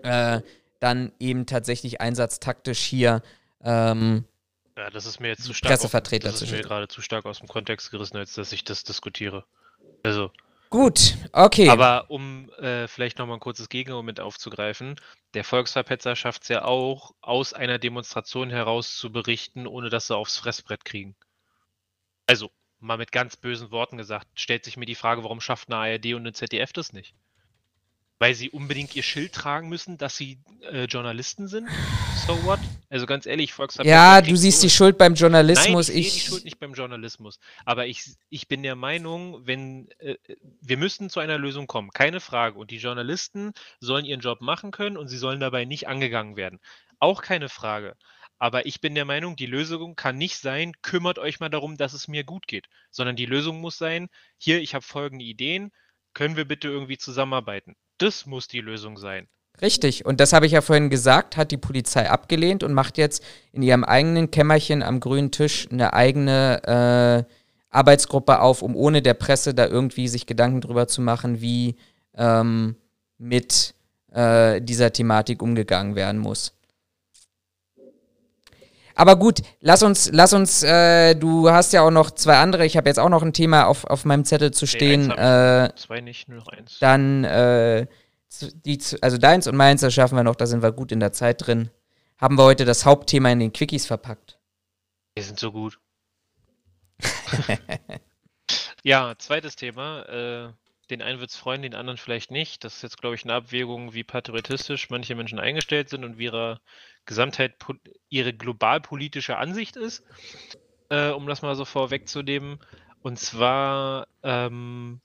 äh, 0.01 0.41
dann 0.79 1.11
eben 1.19 1.45
tatsächlich 1.45 2.01
einsatztaktisch 2.01 2.79
hier 2.79 3.21
ähm, 3.63 4.25
ja, 4.75 4.89
das 4.91 5.05
ist 5.05 5.19
mir 5.19 5.29
jetzt 5.29 5.43
zu 5.43 5.53
stark. 5.53 5.71
Pressevertreter 5.71 6.29
auf, 6.29 6.33
das 6.33 6.41
ist 6.43 6.51
mir 6.51 6.61
gerade 6.61 6.87
zu 6.87 7.01
stark 7.01 7.25
aus 7.25 7.39
dem 7.39 7.47
Kontext 7.47 7.89
gerissen, 7.91 8.17
als 8.17 8.33
dass 8.33 8.51
ich 8.51 8.63
das 8.63 8.83
diskutiere. 8.83 9.43
Also, 10.03 10.31
Gut, 10.69 11.15
okay. 11.31 11.69
Aber 11.69 12.09
um 12.09 12.49
äh, 12.59 12.87
vielleicht 12.87 13.19
nochmal 13.19 13.37
ein 13.37 13.41
kurzes 13.41 13.69
Gegenmoment 13.69 14.19
aufzugreifen, 14.19 14.99
der 15.33 15.43
Volksverpetzer 15.43 16.15
schafft 16.15 16.43
es 16.43 16.49
ja 16.49 16.65
auch, 16.65 17.13
aus 17.21 17.53
einer 17.53 17.79
Demonstration 17.79 18.49
heraus 18.49 18.97
zu 18.97 19.11
berichten, 19.11 19.65
ohne 19.65 19.89
dass 19.89 20.07
sie 20.07 20.15
aufs 20.15 20.37
Fressbrett 20.37 20.83
kriegen. 20.83 21.15
Also, 22.25 22.51
mal 22.79 22.97
mit 22.97 23.11
ganz 23.11 23.37
bösen 23.37 23.71
Worten 23.71 23.97
gesagt, 23.97 24.27
stellt 24.35 24.65
sich 24.65 24.75
mir 24.75 24.85
die 24.85 24.95
Frage, 24.95 25.23
warum 25.23 25.39
schafft 25.39 25.69
eine 25.71 25.77
ARD 25.77 26.07
und 26.07 26.21
eine 26.21 26.33
ZDF 26.33 26.73
das 26.73 26.91
nicht? 26.91 27.15
Weil 28.19 28.33
sie 28.33 28.49
unbedingt 28.49 28.95
ihr 28.95 29.03
Schild 29.03 29.33
tragen 29.33 29.69
müssen, 29.69 29.97
dass 29.97 30.17
sie 30.17 30.39
äh, 30.61 30.83
Journalisten 30.85 31.47
sind? 31.47 31.69
So 32.25 32.43
what? 32.43 32.59
Also 32.89 33.05
ganz 33.05 33.25
ehrlich, 33.25 33.53
Volkswagen. 33.53 33.89
Ja, 33.89 34.21
du 34.21 34.35
siehst 34.35 34.63
die 34.63 34.69
Schuld 34.69 34.97
beim 34.97 35.13
Journalismus. 35.13 35.89
Nein, 35.89 35.97
ich, 35.97 36.07
ich 36.07 36.13
sehe 36.13 36.21
die 36.21 36.27
Schuld 36.27 36.45
nicht 36.45 36.59
beim 36.59 36.73
Journalismus. 36.73 37.39
Aber 37.65 37.85
ich, 37.85 38.15
ich 38.29 38.47
bin 38.47 38.63
der 38.63 38.75
Meinung, 38.75 39.45
wenn 39.45 39.89
äh, 39.99 40.15
wir 40.61 40.77
müssen 40.77 41.09
zu 41.09 41.19
einer 41.19 41.37
Lösung 41.37 41.67
kommen, 41.67 41.89
keine 41.91 42.21
Frage. 42.21 42.57
Und 42.57 42.71
die 42.71 42.77
Journalisten 42.77 43.51
sollen 43.81 44.05
ihren 44.05 44.21
Job 44.21 44.39
machen 44.39 44.71
können 44.71 44.95
und 44.95 45.09
sie 45.09 45.17
sollen 45.17 45.41
dabei 45.41 45.65
nicht 45.65 45.87
angegangen 45.87 46.37
werden. 46.37 46.59
Auch 46.99 47.21
keine 47.21 47.49
Frage. 47.49 47.97
Aber 48.39 48.65
ich 48.65 48.81
bin 48.81 48.95
der 48.95 49.05
Meinung, 49.05 49.35
die 49.35 49.47
Lösung 49.47 49.95
kann 49.95 50.17
nicht 50.17 50.37
sein, 50.37 50.73
kümmert 50.81 51.19
euch 51.19 51.39
mal 51.39 51.49
darum, 51.49 51.75
dass 51.75 51.93
es 51.93 52.07
mir 52.07 52.23
gut 52.23 52.47
geht, 52.47 52.67
sondern 52.91 53.15
die 53.15 53.25
Lösung 53.25 53.59
muss 53.59 53.77
sein, 53.77 54.09
hier, 54.37 54.61
ich 54.61 54.75
habe 54.75 54.85
folgende 54.85 55.25
Ideen, 55.25 55.71
können 56.13 56.37
wir 56.37 56.45
bitte 56.45 56.67
irgendwie 56.67 56.97
zusammenarbeiten? 56.97 57.75
Das 57.97 58.25
muss 58.27 58.47
die 58.47 58.61
Lösung 58.61 58.97
sein. 58.97 59.27
Richtig, 59.61 60.05
und 60.05 60.19
das 60.19 60.33
habe 60.33 60.45
ich 60.45 60.51
ja 60.51 60.61
vorhin 60.61 60.89
gesagt, 60.89 61.35
hat 61.35 61.49
die 61.49 61.57
Polizei 61.57 62.09
abgelehnt 62.09 62.63
und 62.63 62.73
macht 62.73 62.97
jetzt 62.97 63.23
in 63.51 63.63
ihrem 63.63 63.83
eigenen 63.83 64.29
Kämmerchen 64.29 64.83
am 64.83 64.99
grünen 64.99 65.31
Tisch 65.31 65.67
eine 65.71 65.93
eigene 65.93 67.25
äh, 67.27 67.33
Arbeitsgruppe 67.75 68.39
auf, 68.39 68.61
um 68.61 68.75
ohne 68.75 69.01
der 69.01 69.15
Presse 69.15 69.55
da 69.55 69.65
irgendwie 69.65 70.07
sich 70.07 70.27
Gedanken 70.27 70.61
drüber 70.61 70.87
zu 70.87 71.01
machen, 71.01 71.41
wie 71.41 71.75
ähm, 72.15 72.75
mit 73.17 73.73
äh, 74.11 74.61
dieser 74.61 74.93
Thematik 74.93 75.41
umgegangen 75.41 75.95
werden 75.95 76.19
muss. 76.19 76.53
Aber 78.97 79.15
gut, 79.15 79.41
lass 79.61 79.83
uns, 79.83 80.09
lass 80.11 80.33
uns, 80.33 80.63
äh, 80.63 81.13
du 81.13 81.51
hast 81.51 81.71
ja 81.71 81.83
auch 81.83 81.91
noch 81.91 82.09
zwei 82.09 82.37
andere, 82.37 82.65
ich 82.65 82.77
habe 82.77 82.89
jetzt 82.89 82.97
auch 82.99 83.09
noch 83.09 83.21
ein 83.21 83.31
Thema 83.31 83.67
auf, 83.67 83.85
auf 83.85 84.05
meinem 84.05 84.25
Zettel 84.25 84.49
zu 84.51 84.65
stehen. 84.65 85.07
Nee, 85.07 85.65
äh, 85.65 85.69
zwei 85.75 86.01
nicht, 86.01 86.27
nur 86.27 86.41
eins. 86.51 86.79
Dann, 86.79 87.23
äh, 87.23 87.85
die, 88.65 88.79
also 89.01 89.17
deins 89.17 89.47
und 89.47 89.55
meins, 89.55 89.81
das 89.81 89.93
schaffen 89.93 90.15
wir 90.15 90.23
noch, 90.23 90.35
da 90.35 90.45
sind 90.45 90.61
wir 90.61 90.71
gut 90.71 90.91
in 90.91 90.99
der 90.99 91.13
Zeit 91.13 91.45
drin. 91.45 91.69
Haben 92.17 92.37
wir 92.37 92.43
heute 92.43 92.65
das 92.65 92.85
Hauptthema 92.85 93.31
in 93.31 93.39
den 93.39 93.53
Quickies 93.53 93.85
verpackt. 93.85 94.39
Wir 95.15 95.23
sind 95.23 95.39
so 95.39 95.51
gut. 95.51 95.79
ja, 98.83 99.15
zweites 99.17 99.55
Thema. 99.55 100.01
Äh, 100.03 100.53
den 100.89 101.01
einen 101.01 101.19
wird 101.19 101.31
es 101.31 101.35
freuen, 101.35 101.61
den 101.61 101.75
anderen 101.75 101.97
vielleicht 101.97 102.31
nicht. 102.31 102.63
Das 102.63 102.77
ist 102.77 102.81
jetzt, 102.81 102.99
glaube 102.99 103.15
ich, 103.15 103.23
eine 103.23 103.33
Abwägung, 103.33 103.93
wie 103.93 104.03
patriotistisch 104.03 104.89
manche 104.89 105.15
Menschen 105.15 105.39
eingestellt 105.39 105.89
sind 105.89 106.03
und 106.05 106.17
wie 106.17 106.25
ihre 106.25 106.61
Gesamtheit 107.05 107.55
ihre 108.09 108.33
globalpolitische 108.33 109.37
Ansicht 109.37 109.75
ist, 109.75 110.03
äh, 110.89 111.09
um 111.09 111.27
das 111.27 111.41
mal 111.41 111.55
so 111.55 111.65
vorwegzunehmen. 111.65 112.59
Und 113.01 113.19
zwar 113.19 114.07
ähm, 114.23 115.01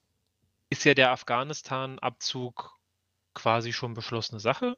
ist 0.70 0.84
ja 0.84 0.94
der 0.94 1.10
Afghanistan-Abzug 1.10 2.78
quasi 3.34 3.72
schon 3.72 3.94
beschlossene 3.94 4.40
Sache. 4.40 4.76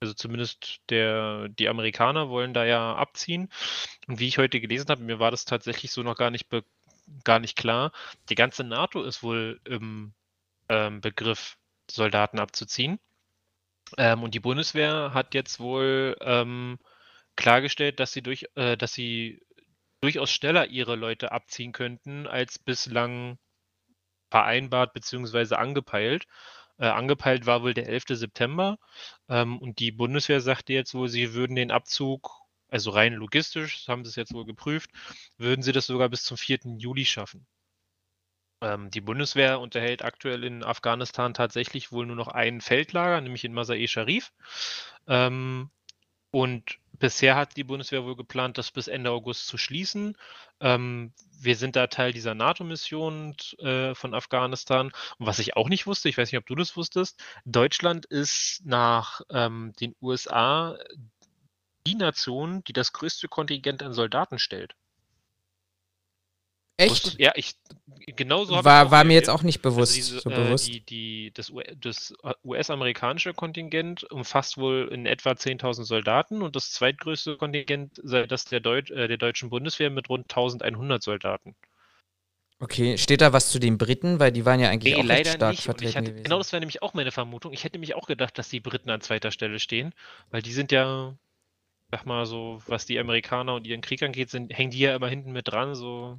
Also 0.00 0.14
zumindest 0.14 0.80
der, 0.90 1.48
die 1.48 1.68
Amerikaner 1.68 2.28
wollen 2.28 2.54
da 2.54 2.64
ja 2.64 2.94
abziehen. 2.94 3.50
Und 4.06 4.20
wie 4.20 4.28
ich 4.28 4.38
heute 4.38 4.60
gelesen 4.60 4.88
habe, 4.88 5.02
mir 5.02 5.18
war 5.18 5.30
das 5.30 5.44
tatsächlich 5.44 5.90
so 5.90 6.02
noch 6.02 6.16
gar 6.16 6.30
nicht, 6.30 6.48
gar 7.24 7.40
nicht 7.40 7.56
klar. 7.56 7.92
Die 8.28 8.36
ganze 8.36 8.64
NATO 8.64 9.02
ist 9.02 9.22
wohl 9.22 9.60
im 9.64 10.14
ähm, 10.68 11.00
Begriff, 11.00 11.56
Soldaten 11.90 12.38
abzuziehen. 12.38 13.00
Ähm, 13.96 14.22
und 14.22 14.34
die 14.34 14.40
Bundeswehr 14.40 15.12
hat 15.14 15.34
jetzt 15.34 15.60
wohl 15.60 16.16
ähm, 16.20 16.78
klargestellt, 17.36 18.00
dass 18.00 18.12
sie, 18.12 18.22
durch, 18.22 18.46
äh, 18.54 18.76
dass 18.76 18.92
sie 18.92 19.42
durchaus 20.00 20.30
schneller 20.30 20.66
ihre 20.66 20.96
Leute 20.96 21.32
abziehen 21.32 21.72
könnten, 21.72 22.26
als 22.26 22.58
bislang 22.58 23.38
vereinbart 24.30 24.92
bzw. 24.92 25.54
angepeilt. 25.54 26.26
Äh, 26.78 26.86
angepeilt 26.86 27.46
war 27.46 27.62
wohl 27.62 27.74
der 27.74 27.88
11. 27.88 28.04
September 28.10 28.78
ähm, 29.28 29.58
und 29.58 29.80
die 29.80 29.92
Bundeswehr 29.92 30.40
sagte 30.40 30.72
jetzt 30.72 30.94
wohl, 30.94 31.08
sie 31.08 31.34
würden 31.34 31.56
den 31.56 31.70
Abzug, 31.72 32.30
also 32.68 32.90
rein 32.90 33.14
logistisch, 33.14 33.88
haben 33.88 34.04
sie 34.04 34.10
es 34.10 34.16
jetzt 34.16 34.34
wohl 34.34 34.44
geprüft, 34.44 34.90
würden 35.38 35.62
sie 35.62 35.72
das 35.72 35.86
sogar 35.86 36.08
bis 36.08 36.22
zum 36.24 36.36
4. 36.36 36.78
Juli 36.78 37.04
schaffen. 37.04 37.46
Ähm, 38.60 38.90
die 38.90 39.00
Bundeswehr 39.00 39.60
unterhält 39.60 40.02
aktuell 40.04 40.44
in 40.44 40.64
Afghanistan 40.64 41.34
tatsächlich 41.34 41.92
wohl 41.92 42.06
nur 42.06 42.16
noch 42.16 42.28
ein 42.28 42.60
Feldlager, 42.60 43.20
nämlich 43.20 43.44
in 43.44 43.52
Masai 43.52 43.86
Sharif. 43.86 44.32
Ähm, 45.06 45.70
und 46.30 46.78
bisher 46.98 47.36
hat 47.36 47.56
die 47.56 47.64
Bundeswehr 47.64 48.04
wohl 48.04 48.16
geplant, 48.16 48.58
das 48.58 48.70
bis 48.70 48.88
Ende 48.88 49.10
August 49.10 49.46
zu 49.46 49.58
schließen. 49.58 50.16
Ähm, 50.60 51.12
wir 51.40 51.56
sind 51.56 51.76
da 51.76 51.86
Teil 51.86 52.12
dieser 52.12 52.34
NATO-Mission 52.34 53.36
äh, 53.58 53.94
von 53.94 54.14
Afghanistan. 54.14 54.92
Und 55.18 55.26
was 55.26 55.38
ich 55.38 55.56
auch 55.56 55.68
nicht 55.68 55.86
wusste, 55.86 56.08
ich 56.08 56.18
weiß 56.18 56.32
nicht, 56.32 56.38
ob 56.38 56.46
du 56.46 56.54
das 56.54 56.76
wusstest, 56.76 57.22
Deutschland 57.44 58.06
ist 58.06 58.62
nach 58.64 59.20
ähm, 59.30 59.72
den 59.80 59.94
USA 60.00 60.78
die 61.86 61.94
Nation, 61.94 62.62
die 62.64 62.72
das 62.72 62.92
größte 62.92 63.28
Kontingent 63.28 63.82
an 63.82 63.94
Soldaten 63.94 64.38
stellt. 64.38 64.74
Echt? 66.78 67.18
Ja, 67.18 67.32
ich 67.34 67.56
genauso 68.14 68.54
habe 68.56 68.64
War, 68.64 68.90
war 68.92 69.04
mir 69.04 69.14
jetzt 69.14 69.28
auch 69.28 69.42
nicht 69.42 69.62
bewusst. 69.62 69.96
Also 69.96 70.12
diese, 70.12 70.20
so 70.20 70.30
äh, 70.30 70.34
bewusst. 70.34 70.68
Die, 70.68 70.80
die, 70.80 71.32
das, 71.34 71.52
das 71.80 72.14
US-amerikanische 72.44 73.34
Kontingent 73.34 74.04
umfasst 74.04 74.58
wohl 74.58 74.88
in 74.92 75.04
etwa 75.04 75.30
10.000 75.30 75.84
Soldaten 75.84 76.40
und 76.40 76.54
das 76.54 76.70
zweitgrößte 76.70 77.36
Kontingent 77.36 78.00
sei 78.02 78.26
das 78.26 78.44
der, 78.44 78.60
Deut 78.60 78.90
äh, 78.90 79.08
der 79.08 79.16
deutschen 79.16 79.50
Bundeswehr 79.50 79.90
mit 79.90 80.08
rund 80.08 80.32
1.100 80.32 81.02
Soldaten. 81.02 81.56
Okay, 82.60 82.96
steht 82.96 83.22
da 83.22 83.32
was 83.32 83.50
zu 83.50 83.58
den 83.58 83.76
Briten? 83.76 84.20
Weil 84.20 84.30
die 84.30 84.44
waren 84.44 84.60
ja 84.60 84.70
eigentlich 84.70 84.94
nee, 84.94 85.00
auch 85.00 85.04
leider 85.04 85.32
stark 85.32 85.50
nicht. 85.52 85.62
vertreten 85.62 85.96
hatte, 85.96 86.10
gewesen. 86.10 86.24
Genau, 86.24 86.38
das 86.38 86.52
wäre 86.52 86.60
nämlich 86.60 86.82
auch 86.82 86.94
meine 86.94 87.10
Vermutung. 87.10 87.52
Ich 87.52 87.64
hätte 87.64 87.74
nämlich 87.74 87.96
auch 87.96 88.06
gedacht, 88.06 88.38
dass 88.38 88.48
die 88.48 88.60
Briten 88.60 88.90
an 88.90 89.00
zweiter 89.00 89.32
Stelle 89.32 89.58
stehen, 89.58 89.94
weil 90.30 90.42
die 90.42 90.52
sind 90.52 90.70
ja 90.70 91.16
sag 91.90 92.04
mal 92.06 92.26
so, 92.26 92.60
was 92.66 92.86
die 92.86 92.98
Amerikaner 92.98 93.54
und 93.54 93.66
ihren 93.66 93.80
Krieg 93.80 94.02
angeht, 94.02 94.30
sind, 94.30 94.52
hängen 94.56 94.70
die 94.70 94.80
ja 94.80 94.94
immer 94.94 95.08
hinten 95.08 95.32
mit 95.32 95.48
dran, 95.48 95.74
so, 95.74 96.18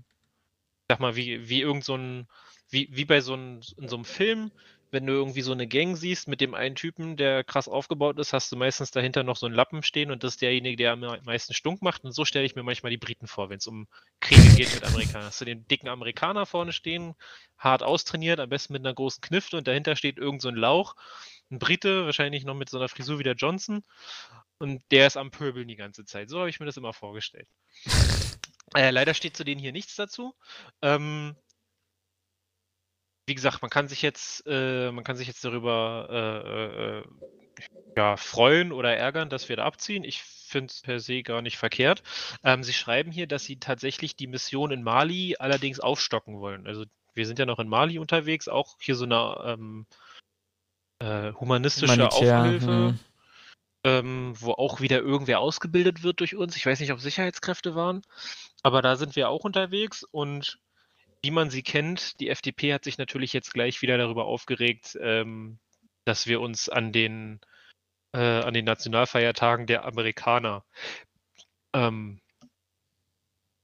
sag 0.90 1.00
mal, 1.00 1.16
wie, 1.16 1.48
wie 1.48 1.62
irgend 1.62 1.86
so 1.86 1.96
ein, 1.96 2.28
wie, 2.70 2.90
wie 2.92 3.06
bei 3.06 3.22
so 3.22 3.34
einem, 3.34 3.62
in 3.78 3.88
so 3.88 3.96
einem 3.96 4.06
Film, 4.06 4.52
wenn 4.92 5.06
du 5.06 5.14
irgendwie 5.14 5.44
so 5.44 5.52
eine 5.52 5.68
Gang 5.68 5.96
siehst 5.96 6.28
mit 6.28 6.42
dem 6.42 6.56
einen 6.56 6.74
Typen, 6.74 7.16
der 7.16 7.44
krass 7.44 7.68
aufgebaut 7.68 8.18
ist, 8.18 8.34
hast 8.34 8.52
du 8.52 8.56
meistens 8.58 8.90
dahinter 8.90 9.22
noch 9.22 9.38
so 9.38 9.46
einen 9.46 9.54
Lappen 9.54 9.84
stehen 9.84 10.10
und 10.10 10.24
das 10.24 10.34
ist 10.34 10.42
derjenige, 10.42 10.78
der 10.78 10.94
am 10.94 11.02
meisten 11.26 11.54
Stunk 11.54 11.84
macht. 11.84 12.04
Und 12.04 12.12
so 12.12 12.26
stelle 12.26 12.46
ich 12.46 12.56
mir 12.56 12.64
manchmal 12.64 12.90
die 12.90 12.98
Briten 12.98 13.28
vor, 13.28 13.52
wenn 13.52 13.60
es 13.60 13.68
um 13.68 13.88
Kriege 14.20 14.56
geht 14.56 14.74
mit 14.74 14.84
Amerikanern. 14.84 15.28
Hast 15.28 15.42
du 15.42 15.46
den 15.46 15.68
dicken 15.68 15.90
Amerikaner 15.90 16.48
vorne 16.48 16.74
stehen, 16.74 17.14
hart 17.60 17.84
austrainiert, 17.84 18.40
am 18.40 18.50
besten 18.50 18.74
mit 18.74 18.84
einer 18.84 18.96
großen 18.96 19.22
Knifte 19.22 19.58
und 19.58 19.68
dahinter 19.68 19.96
steht 19.96 20.18
irgend 20.18 20.42
so 20.42 20.50
ein 20.50 20.56
Lauch. 20.56 20.96
Ein 21.52 21.60
Brite, 21.60 22.06
wahrscheinlich 22.06 22.44
noch 22.46 22.56
mit 22.56 22.70
so 22.70 22.78
einer 22.78 22.90
Frisur 22.90 23.20
wie 23.20 23.24
der 23.24 23.36
Johnson. 23.36 23.84
Und 24.58 24.82
der 24.90 25.06
ist 25.06 25.18
am 25.18 25.30
Pöbeln 25.30 25.68
die 25.68 25.76
ganze 25.76 26.04
Zeit. 26.06 26.30
So 26.30 26.40
habe 26.40 26.50
ich 26.50 26.60
mir 26.60 26.66
das 26.66 26.78
immer 26.78 26.94
vorgestellt. 26.94 27.48
Äh, 28.76 28.92
leider 28.92 29.14
steht 29.14 29.36
zu 29.38 29.44
denen 29.44 29.60
hier 29.60 29.72
nichts 29.72 29.96
dazu. 29.96 30.36
Ähm, 30.82 31.36
wie 33.28 33.36
gesagt, 33.36 33.62
man 33.62 33.70
kann 33.70 33.88
sich 33.88 34.02
jetzt, 34.02 34.44
äh, 34.48 34.92
man 34.92 35.04
kann 35.04 35.16
sich 35.16 35.28
jetzt 35.28 35.46
darüber 35.46 36.08
äh, 36.10 37.00
äh, 37.00 37.04
ja, 37.96 38.18
freuen 38.18 38.72
oder 38.72 38.96
ärgern, 38.96 39.30
dass 39.30 39.50
wir 39.50 39.58
da 39.58 39.66
abziehen. 39.66 40.04
Ich 40.04 40.24
finde 40.24 40.72
es 40.72 40.82
per 40.82 41.00
se 41.00 41.22
gar 41.22 41.42
nicht 41.42 41.58
verkehrt. 41.58 42.02
Ähm, 42.44 42.64
sie 42.64 42.74
schreiben 42.74 43.12
hier, 43.12 43.28
dass 43.28 43.44
sie 43.44 43.60
tatsächlich 43.60 44.16
die 44.16 44.28
Mission 44.28 44.72
in 44.72 44.84
Mali 44.84 45.36
allerdings 45.38 45.80
aufstocken 45.80 46.40
wollen. 46.40 46.66
Also 46.66 46.86
wir 47.14 47.28
sind 47.28 47.38
ja 47.40 47.46
noch 47.46 47.60
in 47.60 47.68
Mali 47.68 48.00
unterwegs, 48.00 48.48
auch 48.48 48.78
hier 48.80 48.96
so 48.96 49.06
eine 49.06 49.42
ähm, 49.46 49.86
äh, 51.00 51.34
humanistische 51.34 51.94
Humanitär, 51.94 52.40
Aufhilfe. 52.40 52.66
hm. 52.66 53.00
Ähm, 53.86 54.34
wo 54.38 54.52
auch 54.52 54.82
wieder 54.82 55.00
irgendwer 55.00 55.40
ausgebildet 55.40 56.04
wird 56.04 56.20
durch 56.20 56.36
uns. 56.36 56.58
Ich 56.58 56.66
weiß 56.66 56.82
nicht, 56.82 56.92
ob 56.92 57.00
Sicherheitskräfte 57.00 57.76
waren, 57.76 58.02
aber 58.62 58.82
da 58.82 58.98
sind 58.98 59.16
wir 59.16 59.30
auch 59.30 59.46
unterwegs 59.46 60.04
und 60.04 60.60
wie 61.22 61.32
man 61.32 61.50
sie 61.50 61.64
kennt, 61.64 62.20
die 62.20 62.30
FDP 62.30 62.74
hat 62.74 62.84
sich 62.84 62.98
natürlich 62.98 63.34
jetzt 63.34 63.54
gleich 63.54 63.82
wieder 63.82 63.98
darüber 63.98 64.26
aufgeregt, 64.26 64.98
ähm, 65.02 65.60
dass 66.06 66.28
wir 66.28 66.42
uns 66.42 66.70
an 66.70 66.92
den, 66.92 67.40
äh, 68.14 68.20
an 68.20 68.54
den 68.54 68.66
Nationalfeiertagen 68.66 69.68
der 69.68 69.86
Amerikaner 69.86 70.64
ähm, 71.74 72.22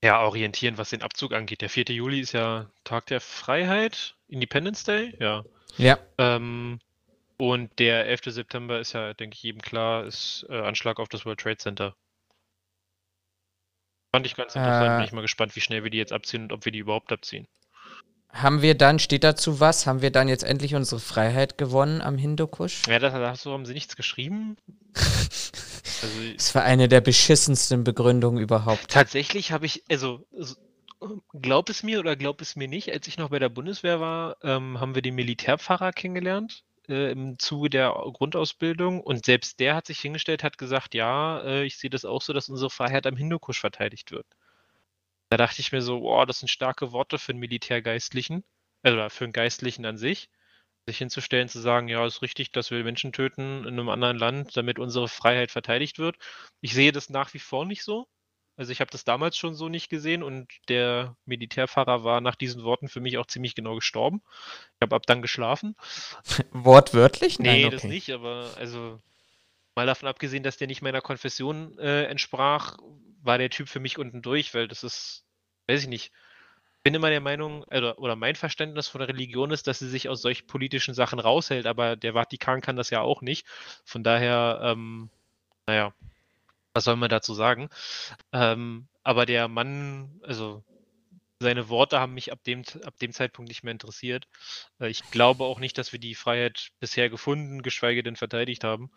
ja, 0.04 0.22
orientieren, 0.22 0.78
was 0.78 0.92
den 0.92 1.02
Abzug 1.02 1.34
angeht. 1.34 1.62
Der 1.62 1.70
4. 1.70 1.86
Juli 1.86 2.20
ist 2.20 2.34
ja 2.34 2.70
Tag 2.84 3.08
der 3.08 3.22
Freiheit, 3.22 4.16
Independence 4.28 4.84
Day, 4.84 5.16
ja. 5.20 5.44
Ja. 5.78 5.98
Ähm, 6.18 6.80
und 7.38 7.78
der 7.80 8.06
11. 8.08 8.22
September 8.28 8.80
ist 8.80 8.94
ja, 8.94 9.14
denke 9.14 9.36
ich, 9.36 9.44
jedem 9.44 9.62
klar, 9.62 10.06
ist 10.06 10.46
äh, 10.50 10.60
Anschlag 10.60 11.00
auf 11.00 11.10
das 11.10 11.26
World 11.26 11.40
Trade 11.40 11.58
Center. 11.58 11.96
Fand 14.14 14.26
ich 14.26 14.36
ganz 14.36 14.56
interessant. 14.56 14.92
Äh. 14.94 14.96
Bin 14.98 15.06
ich 15.06 15.12
mal 15.12 15.22
gespannt, 15.22 15.56
wie 15.56 15.62
schnell 15.62 15.84
wir 15.84 15.92
die 15.92 15.98
jetzt 15.98 16.14
abziehen 16.14 16.44
und 16.44 16.54
ob 16.54 16.66
wir 16.66 16.72
die 16.72 16.80
überhaupt 16.80 17.12
abziehen. 17.12 17.48
Haben 18.30 18.62
wir 18.62 18.76
dann, 18.76 19.00
steht 19.00 19.24
dazu 19.24 19.62
was? 19.62 19.88
Haben 19.88 20.02
wir 20.02 20.12
dann 20.12 20.28
jetzt 20.28 20.44
endlich 20.44 20.76
unsere 20.76 21.00
Freiheit 21.00 21.58
gewonnen 21.58 22.02
am 22.02 22.18
Hindukusch? 22.18 22.82
Ja, 22.88 23.00
da, 23.00 23.10
da 23.18 23.30
hast 23.30 23.46
du, 23.46 23.52
haben 23.52 23.66
sie 23.66 23.74
nichts 23.74 23.96
geschrieben. 23.96 24.58
Also, 26.02 26.34
Das 26.36 26.54
war 26.54 26.64
eine 26.64 26.90
der 26.90 27.00
beschissensten 27.00 27.84
Begründungen 27.86 28.44
überhaupt. 28.44 28.90
tatsächlich 28.90 29.54
habe 29.54 29.66
ich, 29.66 29.84
also, 29.90 30.28
so- 30.32 30.58
glaub 31.42 31.70
es 31.70 31.84
mir 31.84 32.00
oder 32.00 32.18
glaub 32.18 32.42
es 32.42 32.58
mir 32.58 32.68
nicht, 32.68 32.92
als 32.92 33.08
ich 33.08 33.18
noch 33.18 33.30
bei 33.30 33.40
der 33.40 33.48
Bundeswehr 33.50 34.02
war, 34.02 34.36
ähm, 34.44 34.80
haben 34.80 34.94
wir 34.94 35.02
den 35.02 35.16
Militärpfarrer 35.16 35.94
kennengelernt 35.94 36.65
äh, 36.90 37.12
im 37.12 37.40
Zuge 37.40 37.70
der 37.70 37.90
Grundausbildung 38.14 39.02
und 39.02 39.26
selbst 39.26 39.60
der 39.60 39.76
hat 39.76 39.88
sich 39.88 40.00
hingestellt, 40.00 40.44
hat 40.44 40.58
gesagt, 40.58 40.94
ja, 40.96 41.42
äh, 41.42 41.64
ich 41.66 41.78
sehe 41.78 41.90
das 41.90 42.06
auch 42.06 42.22
so, 42.22 42.34
dass 42.34 42.50
unsere 42.50 42.70
Freiheit 42.70 43.08
am 43.08 43.18
Hindukusch 43.18 43.60
verteidigt 43.60 44.12
wird. 44.12 44.26
Da 45.30 45.38
dachte 45.38 45.62
ich 45.62 45.72
mir 45.72 45.82
so, 45.82 46.00
boah, 46.02 46.26
das 46.26 46.40
sind 46.40 46.50
starke 46.50 46.92
Worte 46.92 47.18
für 47.20 47.32
einen 47.32 47.40
Militärgeistlichen, 47.40 48.44
also 48.84 49.10
für 49.10 49.26
einen 49.26 49.34
Geistlichen 49.34 49.86
an 49.86 49.98
sich, 49.98 50.30
sich 50.88 50.98
hinzustellen, 51.00 51.50
zu 51.50 51.60
sagen, 51.60 51.88
ja, 51.90 52.06
ist 52.06 52.22
richtig, 52.22 52.52
dass 52.52 52.72
wir 52.72 52.84
Menschen 52.84 53.14
töten 53.14 53.62
in 53.66 53.68
einem 53.68 53.90
anderen 53.90 54.18
Land, 54.18 54.58
damit 54.58 54.80
unsere 54.80 55.08
Freiheit 55.10 55.52
verteidigt 55.52 56.00
wird. 56.00 56.18
Ich 56.62 56.74
sehe 56.74 56.92
das 56.92 57.10
nach 57.10 57.34
wie 57.34 57.40
vor 57.40 57.66
nicht 57.66 57.84
so. 57.84 58.08
Also 58.58 58.72
ich 58.72 58.80
habe 58.80 58.92
das 58.92 59.04
damals 59.04 59.36
schon 59.36 59.54
so 59.54 59.68
nicht 59.68 59.90
gesehen 59.90 60.24
und 60.24 60.48
der 60.70 61.18
Militärfahrer 61.26 62.04
war 62.04 62.22
nach 62.22 62.36
diesen 62.36 62.64
Worten 62.64 62.88
für 62.88 63.02
mich 63.02 63.18
auch 63.18 63.26
ziemlich 63.26 63.54
genau 63.54 63.76
gestorben. 63.76 64.22
Ich 64.76 64.82
habe 64.82 64.96
ab 64.96 65.06
dann 65.06 65.22
geschlafen. 65.22 65.76
Wortwörtlich? 66.52 67.40
Nee, 67.40 67.64
Nein, 67.64 67.72
das 67.72 67.84
okay. 67.84 67.94
nicht, 67.94 68.12
aber 68.12 68.52
also 68.58 69.02
mal 69.76 69.86
davon 69.86 70.08
abgesehen, 70.08 70.44
dass 70.44 70.58
der 70.58 70.68
nicht 70.68 70.82
meiner 70.82 71.02
Konfession 71.02 71.78
äh, 71.80 72.06
entsprach, 72.06 72.78
war 73.22 73.38
der 73.38 73.50
Typ 73.50 73.68
für 73.68 73.80
mich 73.80 73.98
unten 73.98 74.22
durch, 74.22 74.54
weil 74.54 74.68
das 74.68 74.84
ist, 74.84 75.26
weiß 75.68 75.82
ich 75.82 75.90
nicht. 75.90 76.12
Ich 76.78 76.84
bin 76.84 76.94
immer 76.94 77.10
der 77.10 77.22
Meinung, 77.22 77.64
oder, 77.64 77.98
oder 77.98 78.16
mein 78.16 78.36
Verständnis 78.36 78.88
von 78.88 79.00
der 79.00 79.08
Religion 79.08 79.52
ist, 79.52 79.66
dass 79.68 79.80
sie 79.80 79.90
sich 79.90 80.08
aus 80.08 80.22
solchen 80.22 80.46
politischen 80.46 80.94
Sachen 80.94 81.20
raushält, 81.20 81.66
aber 81.66 81.96
der 81.96 82.14
Vatikan 82.14 82.62
kann 82.62 82.76
das 82.76 82.92
ja 82.92 83.02
auch 83.02 83.22
nicht. 83.22 83.48
Von 83.84 84.04
daher, 84.04 84.60
ähm, 84.62 85.10
naja, 85.66 85.94
was 86.76 86.86
soll 86.86 86.98
man 86.98 87.10
dazu 87.10 87.36
sagen? 87.36 87.70
Ähm, 88.34 88.88
aber 89.04 89.26
der 89.26 89.48
Mann, 89.50 90.22
also 90.24 90.64
seine 91.40 91.70
Worte 91.70 92.00
haben 92.00 92.14
mich 92.16 92.32
ab 92.32 92.44
dem, 92.46 92.64
ab 92.86 92.98
dem 93.00 93.14
Zeitpunkt 93.14 93.50
nicht 93.50 93.64
mehr 93.64 93.74
interessiert. 93.74 94.28
Äh, 94.80 94.90
Ich 94.90 95.10
glaube 95.12 95.46
auch 95.46 95.60
nicht, 95.60 95.78
dass 95.78 95.92
wir 95.94 96.00
die 96.00 96.16
Freiheit 96.16 96.72
bisher 96.80 97.10
gefunden, 97.10 97.62
geschweige 97.64 98.04
denn 98.04 98.16
verteidigt 98.18 98.64
haben. 98.64 98.92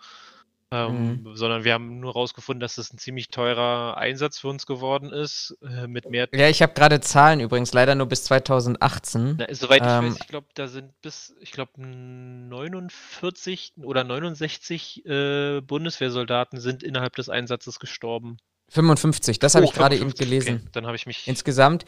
Ähm, 0.70 1.26
Sondern 1.32 1.64
wir 1.64 1.72
haben 1.72 1.98
nur 2.00 2.12
herausgefunden, 2.12 2.60
dass 2.60 2.74
das 2.74 2.92
ein 2.92 2.98
ziemlich 2.98 3.28
teurer 3.28 3.96
Einsatz 3.96 4.38
für 4.38 4.48
uns 4.48 4.66
geworden 4.66 5.10
ist, 5.10 5.56
äh, 5.62 5.86
mit 5.86 6.10
mehr. 6.10 6.28
Ja, 6.34 6.48
ich 6.50 6.60
habe 6.60 6.74
gerade 6.74 7.00
Zahlen 7.00 7.40
übrigens, 7.40 7.72
leider 7.72 7.94
nur 7.94 8.06
bis 8.06 8.24
2018. 8.24 9.36
Na, 9.38 9.46
soweit 9.54 9.82
ich 9.82 9.88
Ähm, 9.88 10.10
weiß, 10.10 10.18
ich 10.20 10.28
glaube, 10.28 10.48
da 10.54 10.68
sind 10.68 10.92
bis, 11.00 11.34
ich 11.40 11.52
glaube, 11.52 11.80
49 11.80 13.72
oder 13.82 14.04
69 14.04 15.06
äh, 15.06 15.60
Bundeswehrsoldaten 15.62 16.60
sind 16.60 16.82
innerhalb 16.82 17.16
des 17.16 17.30
Einsatzes 17.30 17.78
gestorben. 17.78 18.36
55, 18.70 19.38
das 19.38 19.54
habe 19.54 19.64
Oh, 19.64 19.68
ich 19.70 19.74
gerade 19.74 19.94
eben 19.96 20.10
55, 20.10 20.18
gelesen. 20.28 20.60
Okay. 20.60 20.70
Dann 20.72 20.86
habe 20.86 20.96
ich 20.96 21.06
mich. 21.06 21.26
Insgesamt. 21.26 21.86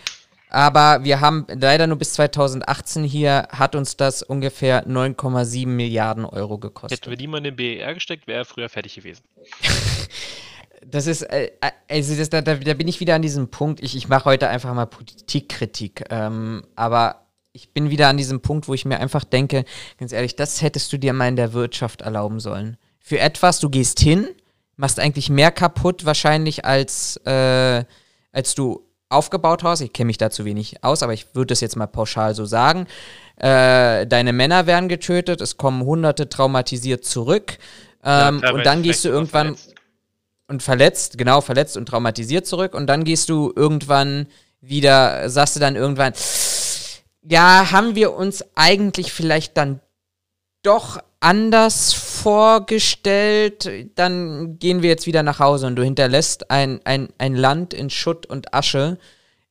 Aber 0.51 1.05
wir 1.05 1.21
haben 1.21 1.47
leider 1.49 1.87
nur 1.87 1.97
bis 1.97 2.15
2018 2.15 3.05
hier, 3.05 3.47
hat 3.51 3.77
uns 3.77 3.97
das 3.97 4.23
ungefähr 4.23 4.87
9,7 4.87 5.67
Milliarden 5.69 6.25
Euro 6.25 6.59
gekostet. 6.59 7.01
Hätten 7.01 7.11
wir 7.11 7.17
die 7.17 7.29
mal 7.29 7.39
in 7.39 7.45
den 7.45 7.57
BER 7.57 7.95
gesteckt, 7.95 8.27
wäre 8.27 8.41
er 8.41 8.45
früher 8.45 8.69
fertig 8.69 8.97
gewesen. 8.97 9.23
Das 10.83 11.07
ist, 11.07 11.21
äh, 11.25 11.51
also 11.91 12.17
das, 12.17 12.31
da, 12.31 12.41
da 12.41 12.55
da 12.55 12.73
bin 12.73 12.89
ich 12.89 13.01
wieder 13.01 13.15
an 13.15 13.21
diesem 13.21 13.49
Punkt. 13.49 13.83
Ich, 13.83 13.95
ich 13.95 14.09
mache 14.09 14.25
heute 14.25 14.49
einfach 14.49 14.73
mal 14.73 14.87
Politikkritik. 14.87 16.05
Ähm, 16.09 16.63
aber 16.75 17.27
ich 17.53 17.75
bin 17.75 17.91
wieder 17.91 18.09
an 18.09 18.17
diesem 18.17 18.41
Punkt, 18.41 18.67
wo 18.67 18.73
ich 18.73 18.87
mir 18.87 18.99
einfach 18.99 19.25
denke, 19.25 19.67
ganz 19.99 20.13
ehrlich, 20.13 20.37
das 20.37 20.63
hättest 20.63 20.91
du 20.93 20.99
dir 20.99 21.13
mal 21.13 21.29
in 21.29 21.37
der 21.37 21.53
Wirtschaft 21.53 22.01
erlauben 22.01 22.41
sollen. 22.41 22.79
Für 22.99 23.19
etwas, 23.19 23.61
du 23.61 23.69
gehst 23.69 24.01
hin, 24.01 24.27
machst 24.77 25.01
eigentlich 25.01 25.29
mehr 25.29 25.51
kaputt 25.51 26.07
wahrscheinlich, 26.07 26.65
als, 26.65 27.19
äh, 27.27 27.85
als 28.33 28.55
du 28.55 28.90
aufgebaut 29.11 29.63
hast. 29.63 29.81
Ich 29.81 29.93
kenne 29.93 30.07
mich 30.07 30.19
da 30.19 30.31
zu 30.31 30.45
wenig 30.45 30.83
aus, 30.83 31.03
aber 31.03 31.13
ich 31.13 31.35
würde 31.35 31.49
das 31.49 31.61
jetzt 31.61 31.77
mal 31.77 31.87
pauschal 31.87 32.35
so 32.35 32.45
sagen. 32.47 32.87
Äh, 33.37 34.07
deine 34.07 34.33
Männer 34.33 34.67
werden 34.67 34.89
getötet, 34.89 35.41
es 35.41 35.57
kommen 35.57 35.85
Hunderte 35.85 36.29
traumatisiert 36.29 37.05
zurück. 37.05 37.59
Ähm, 38.03 38.37
und 38.37 38.41
teilweise 38.41 38.65
dann 38.65 38.83
gehst 38.83 39.05
du 39.05 39.09
irgendwann 39.09 39.57
verletzt. 39.57 39.75
und 40.49 40.63
verletzt, 40.63 41.19
genau, 41.19 41.41
verletzt 41.41 41.77
und 41.77 41.87
traumatisiert 41.87 42.47
zurück 42.47 42.75
und 42.75 42.87
dann 42.87 43.05
gehst 43.05 43.29
du 43.29 43.53
irgendwann 43.55 44.27
wieder, 44.61 45.29
sagst 45.29 45.57
du 45.57 45.61
dann 45.61 45.77
irgendwann, 45.77 46.13
ja, 47.23 47.71
haben 47.71 47.95
wir 47.95 48.15
uns 48.15 48.45
eigentlich 48.55 49.13
vielleicht 49.13 49.57
dann 49.57 49.81
doch 50.63 50.99
anders 51.21 51.93
vorgestellt, 51.93 53.71
dann 53.95 54.59
gehen 54.59 54.83
wir 54.83 54.89
jetzt 54.89 55.07
wieder 55.07 55.23
nach 55.23 55.39
Hause 55.39 55.67
und 55.67 55.77
du 55.77 55.83
hinterlässt 55.83 56.51
ein, 56.51 56.81
ein, 56.85 57.09
ein 57.19 57.35
Land 57.35 57.75
in 57.75 57.91
Schutt 57.91 58.27
und 58.27 58.55
Asche, 58.55 58.99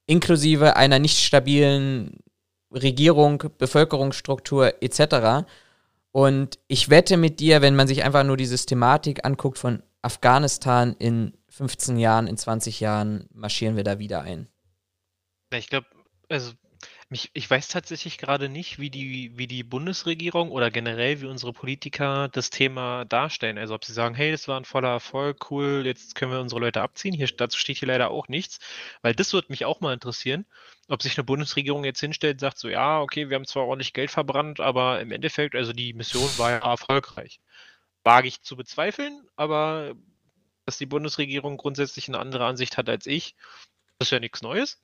inklusive 0.08 0.76
einer 0.76 1.00
nicht 1.00 1.20
stabilen 1.20 2.18
Regierung, 2.72 3.44
Bevölkerungsstruktur 3.58 4.82
etc. 4.82 5.48
Und 6.12 6.60
ich 6.68 6.90
wette 6.90 7.18
mit 7.18 7.40
dir, 7.40 7.62
wenn 7.62 7.76
man 7.76 7.88
sich 7.88 8.04
einfach 8.04 8.24
nur 8.24 8.38
die 8.38 8.46
Systematik 8.46 9.26
anguckt 9.26 9.60
von 9.60 9.84
Afghanistan 10.02 10.96
in 10.98 11.34
15 11.50 11.98
Jahren, 11.98 12.28
in 12.28 12.38
20 12.38 12.80
Jahren, 12.80 13.28
marschieren 13.34 13.76
wir 13.76 13.84
da 13.84 14.00
wieder 14.00 14.22
ein. 14.22 14.48
Ich 15.54 15.68
glaube, 15.68 15.88
also 16.30 16.52
mich, 17.10 17.31
ich 17.34 17.49
weiß 17.49 17.68
tatsächlich 17.69 18.18
gerade 18.18 18.49
nicht, 18.49 18.77
wie 18.77 18.90
die, 18.90 19.36
wie 19.38 19.48
die 19.48 19.64
Bundesregierung 19.64 20.52
oder 20.52 20.69
generell 20.69 21.22
wie 21.22 21.26
unsere 21.26 21.53
Politiker 21.53 22.30
das 22.30 22.52
Thema 22.52 23.06
darstellen. 23.06 23.57
Also 23.57 23.73
ob 23.73 23.84
sie 23.84 23.94
sagen, 23.94 24.14
hey, 24.14 24.31
das 24.31 24.48
war 24.48 24.60
ein 24.60 24.65
voller 24.65 24.90
Erfolg, 24.90 25.49
cool, 25.49 25.84
jetzt 25.86 26.15
können 26.15 26.31
wir 26.31 26.40
unsere 26.40 26.61
Leute 26.61 26.81
abziehen. 26.81 27.14
Hier, 27.14 27.27
dazu 27.27 27.57
steht 27.57 27.77
hier 27.77 27.88
leider 27.88 28.11
auch 28.11 28.27
nichts, 28.27 28.60
weil 29.02 29.15
das 29.15 29.34
würde 29.34 29.48
mich 29.49 29.65
auch 29.65 29.81
mal 29.81 29.94
interessieren, 29.94 30.45
ob 30.88 31.02
sich 31.02 31.18
eine 31.18 31.23
Bundesregierung 31.23 31.84
jetzt 31.84 31.99
hinstellt 31.99 32.36
und 32.36 32.40
sagt 32.41 32.60
so, 32.60 32.69
ja, 32.69 33.02
okay, 33.02 33.30
wir 33.30 33.36
haben 33.36 33.45
zwar 33.45 33.65
ordentlich 33.65 33.94
Geld 33.94 34.11
verbrannt, 34.11 34.60
aber 34.60 35.02
im 35.02 35.11
Endeffekt, 35.11 35.56
also 35.56 35.73
die 35.73 35.94
Mission 35.94 36.30
war 36.38 36.52
ja 36.52 36.57
erfolgreich. 36.57 37.40
Wage 38.03 38.27
ich 38.27 38.41
zu 38.44 38.56
bezweifeln, 38.56 39.27
aber 39.36 39.95
dass 40.65 40.77
die 40.77 40.86
Bundesregierung 40.86 41.57
grundsätzlich 41.57 42.07
eine 42.07 42.19
andere 42.19 42.45
Ansicht 42.45 42.77
hat 42.77 42.88
als 42.90 43.07
ich. 43.07 43.36
Das 43.98 44.07
ist 44.07 44.11
ja 44.11 44.19
nichts 44.19 44.44
Neues. 44.44 44.80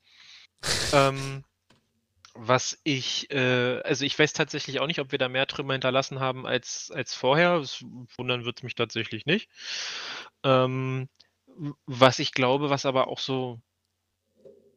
ähm, 0.93 1.43
was 2.35 2.79
ich, 2.83 3.31
äh, 3.31 3.81
also 3.83 4.05
ich 4.05 4.17
weiß 4.19 4.33
tatsächlich 4.33 4.79
auch 4.79 4.87
nicht, 4.87 4.99
ob 4.99 5.11
wir 5.11 5.19
da 5.19 5.29
mehr 5.29 5.47
Trümmer 5.47 5.73
hinterlassen 5.73 6.19
haben 6.19 6.45
als, 6.45 6.91
als 6.93 7.13
vorher. 7.15 7.59
Das 7.59 7.83
wundern 8.17 8.45
wird 8.45 8.59
es 8.59 8.63
mich 8.63 8.75
tatsächlich 8.75 9.25
nicht. 9.25 9.49
Ähm, 10.43 11.09
was 11.85 12.19
ich 12.19 12.33
glaube, 12.33 12.69
was 12.69 12.85
aber 12.85 13.07
auch 13.07 13.19
so, 13.19 13.61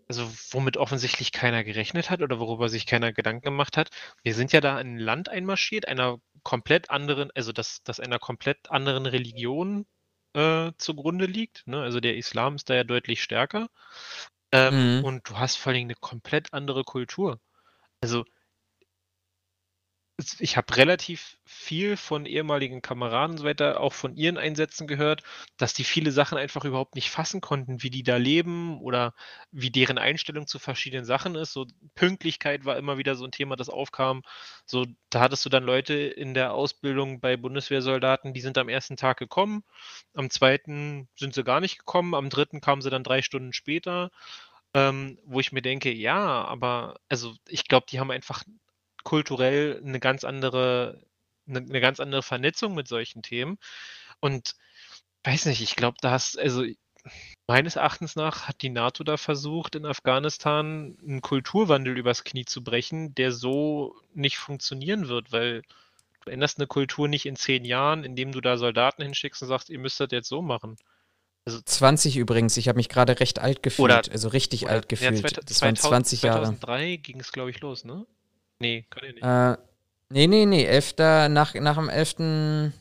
also 0.08 0.30
womit 0.52 0.76
offensichtlich 0.76 1.32
keiner 1.32 1.64
gerechnet 1.64 2.10
hat 2.10 2.22
oder 2.22 2.38
worüber 2.38 2.68
sich 2.68 2.86
keiner 2.86 3.12
Gedanken 3.12 3.42
gemacht 3.42 3.76
hat, 3.76 3.90
wir 4.22 4.34
sind 4.34 4.52
ja 4.52 4.60
da 4.60 4.80
in 4.80 4.94
ein 4.94 4.98
Land 4.98 5.28
einmarschiert, 5.28 5.88
einer 5.88 6.18
komplett 6.44 6.90
anderen, 6.90 7.30
also 7.34 7.52
das, 7.52 7.82
das 7.82 7.98
einer 7.98 8.20
komplett 8.20 8.70
anderen 8.70 9.06
Religion 9.06 9.84
äh, 10.34 10.70
zugrunde 10.78 11.26
liegt. 11.26 11.66
Ne? 11.66 11.82
Also 11.82 11.98
der 12.00 12.16
Islam 12.16 12.54
ist 12.54 12.70
da 12.70 12.74
ja 12.74 12.84
deutlich 12.84 13.22
stärker. 13.22 13.68
Ähm, 14.52 14.98
mhm. 14.98 15.04
Und 15.04 15.28
du 15.28 15.38
hast 15.38 15.56
vor 15.56 15.72
allem 15.72 15.82
eine 15.82 15.94
komplett 15.94 16.54
andere 16.54 16.84
Kultur. 16.84 17.40
Also 18.02 18.24
ich 20.40 20.56
habe 20.56 20.76
relativ 20.76 21.38
viel 21.44 21.96
von 21.96 22.26
ehemaligen 22.26 22.82
Kameraden 22.82 23.32
und 23.32 23.38
so 23.38 23.44
weiter, 23.44 23.78
auch 23.80 23.92
von 23.92 24.16
ihren 24.16 24.36
Einsätzen 24.36 24.88
gehört, 24.88 25.22
dass 25.58 25.74
die 25.74 25.84
viele 25.84 26.10
Sachen 26.10 26.36
einfach 26.36 26.64
überhaupt 26.64 26.96
nicht 26.96 27.08
fassen 27.10 27.40
konnten, 27.40 27.84
wie 27.84 27.90
die 27.90 28.02
da 28.02 28.16
leben 28.16 28.80
oder 28.80 29.14
wie 29.52 29.70
deren 29.70 29.96
Einstellung 29.96 30.48
zu 30.48 30.58
verschiedenen 30.58 31.04
Sachen 31.04 31.36
ist. 31.36 31.52
So 31.52 31.66
Pünktlichkeit 31.94 32.64
war 32.64 32.76
immer 32.78 32.98
wieder 32.98 33.14
so 33.14 33.24
ein 33.24 33.30
Thema, 33.30 33.54
das 33.54 33.68
aufkam. 33.68 34.22
So, 34.66 34.86
da 35.10 35.20
hattest 35.20 35.44
du 35.44 35.50
dann 35.50 35.62
Leute 35.62 35.94
in 35.94 36.34
der 36.34 36.52
Ausbildung 36.52 37.20
bei 37.20 37.36
Bundeswehrsoldaten, 37.36 38.34
die 38.34 38.40
sind 38.40 38.58
am 38.58 38.68
ersten 38.68 38.96
Tag 38.96 39.18
gekommen, 39.18 39.62
am 40.14 40.30
zweiten 40.30 41.08
sind 41.14 41.32
sie 41.34 41.44
gar 41.44 41.60
nicht 41.60 41.78
gekommen, 41.78 42.14
am 42.14 42.28
dritten 42.28 42.60
kamen 42.60 42.82
sie 42.82 42.90
dann 42.90 43.04
drei 43.04 43.22
Stunden 43.22 43.52
später. 43.52 44.10
Ähm, 44.78 45.18
wo 45.24 45.40
ich 45.40 45.52
mir 45.52 45.62
denke, 45.62 45.92
ja, 45.92 46.44
aber 46.44 47.00
also 47.08 47.34
ich 47.48 47.66
glaube, 47.66 47.86
die 47.90 47.98
haben 47.98 48.10
einfach 48.10 48.44
kulturell 49.04 49.82
eine 49.84 50.00
ganz 50.00 50.24
andere, 50.24 51.04
eine, 51.48 51.60
eine 51.60 51.80
ganz 51.80 52.00
andere 52.00 52.22
Vernetzung 52.22 52.74
mit 52.74 52.86
solchen 52.88 53.22
Themen. 53.22 53.58
Und 54.20 54.54
weiß 55.24 55.46
nicht, 55.46 55.62
ich 55.62 55.76
glaube, 55.76 55.98
da 56.00 56.12
hast, 56.12 56.38
also 56.38 56.64
meines 57.46 57.76
Erachtens 57.76 58.16
nach 58.16 58.48
hat 58.48 58.62
die 58.62 58.70
NATO 58.70 59.04
da 59.04 59.16
versucht, 59.16 59.74
in 59.74 59.86
Afghanistan 59.86 60.96
einen 61.02 61.22
Kulturwandel 61.22 61.98
übers 61.98 62.24
Knie 62.24 62.44
zu 62.44 62.62
brechen, 62.62 63.14
der 63.14 63.32
so 63.32 63.96
nicht 64.14 64.38
funktionieren 64.38 65.08
wird, 65.08 65.32
weil 65.32 65.62
du 66.24 66.30
änderst 66.30 66.58
eine 66.58 66.66
Kultur 66.68 67.08
nicht 67.08 67.26
in 67.26 67.36
zehn 67.36 67.64
Jahren, 67.64 68.04
indem 68.04 68.32
du 68.32 68.40
da 68.40 68.58
Soldaten 68.58 69.02
hinschickst 69.02 69.42
und 69.42 69.48
sagst, 69.48 69.70
ihr 69.70 69.78
müsst 69.78 70.00
das 70.00 70.08
jetzt 70.12 70.28
so 70.28 70.42
machen. 70.42 70.76
Also 71.48 71.62
20 71.64 72.18
übrigens, 72.18 72.58
ich 72.58 72.68
habe 72.68 72.76
mich 72.76 72.90
gerade 72.90 73.20
recht 73.20 73.38
alt 73.38 73.62
gefühlt, 73.62 73.90
oder, 73.90 74.02
also 74.12 74.28
richtig 74.28 74.64
oder, 74.64 74.72
alt 74.72 74.88
gefühlt. 74.90 75.22
Ja, 75.22 75.40
das 75.46 75.62
waren 75.62 75.76
20 75.76 76.20
Jahre. 76.20 76.44
2003 76.44 76.96
ging 76.96 77.20
es, 77.20 77.32
glaube 77.32 77.48
ich, 77.48 77.60
los, 77.60 77.86
ne? 77.86 78.04
Nee, 78.58 78.84
kann 78.90 79.04
ich 79.04 79.14
nicht. 79.14 79.24
Äh, 79.24 79.56
nee, 80.10 80.26
nee, 80.26 80.44
nee, 80.44 80.64
11. 80.66 80.96
Nach, 81.30 81.54
nach 81.54 81.76
dem 81.76 81.88
11. 81.88 82.72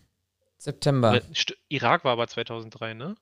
September. 0.58 1.22
Irak 1.70 2.04
war 2.04 2.12
aber 2.12 2.28
2003, 2.28 2.94
ne? 2.94 3.16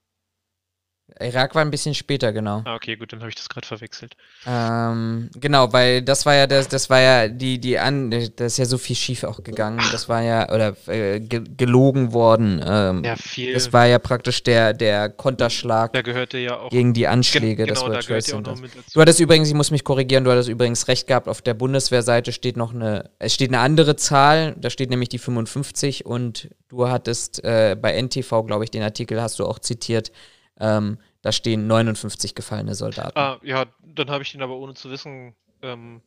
Irak 1.19 1.55
war 1.55 1.61
ein 1.61 1.71
bisschen 1.71 1.95
später, 1.95 2.33
genau. 2.33 2.61
Ah, 2.65 2.75
okay, 2.75 2.95
gut, 2.97 3.13
dann 3.13 3.19
habe 3.21 3.29
ich 3.29 3.35
das 3.35 3.47
gerade 3.47 3.65
verwechselt. 3.65 4.17
Ähm, 4.45 5.29
genau, 5.35 5.71
weil 5.71 6.01
das 6.01 6.25
war 6.25 6.35
ja 6.35 6.45
das, 6.45 6.67
das 6.67 6.89
war 6.89 6.99
ja 6.99 7.27
die, 7.29 7.59
die 7.59 7.79
an, 7.79 8.11
da 8.11 8.45
ist 8.45 8.57
ja 8.57 8.65
so 8.65 8.77
viel 8.77 8.95
schief 8.95 9.23
auch 9.23 9.41
gegangen. 9.43 9.79
Das 9.91 10.09
war 10.09 10.21
ja, 10.21 10.51
oder 10.51 10.75
äh, 10.87 11.21
gelogen 11.21 12.11
worden. 12.11 12.61
Ähm, 12.65 13.03
ja, 13.03 13.15
viel. 13.15 13.53
Das 13.53 13.71
war 13.71 13.85
ja 13.85 13.97
praktisch 13.99 14.43
der, 14.43 14.73
der 14.73 15.09
Konterschlag 15.09 15.93
da 15.93 16.01
gehörte 16.01 16.37
ja 16.37 16.59
auch 16.59 16.69
gegen 16.69 16.93
die 16.93 17.07
Anschläge 17.07 17.65
genau, 17.65 17.73
des 17.73 17.81
World 17.81 18.05
Trade 18.05 18.21
Centers. 18.21 18.61
Du 18.93 18.99
hattest 18.99 19.19
übrigens, 19.19 19.47
ich 19.47 19.53
muss 19.53 19.71
mich 19.71 19.85
korrigieren, 19.85 20.25
du 20.25 20.31
hattest 20.31 20.49
übrigens 20.49 20.87
recht 20.89 21.07
gehabt, 21.07 21.29
auf 21.29 21.41
der 21.41 21.53
Bundeswehrseite 21.53 22.33
steht 22.33 22.57
noch 22.57 22.73
eine, 22.73 23.09
es 23.19 23.33
steht 23.33 23.49
eine 23.49 23.59
andere 23.59 23.95
Zahl, 23.95 24.55
da 24.59 24.69
steht 24.69 24.89
nämlich 24.89 25.09
die 25.09 25.19
55 25.19 26.05
und 26.05 26.49
du 26.67 26.89
hattest 26.89 27.43
äh, 27.43 27.77
bei 27.79 27.99
NTV, 28.01 28.43
glaube 28.45 28.65
ich, 28.65 28.71
den 28.71 28.83
Artikel 28.83 29.21
hast 29.21 29.39
du 29.39 29.45
auch 29.45 29.59
zitiert, 29.59 30.11
ähm, 30.59 30.99
da 31.21 31.31
stehen 31.31 31.67
59 31.67 32.35
gefallene 32.35 32.75
Soldaten. 32.75 33.17
Ah, 33.17 33.39
ja, 33.43 33.65
dann 33.81 34.09
habe 34.09 34.23
ich 34.23 34.31
den 34.31 34.41
aber 34.41 34.55
ohne 34.55 34.73
zu 34.73 34.89
wissen, 34.89 35.35
ähm, 35.61 36.01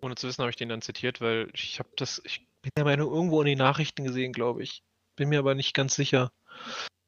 ohne 0.00 0.14
zu 0.16 0.26
wissen 0.28 0.42
habe 0.42 0.50
ich 0.50 0.56
den 0.56 0.68
dann 0.68 0.82
zitiert, 0.82 1.20
weil 1.20 1.48
ich 1.54 1.78
habe 1.78 1.88
das, 1.96 2.20
ich 2.24 2.46
bin 2.62 2.72
der 2.76 2.84
Meinung, 2.84 3.12
irgendwo 3.12 3.40
in 3.40 3.46
den 3.46 3.58
Nachrichten 3.58 4.04
gesehen, 4.04 4.32
glaube 4.32 4.62
ich. 4.62 4.82
Bin 5.16 5.28
mir 5.28 5.38
aber 5.38 5.54
nicht 5.54 5.74
ganz 5.74 5.94
sicher. 5.94 6.30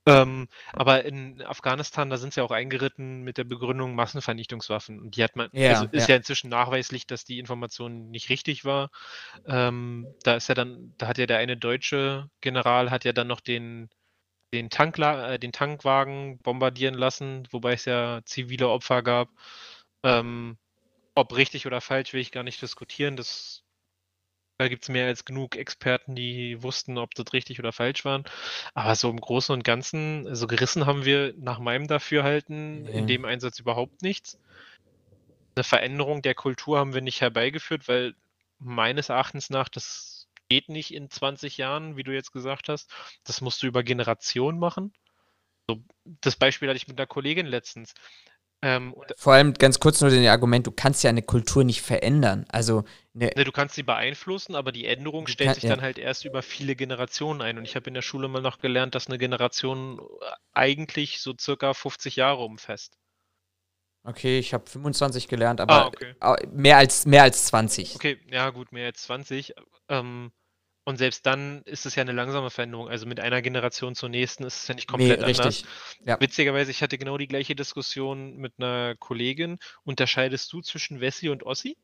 Ähm, 0.06 0.48
aber 0.72 1.04
in 1.04 1.42
Afghanistan, 1.42 2.10
da 2.10 2.16
sind 2.16 2.32
sie 2.32 2.40
ja 2.40 2.44
auch 2.44 2.50
eingeritten 2.50 3.22
mit 3.22 3.36
der 3.38 3.44
Begründung 3.44 3.94
Massenvernichtungswaffen. 3.94 4.98
Und 4.98 5.16
die 5.16 5.22
hat 5.22 5.36
man, 5.36 5.50
ja, 5.52 5.72
also 5.72 5.86
ist 5.92 6.08
ja. 6.08 6.14
ja. 6.14 6.16
inzwischen 6.16 6.48
nachweislich, 6.48 7.06
dass 7.06 7.24
die 7.24 7.38
Information 7.38 8.10
nicht 8.10 8.30
richtig 8.30 8.64
war. 8.64 8.90
Ähm, 9.46 10.06
da 10.22 10.34
ist 10.34 10.48
ja 10.48 10.54
dann, 10.54 10.94
da 10.96 11.06
hat 11.06 11.18
ja 11.18 11.26
der 11.26 11.38
eine 11.38 11.56
deutsche 11.56 12.30
General 12.40 12.90
hat 12.90 13.04
ja 13.04 13.12
dann 13.12 13.26
noch 13.26 13.40
den 13.40 13.90
den, 14.52 14.70
Tankla 14.70 15.34
äh, 15.34 15.38
den 15.38 15.52
Tankwagen 15.52 16.38
bombardieren 16.38 16.94
lassen, 16.94 17.46
wobei 17.50 17.72
es 17.74 17.84
ja 17.84 18.20
zivile 18.24 18.68
Opfer 18.68 19.02
gab. 19.02 19.28
Ähm, 20.02 20.56
ob 21.14 21.36
richtig 21.36 21.66
oder 21.66 21.80
falsch, 21.80 22.12
will 22.12 22.20
ich 22.20 22.32
gar 22.32 22.42
nicht 22.42 22.62
diskutieren. 22.62 23.16
Das, 23.16 23.62
da 24.58 24.68
gibt 24.68 24.84
es 24.84 24.88
mehr 24.88 25.06
als 25.06 25.24
genug 25.24 25.56
Experten, 25.56 26.14
die 26.14 26.62
wussten, 26.62 26.98
ob 26.98 27.14
das 27.14 27.32
richtig 27.32 27.58
oder 27.58 27.72
falsch 27.72 28.04
waren. 28.04 28.24
Aber 28.74 28.94
so 28.94 29.10
im 29.10 29.20
Großen 29.20 29.52
und 29.52 29.64
Ganzen, 29.64 30.24
so 30.24 30.30
also 30.30 30.46
gerissen 30.46 30.86
haben 30.86 31.04
wir 31.04 31.34
nach 31.36 31.58
meinem 31.58 31.86
Dafürhalten 31.86 32.84
nee. 32.84 32.90
in 32.90 33.06
dem 33.06 33.24
Einsatz 33.24 33.58
überhaupt 33.58 34.02
nichts. 34.02 34.38
Eine 35.54 35.64
Veränderung 35.64 36.22
der 36.22 36.34
Kultur 36.34 36.78
haben 36.78 36.94
wir 36.94 37.02
nicht 37.02 37.20
herbeigeführt, 37.20 37.88
weil 37.88 38.14
meines 38.58 39.08
Erachtens 39.08 39.50
nach 39.50 39.68
das 39.68 40.09
geht 40.50 40.68
nicht 40.68 40.92
in 40.92 41.08
20 41.08 41.56
Jahren, 41.56 41.96
wie 41.96 42.02
du 42.02 42.12
jetzt 42.12 42.32
gesagt 42.32 42.68
hast. 42.68 42.90
Das 43.24 43.40
musst 43.40 43.62
du 43.62 43.66
über 43.66 43.82
Generationen 43.82 44.58
machen. 44.58 44.92
So, 45.68 45.82
das 46.04 46.36
Beispiel 46.36 46.68
hatte 46.68 46.76
ich 46.76 46.88
mit 46.88 46.98
einer 46.98 47.06
Kollegin 47.06 47.46
letztens. 47.46 47.94
Ähm, 48.62 48.94
Vor 49.16 49.32
allem 49.32 49.54
ganz 49.54 49.80
kurz 49.80 50.02
nur 50.02 50.10
den 50.10 50.26
Argument, 50.26 50.66
du 50.66 50.72
kannst 50.72 51.02
ja 51.02 51.08
eine 51.08 51.22
Kultur 51.22 51.64
nicht 51.64 51.80
verändern. 51.80 52.44
Also 52.48 52.84
ne, 53.14 53.30
ne, 53.34 53.44
du 53.44 53.52
kannst 53.52 53.74
sie 53.74 53.82
beeinflussen, 53.82 54.54
aber 54.54 54.70
die 54.70 54.84
Änderung 54.84 55.28
stellt 55.28 55.48
kann, 55.48 55.54
sich 55.54 55.64
ja. 55.64 55.70
dann 55.70 55.80
halt 55.80 55.98
erst 55.98 56.26
über 56.26 56.42
viele 56.42 56.76
Generationen 56.76 57.40
ein. 57.40 57.56
Und 57.56 57.64
ich 57.64 57.74
habe 57.74 57.88
in 57.88 57.94
der 57.94 58.02
Schule 58.02 58.28
mal 58.28 58.42
noch 58.42 58.58
gelernt, 58.58 58.94
dass 58.94 59.06
eine 59.06 59.16
Generation 59.16 60.00
eigentlich 60.52 61.20
so 61.20 61.34
circa 61.38 61.72
50 61.72 62.16
Jahre 62.16 62.42
umfasst. 62.42 62.98
Okay, 64.02 64.38
ich 64.38 64.52
habe 64.52 64.68
25 64.68 65.28
gelernt, 65.28 65.60
aber 65.60 65.74
ah, 65.74 65.86
okay. 65.86 66.14
mehr, 66.50 66.78
als, 66.78 67.06
mehr 67.06 67.22
als 67.22 67.46
20. 67.46 67.94
Okay, 67.94 68.18
ja 68.30 68.50
gut, 68.50 68.72
mehr 68.72 68.86
als 68.86 69.02
20. 69.02 69.54
Ähm, 69.88 70.32
und 70.84 70.96
selbst 70.96 71.26
dann 71.26 71.62
ist 71.64 71.86
es 71.86 71.94
ja 71.94 72.00
eine 72.00 72.12
langsame 72.12 72.50
Veränderung. 72.50 72.88
Also 72.88 73.06
mit 73.06 73.20
einer 73.20 73.42
Generation 73.42 73.94
zur 73.94 74.08
nächsten 74.08 74.44
ist 74.44 74.62
es 74.62 74.68
ja 74.68 74.74
nicht 74.74 74.88
komplett 74.88 75.20
nee, 75.20 75.26
richtig. 75.26 75.44
anders. 75.44 75.64
Ja. 76.04 76.20
Witzigerweise, 76.20 76.70
ich 76.70 76.82
hatte 76.82 76.98
genau 76.98 77.18
die 77.18 77.28
gleiche 77.28 77.54
Diskussion 77.54 78.36
mit 78.36 78.54
einer 78.58 78.96
Kollegin. 78.96 79.58
Unterscheidest 79.84 80.52
du 80.52 80.62
zwischen 80.62 81.00
Wessi 81.00 81.28
und 81.28 81.44
Ossi? 81.44 81.76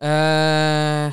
Äh. 0.00 1.10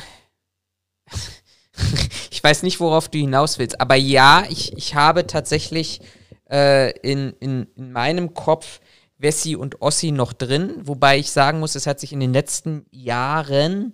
ich 2.32 2.44
weiß 2.44 2.64
nicht, 2.64 2.80
worauf 2.80 3.08
du 3.10 3.20
hinaus 3.20 3.60
willst. 3.60 3.80
Aber 3.80 3.96
ja, 3.96 4.46
ich, 4.50 4.76
ich 4.76 4.96
habe 4.96 5.28
tatsächlich 5.28 6.02
äh, 6.50 6.92
in, 7.02 7.34
in, 7.40 7.68
in 7.76 7.92
meinem 7.92 8.34
Kopf 8.34 8.82
Wessi 9.20 9.56
und 9.56 9.82
Ossi 9.82 10.12
noch 10.12 10.34
drin. 10.34 10.76
Wobei 10.82 11.20
ich 11.20 11.30
sagen 11.30 11.60
muss, 11.60 11.76
es 11.76 11.86
hat 11.86 12.00
sich 12.00 12.12
in 12.12 12.22
den 12.22 12.34
letzten 12.34 12.86
Jahren 12.90 13.94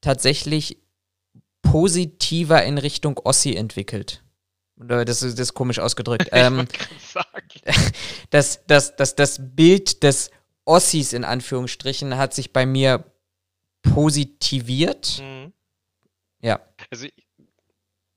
tatsächlich 0.00 0.78
positiver 1.70 2.64
in 2.64 2.78
Richtung 2.78 3.18
Ossi 3.18 3.54
entwickelt. 3.54 4.24
Das 4.76 5.22
ist, 5.22 5.38
das 5.38 5.48
ist 5.48 5.54
komisch 5.54 5.78
ausgedrückt. 5.78 6.28
ähm, 6.32 6.66
das, 8.30 8.64
das, 8.66 8.96
das, 8.96 9.14
das 9.14 9.38
Bild 9.54 10.02
des 10.02 10.30
Ossis 10.64 11.12
in 11.12 11.24
Anführungsstrichen 11.24 12.16
hat 12.16 12.34
sich 12.34 12.52
bei 12.52 12.66
mir 12.66 13.04
positiviert. 13.82 15.22
Mhm. 15.22 15.52
Ja. 16.40 16.60
Also 16.90 17.06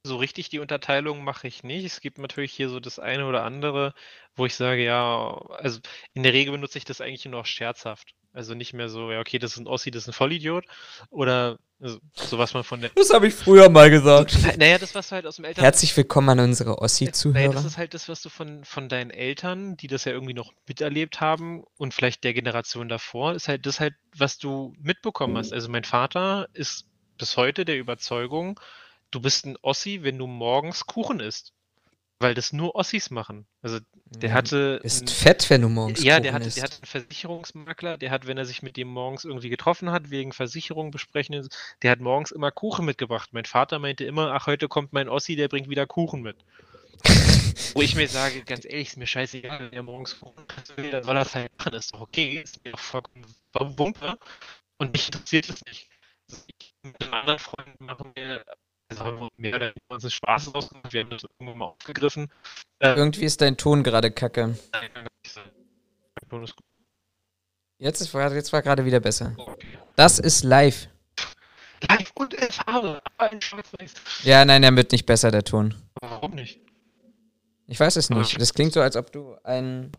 so 0.05 0.17
richtig 0.17 0.49
die 0.49 0.59
Unterteilung 0.59 1.23
mache 1.23 1.47
ich 1.47 1.63
nicht. 1.63 1.85
Es 1.85 2.01
gibt 2.01 2.17
natürlich 2.17 2.53
hier 2.53 2.69
so 2.69 2.79
das 2.79 2.99
eine 2.99 3.25
oder 3.25 3.43
andere, 3.43 3.93
wo 4.35 4.45
ich 4.45 4.55
sage, 4.55 4.83
ja, 4.83 5.37
also 5.59 5.79
in 6.13 6.23
der 6.23 6.33
Regel 6.33 6.53
benutze 6.53 6.77
ich 6.77 6.85
das 6.85 7.01
eigentlich 7.01 7.25
nur 7.25 7.39
noch 7.39 7.45
scherzhaft. 7.45 8.15
Also 8.33 8.55
nicht 8.55 8.73
mehr 8.73 8.89
so, 8.89 9.11
ja, 9.11 9.19
okay, 9.19 9.37
das 9.37 9.53
ist 9.53 9.59
ein 9.59 9.67
Ossi, 9.67 9.91
das 9.91 10.03
ist 10.03 10.09
ein 10.09 10.13
Vollidiot. 10.13 10.65
Oder 11.09 11.59
also, 11.83 11.99
so 12.15 12.37
was 12.37 12.53
man 12.53 12.63
von 12.63 12.79
der. 12.79 12.91
Das 12.95 13.09
habe 13.13 13.27
ich 13.27 13.33
früher 13.33 13.69
mal 13.69 13.89
gesagt. 13.89 14.37
naja, 14.57 14.77
das, 14.77 14.95
was 14.95 15.09
du 15.09 15.15
halt 15.15 15.25
aus 15.25 15.35
dem 15.35 15.43
Eltern. 15.43 15.63
Herzlich 15.63 15.95
willkommen 15.97 16.29
an 16.29 16.39
unsere 16.39 16.77
Ossi-Zuhörer. 16.79 17.47
Naja, 17.47 17.51
das 17.51 17.65
ist 17.65 17.77
halt 17.77 17.93
das, 17.93 18.07
was 18.07 18.21
du 18.21 18.29
von, 18.29 18.63
von 18.63 18.87
deinen 18.87 19.11
Eltern, 19.11 19.75
die 19.75 19.87
das 19.87 20.05
ja 20.05 20.13
irgendwie 20.13 20.33
noch 20.33 20.53
miterlebt 20.65 21.19
haben 21.19 21.65
und 21.77 21.93
vielleicht 21.93 22.23
der 22.23 22.33
Generation 22.33 22.87
davor, 22.87 23.33
ist 23.33 23.49
halt 23.49 23.65
das 23.65 23.81
halt, 23.81 23.95
was 24.15 24.37
du 24.37 24.73
mitbekommen 24.79 25.37
hast. 25.37 25.51
Also 25.51 25.67
mein 25.67 25.83
Vater 25.83 26.47
ist 26.53 26.85
bis 27.17 27.35
heute 27.35 27.65
der 27.65 27.77
Überzeugung, 27.77 28.59
du 29.11 29.19
bist 29.19 29.45
ein 29.45 29.57
Ossi, 29.61 30.03
wenn 30.03 30.17
du 30.17 30.25
morgens 30.25 30.85
Kuchen 30.85 31.19
isst. 31.19 31.51
Weil 32.19 32.33
das 32.33 32.53
nur 32.53 32.75
Ossis 32.75 33.09
machen. 33.09 33.45
Also 33.61 33.79
der 34.05 34.29
Ja, 34.29 34.35
hatte. 34.35 34.79
Ist 34.83 35.01
ein- 35.01 35.07
fett, 35.07 35.49
wenn 35.49 35.61
du 35.61 35.69
morgens 35.69 36.03
ja, 36.03 36.19
der 36.19 36.33
hatte, 36.33 36.49
der 36.49 36.63
hatte 36.63 36.75
einen 36.77 36.85
Versicherungsmakler, 36.85 37.97
der 37.97 38.11
hat, 38.11 38.27
wenn 38.27 38.37
er 38.37 38.45
sich 38.45 38.61
mit 38.61 38.77
dem 38.77 38.87
morgens 38.87 39.25
irgendwie 39.25 39.49
getroffen 39.49 39.91
hat, 39.91 40.09
wegen 40.09 40.31
Versicherung 40.31 40.91
besprechen, 40.91 41.47
der 41.81 41.91
hat 41.91 41.99
morgens 41.99 42.31
immer 42.31 42.51
Kuchen 42.51 42.85
mitgebracht. 42.85 43.29
Mein 43.33 43.45
Vater 43.45 43.79
meinte 43.79 44.05
immer, 44.05 44.31
ach, 44.33 44.47
heute 44.47 44.67
kommt 44.67 44.93
mein 44.93 45.09
Ossi, 45.09 45.35
der 45.35 45.47
bringt 45.47 45.69
wieder 45.69 45.85
Kuchen 45.85 46.21
mit. 46.21 46.37
Wo 47.75 47.81
ich 47.81 47.95
mir 47.95 48.07
sage, 48.07 48.43
ganz 48.43 48.65
ehrlich, 48.65 48.89
ist 48.89 48.97
mir 48.97 49.07
scheißegal, 49.07 49.59
wenn 49.59 49.73
er 49.73 49.83
morgens 49.83 50.19
Kuchen 50.19 50.45
will, 50.75 50.91
dann 50.91 51.03
soll 51.03 51.15
er 51.17 51.21
es 51.23 51.35
halt 51.35 51.51
machen, 51.57 51.73
ist 51.73 51.93
doch 51.93 52.01
okay, 52.01 52.41
ist 52.43 52.63
mir 52.63 52.71
doch 52.71 52.79
vollkommen 52.79 53.25
Wumpe. 53.77 54.17
Und 54.77 54.93
mich 54.93 55.07
interessiert 55.07 55.49
es 55.49 55.63
nicht. 55.65 55.89
Also 56.29 56.43
ich, 56.47 56.73
mit 56.83 57.01
einem 57.03 57.13
anderen 57.13 57.39
Freund 57.39 57.81
machen 57.81 58.11
wir, 58.15 58.43
haben 58.99 59.19
wir 59.19 59.29
mehr 59.37 59.55
oder 59.55 59.65
weniger 59.67 59.89
uns 59.89 60.13
Spaß 60.13 60.53
ausgemacht, 60.53 60.93
wir 60.93 61.01
haben 61.01 61.09
das 61.09 61.23
irgendwann 61.23 61.57
mal 61.57 61.65
aufgegriffen. 61.65 62.29
Äh, 62.79 62.93
Irgendwie 62.93 63.25
ist 63.25 63.41
dein 63.41 63.57
Ton 63.57 63.83
gerade 63.83 64.11
kacke. 64.11 64.57
nein, 64.71 64.93
kann 64.93 65.03
gar 65.05 65.11
nicht 65.23 65.33
sein. 65.33 65.43
Mein 66.21 66.29
Ton 66.29 66.43
ist 66.43 66.55
gut. 66.55 66.65
Jetzt, 67.79 68.01
ist, 68.01 68.13
jetzt 68.13 68.53
war 68.53 68.61
gerade 68.61 68.85
wieder 68.85 68.99
besser. 68.99 69.33
Okay. 69.37 69.77
Das 69.95 70.19
ist 70.19 70.43
live. 70.43 70.87
Live 71.89 72.11
und 72.15 72.33
in 72.33 72.49
Farbe, 72.49 73.01
aber 73.17 73.31
in 73.33 73.41
Schwarz-Weiß. 73.41 73.93
Ja, 74.23 74.45
nein, 74.45 74.61
der 74.61 74.75
wird 74.75 74.91
nicht 74.91 75.05
besser, 75.05 75.31
der 75.31 75.43
Ton. 75.43 75.75
Warum 75.99 76.31
nicht? 76.31 76.61
Ich 77.67 77.79
weiß 77.79 77.95
es 77.97 78.09
nicht. 78.09 78.39
Das 78.39 78.53
klingt 78.53 78.73
so, 78.73 78.81
als 78.81 78.95
ob 78.95 79.11
du 79.11 79.35
einen 79.43 79.91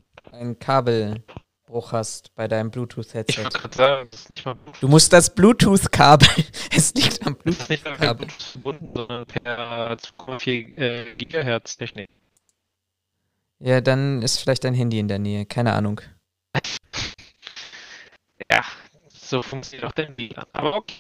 Kabelbruch 1.65 1.93
hast 1.93 2.35
bei 2.35 2.47
deinem 2.47 2.71
Bluetooth-Headset. 2.71 3.49
Du 4.81 4.89
musst 4.89 5.13
das 5.13 5.35
Bluetooth-Kabel. 5.35 6.29
Es 6.77 6.93
liegt 6.95 7.27
am 7.27 7.37
das 7.45 7.55
ist 7.57 7.71
nicht 7.71 7.85
per 7.85 7.95
Bluetooth-Kabel. 7.95 8.27
Bluetooth 8.27 8.43
verbunden, 8.43 8.91
sondern 8.95 9.27
per 9.27 9.93
2,4 9.93 10.77
äh, 10.77 11.15
Gigahertz 11.17 11.77
Technik. 11.77 12.09
Ja, 13.61 13.81
dann 13.81 14.23
ist 14.23 14.41
vielleicht 14.41 14.65
dein 14.65 14.75
Handy 14.75 14.99
in 14.99 15.09
der 15.09 15.19
Nähe. 15.19 15.47
Keine 15.47 15.73
Ahnung. 15.73 16.01
Ja, 18.51 18.63
so 19.09 19.43
funktioniert 19.43 19.87
auch 19.87 19.93
dein 19.93 20.19
WLAN. 20.19 20.45
Aber 20.53 20.75
okay. 20.75 20.97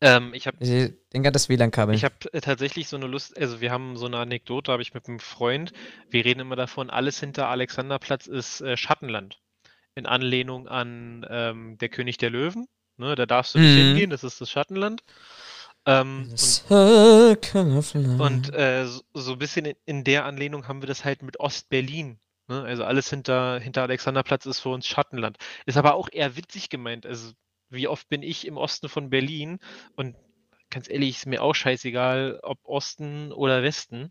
Ähm, 0.00 0.32
ich 0.34 0.46
habe 0.46 0.56
denke 0.58 1.28
an 1.28 1.32
das 1.32 1.48
WLAN-Kabel. 1.48 1.94
ich 1.94 2.02
hab, 2.02 2.24
äh, 2.34 2.40
tatsächlich 2.40 2.88
so 2.88 2.96
eine 2.96 3.06
Lust, 3.06 3.38
also 3.38 3.60
wir 3.60 3.70
haben 3.70 3.96
so 3.96 4.06
eine 4.06 4.16
Anekdote, 4.16 4.72
habe 4.72 4.82
ich 4.82 4.94
mit 4.94 5.06
einem 5.06 5.20
Freund, 5.20 5.72
wir 6.10 6.24
reden 6.24 6.40
immer 6.40 6.56
davon, 6.56 6.90
alles 6.90 7.20
hinter 7.20 7.50
Alexanderplatz 7.50 8.26
ist 8.26 8.62
äh, 8.62 8.76
Schattenland. 8.76 9.38
In 9.94 10.06
Anlehnung 10.06 10.68
an 10.68 11.24
ähm, 11.28 11.78
der 11.78 11.88
König 11.88 12.18
der 12.18 12.30
Löwen. 12.30 12.66
Ne, 12.96 13.14
da 13.16 13.26
darfst 13.26 13.54
du 13.54 13.58
nicht 13.58 13.72
Mhm. 13.74 13.86
hingehen, 13.88 14.10
das 14.10 14.22
ist 14.24 14.40
das 14.40 14.50
Schattenland. 14.50 15.02
Ähm, 15.86 16.28
und. 16.30 16.70
Und 18.20 18.54
äh, 18.54 18.86
so, 18.86 19.02
so 19.14 19.32
ein 19.32 19.38
bisschen 19.38 19.66
in, 19.66 19.76
in 19.84 20.04
der 20.04 20.24
Anlehnung 20.24 20.68
haben 20.68 20.80
wir 20.80 20.86
das 20.86 21.04
halt 21.04 21.22
mit 21.22 21.40
Ostberlin. 21.40 22.18
Ne? 22.48 22.62
Also 22.62 22.84
alles 22.84 23.10
hinter, 23.10 23.58
hinter 23.58 23.82
Alexanderplatz 23.82 24.46
ist 24.46 24.60
für 24.60 24.70
uns 24.70 24.86
Schattenland. 24.86 25.38
Ist 25.66 25.76
aber 25.76 25.94
auch 25.94 26.08
eher 26.10 26.36
witzig 26.36 26.70
gemeint. 26.70 27.04
Also 27.06 27.32
wie 27.68 27.88
oft 27.88 28.08
bin 28.08 28.22
ich 28.22 28.46
im 28.46 28.56
Osten 28.56 28.88
von 28.88 29.10
Berlin 29.10 29.58
und 29.96 30.14
ganz 30.74 30.90
ehrlich, 30.90 31.10
ist 31.18 31.26
mir 31.26 31.42
auch 31.42 31.54
scheißegal, 31.54 32.40
ob 32.42 32.58
Osten 32.64 33.32
oder 33.32 33.62
Westen. 33.62 34.10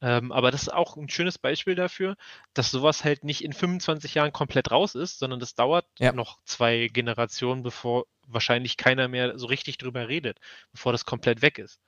Ähm, 0.00 0.30
aber 0.32 0.50
das 0.50 0.62
ist 0.62 0.72
auch 0.72 0.96
ein 0.96 1.08
schönes 1.08 1.38
Beispiel 1.38 1.74
dafür, 1.74 2.16
dass 2.54 2.70
sowas 2.70 3.04
halt 3.04 3.24
nicht 3.24 3.42
in 3.42 3.52
25 3.52 4.14
Jahren 4.14 4.32
komplett 4.32 4.70
raus 4.70 4.94
ist, 4.94 5.18
sondern 5.18 5.40
das 5.40 5.54
dauert 5.54 5.86
Ja. 5.98 6.12
noch 6.12 6.38
zwei 6.44 6.88
Generationen, 6.92 7.62
bevor 7.62 8.06
wahrscheinlich 8.28 8.76
keiner 8.76 9.08
mehr 9.08 9.38
so 9.38 9.46
richtig 9.46 9.76
drüber 9.78 10.08
redet, 10.08 10.38
bevor 10.72 10.92
das 10.92 11.04
komplett 11.04 11.42
weg 11.42 11.58
ist. 11.58 11.80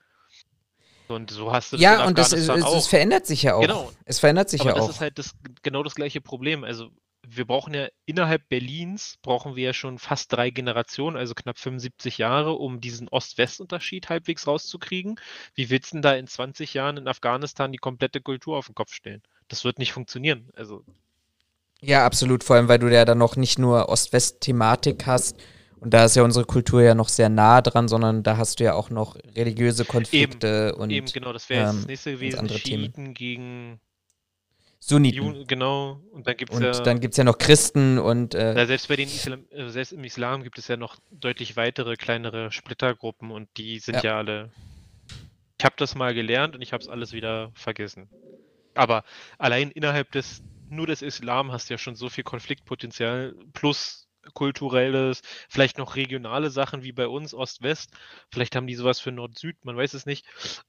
Und 1.09 1.31
so 1.31 1.53
hast 1.53 1.73
du 1.73 1.77
das 1.77 1.85
ja, 1.85 2.05
und 2.05 2.19
das, 2.19 2.33
ist, 2.33 2.49
es, 2.49 2.65
es 2.67 2.87
verändert 2.89 3.27
sich 3.27 3.45
ja 3.45 3.55
auch. 3.55 3.61
Genau. 3.61 3.93
Es 4.05 4.19
verändert 4.19 4.51
sich 4.51 4.61
Aber 4.61 4.71
ja 4.71 4.77
das 4.77 4.87
auch. 4.87 4.91
ist 4.91 5.01
halt 5.01 5.19
das, 5.19 5.37
genau 5.63 5.85
das 5.85 5.95
gleiche 5.95 6.21
Problem. 6.21 6.65
Also 6.65 6.91
wir 7.29 7.47
brauchen 7.47 7.75
ja 7.75 7.89
innerhalb 8.05 8.49
Berlins 8.49 9.19
brauchen 9.23 9.57
wir 9.57 9.65
ja 9.65 9.73
schon 9.73 9.99
fast 9.99 10.33
drei 10.33 10.51
Generationen, 10.51 11.17
also 11.17 11.35
knapp 11.35 11.59
75 11.59 12.19
Jahre, 12.19 12.53
um 12.53 12.81
diesen 12.81 13.09
Ost-West-Unterschied 13.09 14.09
halbwegs 14.09 14.47
rauszukriegen. 14.47 15.19
Wie 15.55 15.71
willst 15.71 15.93
du 15.93 15.97
denn 15.97 16.03
da 16.03 16.15
in 16.15 16.27
20 16.27 16.75
Jahren 16.75 16.97
in 16.97 17.09
Afghanistan 17.09 17.73
die 17.73 17.79
komplette 17.79 18.21
Kultur 18.21 18.57
auf 18.57 18.67
den 18.67 18.75
Kopf 18.75 18.93
stellen? 18.93 19.23
Das 19.49 19.65
wird 19.65 19.79
nicht 19.79 19.93
funktionieren. 19.93 20.51
Also 20.55 20.85
Ja, 21.81 22.05
absolut. 22.07 22.45
Vor 22.45 22.57
allem, 22.57 22.69
weil 22.69 22.79
du 22.79 22.93
ja 22.93 23.05
dann 23.05 23.19
noch 23.19 23.37
nicht 23.37 23.59
nur 23.59 23.89
Ost-West-Thematik 23.89 25.07
hast. 25.07 25.37
Und 25.79 25.93
da 25.93 26.07
ist 26.07 26.17
ja 26.17 26.23
unsere 26.23 26.47
Kultur 26.47 26.83
ja 26.83 26.95
noch 26.95 27.09
sehr 27.09 27.29
nah 27.29 27.61
dran, 27.61 27.87
sondern 27.87 28.23
da 28.23 28.39
hast 28.39 28.61
du 28.61 28.65
ja 28.65 28.75
auch 28.75 28.91
noch 28.91 29.17
religiöse 29.37 29.85
Konflikte 29.85 30.75
und 30.75 30.91
eben 30.91 31.07
genau, 31.07 31.35
das 31.35 31.51
wäre 31.51 31.65
jetzt 31.65 31.75
das 31.75 31.83
ähm, 31.83 31.87
nächste 31.87 32.13
gewesen. 32.13 32.49
Themen. 32.49 32.85
Schiiten 32.85 33.15
gegen 33.15 33.81
Sunniten. 34.79 35.25
Juden, 35.25 35.47
genau. 35.47 36.01
Und 36.13 36.27
dann 36.27 36.37
gibt 36.37 36.53
es 36.53 36.61
ja. 36.61 36.73
dann 36.73 37.01
gibt 37.01 37.13
es 37.13 37.19
ja 37.19 37.25
noch 37.25 37.39
Christen 37.39 37.99
und 37.99 38.35
äh, 38.35 38.55
Ja, 38.57 38.67
selbst 38.67 38.89
bei 38.89 38.97
den 38.97 39.09
Islam, 39.09 39.45
äh, 39.51 39.69
selbst 39.69 39.93
im 39.93 40.05
Islam 40.05 40.43
gibt 40.43 40.59
es 40.59 40.69
ja 40.69 40.77
noch 40.77 40.97
deutlich 41.11 41.57
weitere 41.57 41.97
kleinere 41.97 42.53
Splittergruppen 42.53 43.31
und 43.31 43.49
die 43.57 43.79
sind 43.79 43.97
Ja. 43.97 44.03
ja, 44.03 44.19
alle. 44.19 44.51
Ich 45.59 45.65
habe 45.65 45.75
das 45.79 45.95
mal 45.95 46.15
gelernt 46.15 46.55
und 46.55 46.63
ich 46.63 46.73
habe 46.73 46.83
es 46.83 46.89
alles 46.89 47.13
wieder 47.13 47.51
vergessen. 47.55 48.09
Aber 48.75 49.05
allein 49.39 49.71
innerhalb 49.71 50.13
des 50.13 50.43
nur 50.69 50.87
des 50.87 51.03
Islam 51.03 51.53
hast 51.53 51.69
du 51.69 51.75
ja 51.75 51.79
schon 51.79 51.97
so 51.97 52.09
viel 52.09 52.25
Konfliktpotenzial 52.25 53.35
plus 53.53 54.06
kulturelles, 54.35 55.23
vielleicht 55.49 55.79
noch 55.79 55.97
regionale 55.97 56.51
Sachen 56.51 56.83
wie 56.83 56.93
bei 56.93 57.09
uns 57.09 57.35
Ost-West. 57.35 57.91
Vielleicht 58.31 58.57
haben 58.57 58.67
die 58.67 58.75
sowas 58.75 59.01
für 59.01 59.13
Nord-Süd, 59.13 59.65
man 59.65 59.77
weiß 59.77 59.95
es 59.95 60.07
nicht. 60.07 60.27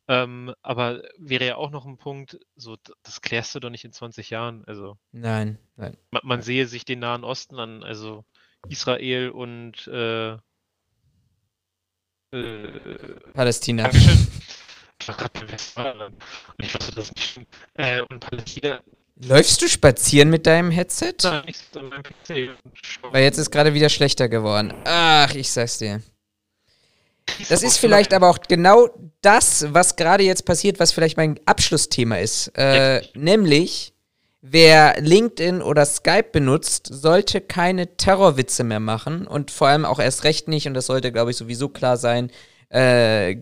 Ähm, 0.07 0.53
aber 0.61 1.01
wäre 1.17 1.45
ja 1.45 1.55
auch 1.55 1.71
noch 1.71 1.85
ein 1.85 1.97
Punkt, 1.97 2.39
so 2.55 2.77
das 3.03 3.21
klärst 3.21 3.55
du 3.55 3.59
doch 3.59 3.69
nicht 3.69 3.85
in 3.85 3.93
20 3.93 4.29
Jahren. 4.29 4.63
Also 4.65 4.97
nein, 5.11 5.59
nein. 5.75 5.97
man, 6.11 6.21
man 6.23 6.41
sehe 6.41 6.67
sich 6.67 6.85
den 6.85 6.99
Nahen 6.99 7.23
Osten 7.23 7.59
an, 7.59 7.83
also 7.83 8.25
Israel 8.69 9.29
und 9.29 9.87
äh, 9.87 10.37
äh, 12.31 12.79
Palästina. 13.33 13.83
Dankeschön. 13.83 14.27
Ich 14.99 15.07
war 15.07 15.15
gerade 15.15 15.39
beim 15.39 15.51
Westfalen 15.51 16.01
und 16.01 16.23
ich 16.57 16.73
wusste 16.73 16.95
das 16.95 17.13
nicht. 17.13 17.41
Äh, 17.75 18.01
und 18.01 18.19
Palästina, 18.19 18.81
Läufst 19.25 19.61
du 19.61 19.67
spazieren 19.67 20.29
mit 20.29 20.45
deinem 20.45 20.69
Headset? 20.69 21.13
nein, 21.23 21.43
ich 21.47 21.57
sitze 21.57 21.79
an 21.79 21.89
meinem 21.89 22.03
PC. 22.03 22.49
Weil 23.11 23.23
jetzt 23.23 23.37
ist 23.37 23.51
gerade 23.51 23.73
wieder 23.73 23.89
schlechter 23.89 24.29
geworden. 24.29 24.73
Ach, 24.85 25.33
ich 25.33 25.51
sag's 25.51 25.79
dir. 25.79 26.01
Das 27.49 27.63
ist 27.63 27.77
vielleicht 27.77 28.13
aber 28.13 28.29
auch 28.29 28.39
genau 28.47 28.89
das, 29.21 29.73
was 29.73 29.95
gerade 29.95 30.23
jetzt 30.23 30.45
passiert, 30.45 30.79
was 30.79 30.91
vielleicht 30.91 31.17
mein 31.17 31.39
Abschlussthema 31.45 32.17
ist. 32.17 32.51
Äh, 32.55 33.01
nämlich, 33.15 33.93
wer 34.41 34.99
LinkedIn 35.01 35.61
oder 35.61 35.85
Skype 35.85 36.29
benutzt, 36.31 36.87
sollte 36.89 37.41
keine 37.41 37.97
Terrorwitze 37.97 38.63
mehr 38.63 38.79
machen 38.79 39.27
und 39.27 39.51
vor 39.51 39.67
allem 39.67 39.85
auch 39.85 39.99
erst 39.99 40.23
recht 40.23 40.47
nicht, 40.47 40.67
und 40.67 40.73
das 40.73 40.85
sollte, 40.85 41.11
glaube 41.11 41.31
ich, 41.31 41.37
sowieso 41.37 41.69
klar 41.69 41.97
sein, 41.97 42.31
äh, 42.69 43.37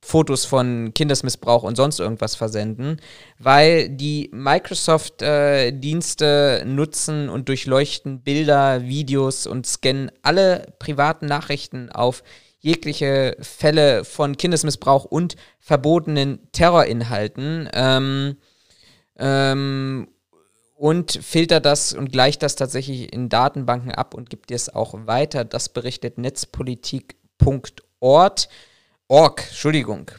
Fotos 0.00 0.44
von 0.44 0.94
Kindesmissbrauch 0.94 1.64
und 1.64 1.74
sonst 1.76 1.98
irgendwas 1.98 2.36
versenden, 2.36 3.00
weil 3.38 3.88
die 3.88 4.30
Microsoft-Dienste 4.32 6.62
nutzen 6.66 7.28
und 7.28 7.48
durchleuchten 7.48 8.22
Bilder, 8.22 8.86
Videos 8.86 9.46
und 9.46 9.66
scannen 9.66 10.12
alle 10.22 10.72
privaten 10.78 11.26
Nachrichten 11.26 11.90
auf 11.90 12.22
jegliche 12.60 13.36
Fälle 13.40 14.04
von 14.04 14.36
Kindesmissbrauch 14.36 15.04
und 15.04 15.34
verbotenen 15.60 16.48
Terrorinhalten. 16.52 17.68
Ähm, 17.72 18.36
ähm, 19.18 20.08
und 20.74 21.18
filtert 21.22 21.64
das 21.66 21.92
und 21.92 22.12
gleicht 22.12 22.42
das 22.44 22.54
tatsächlich 22.54 23.12
in 23.12 23.28
Datenbanken 23.28 23.90
ab 23.90 24.14
und 24.14 24.30
gibt 24.30 24.52
es 24.52 24.72
auch 24.72 24.94
weiter. 25.06 25.44
Das 25.44 25.70
berichtet 25.70 26.18
netzpolitik.org. 26.18 28.48
Org, 29.10 29.42
Entschuldigung, 29.48 30.10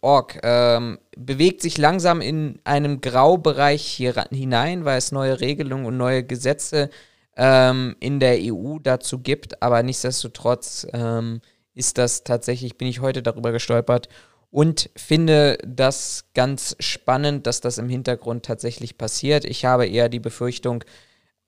.org, 0.00 0.40
ähm, 0.42 0.98
bewegt 1.16 1.62
sich 1.62 1.78
langsam 1.78 2.20
in 2.20 2.58
einem 2.64 3.00
Graubereich 3.00 3.82
hier 3.82 4.26
hinein, 4.30 4.84
weil 4.84 4.98
es 4.98 5.12
neue 5.12 5.40
Regelungen 5.40 5.86
und 5.86 5.96
neue 5.96 6.24
Gesetze 6.24 6.90
ähm, 7.36 7.94
in 8.00 8.18
der 8.18 8.38
EU 8.40 8.78
dazu 8.80 9.20
gibt, 9.20 9.62
aber 9.62 9.84
nichtsdestotrotz 9.84 10.88
ähm, 10.92 11.40
ist 11.74 11.98
das 11.98 12.24
tatsächlich, 12.24 12.76
bin 12.76 12.88
ich 12.88 13.00
heute 13.00 13.22
darüber 13.22 13.52
gestolpert 13.52 14.08
und 14.50 14.90
finde 14.96 15.56
das 15.64 16.24
ganz 16.34 16.74
spannend, 16.80 17.46
dass 17.46 17.60
das 17.60 17.78
im 17.78 17.88
Hintergrund 17.88 18.44
tatsächlich 18.44 18.98
passiert. 18.98 19.44
Ich 19.44 19.64
habe 19.64 19.86
eher 19.86 20.08
die 20.08 20.20
Befürchtung, 20.20 20.82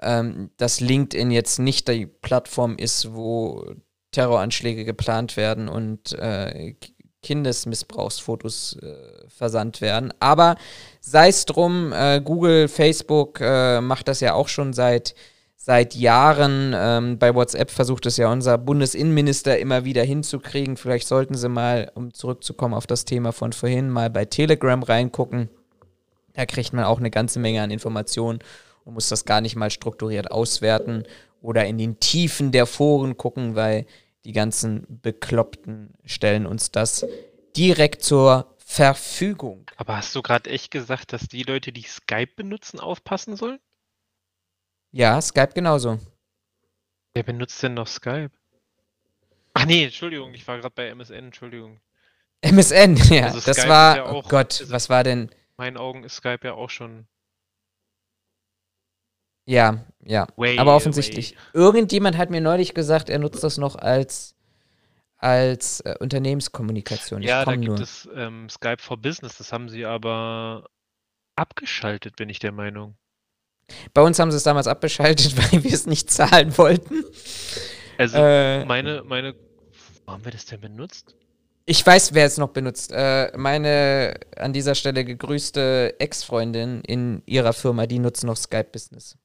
ähm, 0.01 0.51
dass 0.59 0.81
LinkedIn 0.81 1.33
jetzt 1.33 1.59
nicht 1.59 1.89
die 1.89 2.07
Plattform 2.07 2.77
ist, 2.79 3.15
wo 3.15 3.75
Terroranschläge 4.15 4.85
geplant 4.85 5.37
werden 5.37 5.69
und 5.69 6.13
äh, 6.19 6.75
Kindesmissbrauchsfotos 7.25 8.79
äh, 8.81 9.29
versandt 9.29 9.81
werden. 9.81 10.13
Aber 10.21 10.57
sei 11.01 11.29
es 11.29 11.45
drum, 11.47 11.93
äh, 11.93 12.21
Google, 12.23 12.69
Facebook 12.69 13.41
äh, 13.41 13.81
macht 13.81 14.07
das 14.07 14.21
ja 14.21 14.35
auch 14.35 14.47
schon 14.47 14.73
seit, 14.73 15.15
seit 15.57 15.95
Jahren. 15.95 16.73
Ähm, 16.77 17.19
bei 17.19 17.35
WhatsApp 17.35 17.71
versucht 17.71 18.07
es 18.07 18.17
ja 18.19 18.31
unser 18.31 18.59
Bundesinnenminister 18.59 19.59
immer 19.59 19.85
wieder 19.85 20.05
hinzukriegen. 20.05 20.77
Vielleicht 20.77 21.09
sollten 21.09 21.35
sie 21.35 21.49
mal, 21.49 21.91
um 21.95 22.15
zurückzukommen 22.15 22.75
auf 22.75 22.87
das 22.87 23.05
Thema 23.05 23.33
von 23.33 23.53
vorhin, 23.53 23.91
mal 23.91 24.11
bei 24.11 24.27
Telegram 24.27 24.83
reingucken. 24.83 25.49
Da 26.35 26.47
kriegt 26.47 26.73
man 26.73 26.85
auch 26.85 26.99
eine 26.99 27.11
ganze 27.11 27.41
Menge 27.41 27.63
an 27.63 27.71
Informationen 27.71 28.41
und 28.85 28.95
muss 28.95 29.09
das 29.09 29.25
gar 29.25 29.41
nicht 29.41 29.57
mal 29.57 29.71
strukturiert 29.71 30.31
auswerten 30.31 31.05
oder 31.41 31.65
in 31.67 31.79
den 31.79 32.01
Tiefen 32.01 32.53
der 32.53 32.67
Foren 32.67 33.17
gucken, 33.17 33.55
weil 33.55 33.87
die 34.25 34.33
ganzen 34.33 34.87
Bekloppten 35.03 35.95
stellen 36.05 36.47
uns 36.47 36.71
das 36.71 37.07
direkt 37.57 38.03
zur 38.03 38.55
Verfügung. 38.59 39.67
Aber 39.77 39.97
hast 39.97 40.15
du 40.15 40.23
gerade 40.23 40.51
echt 40.51 40.71
gesagt, 40.71 41.13
dass 41.13 41.29
die 41.29 41.43
Leute, 41.43 41.73
die 41.73 41.83
Skype 41.83 42.33
benutzen, 42.37 42.81
aufpassen 42.81 43.37
sollen? 43.37 43.61
Ja, 44.91 45.21
Skype 45.21 45.53
genauso. 45.55 45.99
Wer 47.15 47.23
benutzt 47.23 47.63
denn 47.63 47.75
noch 47.75 47.87
Skype? 47.87 48.31
Ach 49.53 49.67
nee, 49.67 49.85
Entschuldigung, 49.85 50.35
ich 50.35 50.47
war 50.49 50.57
gerade 50.59 50.75
bei 50.75 50.89
MSN, 50.89 51.27
Entschuldigung. 51.27 51.81
MSN, 52.41 52.97
ja, 53.11 53.27
Also 53.27 53.41
das 53.41 53.69
war, 53.69 53.97
ja 53.97 54.07
oh 54.07 54.17
auch- 54.19 54.29
Gott, 54.29 54.61
ist- 54.61 54.71
was 54.71 54.89
war 54.89 55.05
denn, 55.05 55.29
In 55.29 55.35
meinen 55.59 55.77
Augen 55.77 56.03
ist 56.05 56.17
Skype 56.17 56.41
ja 56.43 56.55
auch 56.55 56.71
schon 56.71 57.07
ja, 59.47 59.85
ja, 60.03 60.27
way 60.37 60.59
aber 60.59 60.75
offensichtlich. 60.75 61.37
Irgendjemand 61.53 62.17
hat 62.17 62.31
mir 62.31 62.41
neulich 62.41 62.75
gesagt, 62.75 63.09
er 63.09 63.19
nutzt 63.19 63.45
das 63.45 63.59
noch 63.59 63.77
als, 63.77 64.35
als 65.19 65.81
äh, 65.81 65.95
Unternehmenskommunikation. 66.01 67.23
Ich 67.23 67.29
Ja, 67.29 67.45
da 67.45 67.53
gibt 67.53 67.67
nur. 67.67 67.81
es 67.81 68.09
ähm, 68.15 68.49
Skype 68.49 68.79
for 68.81 68.97
Business, 68.97 69.39
das 69.39 69.53
haben 69.53 69.69
sie 69.69 69.85
aber 69.85 70.69
abgeschaltet, 71.37 72.17
bin 72.17 72.29
ich 72.29 72.39
der 72.39 72.53
Meinung. 72.53 72.97
Bei 73.95 74.03
uns 74.03 74.19
haben 74.19 74.31
sie 74.31 74.37
es 74.37 74.43
damals 74.43 74.67
abgeschaltet, 74.67 75.37
weil 75.53 75.65
wir 75.65 75.73
es 75.73 75.87
nicht 75.87 76.11
zahlen 76.11 76.57
wollten. 76.59 77.05
Also 77.99 78.17
Äh, 78.19 78.65
meine, 78.67 79.03
meine, 79.05 79.35
wo 80.05 80.13
haben 80.13 80.25
wir 80.25 80.33
das 80.33 80.47
denn 80.47 80.61
benutzt? 80.61 81.15
Ich 81.67 81.85
weiß, 81.87 82.13
wer 82.13 82.27
es 82.27 82.37
noch 82.37 82.51
benutzt. 82.51 82.93
Äh, 82.93 83.33
meine 83.37 84.21
an 84.37 84.53
dieser 84.53 84.75
Stelle 84.75 85.05
gegrüßte 85.05 85.95
Ex-Freundin 85.99 86.83
in 86.83 87.23
ihrer 87.25 87.55
Firma, 87.55 87.87
die 87.87 87.99
nutzt 87.99 88.25
noch 88.25 88.37
Skype 88.37 88.69
Business. 88.71 89.17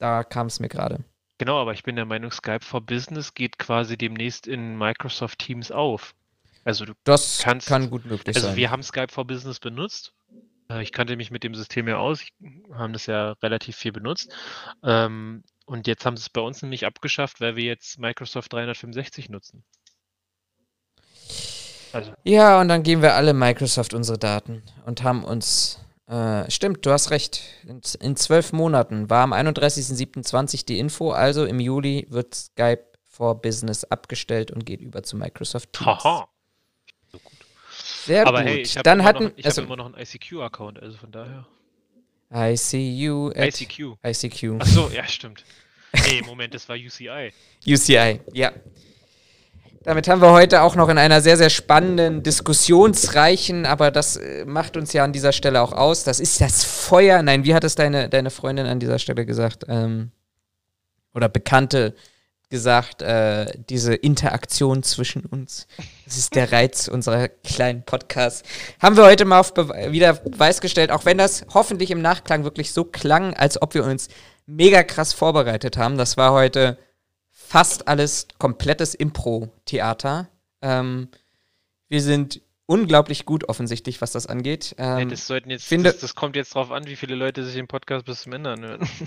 Da 0.00 0.24
kam 0.24 0.48
es 0.48 0.58
mir 0.58 0.68
gerade. 0.68 1.04
Genau, 1.38 1.60
aber 1.60 1.72
ich 1.72 1.84
bin 1.84 1.94
der 1.96 2.04
Meinung, 2.06 2.32
Skype 2.32 2.64
for 2.64 2.80
Business 2.80 3.32
geht 3.34 3.58
quasi 3.58 3.96
demnächst 3.96 4.46
in 4.46 4.76
Microsoft 4.76 5.38
Teams 5.38 5.70
auf. 5.70 6.14
Also 6.64 6.84
du, 6.84 6.92
Das 7.04 7.38
Kannst- 7.42 7.68
kann 7.68 7.88
gut 7.90 8.04
möglich 8.04 8.34
also 8.36 8.48
sein. 8.48 8.56
wir 8.56 8.70
haben 8.70 8.82
Skype 8.82 9.08
for 9.12 9.24
Business 9.26 9.60
benutzt. 9.60 10.12
Äh, 10.70 10.82
Ich 10.82 10.92
kannte 10.92 11.16
mich 11.16 11.30
mit 11.30 11.42
dem 11.44 11.54
System 11.54 11.86
ja 11.88 11.96
aus. 11.98 12.20
Ich 12.22 12.32
haben 12.74 12.92
das 12.92 13.06
ja 13.06 13.32
relativ 13.42 13.76
viel 13.76 13.92
benutzt. 13.92 14.30
Ähm, 14.82 15.44
und 15.66 15.86
jetzt 15.86 16.04
haben 16.04 16.16
sie 16.16 16.22
es 16.22 16.28
bei 16.30 16.40
uns 16.42 16.60
nämlich 16.62 16.84
abgeschafft, 16.84 17.40
weil 17.40 17.56
wir 17.56 17.64
jetzt 17.64 17.98
Microsoft 17.98 18.52
365 18.52 19.28
nutzen. 19.30 19.64
Also 21.92 22.12
Ja, 22.24 22.60
und 22.60 22.68
dann 22.68 22.82
geben 22.82 23.02
wir 23.02 23.14
alle 23.14 23.34
Microsoft 23.34 23.94
unsere 23.94 24.18
Daten 24.18 24.62
und 24.86 25.02
haben 25.02 25.24
uns. 25.24 25.78
Äh, 26.10 26.50
stimmt, 26.50 26.84
du 26.84 26.90
hast 26.90 27.12
recht. 27.12 27.40
In, 27.64 27.80
in 28.00 28.16
zwölf 28.16 28.52
Monaten 28.52 29.08
war 29.08 29.22
am 29.22 29.32
31.07.20 29.32 30.66
die 30.66 30.80
Info, 30.80 31.12
also 31.12 31.44
im 31.44 31.60
Juli 31.60 32.06
wird 32.10 32.34
Skype 32.34 32.84
for 33.08 33.40
Business 33.40 33.84
abgestellt 33.84 34.50
und 34.50 34.66
geht 34.66 34.80
über 34.80 35.04
zu 35.04 35.16
Microsoft 35.16 35.72
Teams. 35.72 35.86
haha. 35.86 36.28
So 37.12 37.18
gut. 37.20 37.32
Sehr 38.06 38.26
Aber 38.26 38.40
gut. 38.40 38.48
hey, 38.48 38.60
ich 38.62 38.76
habe 38.76 38.82
dann 38.82 38.98
immer, 38.98 39.08
hatten. 39.08 39.24
noch, 39.24 39.32
ich 39.36 39.44
also, 39.44 39.62
hab 39.62 39.68
immer 39.68 39.76
noch 39.76 39.86
einen 39.86 39.94
ICQ-Account, 39.94 40.82
also 40.82 40.96
von 40.96 41.12
daher. 41.12 41.46
I 42.34 42.56
see 42.56 42.90
you 42.90 43.28
at 43.30 43.60
ICQ. 43.60 43.96
ICQ. 44.04 44.56
Ach 44.58 44.66
so, 44.66 44.90
ja, 44.90 45.06
stimmt. 45.06 45.44
Nee, 46.08 46.22
Moment, 46.22 46.54
das 46.54 46.68
war 46.68 46.74
UCI. 46.74 47.32
UCI, 47.64 48.20
ja. 48.32 48.52
Damit 49.82 50.08
haben 50.08 50.20
wir 50.20 50.32
heute 50.32 50.60
auch 50.60 50.76
noch 50.76 50.90
in 50.90 50.98
einer 50.98 51.22
sehr, 51.22 51.38
sehr 51.38 51.48
spannenden, 51.48 52.22
diskussionsreichen, 52.22 53.64
aber 53.64 53.90
das 53.90 54.16
äh, 54.16 54.44
macht 54.44 54.76
uns 54.76 54.92
ja 54.92 55.04
an 55.04 55.14
dieser 55.14 55.32
Stelle 55.32 55.62
auch 55.62 55.72
aus. 55.72 56.04
Das 56.04 56.20
ist 56.20 56.38
das 56.40 56.64
Feuer. 56.64 57.22
Nein, 57.22 57.44
wie 57.44 57.54
hat 57.54 57.64
es 57.64 57.76
deine, 57.76 58.10
deine 58.10 58.28
Freundin 58.28 58.66
an 58.66 58.78
dieser 58.78 58.98
Stelle 58.98 59.24
gesagt? 59.24 59.64
Ähm, 59.68 60.10
oder 61.14 61.30
Bekannte 61.30 61.94
gesagt, 62.50 63.00
äh, 63.00 63.46
diese 63.70 63.94
Interaktion 63.94 64.82
zwischen 64.82 65.24
uns. 65.24 65.66
Das 66.04 66.18
ist 66.18 66.34
der 66.34 66.52
Reiz 66.52 66.88
unserer 66.88 67.28
kleinen 67.28 67.82
Podcasts. 67.82 68.42
Haben 68.82 68.98
wir 68.98 69.04
heute 69.04 69.24
mal 69.24 69.40
auf 69.40 69.54
Bewe 69.54 69.92
wieder 69.92 70.12
Beweis 70.14 70.60
gestellt, 70.60 70.90
auch 70.90 71.06
wenn 71.06 71.16
das 71.16 71.46
hoffentlich 71.54 71.90
im 71.90 72.02
Nachklang 72.02 72.44
wirklich 72.44 72.72
so 72.72 72.84
klang, 72.84 73.32
als 73.34 73.62
ob 73.62 73.72
wir 73.72 73.84
uns 73.84 74.08
mega 74.46 74.82
krass 74.82 75.14
vorbereitet 75.14 75.78
haben. 75.78 75.96
Das 75.96 76.18
war 76.18 76.32
heute 76.32 76.76
fast 77.50 77.88
alles 77.88 78.28
komplettes 78.38 78.94
Impro-Theater. 78.94 80.28
Ähm, 80.62 81.08
wir 81.88 82.00
sind 82.00 82.40
unglaublich 82.66 83.24
gut 83.26 83.48
offensichtlich, 83.48 84.00
was 84.00 84.12
das 84.12 84.28
angeht. 84.28 84.76
Ähm, 84.78 85.08
das 85.08 85.26
sollten 85.26 85.50
jetzt, 85.50 85.64
finde- 85.66 85.90
das, 85.90 86.00
das 86.00 86.14
kommt 86.14 86.36
jetzt 86.36 86.54
drauf 86.54 86.70
an, 86.70 86.86
wie 86.86 86.94
viele 86.94 87.16
Leute 87.16 87.44
sich 87.44 87.54
den 87.54 87.66
Podcast 87.66 88.04
bis 88.06 88.22
zum 88.22 88.34
Ende 88.34 88.50
anhören. 88.50 88.88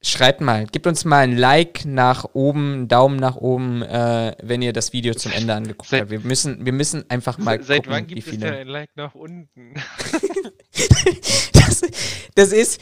schreibt 0.00 0.40
mal, 0.42 0.66
gebt 0.66 0.86
uns 0.86 1.04
mal 1.04 1.20
ein 1.24 1.36
Like 1.36 1.86
nach 1.86 2.24
oben, 2.34 2.72
einen 2.74 2.88
Daumen 2.88 3.16
nach 3.16 3.34
oben, 3.36 3.82
äh, 3.82 4.36
wenn 4.42 4.62
ihr 4.62 4.72
das 4.72 4.92
Video 4.92 5.14
zum 5.14 5.32
Ende 5.32 5.54
angeguckt 5.54 5.88
Seit- 5.90 6.02
habt. 6.02 6.10
Wir 6.10 6.20
müssen, 6.20 6.64
wir 6.64 6.72
müssen 6.72 7.08
einfach 7.10 7.38
mal 7.38 7.60
Seit 7.64 7.78
gucken, 7.78 7.92
wann 7.92 8.04
wie 8.10 8.14
gibt 8.14 8.26
es 8.28 8.34
viele. 8.34 8.46
denn 8.46 8.54
ein 8.54 8.68
Like 8.68 8.90
nach 8.94 9.14
unten? 9.16 9.74
das, 11.54 11.80
das 12.36 12.52
ist 12.52 12.80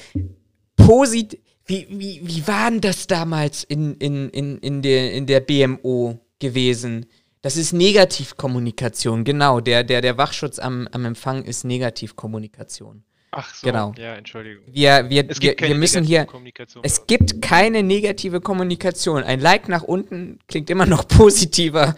positiv. 0.76 1.40
Wie, 1.66 1.86
wie, 1.90 2.20
wie 2.24 2.46
war 2.46 2.70
denn 2.70 2.80
das 2.80 3.06
damals 3.06 3.64
in, 3.64 3.94
in, 3.96 4.28
in, 4.30 4.58
in, 4.58 4.82
der, 4.82 5.12
in 5.12 5.26
der 5.26 5.40
BMO 5.40 6.18
gewesen? 6.38 7.06
Das 7.40 7.56
ist 7.56 7.72
Negativkommunikation, 7.72 9.24
genau. 9.24 9.60
Der, 9.60 9.84
der, 9.84 10.00
der 10.00 10.16
Wachschutz 10.18 10.58
am, 10.58 10.88
am 10.92 11.04
Empfang 11.04 11.44
ist 11.44 11.64
Negativkommunikation. 11.64 13.04
Ach 13.32 13.54
so, 13.54 13.66
Genau. 13.66 13.94
ja, 13.96 14.14
Entschuldigung. 14.14 14.64
Wir, 14.70 15.08
wir, 15.08 15.24
Es 15.28 15.40
wir, 15.40 15.48
gibt 15.48 15.60
keine 15.60 15.72
wir 15.72 15.78
müssen 15.78 16.02
negative 16.02 16.18
hier. 16.18 16.26
Kommunikation. 16.26 16.84
Es 16.84 17.06
gibt 17.06 17.40
keine 17.42 17.82
negative 17.82 18.40
Kommunikation. 18.40 19.22
Ein 19.24 19.40
Like 19.40 19.68
nach 19.68 19.82
unten 19.82 20.38
klingt 20.48 20.68
immer 20.68 20.86
noch 20.86 21.08
positiver 21.08 21.96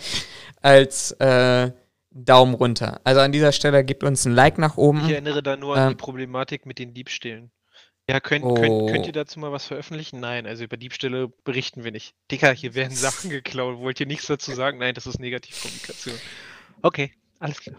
als 0.62 1.10
äh, 1.12 1.72
Daumen 2.10 2.54
runter. 2.54 3.00
Also 3.04 3.20
an 3.20 3.32
dieser 3.32 3.50
Stelle 3.52 3.84
gibt 3.84 4.04
uns 4.04 4.24
ein 4.24 4.32
Like 4.34 4.58
nach 4.58 4.76
oben. 4.76 5.02
Ich 5.04 5.10
erinnere 5.10 5.42
da 5.42 5.56
nur 5.56 5.76
an 5.76 5.88
die 5.88 5.92
Ähm. 5.92 5.96
Problematik 5.98 6.66
mit 6.66 6.78
den 6.78 6.94
Diebstählen. 6.94 7.50
Ja, 8.08 8.20
könnt, 8.20 8.44
Oh. 8.44 8.54
könnt, 8.54 8.90
könnt 8.90 9.06
ihr 9.06 9.12
dazu 9.12 9.40
mal 9.40 9.50
was 9.52 9.64
veröffentlichen? 9.66 10.20
Nein, 10.20 10.46
also 10.46 10.64
über 10.64 10.76
Diebstähle 10.76 11.28
berichten 11.44 11.84
wir 11.84 11.90
nicht. 11.90 12.14
Dicker, 12.30 12.52
hier 12.52 12.74
werden 12.74 12.94
Sachen 12.96 13.30
geklaut. 13.30 13.78
Wollt 13.78 13.98
ihr 14.00 14.06
nichts 14.06 14.26
dazu 14.26 14.52
sagen? 14.52 14.78
Nein, 14.78 14.94
das 14.94 15.06
ist 15.06 15.18
Negativkommunikation. 15.18 16.14
Okay, 16.82 17.12
alles 17.38 17.60
klar. 17.60 17.76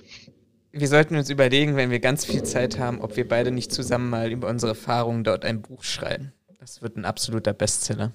Wir 0.72 0.88
sollten 0.88 1.16
uns 1.16 1.30
überlegen, 1.30 1.76
wenn 1.76 1.90
wir 1.92 2.00
ganz 2.00 2.26
viel 2.26 2.44
Zeit 2.44 2.80
haben, 2.80 3.02
ob 3.02 3.16
wir 3.16 3.28
beide 3.28 3.52
nicht 3.52 3.72
zusammen 3.72 4.10
mal 4.10 4.32
über 4.32 4.50
unsere 4.50 4.72
Erfahrungen 4.72 5.24
dort 5.24 5.46
ein 5.46 5.62
Buch 5.62 5.84
schreiben. 5.84 6.34
Das 6.60 6.82
wird 6.82 6.98
ein 6.98 7.06
absoluter 7.06 7.54
Bestseller. 7.54 8.12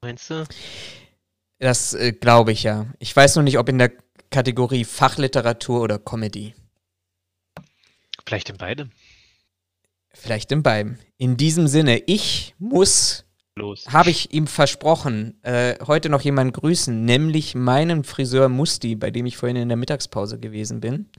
Meinst 0.00 0.30
du? 0.30 0.44
Das 1.58 1.92
äh, 1.92 2.12
glaube 2.12 2.52
ich 2.52 2.62
ja. 2.62 2.86
Ich 2.98 3.14
weiß 3.14 3.36
nur 3.36 3.44
nicht, 3.44 3.58
ob 3.58 3.68
in 3.68 3.78
der 3.78 3.92
Kategorie 4.30 4.84
Fachliteratur 4.84 5.82
oder 5.82 5.98
Comedy. 5.98 6.54
Vielleicht 8.26 8.48
in 8.48 8.56
beidem. 8.56 8.90
Vielleicht 10.12 10.52
in 10.52 10.62
beiden. 10.62 10.98
In 11.18 11.36
diesem 11.36 11.66
Sinne, 11.66 11.98
ich 12.06 12.54
muss 12.58 13.24
habe 13.88 14.10
ich 14.10 14.32
ihm 14.32 14.46
versprochen, 14.46 15.42
äh, 15.42 15.74
heute 15.86 16.08
noch 16.08 16.22
jemanden 16.22 16.52
grüßen, 16.52 17.04
nämlich 17.04 17.54
meinen 17.54 18.04
Friseur 18.04 18.48
Musti, 18.48 18.94
bei 18.94 19.10
dem 19.10 19.26
ich 19.26 19.36
vorhin 19.36 19.56
in 19.56 19.68
der 19.68 19.76
Mittagspause 19.76 20.38
gewesen 20.38 20.80
bin, 20.80 21.10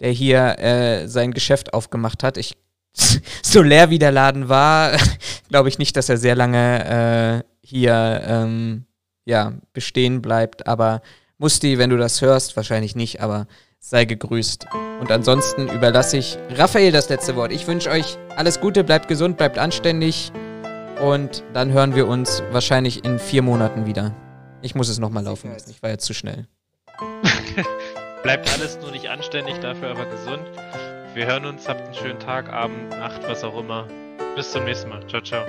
der 0.00 0.10
hier 0.10 0.58
äh, 0.58 1.08
sein 1.08 1.32
Geschäft 1.32 1.74
aufgemacht 1.74 2.22
hat. 2.22 2.36
Ich, 2.36 2.56
so 3.42 3.62
leer 3.62 3.90
wie 3.90 3.98
der 3.98 4.12
Laden 4.12 4.48
war, 4.48 4.96
glaube 5.48 5.68
ich 5.68 5.78
nicht, 5.78 5.96
dass 5.96 6.08
er 6.08 6.16
sehr 6.16 6.36
lange 6.36 7.42
äh, 7.42 7.66
hier 7.66 8.22
ähm, 8.24 8.84
ja, 9.24 9.54
bestehen 9.72 10.22
bleibt. 10.22 10.66
Aber 10.66 11.02
Musti, 11.38 11.78
wenn 11.78 11.90
du 11.90 11.96
das 11.96 12.20
hörst, 12.22 12.56
wahrscheinlich 12.56 12.94
nicht, 12.94 13.20
aber 13.20 13.46
sei 13.84 14.06
gegrüßt. 14.06 14.66
Und 15.00 15.12
ansonsten 15.12 15.68
überlasse 15.68 16.16
ich 16.16 16.38
Raphael 16.50 16.90
das 16.90 17.10
letzte 17.10 17.36
Wort. 17.36 17.52
Ich 17.52 17.66
wünsche 17.66 17.90
euch 17.90 18.16
alles 18.34 18.60
Gute, 18.60 18.82
bleibt 18.82 19.08
gesund, 19.08 19.36
bleibt 19.36 19.58
anständig. 19.58 20.32
Und 21.02 21.44
dann 21.52 21.70
hören 21.72 21.94
wir 21.94 22.06
uns 22.06 22.42
wahrscheinlich 22.50 23.04
in 23.04 23.18
vier 23.18 23.42
Monaten 23.42 23.84
wieder. 23.84 24.14
Ich 24.62 24.74
muss 24.74 24.88
es 24.88 24.98
nochmal 24.98 25.24
laufen 25.24 25.52
lassen. 25.52 25.70
Ich 25.70 25.82
war 25.82 25.90
jetzt 25.90 26.06
zu 26.06 26.14
schnell. 26.14 26.46
Bleibt 28.22 28.50
alles 28.54 28.78
nur 28.80 28.90
nicht 28.90 29.10
anständig, 29.10 29.58
dafür 29.58 29.90
aber 29.90 30.06
gesund. 30.06 30.42
Wir 31.12 31.26
hören 31.26 31.44
uns, 31.44 31.68
habt 31.68 31.82
einen 31.82 31.94
schönen 31.94 32.18
Tag, 32.18 32.50
Abend, 32.50 32.88
Nacht, 32.88 33.20
was 33.28 33.44
auch 33.44 33.58
immer. 33.58 33.86
Bis 34.34 34.50
zum 34.50 34.64
nächsten 34.64 34.88
Mal. 34.88 35.06
Ciao, 35.08 35.20
ciao. 35.20 35.44